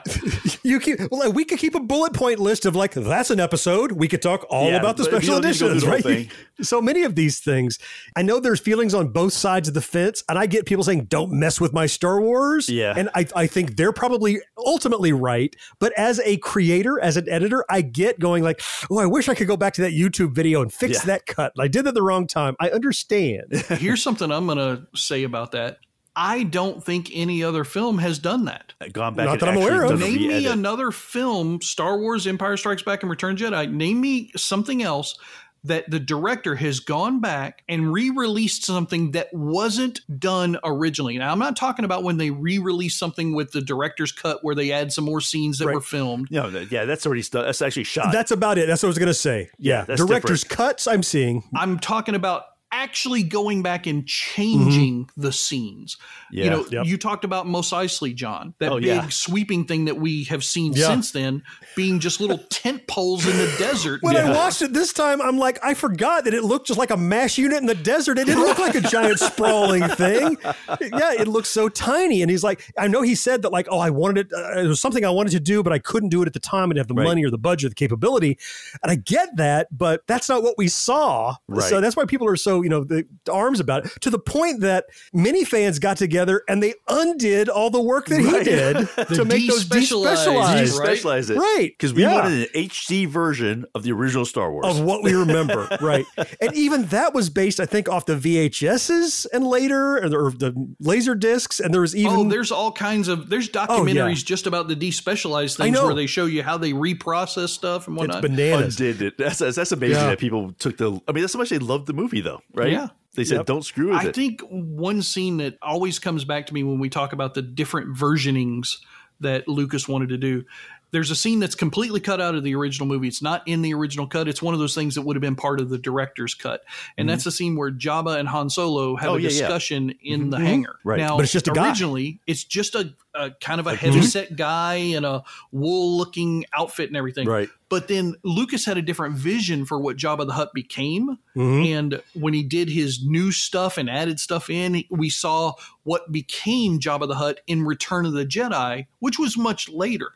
You 0.63 0.80
keep 0.80 0.99
well, 1.11 1.25
like, 1.27 1.34
we 1.36 1.43
could 1.43 1.59
keep 1.59 1.75
a 1.75 1.80
bullet 1.80 2.13
point 2.13 2.39
list 2.39 2.65
of 2.65 2.75
like 2.75 2.93
that's 2.93 3.30
an 3.30 3.39
episode. 3.39 3.91
We 3.91 4.07
could 4.07 4.21
talk 4.21 4.45
all 4.49 4.69
Yeah, 4.69 4.77
about 4.77 4.95
the 4.97 5.03
special 5.03 5.36
don't 5.41 5.45
need 5.45 5.53
to 5.55 5.59
go 5.59 5.65
editions, 5.71 5.86
right? 5.88 6.03
thing. 6.03 6.30
So 6.61 6.82
many 6.82 7.03
of 7.03 7.15
these 7.15 7.39
things. 7.39 7.80
I 8.15 8.21
know 8.21 8.39
there's 8.39 8.59
feelings 8.59 8.93
on 8.93 9.09
both 9.09 9.34
sides 9.34 9.67
of 9.67 9.73
the 9.73 9.82
fence, 9.82 10.23
and 10.30 10.38
I 10.38 10.45
get 10.45 10.65
people 10.65 10.84
saying, 10.84 11.05
"Don't 11.05 11.32
mess 11.32 11.59
with 11.59 11.73
my 11.73 11.86
Star 11.88 12.21
Wars." 12.21 12.69
Yeah. 12.69 12.93
and 12.95 13.09
I, 13.15 13.25
I 13.36 13.47
think 13.47 13.75
they're 13.77 13.91
probably 13.93 14.39
ultimately 14.57 15.11
right. 15.13 15.55
But 15.80 15.93
as 15.97 16.18
a 16.26 16.38
creator, 16.38 16.99
as 16.99 17.17
an 17.17 17.28
editor, 17.30 17.65
I 17.70 17.82
get 17.82 18.20
going 18.20 18.43
like, 18.43 18.61
"Oh, 18.89 18.97
I 18.99 19.05
wish 19.05 19.30
I 19.30 19.36
could 19.36 19.47
go 19.47 19.57
back 19.57 19.74
to 19.76 19.82
that 19.82 19.91
YouTube 19.93 20.34
video 20.34 20.61
and 20.61 20.72
fix 20.74 20.99
Yeah. 20.99 21.05
that 21.13 21.26
cut. 21.26 21.53
I 21.59 21.67
did 21.67 21.86
that 21.86 21.93
the 21.93 22.01
wrong 22.03 22.28
time." 22.28 22.55
I 22.59 22.70
understand. 22.70 23.43
Here's 23.70 24.01
something 24.03 24.32
I'm 24.32 24.45
going 24.45 24.57
to 24.57 24.88
say 24.95 25.24
about 25.24 25.51
that. 25.51 25.78
I 26.15 26.43
don't 26.43 26.84
think 26.84 27.11
any 27.13 27.43
other 27.43 27.63
film 27.63 27.97
has 27.99 28.20
done 28.20 28.45
that. 28.45 28.74
Uh, 28.82 28.88
gone 28.91 29.15
back 29.15 29.26
Not 29.28 29.34
and 29.34 29.41
that 29.41 29.49
I'm 29.49 29.57
aware 29.57 29.84
of. 29.84 29.91
done 29.91 30.01
a 30.01 30.05
Name 30.05 30.28
me 30.28 30.47
another 30.47 30.91
film, 30.91 31.61
Star 31.61 31.97
Wars, 31.97 32.28
Empire 32.28 32.57
Strikes 32.57 32.82
Back, 32.84 33.03
and 33.03 33.09
Return 33.09 33.38
Jedi. 33.38 33.72
Name 33.72 34.01
me 34.01 34.32
something 34.36 34.84
else 34.84 35.17
that 35.64 35.89
the 35.89 35.99
director 35.99 36.55
has 36.55 36.80
gone 36.80 37.20
back 37.20 37.64
and 37.68 37.91
re-released 37.91 38.64
something 38.64 39.12
that 39.12 39.28
wasn't 39.34 39.99
done 40.20 40.57
originally. 40.64 41.18
Now, 41.18 41.32
I'm 41.32 41.39
not 41.39 41.55
talking 41.55 41.86
about 41.86 42.03
when 42.03 42.18
they 42.18 42.30
re-release 42.30 42.95
something 42.95 43.36
with 43.36 43.51
the 43.51 43.62
director's 43.62 44.12
cut 44.12 44.39
where 44.43 44.55
they 44.55 44.72
add 44.72 44.93
some 44.93 45.03
more 45.05 45.22
scenes 45.22 45.57
that 45.60 45.66
Right. 45.68 45.76
were 45.76 45.82
filmed. 45.82 46.30
No, 46.32 46.49
no, 46.49 46.66
yeah, 46.70 46.86
that's 46.86 47.05
already 47.05 47.22
stu- 47.22 47.41
that's 47.41 47.62
actually 47.62 47.84
shot. 47.84 48.12
That's 48.14 48.32
about 48.32 48.57
it. 48.57 48.68
That's 48.68 48.82
what 48.84 48.88
I 48.88 48.91
was 48.91 48.97
going 48.99 49.07
to 49.07 49.14
say. 49.14 49.49
Yeah, 49.57 49.84
that's 49.86 50.03
director's 50.03 50.43
different. 50.43 50.57
cuts. 50.57 50.88
I'm 50.88 51.03
seeing. 51.03 51.43
I'm 51.55 51.78
talking 51.80 52.16
about 52.16 52.43
actually 52.72 53.24
going 53.24 53.63
back 53.63 53.88
and 53.88 54.05
changing 54.07 55.09
the 55.17 55.32
scenes. 55.32 55.97
Yeah. 56.32 56.43
You 56.45 56.49
know, 56.51 56.65
Yep. 56.72 56.86
you 56.86 56.97
talked 56.97 57.24
about 57.26 57.47
Mos 57.47 57.72
Eisley, 57.72 58.13
John, 58.13 58.53
that 58.59 58.72
Oh, 58.72 58.76
big 58.78 58.86
yeah. 58.86 59.09
sweeping 59.09 59.65
thing 59.65 59.86
that 59.86 59.97
we 59.97 60.26
have 60.26 60.43
seen 60.43 60.74
Yeah. 60.74 60.88
since 60.88 61.11
then 61.11 61.43
being 61.76 61.99
just 61.99 62.22
little 62.22 62.38
tent 62.49 62.86
poles 62.88 63.26
in 63.26 63.36
the 63.38 63.51
desert. 63.57 64.01
When 64.03 64.15
I 64.15 64.30
watched 64.32 64.61
it 64.61 64.74
this 64.74 64.93
time, 64.93 65.22
I'm 65.22 65.38
like, 65.38 65.57
I 65.63 65.74
forgot 65.74 66.26
that 66.26 66.34
it 66.34 66.43
looked 66.43 66.67
just 66.67 66.78
like 66.80 66.91
a 66.91 66.97
mash 66.97 67.38
unit 67.38 67.57
in 67.57 67.65
the 67.65 67.76
desert. 67.76 68.17
It 68.20 68.26
didn't 68.28 68.43
look 68.43 68.59
like 68.59 68.76
a 68.76 68.82
giant 68.82 69.20
sprawling 69.20 69.88
thing. 69.89 70.38
Yeah, 70.80 71.13
it 71.13 71.28
looks 71.28 71.49
so 71.49 71.70
tiny. 71.70 72.22
And 72.22 72.30
he's 72.30 72.43
like, 72.43 72.61
I 72.78 72.88
know 72.88 73.01
he 73.01 73.15
said 73.15 73.41
that, 73.41 73.51
like, 73.51 73.67
oh, 73.72 73.80
I 73.80 73.89
wanted 73.89 74.28
it. 74.28 74.34
Uh, 74.34 74.61
it 74.61 74.67
was 74.67 74.80
something 74.80 75.03
I 75.05 75.09
wanted 75.09 75.32
to 75.32 75.39
do, 75.39 75.63
but 75.63 75.74
I 75.74 75.80
couldn't 75.80 76.09
do 76.09 76.22
it 76.22 76.28
at 76.28 76.34
the 76.34 76.39
time. 76.39 76.65
I 76.65 76.74
didn't 76.74 76.78
have 76.80 76.88
the 76.88 76.93
Right. 76.95 77.03
money 77.05 77.24
or 77.26 77.32
the 77.32 77.38
budget, 77.38 77.67
or 77.67 77.70
the 77.70 77.76
capability. 77.76 78.38
And 78.84 78.91
I 78.91 78.95
get 78.95 79.36
that, 79.38 79.76
but 79.76 80.01
that's 80.07 80.28
not 80.30 80.43
what 80.43 80.55
we 80.57 80.67
saw. 80.67 81.36
Right. 81.47 81.67
So 81.70 81.82
that's 81.82 81.95
why 81.95 82.05
people 82.05 82.28
are 82.28 82.36
so 82.36 82.59
so 82.60 82.64
you 82.64 82.70
know 82.70 82.84
the 82.84 83.05
arms 83.32 83.60
about 83.60 83.86
it 83.86 83.91
to 84.01 84.10
the 84.10 84.20
point 84.20 84.62
that 84.62 84.86
many 85.14 85.43
fans 85.45 85.80
got 85.80 85.97
together 85.97 86.43
and 86.47 86.62
they 86.62 86.74
undid 86.88 87.49
all 87.49 87.70
the 87.70 87.82
work 87.82 88.07
that 88.07 88.20
he 88.20 88.43
did 88.43 88.88
to 89.16 89.26
make 89.26 89.47
those 89.47 89.66
despecialized, 89.66 90.26
despecialized 90.26 90.57
right? 90.57 90.68
Specialize 90.68 91.30
it. 91.30 91.38
Right. 91.38 91.72
Because 91.78 91.93
we 91.93 92.01
Yeah. 92.03 92.16
wanted 92.16 92.49
an 92.55 92.64
HD 92.70 93.07
version 93.07 93.66
of 93.76 93.84
the 93.84 93.91
original 93.91 94.26
Star 94.26 94.51
Wars. 94.51 94.66
of 94.68 94.82
what 94.82 95.03
we 95.03 95.14
remember, 95.14 95.68
right? 95.82 96.05
And 96.41 96.53
even 96.53 96.86
that 96.88 97.14
was 97.14 97.30
based, 97.30 97.60
I 97.60 97.66
think, 97.66 97.88
off 97.89 98.05
the 98.05 98.16
VHSs 98.16 99.26
and 99.34 99.45
later, 99.47 99.97
or, 99.97 100.28
or 100.28 100.32
the 100.32 100.53
laser 100.80 101.16
discs, 101.16 101.60
and 101.60 101.74
there 101.74 101.82
was 101.82 101.95
even 101.95 102.14
oh, 102.14 102.24
there's 102.30 102.51
all 102.51 102.72
kinds 102.72 103.07
of 103.07 103.30
there's 103.30 103.49
Oh, 103.55 103.86
yeah. 103.86 103.93
documentaries 103.93 104.24
just 104.24 104.47
about 104.47 104.68
the 104.68 104.76
despecialized 104.76 105.57
things 105.57 105.80
where 105.82 105.93
they 105.93 106.05
show 106.07 106.26
you 106.26 106.43
how 106.43 106.57
they 106.57 106.72
reprocess 106.72 107.49
stuff 107.49 107.88
and 107.88 107.95
whatnot. 107.97 108.22
bananas. 108.22 108.80
Undid 108.80 109.01
it. 109.01 109.18
That's, 109.18 109.39
that's, 109.39 109.55
that's 109.55 109.72
amazing 109.72 109.95
Yeah. 109.97 110.07
that 110.07 110.20
people 110.20 110.51
took 110.53 110.78
the. 110.78 110.99
I 111.07 111.12
mean, 111.12 111.22
that's 111.24 111.34
how 111.34 111.39
much 111.39 111.49
they 111.49 111.60
loved 111.60 111.88
the 111.88 111.93
movie, 111.93 112.22
though, 112.22 112.41
right? 112.54 112.72
Yeah. 112.72 112.88
They 113.16 113.24
said, 113.26 113.38
Yep. 113.38 113.45
don't 113.47 113.66
screw 113.66 113.89
with 113.89 113.97
I 113.97 114.08
it. 114.10 114.16
think 114.16 114.41
one 114.50 115.02
scene 115.02 115.38
that 115.38 115.58
always 115.62 116.00
comes 116.00 116.24
back 116.26 116.45
to 116.47 116.54
me 116.54 116.64
when 116.64 116.80
we 116.80 116.89
talk 116.89 117.12
about 117.12 117.34
the 117.34 117.41
different 117.41 117.97
versionings 117.97 118.78
that 119.20 119.47
Lucas 119.47 119.88
wanted 119.88 120.10
to 120.10 120.18
do. 120.18 120.45
There's 120.91 121.11
a 121.11 121.15
scene 121.15 121.39
that's 121.39 121.55
completely 121.55 121.99
cut 121.99 122.19
out 122.19 122.35
of 122.35 122.43
the 122.43 122.55
original 122.55 122.87
movie. 122.87 123.07
It's 123.07 123.21
not 123.21 123.47
in 123.47 123.61
the 123.61 123.73
original 123.73 124.07
cut. 124.07 124.27
It's 124.27 124.41
one 124.41 124.53
of 124.53 124.59
those 124.59 124.73
things 124.75 124.95
that 124.95 125.03
would 125.03 125.15
have 125.15 125.21
been 125.21 125.35
part 125.35 125.59
of 125.59 125.69
the 125.69 125.77
director's 125.77 126.33
cut. 126.33 126.63
And 126.97 127.07
that's 127.09 127.23
the 127.23 127.31
scene 127.31 127.55
where 127.55 127.71
Jabba 127.71 128.17
and 128.19 128.27
Han 128.27 128.49
Solo 128.49 128.95
have 128.95 129.09
Mm-hmm. 129.09 129.13
Oh, 129.13 129.15
a 129.17 129.19
yeah, 129.19 129.23
yeah. 129.29 129.29
discussion 129.29 129.93
in 130.01 130.29
the 130.29 130.37
Mhm. 130.37 130.43
hangar. 130.45 130.75
Right. 130.83 130.99
Now, 130.99 131.15
But 131.17 131.23
it's 131.23 131.31
just 131.31 131.47
a 131.47 131.51
guy. 131.51 131.67
originally, 131.67 132.19
it's 132.27 132.43
just 132.43 132.75
a, 132.75 132.93
a 133.13 133.31
kind 133.31 133.59
of 133.59 133.67
a 133.67 133.75
heavy 133.75 134.01
set 134.01 134.35
guy 134.35 134.75
in 134.75 135.03
a 135.05 135.23
wool 135.51 135.97
looking 135.97 136.45
outfit 136.53 136.87
and 136.89 136.97
everything. 136.97 137.27
Right. 137.27 137.49
But 137.69 137.87
then 137.87 138.15
Lucas 138.23 138.65
had 138.65 138.77
a 138.77 138.81
different 138.81 139.15
vision 139.15 139.63
for 139.65 139.79
what 139.79 139.95
Jabba 139.97 140.25
the 140.25 140.33
Hutt 140.33 140.53
became. 140.55 141.17
Mhm. 141.35 141.65
And 141.67 142.01
when 142.13 142.33
he 142.33 142.41
did 142.41 142.69
his 142.69 143.03
new 143.03 143.31
stuff 143.31 143.77
and 143.77 143.87
added 143.89 144.19
stuff 144.19 144.49
in, 144.49 144.83
we 144.89 145.09
saw 145.09 145.53
what 145.83 146.11
became 146.11 146.79
Jabba 146.79 147.07
the 147.07 147.15
Hutt 147.15 147.41
in 147.45 147.63
Return 147.63 148.05
of 148.07 148.13
the 148.13 148.25
Jedi, 148.25 148.87
which 148.99 149.19
was 149.19 149.37
much 149.37 149.69
later. 149.69 150.13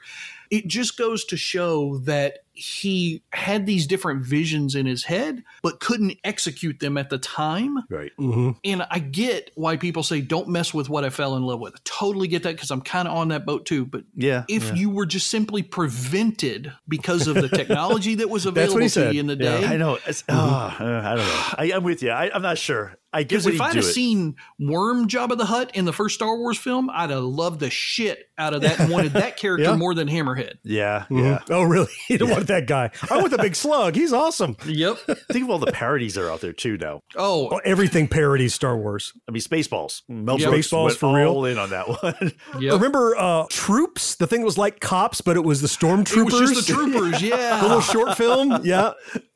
It 0.54 0.68
just 0.68 0.97
goes 0.97 1.26
to 1.26 1.38
show 1.38 1.97
that 2.06 2.39
he 2.56 3.24
had 3.32 3.66
these 3.66 3.88
different 3.88 4.24
visions 4.24 4.76
in 4.76 4.86
his 4.86 5.04
head, 5.04 5.43
but 5.64 5.80
couldn't 5.80 6.20
execute 6.24 6.80
them 6.80 6.95
at 6.99 7.10
the 7.10 7.18
time. 7.18 7.80
right. 7.89 8.12
Mhm. 8.20 8.56
And 8.64 8.86
I 8.91 8.99
get 8.99 9.49
why 9.56 9.78
people 9.78 10.04
say, 10.04 10.22
don't 10.22 10.47
mess 10.49 10.72
with 10.72 10.89
what 10.89 11.04
I 11.04 11.10
fell 11.10 11.36
in 11.36 11.41
love 11.41 11.60
with. 11.60 11.74
I 11.74 11.80
totally 11.86 12.28
get 12.28 12.43
that 12.43 12.51
because 12.56 12.70
I'm 12.70 12.82
kind 12.82 13.08
of 13.08 13.16
on 13.16 13.30
that 13.30 13.47
boat 13.47 13.66
too. 13.66 13.86
But 13.88 14.04
Yeah. 14.16 14.43
if 14.47 14.66
yeah. 14.68 14.74
you 14.76 14.89
were 14.91 15.08
just 15.08 15.30
simply 15.30 15.64
prevented 15.64 16.72
because 16.88 17.28
of 17.28 17.34
the 17.36 17.49
technology 17.49 18.14
that 18.16 18.30
was 18.30 18.45
available 18.54 18.80
to 18.82 18.89
said. 18.89 19.14
you 19.16 19.20
in 19.22 19.26
the 19.28 19.36
Yeah. 19.36 19.60
day, 19.62 19.66
I 19.66 19.78
know. 19.78 19.97
It's, 20.06 20.24
ah, 20.30 20.78
uh, 20.80 20.84
I 20.86 21.16
don't 21.16 21.26
know. 21.26 21.43
I, 21.58 21.72
I'm 21.78 21.84
with 21.84 22.04
you. 22.04 22.12
I, 22.12 22.30
I'm 22.32 22.43
not 22.43 22.60
sure. 22.60 22.93
I 23.14 23.24
get 23.24 23.30
Because 23.30 23.47
if 23.47 23.61
I'd 23.61 23.76
have 23.76 23.84
it. 23.84 23.93
seen 23.93 24.36
Worm 24.59 25.07
Jabba 25.07 25.38
the 25.38 25.45
Hutt 25.45 25.76
in 25.76 25.86
the 25.86 25.93
first 25.93 26.16
Star 26.16 26.36
Wars 26.38 26.57
film, 26.57 26.89
I'd 26.89 27.09
have 27.11 27.24
loved 27.24 27.59
the 27.59 27.70
shit 27.70 28.26
out 28.38 28.53
of 28.55 28.61
that 28.64 28.80
and 28.80 28.89
wanted 28.91 29.14
that 29.14 29.38
character 29.38 29.66
Yeah. 29.70 29.76
more 29.76 29.93
than 29.93 30.07
Hammerhead. 30.07 30.55
yeah, 30.64 31.05
Mhm. 31.09 31.24
yeah. 31.24 31.39
Oh, 31.49 31.64
really? 31.64 31.88
You 32.09 32.18
don't 32.18 32.32
want 32.32 32.47
that 32.47 32.66
guy. 32.68 32.89
I 33.09 33.18
want 33.18 33.32
the 33.32 33.38
big 33.38 33.55
slug. 33.55 33.95
He's 33.95 34.11
awesome. 34.14 34.57
Yep. 34.66 34.97
Think 35.32 35.43
of 35.45 35.49
all 35.51 35.59
the 35.59 35.72
parodies 35.72 36.16
that 36.16 36.24
are 36.26 36.32
out 36.32 36.41
there 36.41 36.53
too 36.53 36.78
now. 36.78 37.01
Oh, 37.16 37.49
Oh, 37.51 37.59
everything 37.64 38.07
parodies 38.07 38.53
Star 38.53 38.76
Wars. 38.78 39.14
I 39.28 39.32
mean, 39.32 39.41
Spaceballs. 39.41 40.01
Mel 40.09 40.39
Yeah. 40.39 40.49
Brooks 40.49 40.70
Spaceballs 40.70 40.86
went 40.86 40.97
for 40.97 41.16
real. 41.16 41.30
all 41.30 41.45
in 41.45 41.57
on 41.57 41.70
that 41.70 41.88
one. 41.88 42.32
yep. 42.59 42.74
Remember 42.74 43.16
uh, 43.18 43.45
Troops? 43.49 44.16
The 44.16 44.28
thing 44.28 44.43
was 44.43 44.57
like 44.57 44.80
cops, 44.80 45.22
but 45.22 45.36
it 45.38 45.43
was 45.43 45.61
the 45.61 45.68
stormtroopers. 45.68 46.28
It 46.28 46.41
was 46.41 46.51
just 46.53 46.68
the 46.68 46.74
troopers, 46.74 47.20
the 47.22 47.28
yeah. 47.28 47.61
little 47.61 47.82
short 47.82 48.18
film. 48.18 48.61
Yeah. 48.64 48.93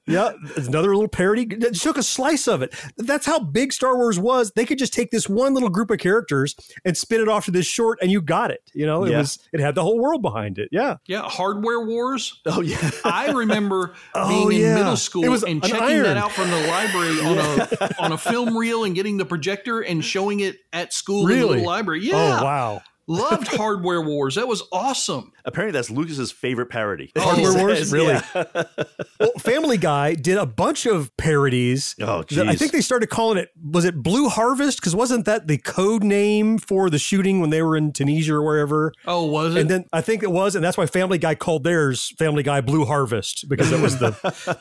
Yeah. 0.07 0.31
It's 0.55 0.67
another 0.67 0.89
little 0.95 1.07
parody. 1.07 1.43
It 1.49 1.75
took 1.75 1.97
a 1.97 2.03
slice 2.03 2.47
of 2.47 2.61
it. 2.61 2.73
That's 2.97 3.25
how 3.25 3.39
big 3.39 3.73
Star 3.73 3.95
Wars 3.97 4.17
was. 4.19 4.51
They 4.51 4.65
could 4.65 4.77
just 4.79 4.93
take 4.93 5.11
this 5.11 5.27
one 5.27 5.53
little 5.53 5.69
group 5.69 5.91
of 5.91 5.99
characters 5.99 6.55
and 6.85 6.95
spin 6.97 7.21
it 7.21 7.27
off 7.27 7.45
to 7.45 7.51
this 7.51 7.65
short 7.65 7.99
and 8.01 8.09
you 8.11 8.21
got 8.21 8.51
it. 8.51 8.61
You 8.73 8.85
know, 8.85 9.03
it 9.03 9.11
Yeah. 9.11 9.17
was 9.19 9.39
it 9.51 9.59
had 9.59 9.75
the 9.75 9.83
whole 9.83 9.99
world 9.99 10.21
behind 10.21 10.57
it. 10.59 10.69
Yeah. 10.71 10.97
Yeah, 11.07 11.23
Hardware 11.23 11.81
Wars. 11.85 12.39
oh 12.45 12.61
yeah. 12.61 12.91
I 13.03 13.31
remember 13.31 13.93
Oh, 14.15 14.27
being 14.47 14.51
in 14.61 14.65
yeah. 14.67 14.75
middle 14.75 14.93
It 14.93 14.97
school 14.97 15.29
was 15.29 15.43
and 15.43 15.61
checking 15.61 15.81
iron. 15.83 16.03
that 16.03 16.17
out 16.17 16.31
from 16.31 16.49
the 16.49 16.67
library 16.67 17.19
on 17.19 17.37
a 17.37 17.95
on 18.03 18.11
a 18.13 18.17
film 18.17 18.57
reel 18.57 18.83
and 18.85 18.95
getting 18.95 19.17
the 19.17 19.25
projector 19.25 19.81
and 19.81 20.03
showing 20.03 20.39
it 20.39 20.57
at 20.73 20.93
school 20.93 21.21
in 21.23 21.27
the 21.29 21.35
Really? 21.35 21.49
little 21.57 21.65
library. 21.65 22.01
Yeah. 22.05 22.39
Oh 22.39 22.43
wow. 22.43 22.81
Loved 23.07 23.47
Hardware 23.55 24.01
Wars. 24.01 24.35
That 24.35 24.47
was 24.47 24.63
awesome. 24.71 25.31
Apparently, 25.45 25.71
that's 25.71 25.89
Lucas's 25.89 26.31
favorite 26.31 26.67
parody. 26.67 27.11
Hardware 27.17 27.57
He 27.57 27.63
Wars? 27.63 27.91
Really? 27.93 28.13
yeah. 28.35 28.43
Well, 29.19 29.31
Family 29.39 29.77
Guy 29.77 30.13
did 30.13 30.37
a 30.37 30.45
bunch 30.45 30.85
of 30.85 31.15
parodies. 31.17 31.95
Oh, 31.99 32.21
that 32.21 32.47
I 32.47 32.55
think 32.55 32.71
they 32.71 32.81
started 32.81 33.07
calling 33.07 33.39
it 33.39 33.49
was 33.59 33.83
it 33.83 34.03
Blue 34.03 34.29
Harvest 34.29 34.79
because 34.79 34.95
wasn't 34.95 35.25
that 35.25 35.47
the 35.47 35.57
code 35.57 36.03
name 36.03 36.59
for 36.59 36.91
the 36.91 36.99
shooting 36.99 37.41
when 37.41 37.49
they 37.49 37.63
were 37.63 37.75
in 37.75 37.93
Tunisia 37.93 38.35
or 38.35 38.43
wherever? 38.43 38.93
Oh, 39.07 39.25
was 39.25 39.55
it? 39.55 39.61
And 39.61 39.69
then 39.71 39.85
I 39.91 40.01
think 40.01 40.21
it 40.21 40.31
was, 40.31 40.55
and 40.55 40.63
that's 40.63 40.77
why 40.77 40.85
Family 40.85 41.17
Guy 41.17 41.33
called 41.33 41.63
theirs 41.63 42.13
Family 42.19 42.43
Guy 42.43 42.61
Blue 42.61 42.85
Harvest 42.85 43.49
because 43.49 43.71
that 43.71 43.81
was 43.81 43.97
the 43.97 44.11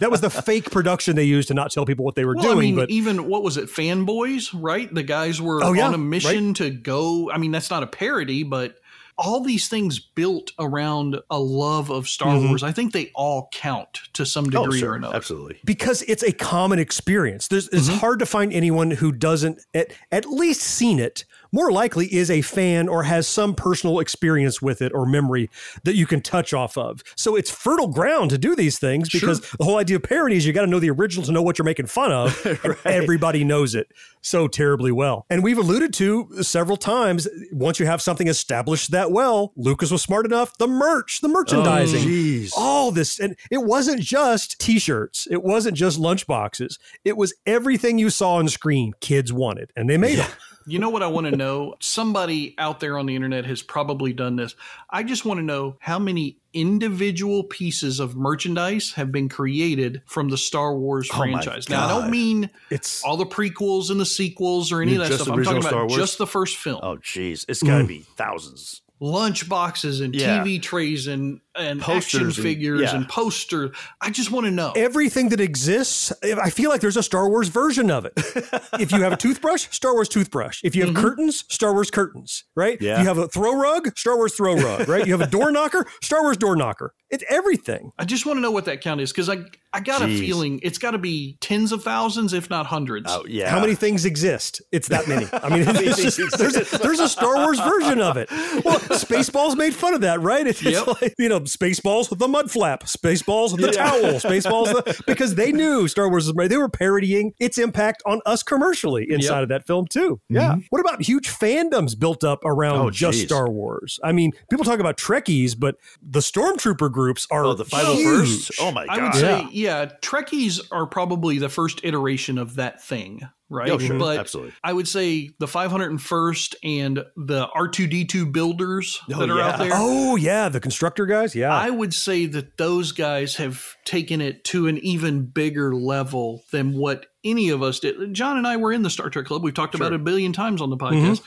that 0.01 0.11
was 0.11 0.23
the 0.23 0.31
fake 0.31 0.71
production 0.71 1.17
they 1.17 1.25
used 1.25 1.49
to 1.49 1.55
not 1.55 1.71
tell 1.71 1.85
people 1.85 2.07
what 2.07 2.15
they 2.15 2.25
were 2.25 2.35
well, 2.35 2.45
doing. 2.55 2.59
I 2.59 2.61
mean, 2.61 2.77
but 2.77 2.91
even 2.91 3.29
what 3.29 3.43
was 3.43 3.59
it, 3.59 3.69
fanboys? 3.69 4.49
Right, 4.55 4.93
the 4.93 5.03
guys 5.03 5.39
were 5.39 5.63
Oh, 5.63 5.75
yeah, 5.75 5.89
on 5.89 5.93
a 5.95 5.99
mission 5.99 6.55
to 6.55 6.71
go. 6.71 7.31
I 7.31 7.37
mean, 7.37 7.51
that's 7.51 7.69
not 7.69 7.83
a 7.83 7.87
parody, 7.87 8.36
but 8.43 8.77
all 9.19 9.41
these 9.41 9.67
things 9.69 9.99
built 9.99 10.53
around 10.59 11.19
a 11.31 11.39
love 11.41 11.89
of 11.91 12.07
Star 12.07 12.35
Mhm. 12.35 12.49
Wars. 12.49 12.63
I 12.63 12.71
think 12.73 12.93
they 12.93 13.11
all 13.15 13.49
count 13.51 14.01
to 14.13 14.27
some 14.27 14.45
Oh, 14.55 14.65
degree 14.65 14.81
sure. 14.81 14.91
or 14.93 14.95
another. 14.97 15.17
Absolutely. 15.17 15.59
because 15.65 16.03
it's 16.03 16.23
a 16.23 16.33
common 16.33 16.79
experience. 16.79 17.49
There's, 17.49 17.69
it's 17.69 17.89
Mm-hmm. 17.89 17.97
hard 17.99 18.19
to 18.19 18.27
find 18.27 18.53
anyone 18.53 18.91
who 18.91 19.13
doesn't 19.13 19.61
at, 19.73 19.91
at 20.13 20.27
least 20.27 20.61
seen 20.61 20.99
it. 20.99 21.25
More 21.53 21.71
likely 21.71 22.13
is 22.15 22.31
a 22.31 22.41
fan 22.41 22.89
or 22.89 23.05
has 23.05 23.27
some 23.27 23.55
personal 23.55 24.01
experience 24.01 24.61
with 24.63 24.83
it 24.83 24.93
or 24.93 25.07
memory 25.07 25.51
that 25.85 25.95
you 25.95 26.07
can 26.07 26.21
touch 26.21 26.53
off 26.53 26.77
of. 26.77 27.03
So 27.17 27.37
it's 27.37 27.51
fertile 27.51 27.89
ground 27.89 28.31
to 28.31 28.39
do 28.39 28.57
these 28.57 28.79
things 28.79 29.11
because 29.11 29.41
the 29.53 29.65
whole 29.65 29.79
idea 29.79 29.97
of 29.97 30.03
parody 30.03 30.37
is 30.37 30.47
you 30.47 30.53
got 30.53 30.63
to 30.63 30.67
know 30.67 30.81
the 30.81 30.91
original 30.91 31.25
to 31.27 31.33
know 31.33 31.43
what 31.43 31.59
you're 31.59 31.65
making 31.65 31.87
fun 31.87 32.13
of. 32.13 32.47
and 32.65 32.77
everybody 32.85 33.45
knows 33.45 33.75
it 33.75 33.93
so 34.23 34.49
terribly 34.49 34.93
well. 34.93 35.27
And 35.31 35.43
we've 35.43 35.59
alluded 35.59 35.93
to 35.95 36.43
several 36.43 36.77
times 36.77 37.29
once 37.53 37.79
you 37.79 37.87
have 37.87 38.03
something 38.03 38.29
established 38.29 38.91
that 38.91 39.11
well, 39.11 39.53
Lucas 39.57 39.91
was 39.91 40.03
smart 40.03 40.27
enough, 40.27 40.57
the 40.59 40.67
merch, 40.67 41.21
the 41.21 41.29
merchandising 41.29 42.03
oh, 42.03 42.07
Jeez. 42.07 42.53
all 42.57 42.91
this 42.91 43.19
and 43.21 43.37
it 43.51 43.63
wasn't 43.65 44.01
just 44.01 44.59
t-shirts 44.61 45.27
it 45.31 45.43
wasn't 45.43 45.77
just 45.77 46.01
lunchboxes 46.01 46.79
it 47.05 47.17
was 47.17 47.35
everything 47.47 47.99
you 47.99 48.11
saw 48.11 48.35
on 48.35 48.49
screen 48.49 48.93
kids 49.01 49.33
wanted 49.33 49.73
and 49.77 49.89
they 49.89 49.97
made 49.97 50.19
it 50.19 50.37
You 50.69 50.79
know 50.81 50.91
what 50.91 51.03
I 51.03 51.07
want 51.07 51.27
to 51.29 51.37
know? 51.37 51.75
Somebody 51.81 52.55
out 52.59 52.81
there 52.81 52.99
on 52.99 53.07
the 53.07 53.15
internet 53.15 53.45
has 53.47 53.63
probably 53.63 54.13
done 54.13 54.35
this. 54.37 54.55
I 54.91 55.03
just 55.05 55.25
want 55.25 55.39
to 55.39 55.45
know 55.45 55.77
how 55.79 55.99
many 55.99 56.39
individual 56.53 57.45
pieces 57.45 58.01
of 58.01 58.17
merchandise 58.17 58.93
have 58.93 59.13
been 59.13 59.29
created 59.29 60.03
from 60.07 60.29
the 60.29 60.37
Star 60.39 60.75
Wars 60.77 61.09
Oh 61.13 61.17
franchise. 61.19 61.69
Now, 61.69 61.87
I 61.87 61.89
don't 62.01 62.11
mean 62.11 62.51
it's 62.71 63.05
all 63.05 63.17
the 63.17 63.27
prequels 63.27 63.91
and 63.91 64.01
the 64.01 64.07
sequels 64.07 64.73
or 64.73 64.83
any 64.83 64.95
of 64.97 65.01
that 65.01 65.13
stuff. 65.13 65.29
I'm 65.29 65.45
talking 65.45 65.59
about 65.61 65.69
Star 65.69 65.87
Wars? 65.87 65.95
just 65.97 66.19
the 66.19 66.27
first 66.27 66.57
film. 66.57 66.81
Oh, 66.83 66.97
jeez. 66.97 67.45
It's 67.49 67.63
got 67.63 67.79
to 67.79 67.85
Mm. 67.85 67.89
be 67.89 68.07
thousands. 68.17 68.83
Lunch 69.01 69.49
boxes 69.49 70.01
and 70.01 70.15
Yeah. 70.15 70.43
TV 70.43 70.61
trays 70.63 71.07
and, 71.07 71.41
and 71.55 71.81
Posters 71.81 72.05
action 72.15 72.27
and- 72.27 72.35
figures 72.35 72.81
yeah. 72.81 72.97
and 72.97 73.09
posters. 73.09 73.77
I 74.01 74.11
just 74.11 74.31
want 74.31 74.47
to 74.47 74.51
know. 74.51 74.73
everything 74.77 75.29
that 75.31 75.41
exists 75.41 76.13
i 76.23 76.51
feel 76.51 76.71
like 76.71 76.81
there's 76.81 76.97
a 76.97 77.03
star 77.03 77.29
wars 77.29 77.49
version 77.49 77.91
of 77.91 78.05
it 78.05 78.13
if 78.81 78.93
you 78.93 79.03
have 79.03 79.13
a 79.13 79.17
toothbrush 79.17 79.67
star 79.71 79.95
wars 79.95 80.09
toothbrush 80.09 80.61
if 80.65 80.75
you 80.77 80.83
have 80.85 80.93
mm-hmm. 80.95 81.03
curtains 81.03 81.45
star 81.51 81.73
wars 81.73 81.91
curtains 81.91 82.45
right 82.55 82.81
Yeah. 82.81 83.01
you 83.01 83.07
have 83.07 83.19
a 83.19 83.29
throw 83.29 83.55
rug 83.57 83.97
star 83.99 84.17
wars 84.17 84.35
throw 84.35 84.55
rug 84.55 84.89
right 84.89 85.07
you 85.07 85.13
have 85.13 85.21
a 85.27 85.31
door 85.31 85.51
knocker 85.57 85.87
star 86.03 86.23
wars 86.23 86.37
door 86.37 86.57
knocker 86.57 86.93
it's 87.17 87.25
everything 87.29 87.93
I 87.99 88.05
just 88.05 88.27
want 88.27 88.37
to 88.37 88.41
know 88.41 88.51
what 88.51 88.67
that 88.67 88.81
count 88.81 89.01
is 89.01 89.11
because 89.13 89.29
I 89.29 89.39
I 89.73 89.81
got 89.81 90.01
a 90.01 90.07
feeling 90.07 90.59
it's 90.63 90.79
got 90.79 90.93
to 90.93 90.99
be 90.99 91.37
tens 91.43 91.71
of 91.71 91.83
thousands, 91.83 92.33
if 92.33 92.49
not 92.49 92.65
hundreds. 92.65 93.11
Oh, 93.13 93.27
yeah. 93.29 93.51
How 93.51 93.61
many 93.61 93.75
things 93.75 94.07
exist? 94.07 94.63
It's 94.73 94.89
that 94.89 95.07
many. 95.07 95.27
I 95.35 95.51
mean, 95.51 95.65
it's 95.69 96.17
just, 96.17 96.39
there's, 96.39 96.57
a, 96.57 96.79
there's 96.79 96.99
a 97.01 97.09
Star 97.09 97.37
Wars 97.37 97.61
version 97.61 98.01
of 98.01 98.17
it. 98.17 98.31
Well, 98.65 98.79
Spaceballs 98.97 99.55
made 99.55 99.75
fun 99.75 99.93
of 99.93 100.01
that, 100.01 100.23
right? 100.23 100.47
It's, 100.47 100.63
it's 100.65 100.79
Yep. 100.87 101.03
like, 101.03 101.15
you 101.19 101.29
know, 101.29 101.41
Spaceballs 101.41 102.09
with 102.09 102.21
the 102.21 102.29
mud 102.29 102.51
flap, 102.51 102.85
Spaceballs 102.85 103.53
with 103.53 103.61
the 103.61 103.73
towel, 103.73 104.01
Spaceballs, 104.19 104.67
the, 104.73 105.03
because 105.07 105.35
they 105.35 105.53
knew 105.53 105.89
Star 105.89 106.09
Wars 106.09 106.33
was, 106.33 106.49
they 106.49 106.57
were 106.57 106.71
parodying 106.71 107.35
its 107.39 107.59
impact 107.59 108.03
on 108.07 108.23
us 108.25 108.43
commercially 108.43 109.07
inside 109.11 109.35
Yep. 109.35 109.43
of 109.43 109.49
that 109.51 109.67
film, 109.67 109.87
too. 109.89 110.21
Yeah. 110.31 110.57
What 110.71 110.81
about 110.81 111.03
huge 111.03 111.29
fandoms 111.29 111.99
built 111.99 112.25
up 112.25 112.43
around 112.47 112.79
Oh, 112.79 112.89
just 112.91 113.19
geez. 113.19 113.27
Star 113.29 113.51
Wars? 113.51 114.01
I 114.03 114.13
mean, 114.13 114.33
people 114.49 114.65
talk 114.65 114.81
about 114.81 114.97
Trekkies, 114.97 115.55
but 115.59 115.77
the 116.01 116.21
Stormtrooper 116.21 116.91
group 116.91 117.06
groups 117.07 117.27
are 117.31 117.45
Oh, 117.45 117.55
the 117.55 117.65
501st? 117.65 118.25
huge. 118.25 118.51
Oh 118.61 118.73
my 118.73 118.87
god! 118.87 118.99
I 118.99 119.03
would 119.03 119.13
god. 119.13 119.21
say, 119.21 119.47
yeah, 119.53 119.87
Trekkies 120.03 120.61
are 120.73 120.87
probably 120.87 121.39
the 121.39 121.49
first 121.49 121.81
iteration 121.85 122.37
of 122.37 122.57
that 122.57 122.83
thing, 122.83 123.21
right? 123.49 123.71
Oh, 123.71 123.79
sure. 123.79 123.97
But 123.97 124.19
Absolutely. 124.19 124.55
I 124.65 124.73
would 124.73 124.89
say 124.89 125.31
the 125.39 125.47
501st 125.47 126.55
and 126.65 127.05
the 127.17 127.47
R2D2 127.47 128.33
builders 128.33 129.01
Oh, 129.13 129.21
that 129.21 129.31
are 129.31 129.41
out 129.41 129.59
yeah. 129.59 129.65
there. 129.65 129.73
Oh 129.75 130.17
yeah, 130.17 130.49
the 130.49 130.59
constructor 130.61 131.07
guys. 131.07 131.35
Yeah, 131.37 131.55
I 131.55 131.71
would 131.71 131.95
say 131.95 132.27
that 132.27 132.57
those 132.57 132.91
guys 132.91 133.37
have 133.37 133.65
taken 133.85 134.21
it 134.21 134.43
to 134.47 134.67
an 134.67 134.79
even 134.79 135.27
bigger 135.27 135.75
level 135.75 136.43
than 136.51 136.77
what 136.77 137.07
any 137.25 137.51
of 137.51 137.63
us 137.63 137.81
did. 137.81 138.15
John 138.15 138.37
and 138.37 138.47
I 138.47 138.57
were 138.57 138.73
in 138.73 138.83
the 138.83 138.91
Star 138.91 139.11
Trek 139.11 139.27
Club. 139.27 139.43
We've 139.43 139.55
talked 139.55 139.75
about 139.75 139.93
it 139.93 139.97
a 139.97 140.03
billion 140.03 140.33
times 140.33 140.61
on 140.61 140.71
the 140.71 140.77
mm-hmm. 140.77 141.13
podcast. 141.13 141.23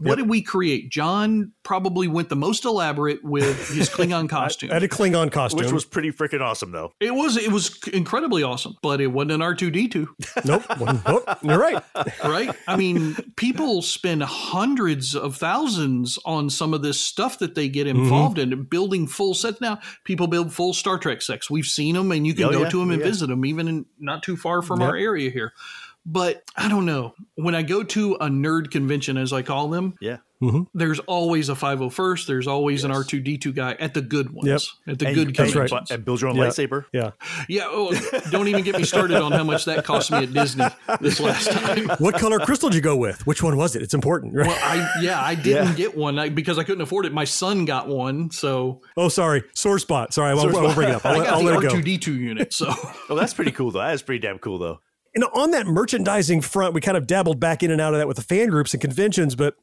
What 0.00 0.16
did 0.16 0.28
we 0.28 0.42
create? 0.42 0.90
John 0.90 1.52
probably 1.62 2.08
went 2.08 2.28
the 2.30 2.36
most 2.36 2.64
elaborate 2.64 3.22
with 3.22 3.68
his 3.68 3.88
Klingon 3.90 4.28
costume. 4.28 4.70
I 4.70 4.74
had 4.74 4.82
a 4.82 4.88
Klingon 4.88 5.30
costume. 5.30 5.58
Which 5.64 5.72
was 5.72 5.84
pretty 5.84 6.10
freaking 6.10 6.40
awesome, 6.40 6.72
though. 6.72 6.92
it 7.00 7.14
was 7.14 7.36
it 7.36 7.52
was 7.52 7.78
incredibly 7.88 8.42
awesome, 8.42 8.76
but 8.82 9.00
it 9.00 9.08
wasn't 9.08 9.32
an 9.32 9.42
R 9.42 9.54
two 9.54 9.70
D 9.70 9.88
two. 9.88 10.08
nope. 10.44 10.64
nope. 11.06 11.24
You're 11.42 11.58
right. 11.58 11.82
right? 12.24 12.50
I 12.66 12.76
mean, 12.76 13.14
people 13.36 13.82
spend 13.82 14.22
hundreds 14.22 15.14
of 15.14 15.36
thousands 15.36 16.18
on 16.24 16.48
some 16.50 16.72
of 16.74 16.82
this 16.82 17.00
stuff 17.00 17.38
that 17.40 17.54
they 17.54 17.68
get 17.68 17.86
Mm-hmm. 17.86 17.98
involved 18.00 18.38
in, 18.38 18.62
building 18.64 19.06
full 19.06 19.34
sets. 19.34 19.60
Now, 19.60 19.80
people 20.04 20.26
build 20.26 20.52
full 20.52 20.72
Star 20.74 20.98
Trek 20.98 21.22
sets. 21.22 21.50
We've 21.50 21.64
seen 21.66 21.94
them, 21.94 22.12
and 22.12 22.26
you 22.26 22.34
can 22.34 22.44
Oh, 22.44 22.50
go 22.52 22.62
yeah. 22.62 22.68
to 22.68 22.78
them 22.78 22.90
and 22.90 23.00
Yeah. 23.00 23.06
visit 23.06 23.28
them, 23.28 23.44
even 23.46 23.68
in, 23.68 23.86
not 23.98 24.22
too 24.22 24.36
far 24.36 24.60
from 24.62 24.80
Yep. 24.80 24.88
our 24.90 24.96
area 24.96 25.30
here. 25.30 25.52
But 26.12 26.42
I 26.56 26.68
don't 26.68 26.86
know. 26.86 27.14
When 27.36 27.54
I 27.54 27.62
go 27.62 27.84
to 27.84 28.14
a 28.14 28.26
nerd 28.28 28.70
convention, 28.72 29.16
as 29.16 29.32
I 29.32 29.42
call 29.42 29.68
them, 29.68 29.94
Yeah. 30.00 30.16
Mm-hmm. 30.42 30.62
there's 30.72 30.98
always 31.00 31.50
a 31.50 31.54
501st. 31.54 32.26
There's 32.26 32.46
always 32.46 32.82
an 32.84 32.90
R2D2 32.90 33.54
guy 33.54 33.72
at 33.78 33.92
the 33.92 34.00
good 34.00 34.30
ones, 34.30 34.48
Yep. 34.48 34.92
at 34.94 34.98
the 34.98 35.06
and, 35.08 35.14
good 35.14 35.26
and, 35.28 35.36
conventions. 35.36 35.90
and 35.90 36.02
build 36.04 36.20
your 36.22 36.30
own 36.30 36.36
Yeah. 36.36 36.44
lightsaber. 36.46 36.86
Yeah. 36.94 37.10
Yeah, 37.46 37.64
oh, 37.66 37.92
don't 38.30 38.48
even 38.48 38.64
get 38.64 38.76
me 38.76 38.84
started 38.84 39.18
on 39.22 39.32
how 39.32 39.44
much 39.44 39.66
that 39.66 39.84
cost 39.84 40.10
me 40.10 40.18
at 40.24 40.32
Disney 40.32 40.64
this 41.00 41.20
last 41.20 41.50
time. 41.52 41.90
What 41.98 42.14
color 42.14 42.38
crystal 42.40 42.70
did 42.70 42.76
you 42.76 42.80
go 42.82 42.96
with? 42.96 43.26
Which 43.26 43.42
one 43.42 43.56
was 43.58 43.76
it? 43.76 43.82
It's 43.82 43.92
important, 43.94 44.34
right? 44.34 44.46
Well, 44.48 44.58
I 44.62 44.90
yeah, 45.02 45.20
I 45.22 45.34
didn't 45.34 45.76
get 45.76 45.94
one 45.96 46.18
I, 46.18 46.30
because 46.30 46.58
I 46.58 46.64
couldn't 46.64 46.80
afford 46.82 47.04
it. 47.06 47.12
My 47.12 47.24
son 47.24 47.66
got 47.66 47.86
one, 47.88 48.30
so 48.30 48.80
oh, 48.96 49.10
sorry, 49.10 49.44
sore 49.54 49.78
spot. 49.78 50.12
Sorry, 50.14 50.30
I 50.30 50.34
won't, 50.34 50.54
I 50.56 50.62
won't 50.62 50.74
bring 50.74 50.88
it 50.88 50.94
up. 50.96 51.04
I'll, 51.04 51.20
I 51.20 51.24
got 51.24 51.28
I'll 51.34 51.38
the 51.40 51.44
let 51.44 51.56
R 51.56 51.64
it 51.64 51.68
go. 51.68 51.74
two 51.76 51.82
D 51.82 51.98
two 51.98 52.14
unit. 52.14 52.52
So 52.54 52.72
Oh, 53.10 53.14
that's 53.14 53.34
pretty 53.34 53.52
cool, 53.52 53.70
though. 53.70 53.80
That 53.80 53.92
is 53.94 54.00
pretty 54.02 54.20
damn 54.20 54.38
cool, 54.38 54.58
though. 54.58 54.80
And 55.14 55.24
on 55.24 55.50
that 55.52 55.66
merchandising 55.66 56.42
front, 56.42 56.74
we 56.74 56.80
kind 56.80 56.96
of 56.96 57.06
dabbled 57.06 57.40
back 57.40 57.62
in 57.62 57.70
and 57.70 57.80
out 57.80 57.94
of 57.94 57.98
that 57.98 58.08
with 58.08 58.16
the 58.16 58.22
fan 58.22 58.48
groups 58.48 58.72
and 58.72 58.80
conventions, 58.80 59.34
but 59.34 59.54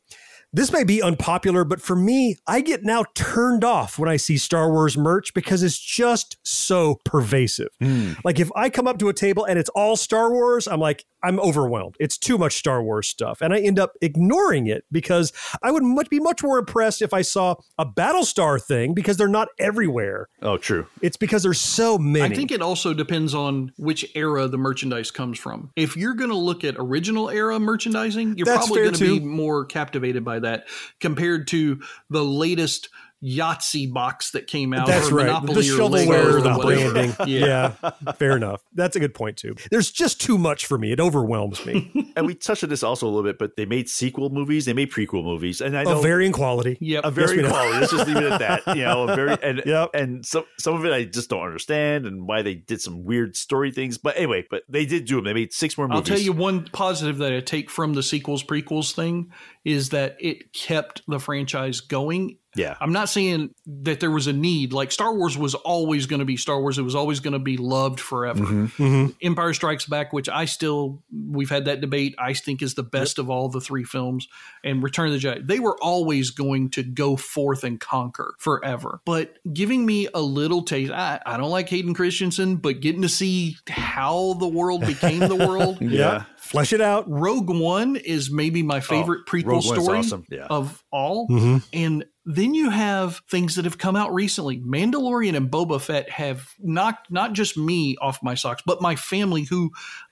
this 0.53 0.71
may 0.71 0.83
be 0.85 1.01
unpopular, 1.01 1.65
but 1.65 1.81
for 1.81 1.95
me, 1.95 2.37
I 2.47 2.61
get 2.61 2.83
now 2.83 3.03
turned 3.15 3.65
off 3.65 3.99
when 3.99 4.07
I 4.07 4.15
see 4.15 4.37
Star 4.37 4.71
Wars 4.71 4.97
merch 4.97 5.33
because 5.33 5.61
it's 5.61 5.77
just 5.77 6.37
so 6.43 6.99
pervasive. 7.03 7.69
Hmm. 7.81 8.13
Like 8.23 8.39
if 8.39 8.49
I 8.55 8.69
come 8.69 8.87
up 8.87 8.97
to 8.99 9.09
a 9.09 9.13
table 9.13 9.43
and 9.43 9.59
it's 9.59 9.69
all 9.69 9.97
Star 9.97 10.31
Wars, 10.31 10.67
I'm 10.67 10.79
like, 10.79 11.05
I'm 11.27 11.41
overwhelmed. 11.41 11.97
It's 11.99 12.17
too 12.17 12.37
much 12.37 12.55
Star 12.55 12.81
Wars 12.81 13.05
stuff. 13.05 13.41
And 13.41 13.53
I 13.53 13.59
end 13.59 13.79
up 13.79 13.97
ignoring 14.01 14.67
it 14.67 14.85
because 14.93 15.33
I 15.61 15.71
would 15.71 15.83
much 15.83 16.09
be 16.09 16.21
much 16.21 16.41
more 16.41 16.57
impressed 16.57 17.01
if 17.01 17.13
I 17.13 17.21
saw 17.21 17.55
a 17.77 17.85
Battlestar 17.85 18.63
thing 18.63 18.93
because 18.93 19.17
they're 19.17 19.27
not 19.27 19.49
everywhere. 19.59 20.29
Oh, 20.41 20.55
true. 20.55 20.87
It's 21.01 21.17
because 21.17 21.43
there's 21.43 21.59
so 21.59 21.97
many. 21.97 22.33
I 22.33 22.33
think 22.33 22.51
it 22.51 22.61
also 22.61 22.93
depends 22.93 23.35
on 23.35 23.73
which 23.75 24.09
era 24.15 24.47
the 24.47 24.57
merchandise 24.57 25.11
comes 25.11 25.37
from. 25.37 25.69
If 25.75 25.97
you're 25.97 26.13
going 26.13 26.29
to 26.29 26.37
look 26.37 26.63
at 26.63 26.75
original 26.77 27.29
era 27.29 27.59
merchandising, 27.59 28.37
you're 28.37 28.45
That's 28.45 28.67
probably 28.67 28.83
going 28.83 28.93
to 28.95 29.19
be 29.19 29.25
more 29.25 29.65
captivated 29.65 30.23
by 30.23 30.39
that 30.39 30.67
compared 31.01 31.49
to 31.49 31.81
the 32.09 32.23
latest 32.23 32.87
Yahtzee 33.23 33.91
box 33.91 34.31
that 34.31 34.45
came 34.45 34.73
out. 34.73 34.85
That's 34.85 35.11
or 35.11 35.15
right. 35.15 35.25
Monopoly 35.27 35.67
the 35.67 35.73
or 35.73 35.89
Lego 35.89 36.11
shovelware, 36.11 36.33
or 36.35 36.41
the 36.41 36.59
branding. 36.61 37.15
yeah. 37.27 37.73
yeah, 37.81 38.11
fair 38.13 38.35
enough. 38.37 38.61
That's 38.73 38.95
a 38.95 38.99
good 38.99 39.15
point 39.15 39.37
too. 39.37 39.55
There's 39.71 39.89
just 39.89 40.21
too 40.21 40.37
much 40.37 40.65
for 40.67 40.77
me. 40.77 40.91
It 40.91 40.99
overwhelms 40.99 41.65
me. 41.65 42.11
and 42.15 42.27
we 42.27 42.35
touched 42.35 42.63
on 42.63 42.69
this 42.69 42.83
also 42.83 43.07
a 43.07 43.09
little 43.09 43.23
bit, 43.23 43.39
but 43.39 43.55
they 43.55 43.65
made 43.65 43.89
sequel 43.89 44.29
movies, 44.29 44.65
they 44.65 44.73
made 44.73 44.91
prequel 44.91 45.23
movies, 45.23 45.61
and 45.61 45.75
I 45.75 45.83
know 45.83 45.97
of 45.97 46.03
varying 46.03 46.31
quality. 46.31 46.77
Yeah, 46.79 47.01
a 47.03 47.11
very 47.11 47.37
Yes, 47.41 47.51
quality. 47.51 47.79
Let's 47.79 47.91
just 47.91 48.07
leave 48.07 48.17
it 48.17 48.31
at 48.31 48.39
that. 48.39 48.75
You 48.77 48.83
know, 48.83 49.07
a 49.07 49.15
very 49.15 49.37
and 49.41 49.63
Yep. 49.65 49.89
and 49.95 50.25
some 50.25 50.45
some 50.59 50.75
of 50.75 50.85
it 50.85 50.93
I 50.93 51.03
just 51.03 51.29
don't 51.29 51.43
understand 51.43 52.05
and 52.05 52.27
why 52.27 52.43
they 52.43 52.53
did 52.53 52.81
some 52.81 53.03
weird 53.03 53.35
story 53.35 53.71
things. 53.71 53.97
But 53.97 54.17
anyway, 54.17 54.45
but 54.49 54.63
they 54.69 54.85
did 54.85 55.05
do 55.05 55.15
them. 55.15 55.25
They 55.25 55.33
made 55.33 55.53
six 55.53 55.77
more 55.77 55.91
I'll 55.91 56.03
tell 56.03 56.19
you 56.19 56.33
one 56.33 56.65
positive 56.65 57.17
that 57.17 57.33
I 57.33 57.39
take 57.39 57.69
from 57.69 57.93
the 57.93 58.03
sequels 58.03 58.43
prequels 58.43 58.93
thing 58.93 59.31
is 59.67 59.89
that 59.89 60.15
it 60.21 60.53
kept 60.53 61.01
the 61.09 61.19
franchise 61.19 61.81
going. 61.81 62.37
Yeah. 62.55 62.75
I'm 62.79 62.93
not 62.93 63.09
saying 63.09 63.53
that 63.83 63.99
there 63.99 64.09
was 64.09 64.25
a 64.25 64.33
need. 64.33 64.71
Like 64.71 64.93
Star 64.93 65.13
Wars 65.13 65.37
was 65.37 65.55
always 65.55 66.05
going 66.05 66.19
to 66.19 66.25
be 66.25 66.37
Star 66.37 66.59
Wars. 66.59 66.77
It 66.77 66.83
was 66.83 66.95
always 66.95 67.19
going 67.19 67.33
to 67.33 67.39
be 67.39 67.57
loved 67.57 67.99
forever. 67.99 68.45
Mm-hmm. 68.45 69.07
Empire 69.21 69.53
Strikes 69.53 69.85
Back, 69.85 70.13
which 70.13 70.29
I 70.29 70.45
still 70.45 71.03
we've 71.11 71.49
had 71.49 71.65
that 71.65 71.81
debate. 71.81 72.15
I 72.17 72.33
think 72.33 72.61
is 72.61 72.75
the 72.75 72.83
best 72.83 73.19
of 73.19 73.29
all 73.29 73.49
the 73.49 73.59
three 73.59 73.83
films, 73.83 74.29
and 74.63 74.81
Return 74.81 75.13
of 75.13 75.21
the 75.21 75.27
Jedi. 75.27 75.45
They 75.45 75.59
were 75.59 75.77
always 75.81 76.31
going 76.31 76.69
to 76.71 76.83
go 76.83 77.17
forth 77.17 77.65
and 77.65 77.77
conquer 77.77 78.35
forever. 78.39 79.01
But 79.05 79.37
giving 79.53 79.85
me 79.85 80.07
a 80.13 80.21
little 80.21 80.63
taste. 80.63 80.93
I, 80.93 81.19
I 81.25 81.35
don't 81.35 81.51
like 81.51 81.67
Hayden 81.69 81.93
Christensen, 81.93 82.55
but 82.55 82.79
getting 82.79 83.01
to 83.01 83.09
see 83.09 83.57
how 83.67 84.33
the 84.35 84.47
world 84.47 84.87
became 84.87 85.19
the 85.19 85.35
world. 85.35 85.79
Yeah. 85.87 86.25
Flesh 86.47 86.73
it 86.73 86.81
out. 86.81 87.09
Rogue 87.09 87.49
One 87.49 87.95
is 87.95 88.31
maybe 88.31 88.63
my 88.63 88.79
favorite 88.79 89.21
Oh, 89.27 89.31
prequel 89.31 89.61
story 89.61 89.99
awesome. 89.99 90.25
Yeah. 90.31 90.47
of 90.49 90.83
all. 90.91 91.27
Mhm. 91.27 91.63
And 91.73 92.05
then 92.25 92.53
you 92.53 92.69
have 92.69 93.21
things 93.29 93.55
that 93.55 93.65
have 93.65 93.77
come 93.77 93.95
out 93.95 94.13
recently. 94.13 94.59
Mandalorian 94.59 95.35
and 95.35 95.49
Boba 95.49 95.79
Fett 95.79 96.09
have 96.09 96.49
knocked 96.59 97.09
not 97.11 97.33
just 97.33 97.57
me 97.57 97.95
off 98.01 98.21
my 98.21 98.35
socks, 98.35 98.61
but 98.65 98.81
my 98.81 98.95
family, 98.95 99.43
who 99.43 99.71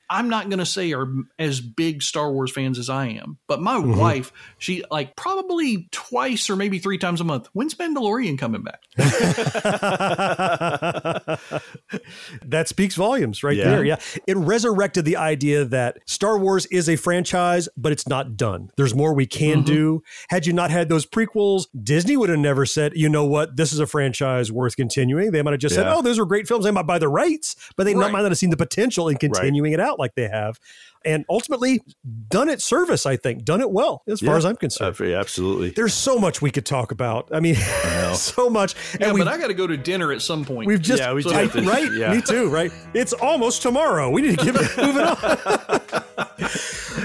I'm 0.10 0.30
not 0.30 0.50
going 0.50 0.60
to 0.60 0.66
say 0.66 0.94
are 0.94 1.08
as 1.40 1.62
big 1.62 2.02
Star 2.04 2.32
Wars 2.32 2.52
fans 2.52 2.78
as 2.80 2.90
I 2.90 3.08
am. 3.08 3.38
But 3.48 3.62
my 3.62 3.76
Mm-hmm. 3.76 3.98
wife, 4.00 4.32
she 4.58 4.84
like 4.90 5.16
probably 5.16 5.88
twice 5.92 6.50
or 6.50 6.56
maybe 6.56 6.80
three 6.80 6.98
times 6.98 7.20
a 7.22 7.24
month. 7.24 7.48
When's 7.54 7.76
Mandalorian 7.76 8.38
coming 8.40 8.64
back? 8.64 8.82
that 12.46 12.68
speaks 12.68 12.96
volumes 12.96 13.44
right 13.44 13.58
Yeah. 13.58 13.70
there. 13.70 13.84
Yeah. 13.86 13.98
It 14.28 14.38
resurrected 14.38 15.06
the 15.06 15.18
idea 15.18 15.66
that 15.66 15.98
Star 16.08 16.38
Wars 16.38 16.66
is 16.68 16.88
a 16.90 16.96
franchise, 16.96 17.68
but 17.78 17.92
it's 17.92 18.08
not 18.08 18.38
done. 18.38 18.70
There's 18.78 18.96
more 18.96 19.14
we 19.14 19.26
can 19.26 19.64
do. 19.64 20.04
Had 20.30 20.46
you 20.46 20.54
not 20.54 20.72
had 20.72 20.90
those 20.90 21.06
prequels, 21.06 21.68
Disney 21.84 22.18
would 22.18 22.30
have 22.30 22.40
never 22.40 22.66
said, 22.66 22.94
you 22.96 23.10
know 23.10 23.26
what, 23.26 23.56
this 23.58 23.74
is 23.74 23.80
a 23.80 23.88
franchise 23.88 24.52
worth 24.52 24.76
continuing. 24.76 25.32
They 25.32 25.42
might 25.42 25.52
have 25.52 25.60
just 25.60 25.76
said, 25.76 25.88
oh, 25.88 26.02
those 26.02 26.20
are 26.20 26.26
great 26.26 26.48
films. 26.48 26.66
They 26.66 26.72
might 26.72 26.88
buy 26.88 27.00
the 27.00 27.10
rights, 27.10 27.56
but 27.76 27.84
they 27.86 27.96
Right. 27.96 28.12
might 28.12 28.22
not 28.24 28.32
have 28.32 28.38
seen 28.38 28.50
the 28.50 28.58
potential 28.58 29.08
in 29.10 29.18
continuing 29.18 29.74
it 29.74 29.80
out 29.80 29.95
like 30.00 30.16
they 30.16 30.28
have. 30.28 30.60
And 31.04 31.24
ultimately, 31.30 31.82
done 32.30 32.50
it 32.50 32.64
service, 32.64 33.06
I 33.06 33.16
think, 33.16 33.46
done 33.46 33.62
it 33.62 33.70
well, 33.70 34.02
as 34.08 34.22
far 34.22 34.38
as 34.38 34.46
I'm 34.46 34.56
concerned. 34.56 35.00
Uh, 35.00 35.06
absolutely. 35.20 35.70
There's 35.70 35.94
so 35.94 36.18
much 36.18 36.42
we 36.42 36.50
could 36.50 36.66
talk 36.66 36.92
about. 36.92 37.30
I 37.32 37.40
mean, 37.42 37.54
so 38.16 38.50
much. 38.50 38.74
Yeah, 39.00 39.12
we've- 39.14 39.24
but 39.24 39.32
I 39.32 39.38
got 39.38 39.48
to 39.48 39.54
go 39.54 39.68
to 39.68 39.78
dinner 39.78 40.12
at 40.12 40.24
some 40.24 40.44
point. 40.44 40.66
We've 40.68 40.82
just 40.82 41.00
Yeah, 41.04 41.14
we 41.14 41.22
So- 41.22 41.30
I- 41.30 41.44
have 41.44 41.54
to- 41.54 41.62
right. 41.62 41.92
yeah. 41.94 42.12
Me 42.12 42.22
too. 42.22 42.50
Right. 42.50 42.72
It's 42.96 43.14
almost 43.14 43.62
tomorrow. 43.62 44.10
We 44.10 44.24
need 44.24 44.40
to 44.40 44.46
give 44.46 44.56
it 44.56 44.78
moving 44.78 45.04
on. 45.04 45.82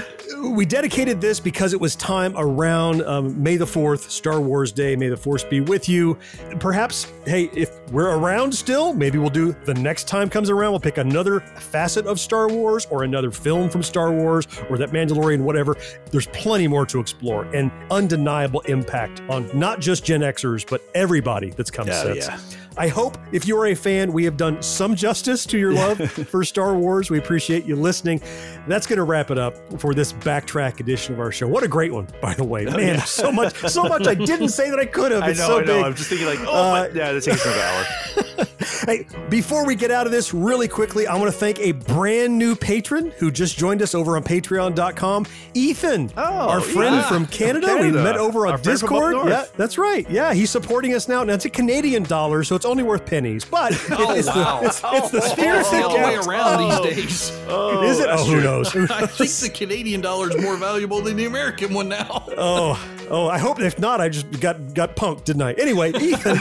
we 0.49 0.65
dedicated 0.65 1.21
this 1.21 1.39
because 1.39 1.73
it 1.73 1.79
was 1.79 1.95
time 1.95 2.33
around 2.35 3.01
um, 3.03 3.41
May 3.41 3.57
the 3.57 3.65
Fourth, 3.65 4.09
Star 4.09 4.41
Wars 4.41 4.71
Day. 4.71 4.95
May 4.95 5.07
the 5.09 5.17
Force 5.17 5.43
be 5.43 5.61
with 5.61 5.87
you. 5.87 6.17
Perhaps, 6.59 7.11
hey, 7.25 7.45
if 7.53 7.79
we're 7.91 8.09
around 8.17 8.53
still, 8.53 8.93
maybe 8.93 9.17
we'll 9.17 9.29
do 9.29 9.55
the 9.65 9.73
next 9.73 10.07
time 10.07 10.29
comes 10.29 10.49
around. 10.49 10.71
We'll 10.71 10.79
pick 10.79 10.97
another 10.97 11.39
facet 11.41 12.05
of 12.07 12.19
Star 12.19 12.47
Wars 12.49 12.87
or 12.89 13.03
another 13.03 13.31
film 13.31 13.69
from 13.69 13.83
Star 13.83 14.11
Wars 14.11 14.47
or 14.69 14.77
that 14.77 14.89
Mandalorian, 14.89 15.41
whatever. 15.41 15.75
There's 16.11 16.27
plenty 16.27 16.67
more 16.67 16.85
to 16.87 16.99
explore 16.99 17.45
and 17.55 17.71
undeniable 17.91 18.61
impact 18.61 19.21
on 19.29 19.49
not 19.57 19.79
just 19.79 20.03
Gen 20.05 20.21
Xers 20.21 20.67
but 20.69 20.81
everybody 20.95 21.51
that's 21.51 21.71
come 21.71 21.87
Yeah, 21.87 22.01
since. 22.03 22.27
yeah. 22.27 22.39
I 22.77 22.87
hope 22.87 23.17
if 23.33 23.47
you 23.47 23.57
are 23.59 23.67
a 23.67 23.75
fan, 23.75 24.13
we 24.13 24.23
have 24.23 24.37
done 24.37 24.61
some 24.61 24.95
justice 24.95 25.45
to 25.47 25.57
your 25.57 25.73
love 25.73 25.97
for 26.29 26.43
Star 26.43 26.75
Wars. 26.75 27.09
We 27.09 27.17
appreciate 27.19 27.65
you 27.65 27.75
listening. 27.75 28.21
That's 28.67 28.87
going 28.87 28.97
to 28.97 29.03
wrap 29.03 29.29
it 29.29 29.37
up 29.37 29.55
for 29.79 29.93
this 29.93 30.13
backtrack 30.13 30.79
edition 30.79 31.13
of 31.13 31.19
our 31.19 31.31
show. 31.31 31.47
What 31.47 31.63
a 31.63 31.67
great 31.67 31.91
one, 31.91 32.07
by 32.21 32.33
the 32.33 32.45
way. 32.45 32.63
Man, 32.65 32.99
so 33.01 33.31
much, 33.31 33.55
so 33.69 33.83
much 33.83 34.07
I 34.07 34.15
didn't 34.15 34.49
say 34.49 34.69
that 34.69 34.79
I 34.79 34.85
could 34.85 35.11
have. 35.11 35.23
I 35.23 35.27
know, 35.27 35.33
so 35.33 35.57
I 35.59 35.63
know. 35.63 35.75
Big. 35.77 35.85
I'm 35.85 35.95
just 35.95 36.09
thinking 36.09 36.27
like, 36.27 36.39
oh, 36.41 36.73
Uh, 36.75 36.89
yeah, 36.93 37.11
that 37.11 37.21
takes 37.23 37.45
another 37.45 37.61
hour. 37.61 38.47
Hey, 38.85 39.05
before 39.29 39.65
we 39.65 39.75
get 39.75 39.91
out 39.91 40.05
of 40.05 40.11
this, 40.11 40.33
really 40.33 40.67
quickly, 40.67 41.07
I 41.07 41.15
want 41.15 41.31
to 41.31 41.37
thank 41.37 41.59
a 41.59 41.71
brand 41.71 42.37
new 42.37 42.55
patron 42.55 43.11
who 43.17 43.31
just 43.31 43.57
joined 43.57 43.81
us 43.81 43.95
over 43.95 44.15
on 44.17 44.23
patreon.com. 44.23 45.25
Ethan, 45.53 46.11
Oh, 46.17 46.21
our 46.23 46.61
friend 46.61 46.95
yeah. 46.95 47.07
from 47.09 47.25
Canada. 47.27 47.67
From 47.67 47.81
We 47.81 47.91
met 47.91 48.17
over 48.17 48.45
on 48.47 48.53
Our 48.53 48.57
friend 48.57 48.79
from 48.79 48.89
up 48.95 49.01
Discord. 49.11 49.27
Yeah, 49.29 49.45
that's 49.57 49.77
right. 49.77 50.09
Yeah, 50.09 50.33
he's 50.33 50.49
supporting 50.49 50.93
us 50.93 51.07
now. 51.07 51.23
Now, 51.23 51.33
it's 51.33 51.45
a 51.45 51.49
Canadian 51.49 52.03
dollar, 52.03 52.43
so 52.43 52.55
it's 52.55 52.65
only 52.65 52.83
worth 52.83 53.05
pennies, 53.05 53.45
but 53.45 53.71
it- 53.75 53.79
Oh, 53.91 54.13
it's, 54.13 54.27
wow. 54.27 54.59
the, 54.61 54.67
it's, 54.67 54.81
it's 54.83 55.09
the 55.11 55.21
oh, 55.23 55.27
spirit 55.27 55.55
oh, 55.57 55.59
It's 55.59 55.69
oh, 55.69 55.77
the 55.77 55.83
other 55.85 55.95
way 55.95 56.01
that 56.01 56.13
counts. 56.15 56.27
around 56.27 56.85
these 56.87 57.05
days. 57.05 57.31
Oh, 57.47 57.83
Is 57.89 57.99
it? 57.99 58.07
Oh, 58.09 58.23
who 58.25 58.41
knows? 58.41 58.75
I 58.91 59.05
think 59.05 59.31
the 59.31 59.49
Canadian 59.53 60.01
dollar 60.01 60.29
is 60.29 60.41
more 60.41 60.57
valuable 60.57 61.01
than 61.01 61.17
the 61.17 61.25
American 61.25 61.73
one 61.73 61.89
now. 61.89 62.23
Oh, 62.37 62.79
Oh, 63.13 63.27
I 63.27 63.37
hope 63.37 63.59
if 63.59 63.77
not, 63.77 63.99
I 63.99 64.07
just 64.09 64.39
got 64.39 64.73
got 64.73 64.95
punked, 64.95 65.25
didn't 65.25 65.41
I? 65.41 65.51
Anyway, 65.53 65.91
Ethan, 65.99 66.37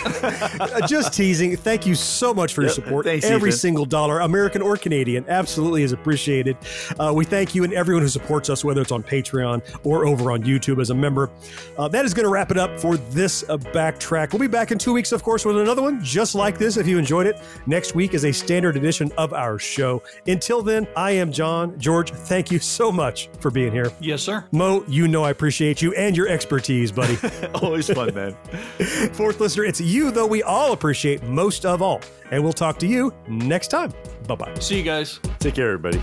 just 0.86 1.12
teasing. 1.12 1.56
Thank 1.56 1.84
you 1.84 1.94
so 1.96 2.32
much 2.32 2.54
for 2.54 2.62
your 2.62 2.68
Yep, 2.70 2.74
support. 2.76 3.06
thanks, 3.06 3.26
Every 3.26 3.48
Ethan. 3.50 3.58
single 3.58 3.84
dollar, 3.84 4.20
American 4.20 4.62
or 4.62 4.76
Canadian, 4.76 5.24
absolutely 5.28 5.82
is 5.82 5.90
appreciated. 5.92 6.56
Uh, 6.98 7.12
we 7.14 7.24
thank 7.24 7.54
you 7.56 7.64
and 7.64 7.72
everyone 7.72 8.02
who 8.02 8.08
supports 8.08 8.48
us, 8.48 8.64
whether 8.64 8.80
it's 8.80 8.92
on 8.92 9.02
Patreon 9.02 9.62
or 9.84 10.06
over 10.06 10.30
on 10.30 10.44
YouTube 10.44 10.80
as 10.80 10.90
a 10.90 10.94
member. 10.94 11.28
Uh, 11.76 11.88
that 11.88 12.04
is 12.04 12.14
going 12.14 12.24
to 12.24 12.30
wrap 12.30 12.52
it 12.52 12.56
up 12.56 12.78
for 12.78 12.96
this 12.96 13.42
uh, 13.48 13.56
backtrack. 13.56 14.32
We'll 14.32 14.38
be 14.40 14.46
back 14.46 14.70
in 14.70 14.78
two 14.78 14.92
weeks, 14.92 15.10
of 15.10 15.24
course, 15.24 15.44
with 15.44 15.58
another 15.58 15.82
one 15.82 16.02
just 16.04 16.36
like 16.36 16.56
this. 16.56 16.76
If 16.76 16.86
you 16.86 16.98
enjoyed 16.98 17.26
it, 17.26 17.40
next 17.66 17.96
week 17.96 18.14
is 18.14 18.24
a 18.24 18.32
standard 18.32 18.76
edition 18.76 19.10
of 19.18 19.32
our 19.32 19.58
show. 19.58 20.02
Until 20.28 20.62
then, 20.62 20.86
I 20.96 21.10
am 21.12 21.32
John. 21.32 21.76
George, 21.80 22.12
thank 22.12 22.52
you 22.52 22.60
so 22.60 22.92
much 22.92 23.28
for 23.40 23.50
being 23.50 23.72
here. 23.72 23.90
Yes, 24.00 24.22
sir. 24.22 24.44
Mo, 24.52 24.84
you 24.86 25.08
know 25.08 25.24
I 25.24 25.30
appreciate 25.30 25.82
you 25.82 25.92
and 25.94 26.16
your 26.16 26.28
expertise, 26.28 26.59
buddy. 26.92 27.18
Always 27.54 27.90
fun, 27.90 28.14
man. 28.14 28.36
Fourth 29.12 29.40
listener, 29.40 29.64
it's 29.64 29.80
you, 29.80 30.10
though 30.10 30.26
we 30.26 30.42
all 30.42 30.72
appreciate 30.72 31.22
most 31.22 31.64
of 31.64 31.82
all. 31.82 32.00
And 32.30 32.42
we'll 32.42 32.52
talk 32.52 32.78
to 32.80 32.86
you 32.86 33.12
next 33.28 33.68
time. 33.68 33.92
Bye 34.26 34.34
bye. 34.34 34.54
See 34.60 34.76
you 34.76 34.82
guys. 34.82 35.20
Take 35.38 35.54
care, 35.54 35.72
everybody. 35.72 36.02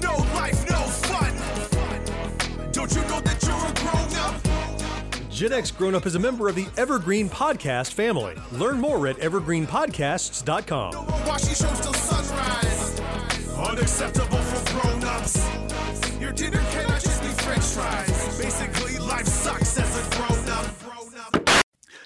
No 0.00 0.16
life, 0.34 0.68
no 0.68 0.76
fun. 0.76 1.32
Don't 2.72 2.94
you 2.94 3.02
know 3.02 3.20
that 3.20 3.42
you're 3.42 3.54
a 3.54 3.72
grown 3.80 4.16
up? 4.24 5.30
Gen 5.30 5.52
X 5.52 5.70
Grown 5.70 5.94
Up 5.94 6.06
is 6.06 6.14
a 6.14 6.20
member 6.20 6.48
of 6.48 6.54
the 6.54 6.66
Evergreen 6.76 7.28
Podcast 7.28 7.92
family. 7.92 8.34
Learn 8.52 8.78
more 8.78 9.06
at 9.06 9.16
evergreenpodcasts.com. 9.16 11.06
Watching 11.26 11.54
shows. 11.54 11.92
Unacceptable 13.68 14.38
for 14.38 14.80
grown 14.80 15.04
ups. 15.04 15.48
Your 16.20 16.32
dinner 16.32 16.62
cannot 16.72 17.00
just 17.00 17.22
be 17.22 17.28
french 17.28 17.62
fries. 17.62 18.21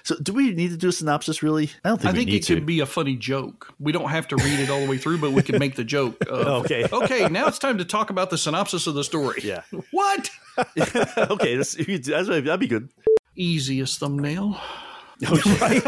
So, 0.07 0.15
do 0.23 0.31
we 0.31 0.51
need 0.51 0.69
to 0.69 0.77
do 0.77 0.87
a 0.87 0.91
synopsis? 0.93 1.43
Really? 1.43 1.69
I 1.83 1.89
don't 1.89 1.97
think 1.97 2.05
I 2.07 2.11
we 2.13 2.19
think 2.19 2.29
need 2.29 2.35
it 2.37 2.43
to. 2.43 2.55
could 2.55 2.65
be 2.65 2.79
a 2.79 2.85
funny 2.85 3.17
joke. 3.17 3.73
We 3.77 3.91
don't 3.91 4.07
have 4.07 4.25
to 4.29 4.37
read 4.37 4.61
it 4.61 4.69
all 4.69 4.79
the 4.79 4.89
way 4.89 4.97
through, 4.97 5.17
but 5.17 5.33
we 5.33 5.43
can 5.43 5.59
make 5.59 5.75
the 5.75 5.83
joke. 5.83 6.15
Of, 6.29 6.63
Okay. 6.63 6.87
Okay. 6.89 7.27
Now 7.27 7.47
it's 7.47 7.59
time 7.59 7.77
to 7.79 7.83
talk 7.83 8.09
about 8.09 8.29
the 8.29 8.37
synopsis 8.37 8.87
of 8.87 8.93
the 8.95 9.03
story. 9.03 9.41
Yeah. 9.43 9.63
What? 9.91 10.29
okay, 11.29 11.57
that's, 11.57 11.75
that's, 11.75 12.27
that'd 12.29 12.59
be 12.59 12.67
good. 12.67 12.89
Easiest 13.35 13.99
thumbnail. 13.99 14.57
right? 15.59 15.83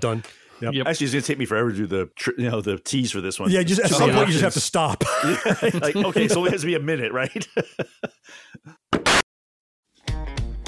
Done. 0.00 0.24
Yep. 0.60 0.86
Actually, 0.88 1.04
it's 1.04 1.12
gonna 1.12 1.22
take 1.22 1.38
me 1.38 1.44
forever 1.46 1.70
to 1.70 1.76
do 1.76 1.86
the 1.86 2.10
tr- 2.16 2.38
you 2.38 2.50
know 2.50 2.60
the 2.60 2.76
tease 2.78 3.12
for 3.12 3.20
this 3.20 3.38
one. 3.38 3.50
Yeah, 3.50 3.62
just 3.62 3.80
at 3.80 3.90
some 3.90 4.10
point 4.10 4.26
you 4.26 4.32
just 4.32 4.44
have 4.44 4.54
to 4.54 4.60
stop. 4.60 5.04
like, 5.80 5.94
okay, 5.94 6.26
so 6.26 6.44
it 6.44 6.50
has 6.52 6.62
to 6.62 6.66
be 6.66 6.74
a 6.74 6.80
minute, 6.80 7.12
right? 7.12 7.46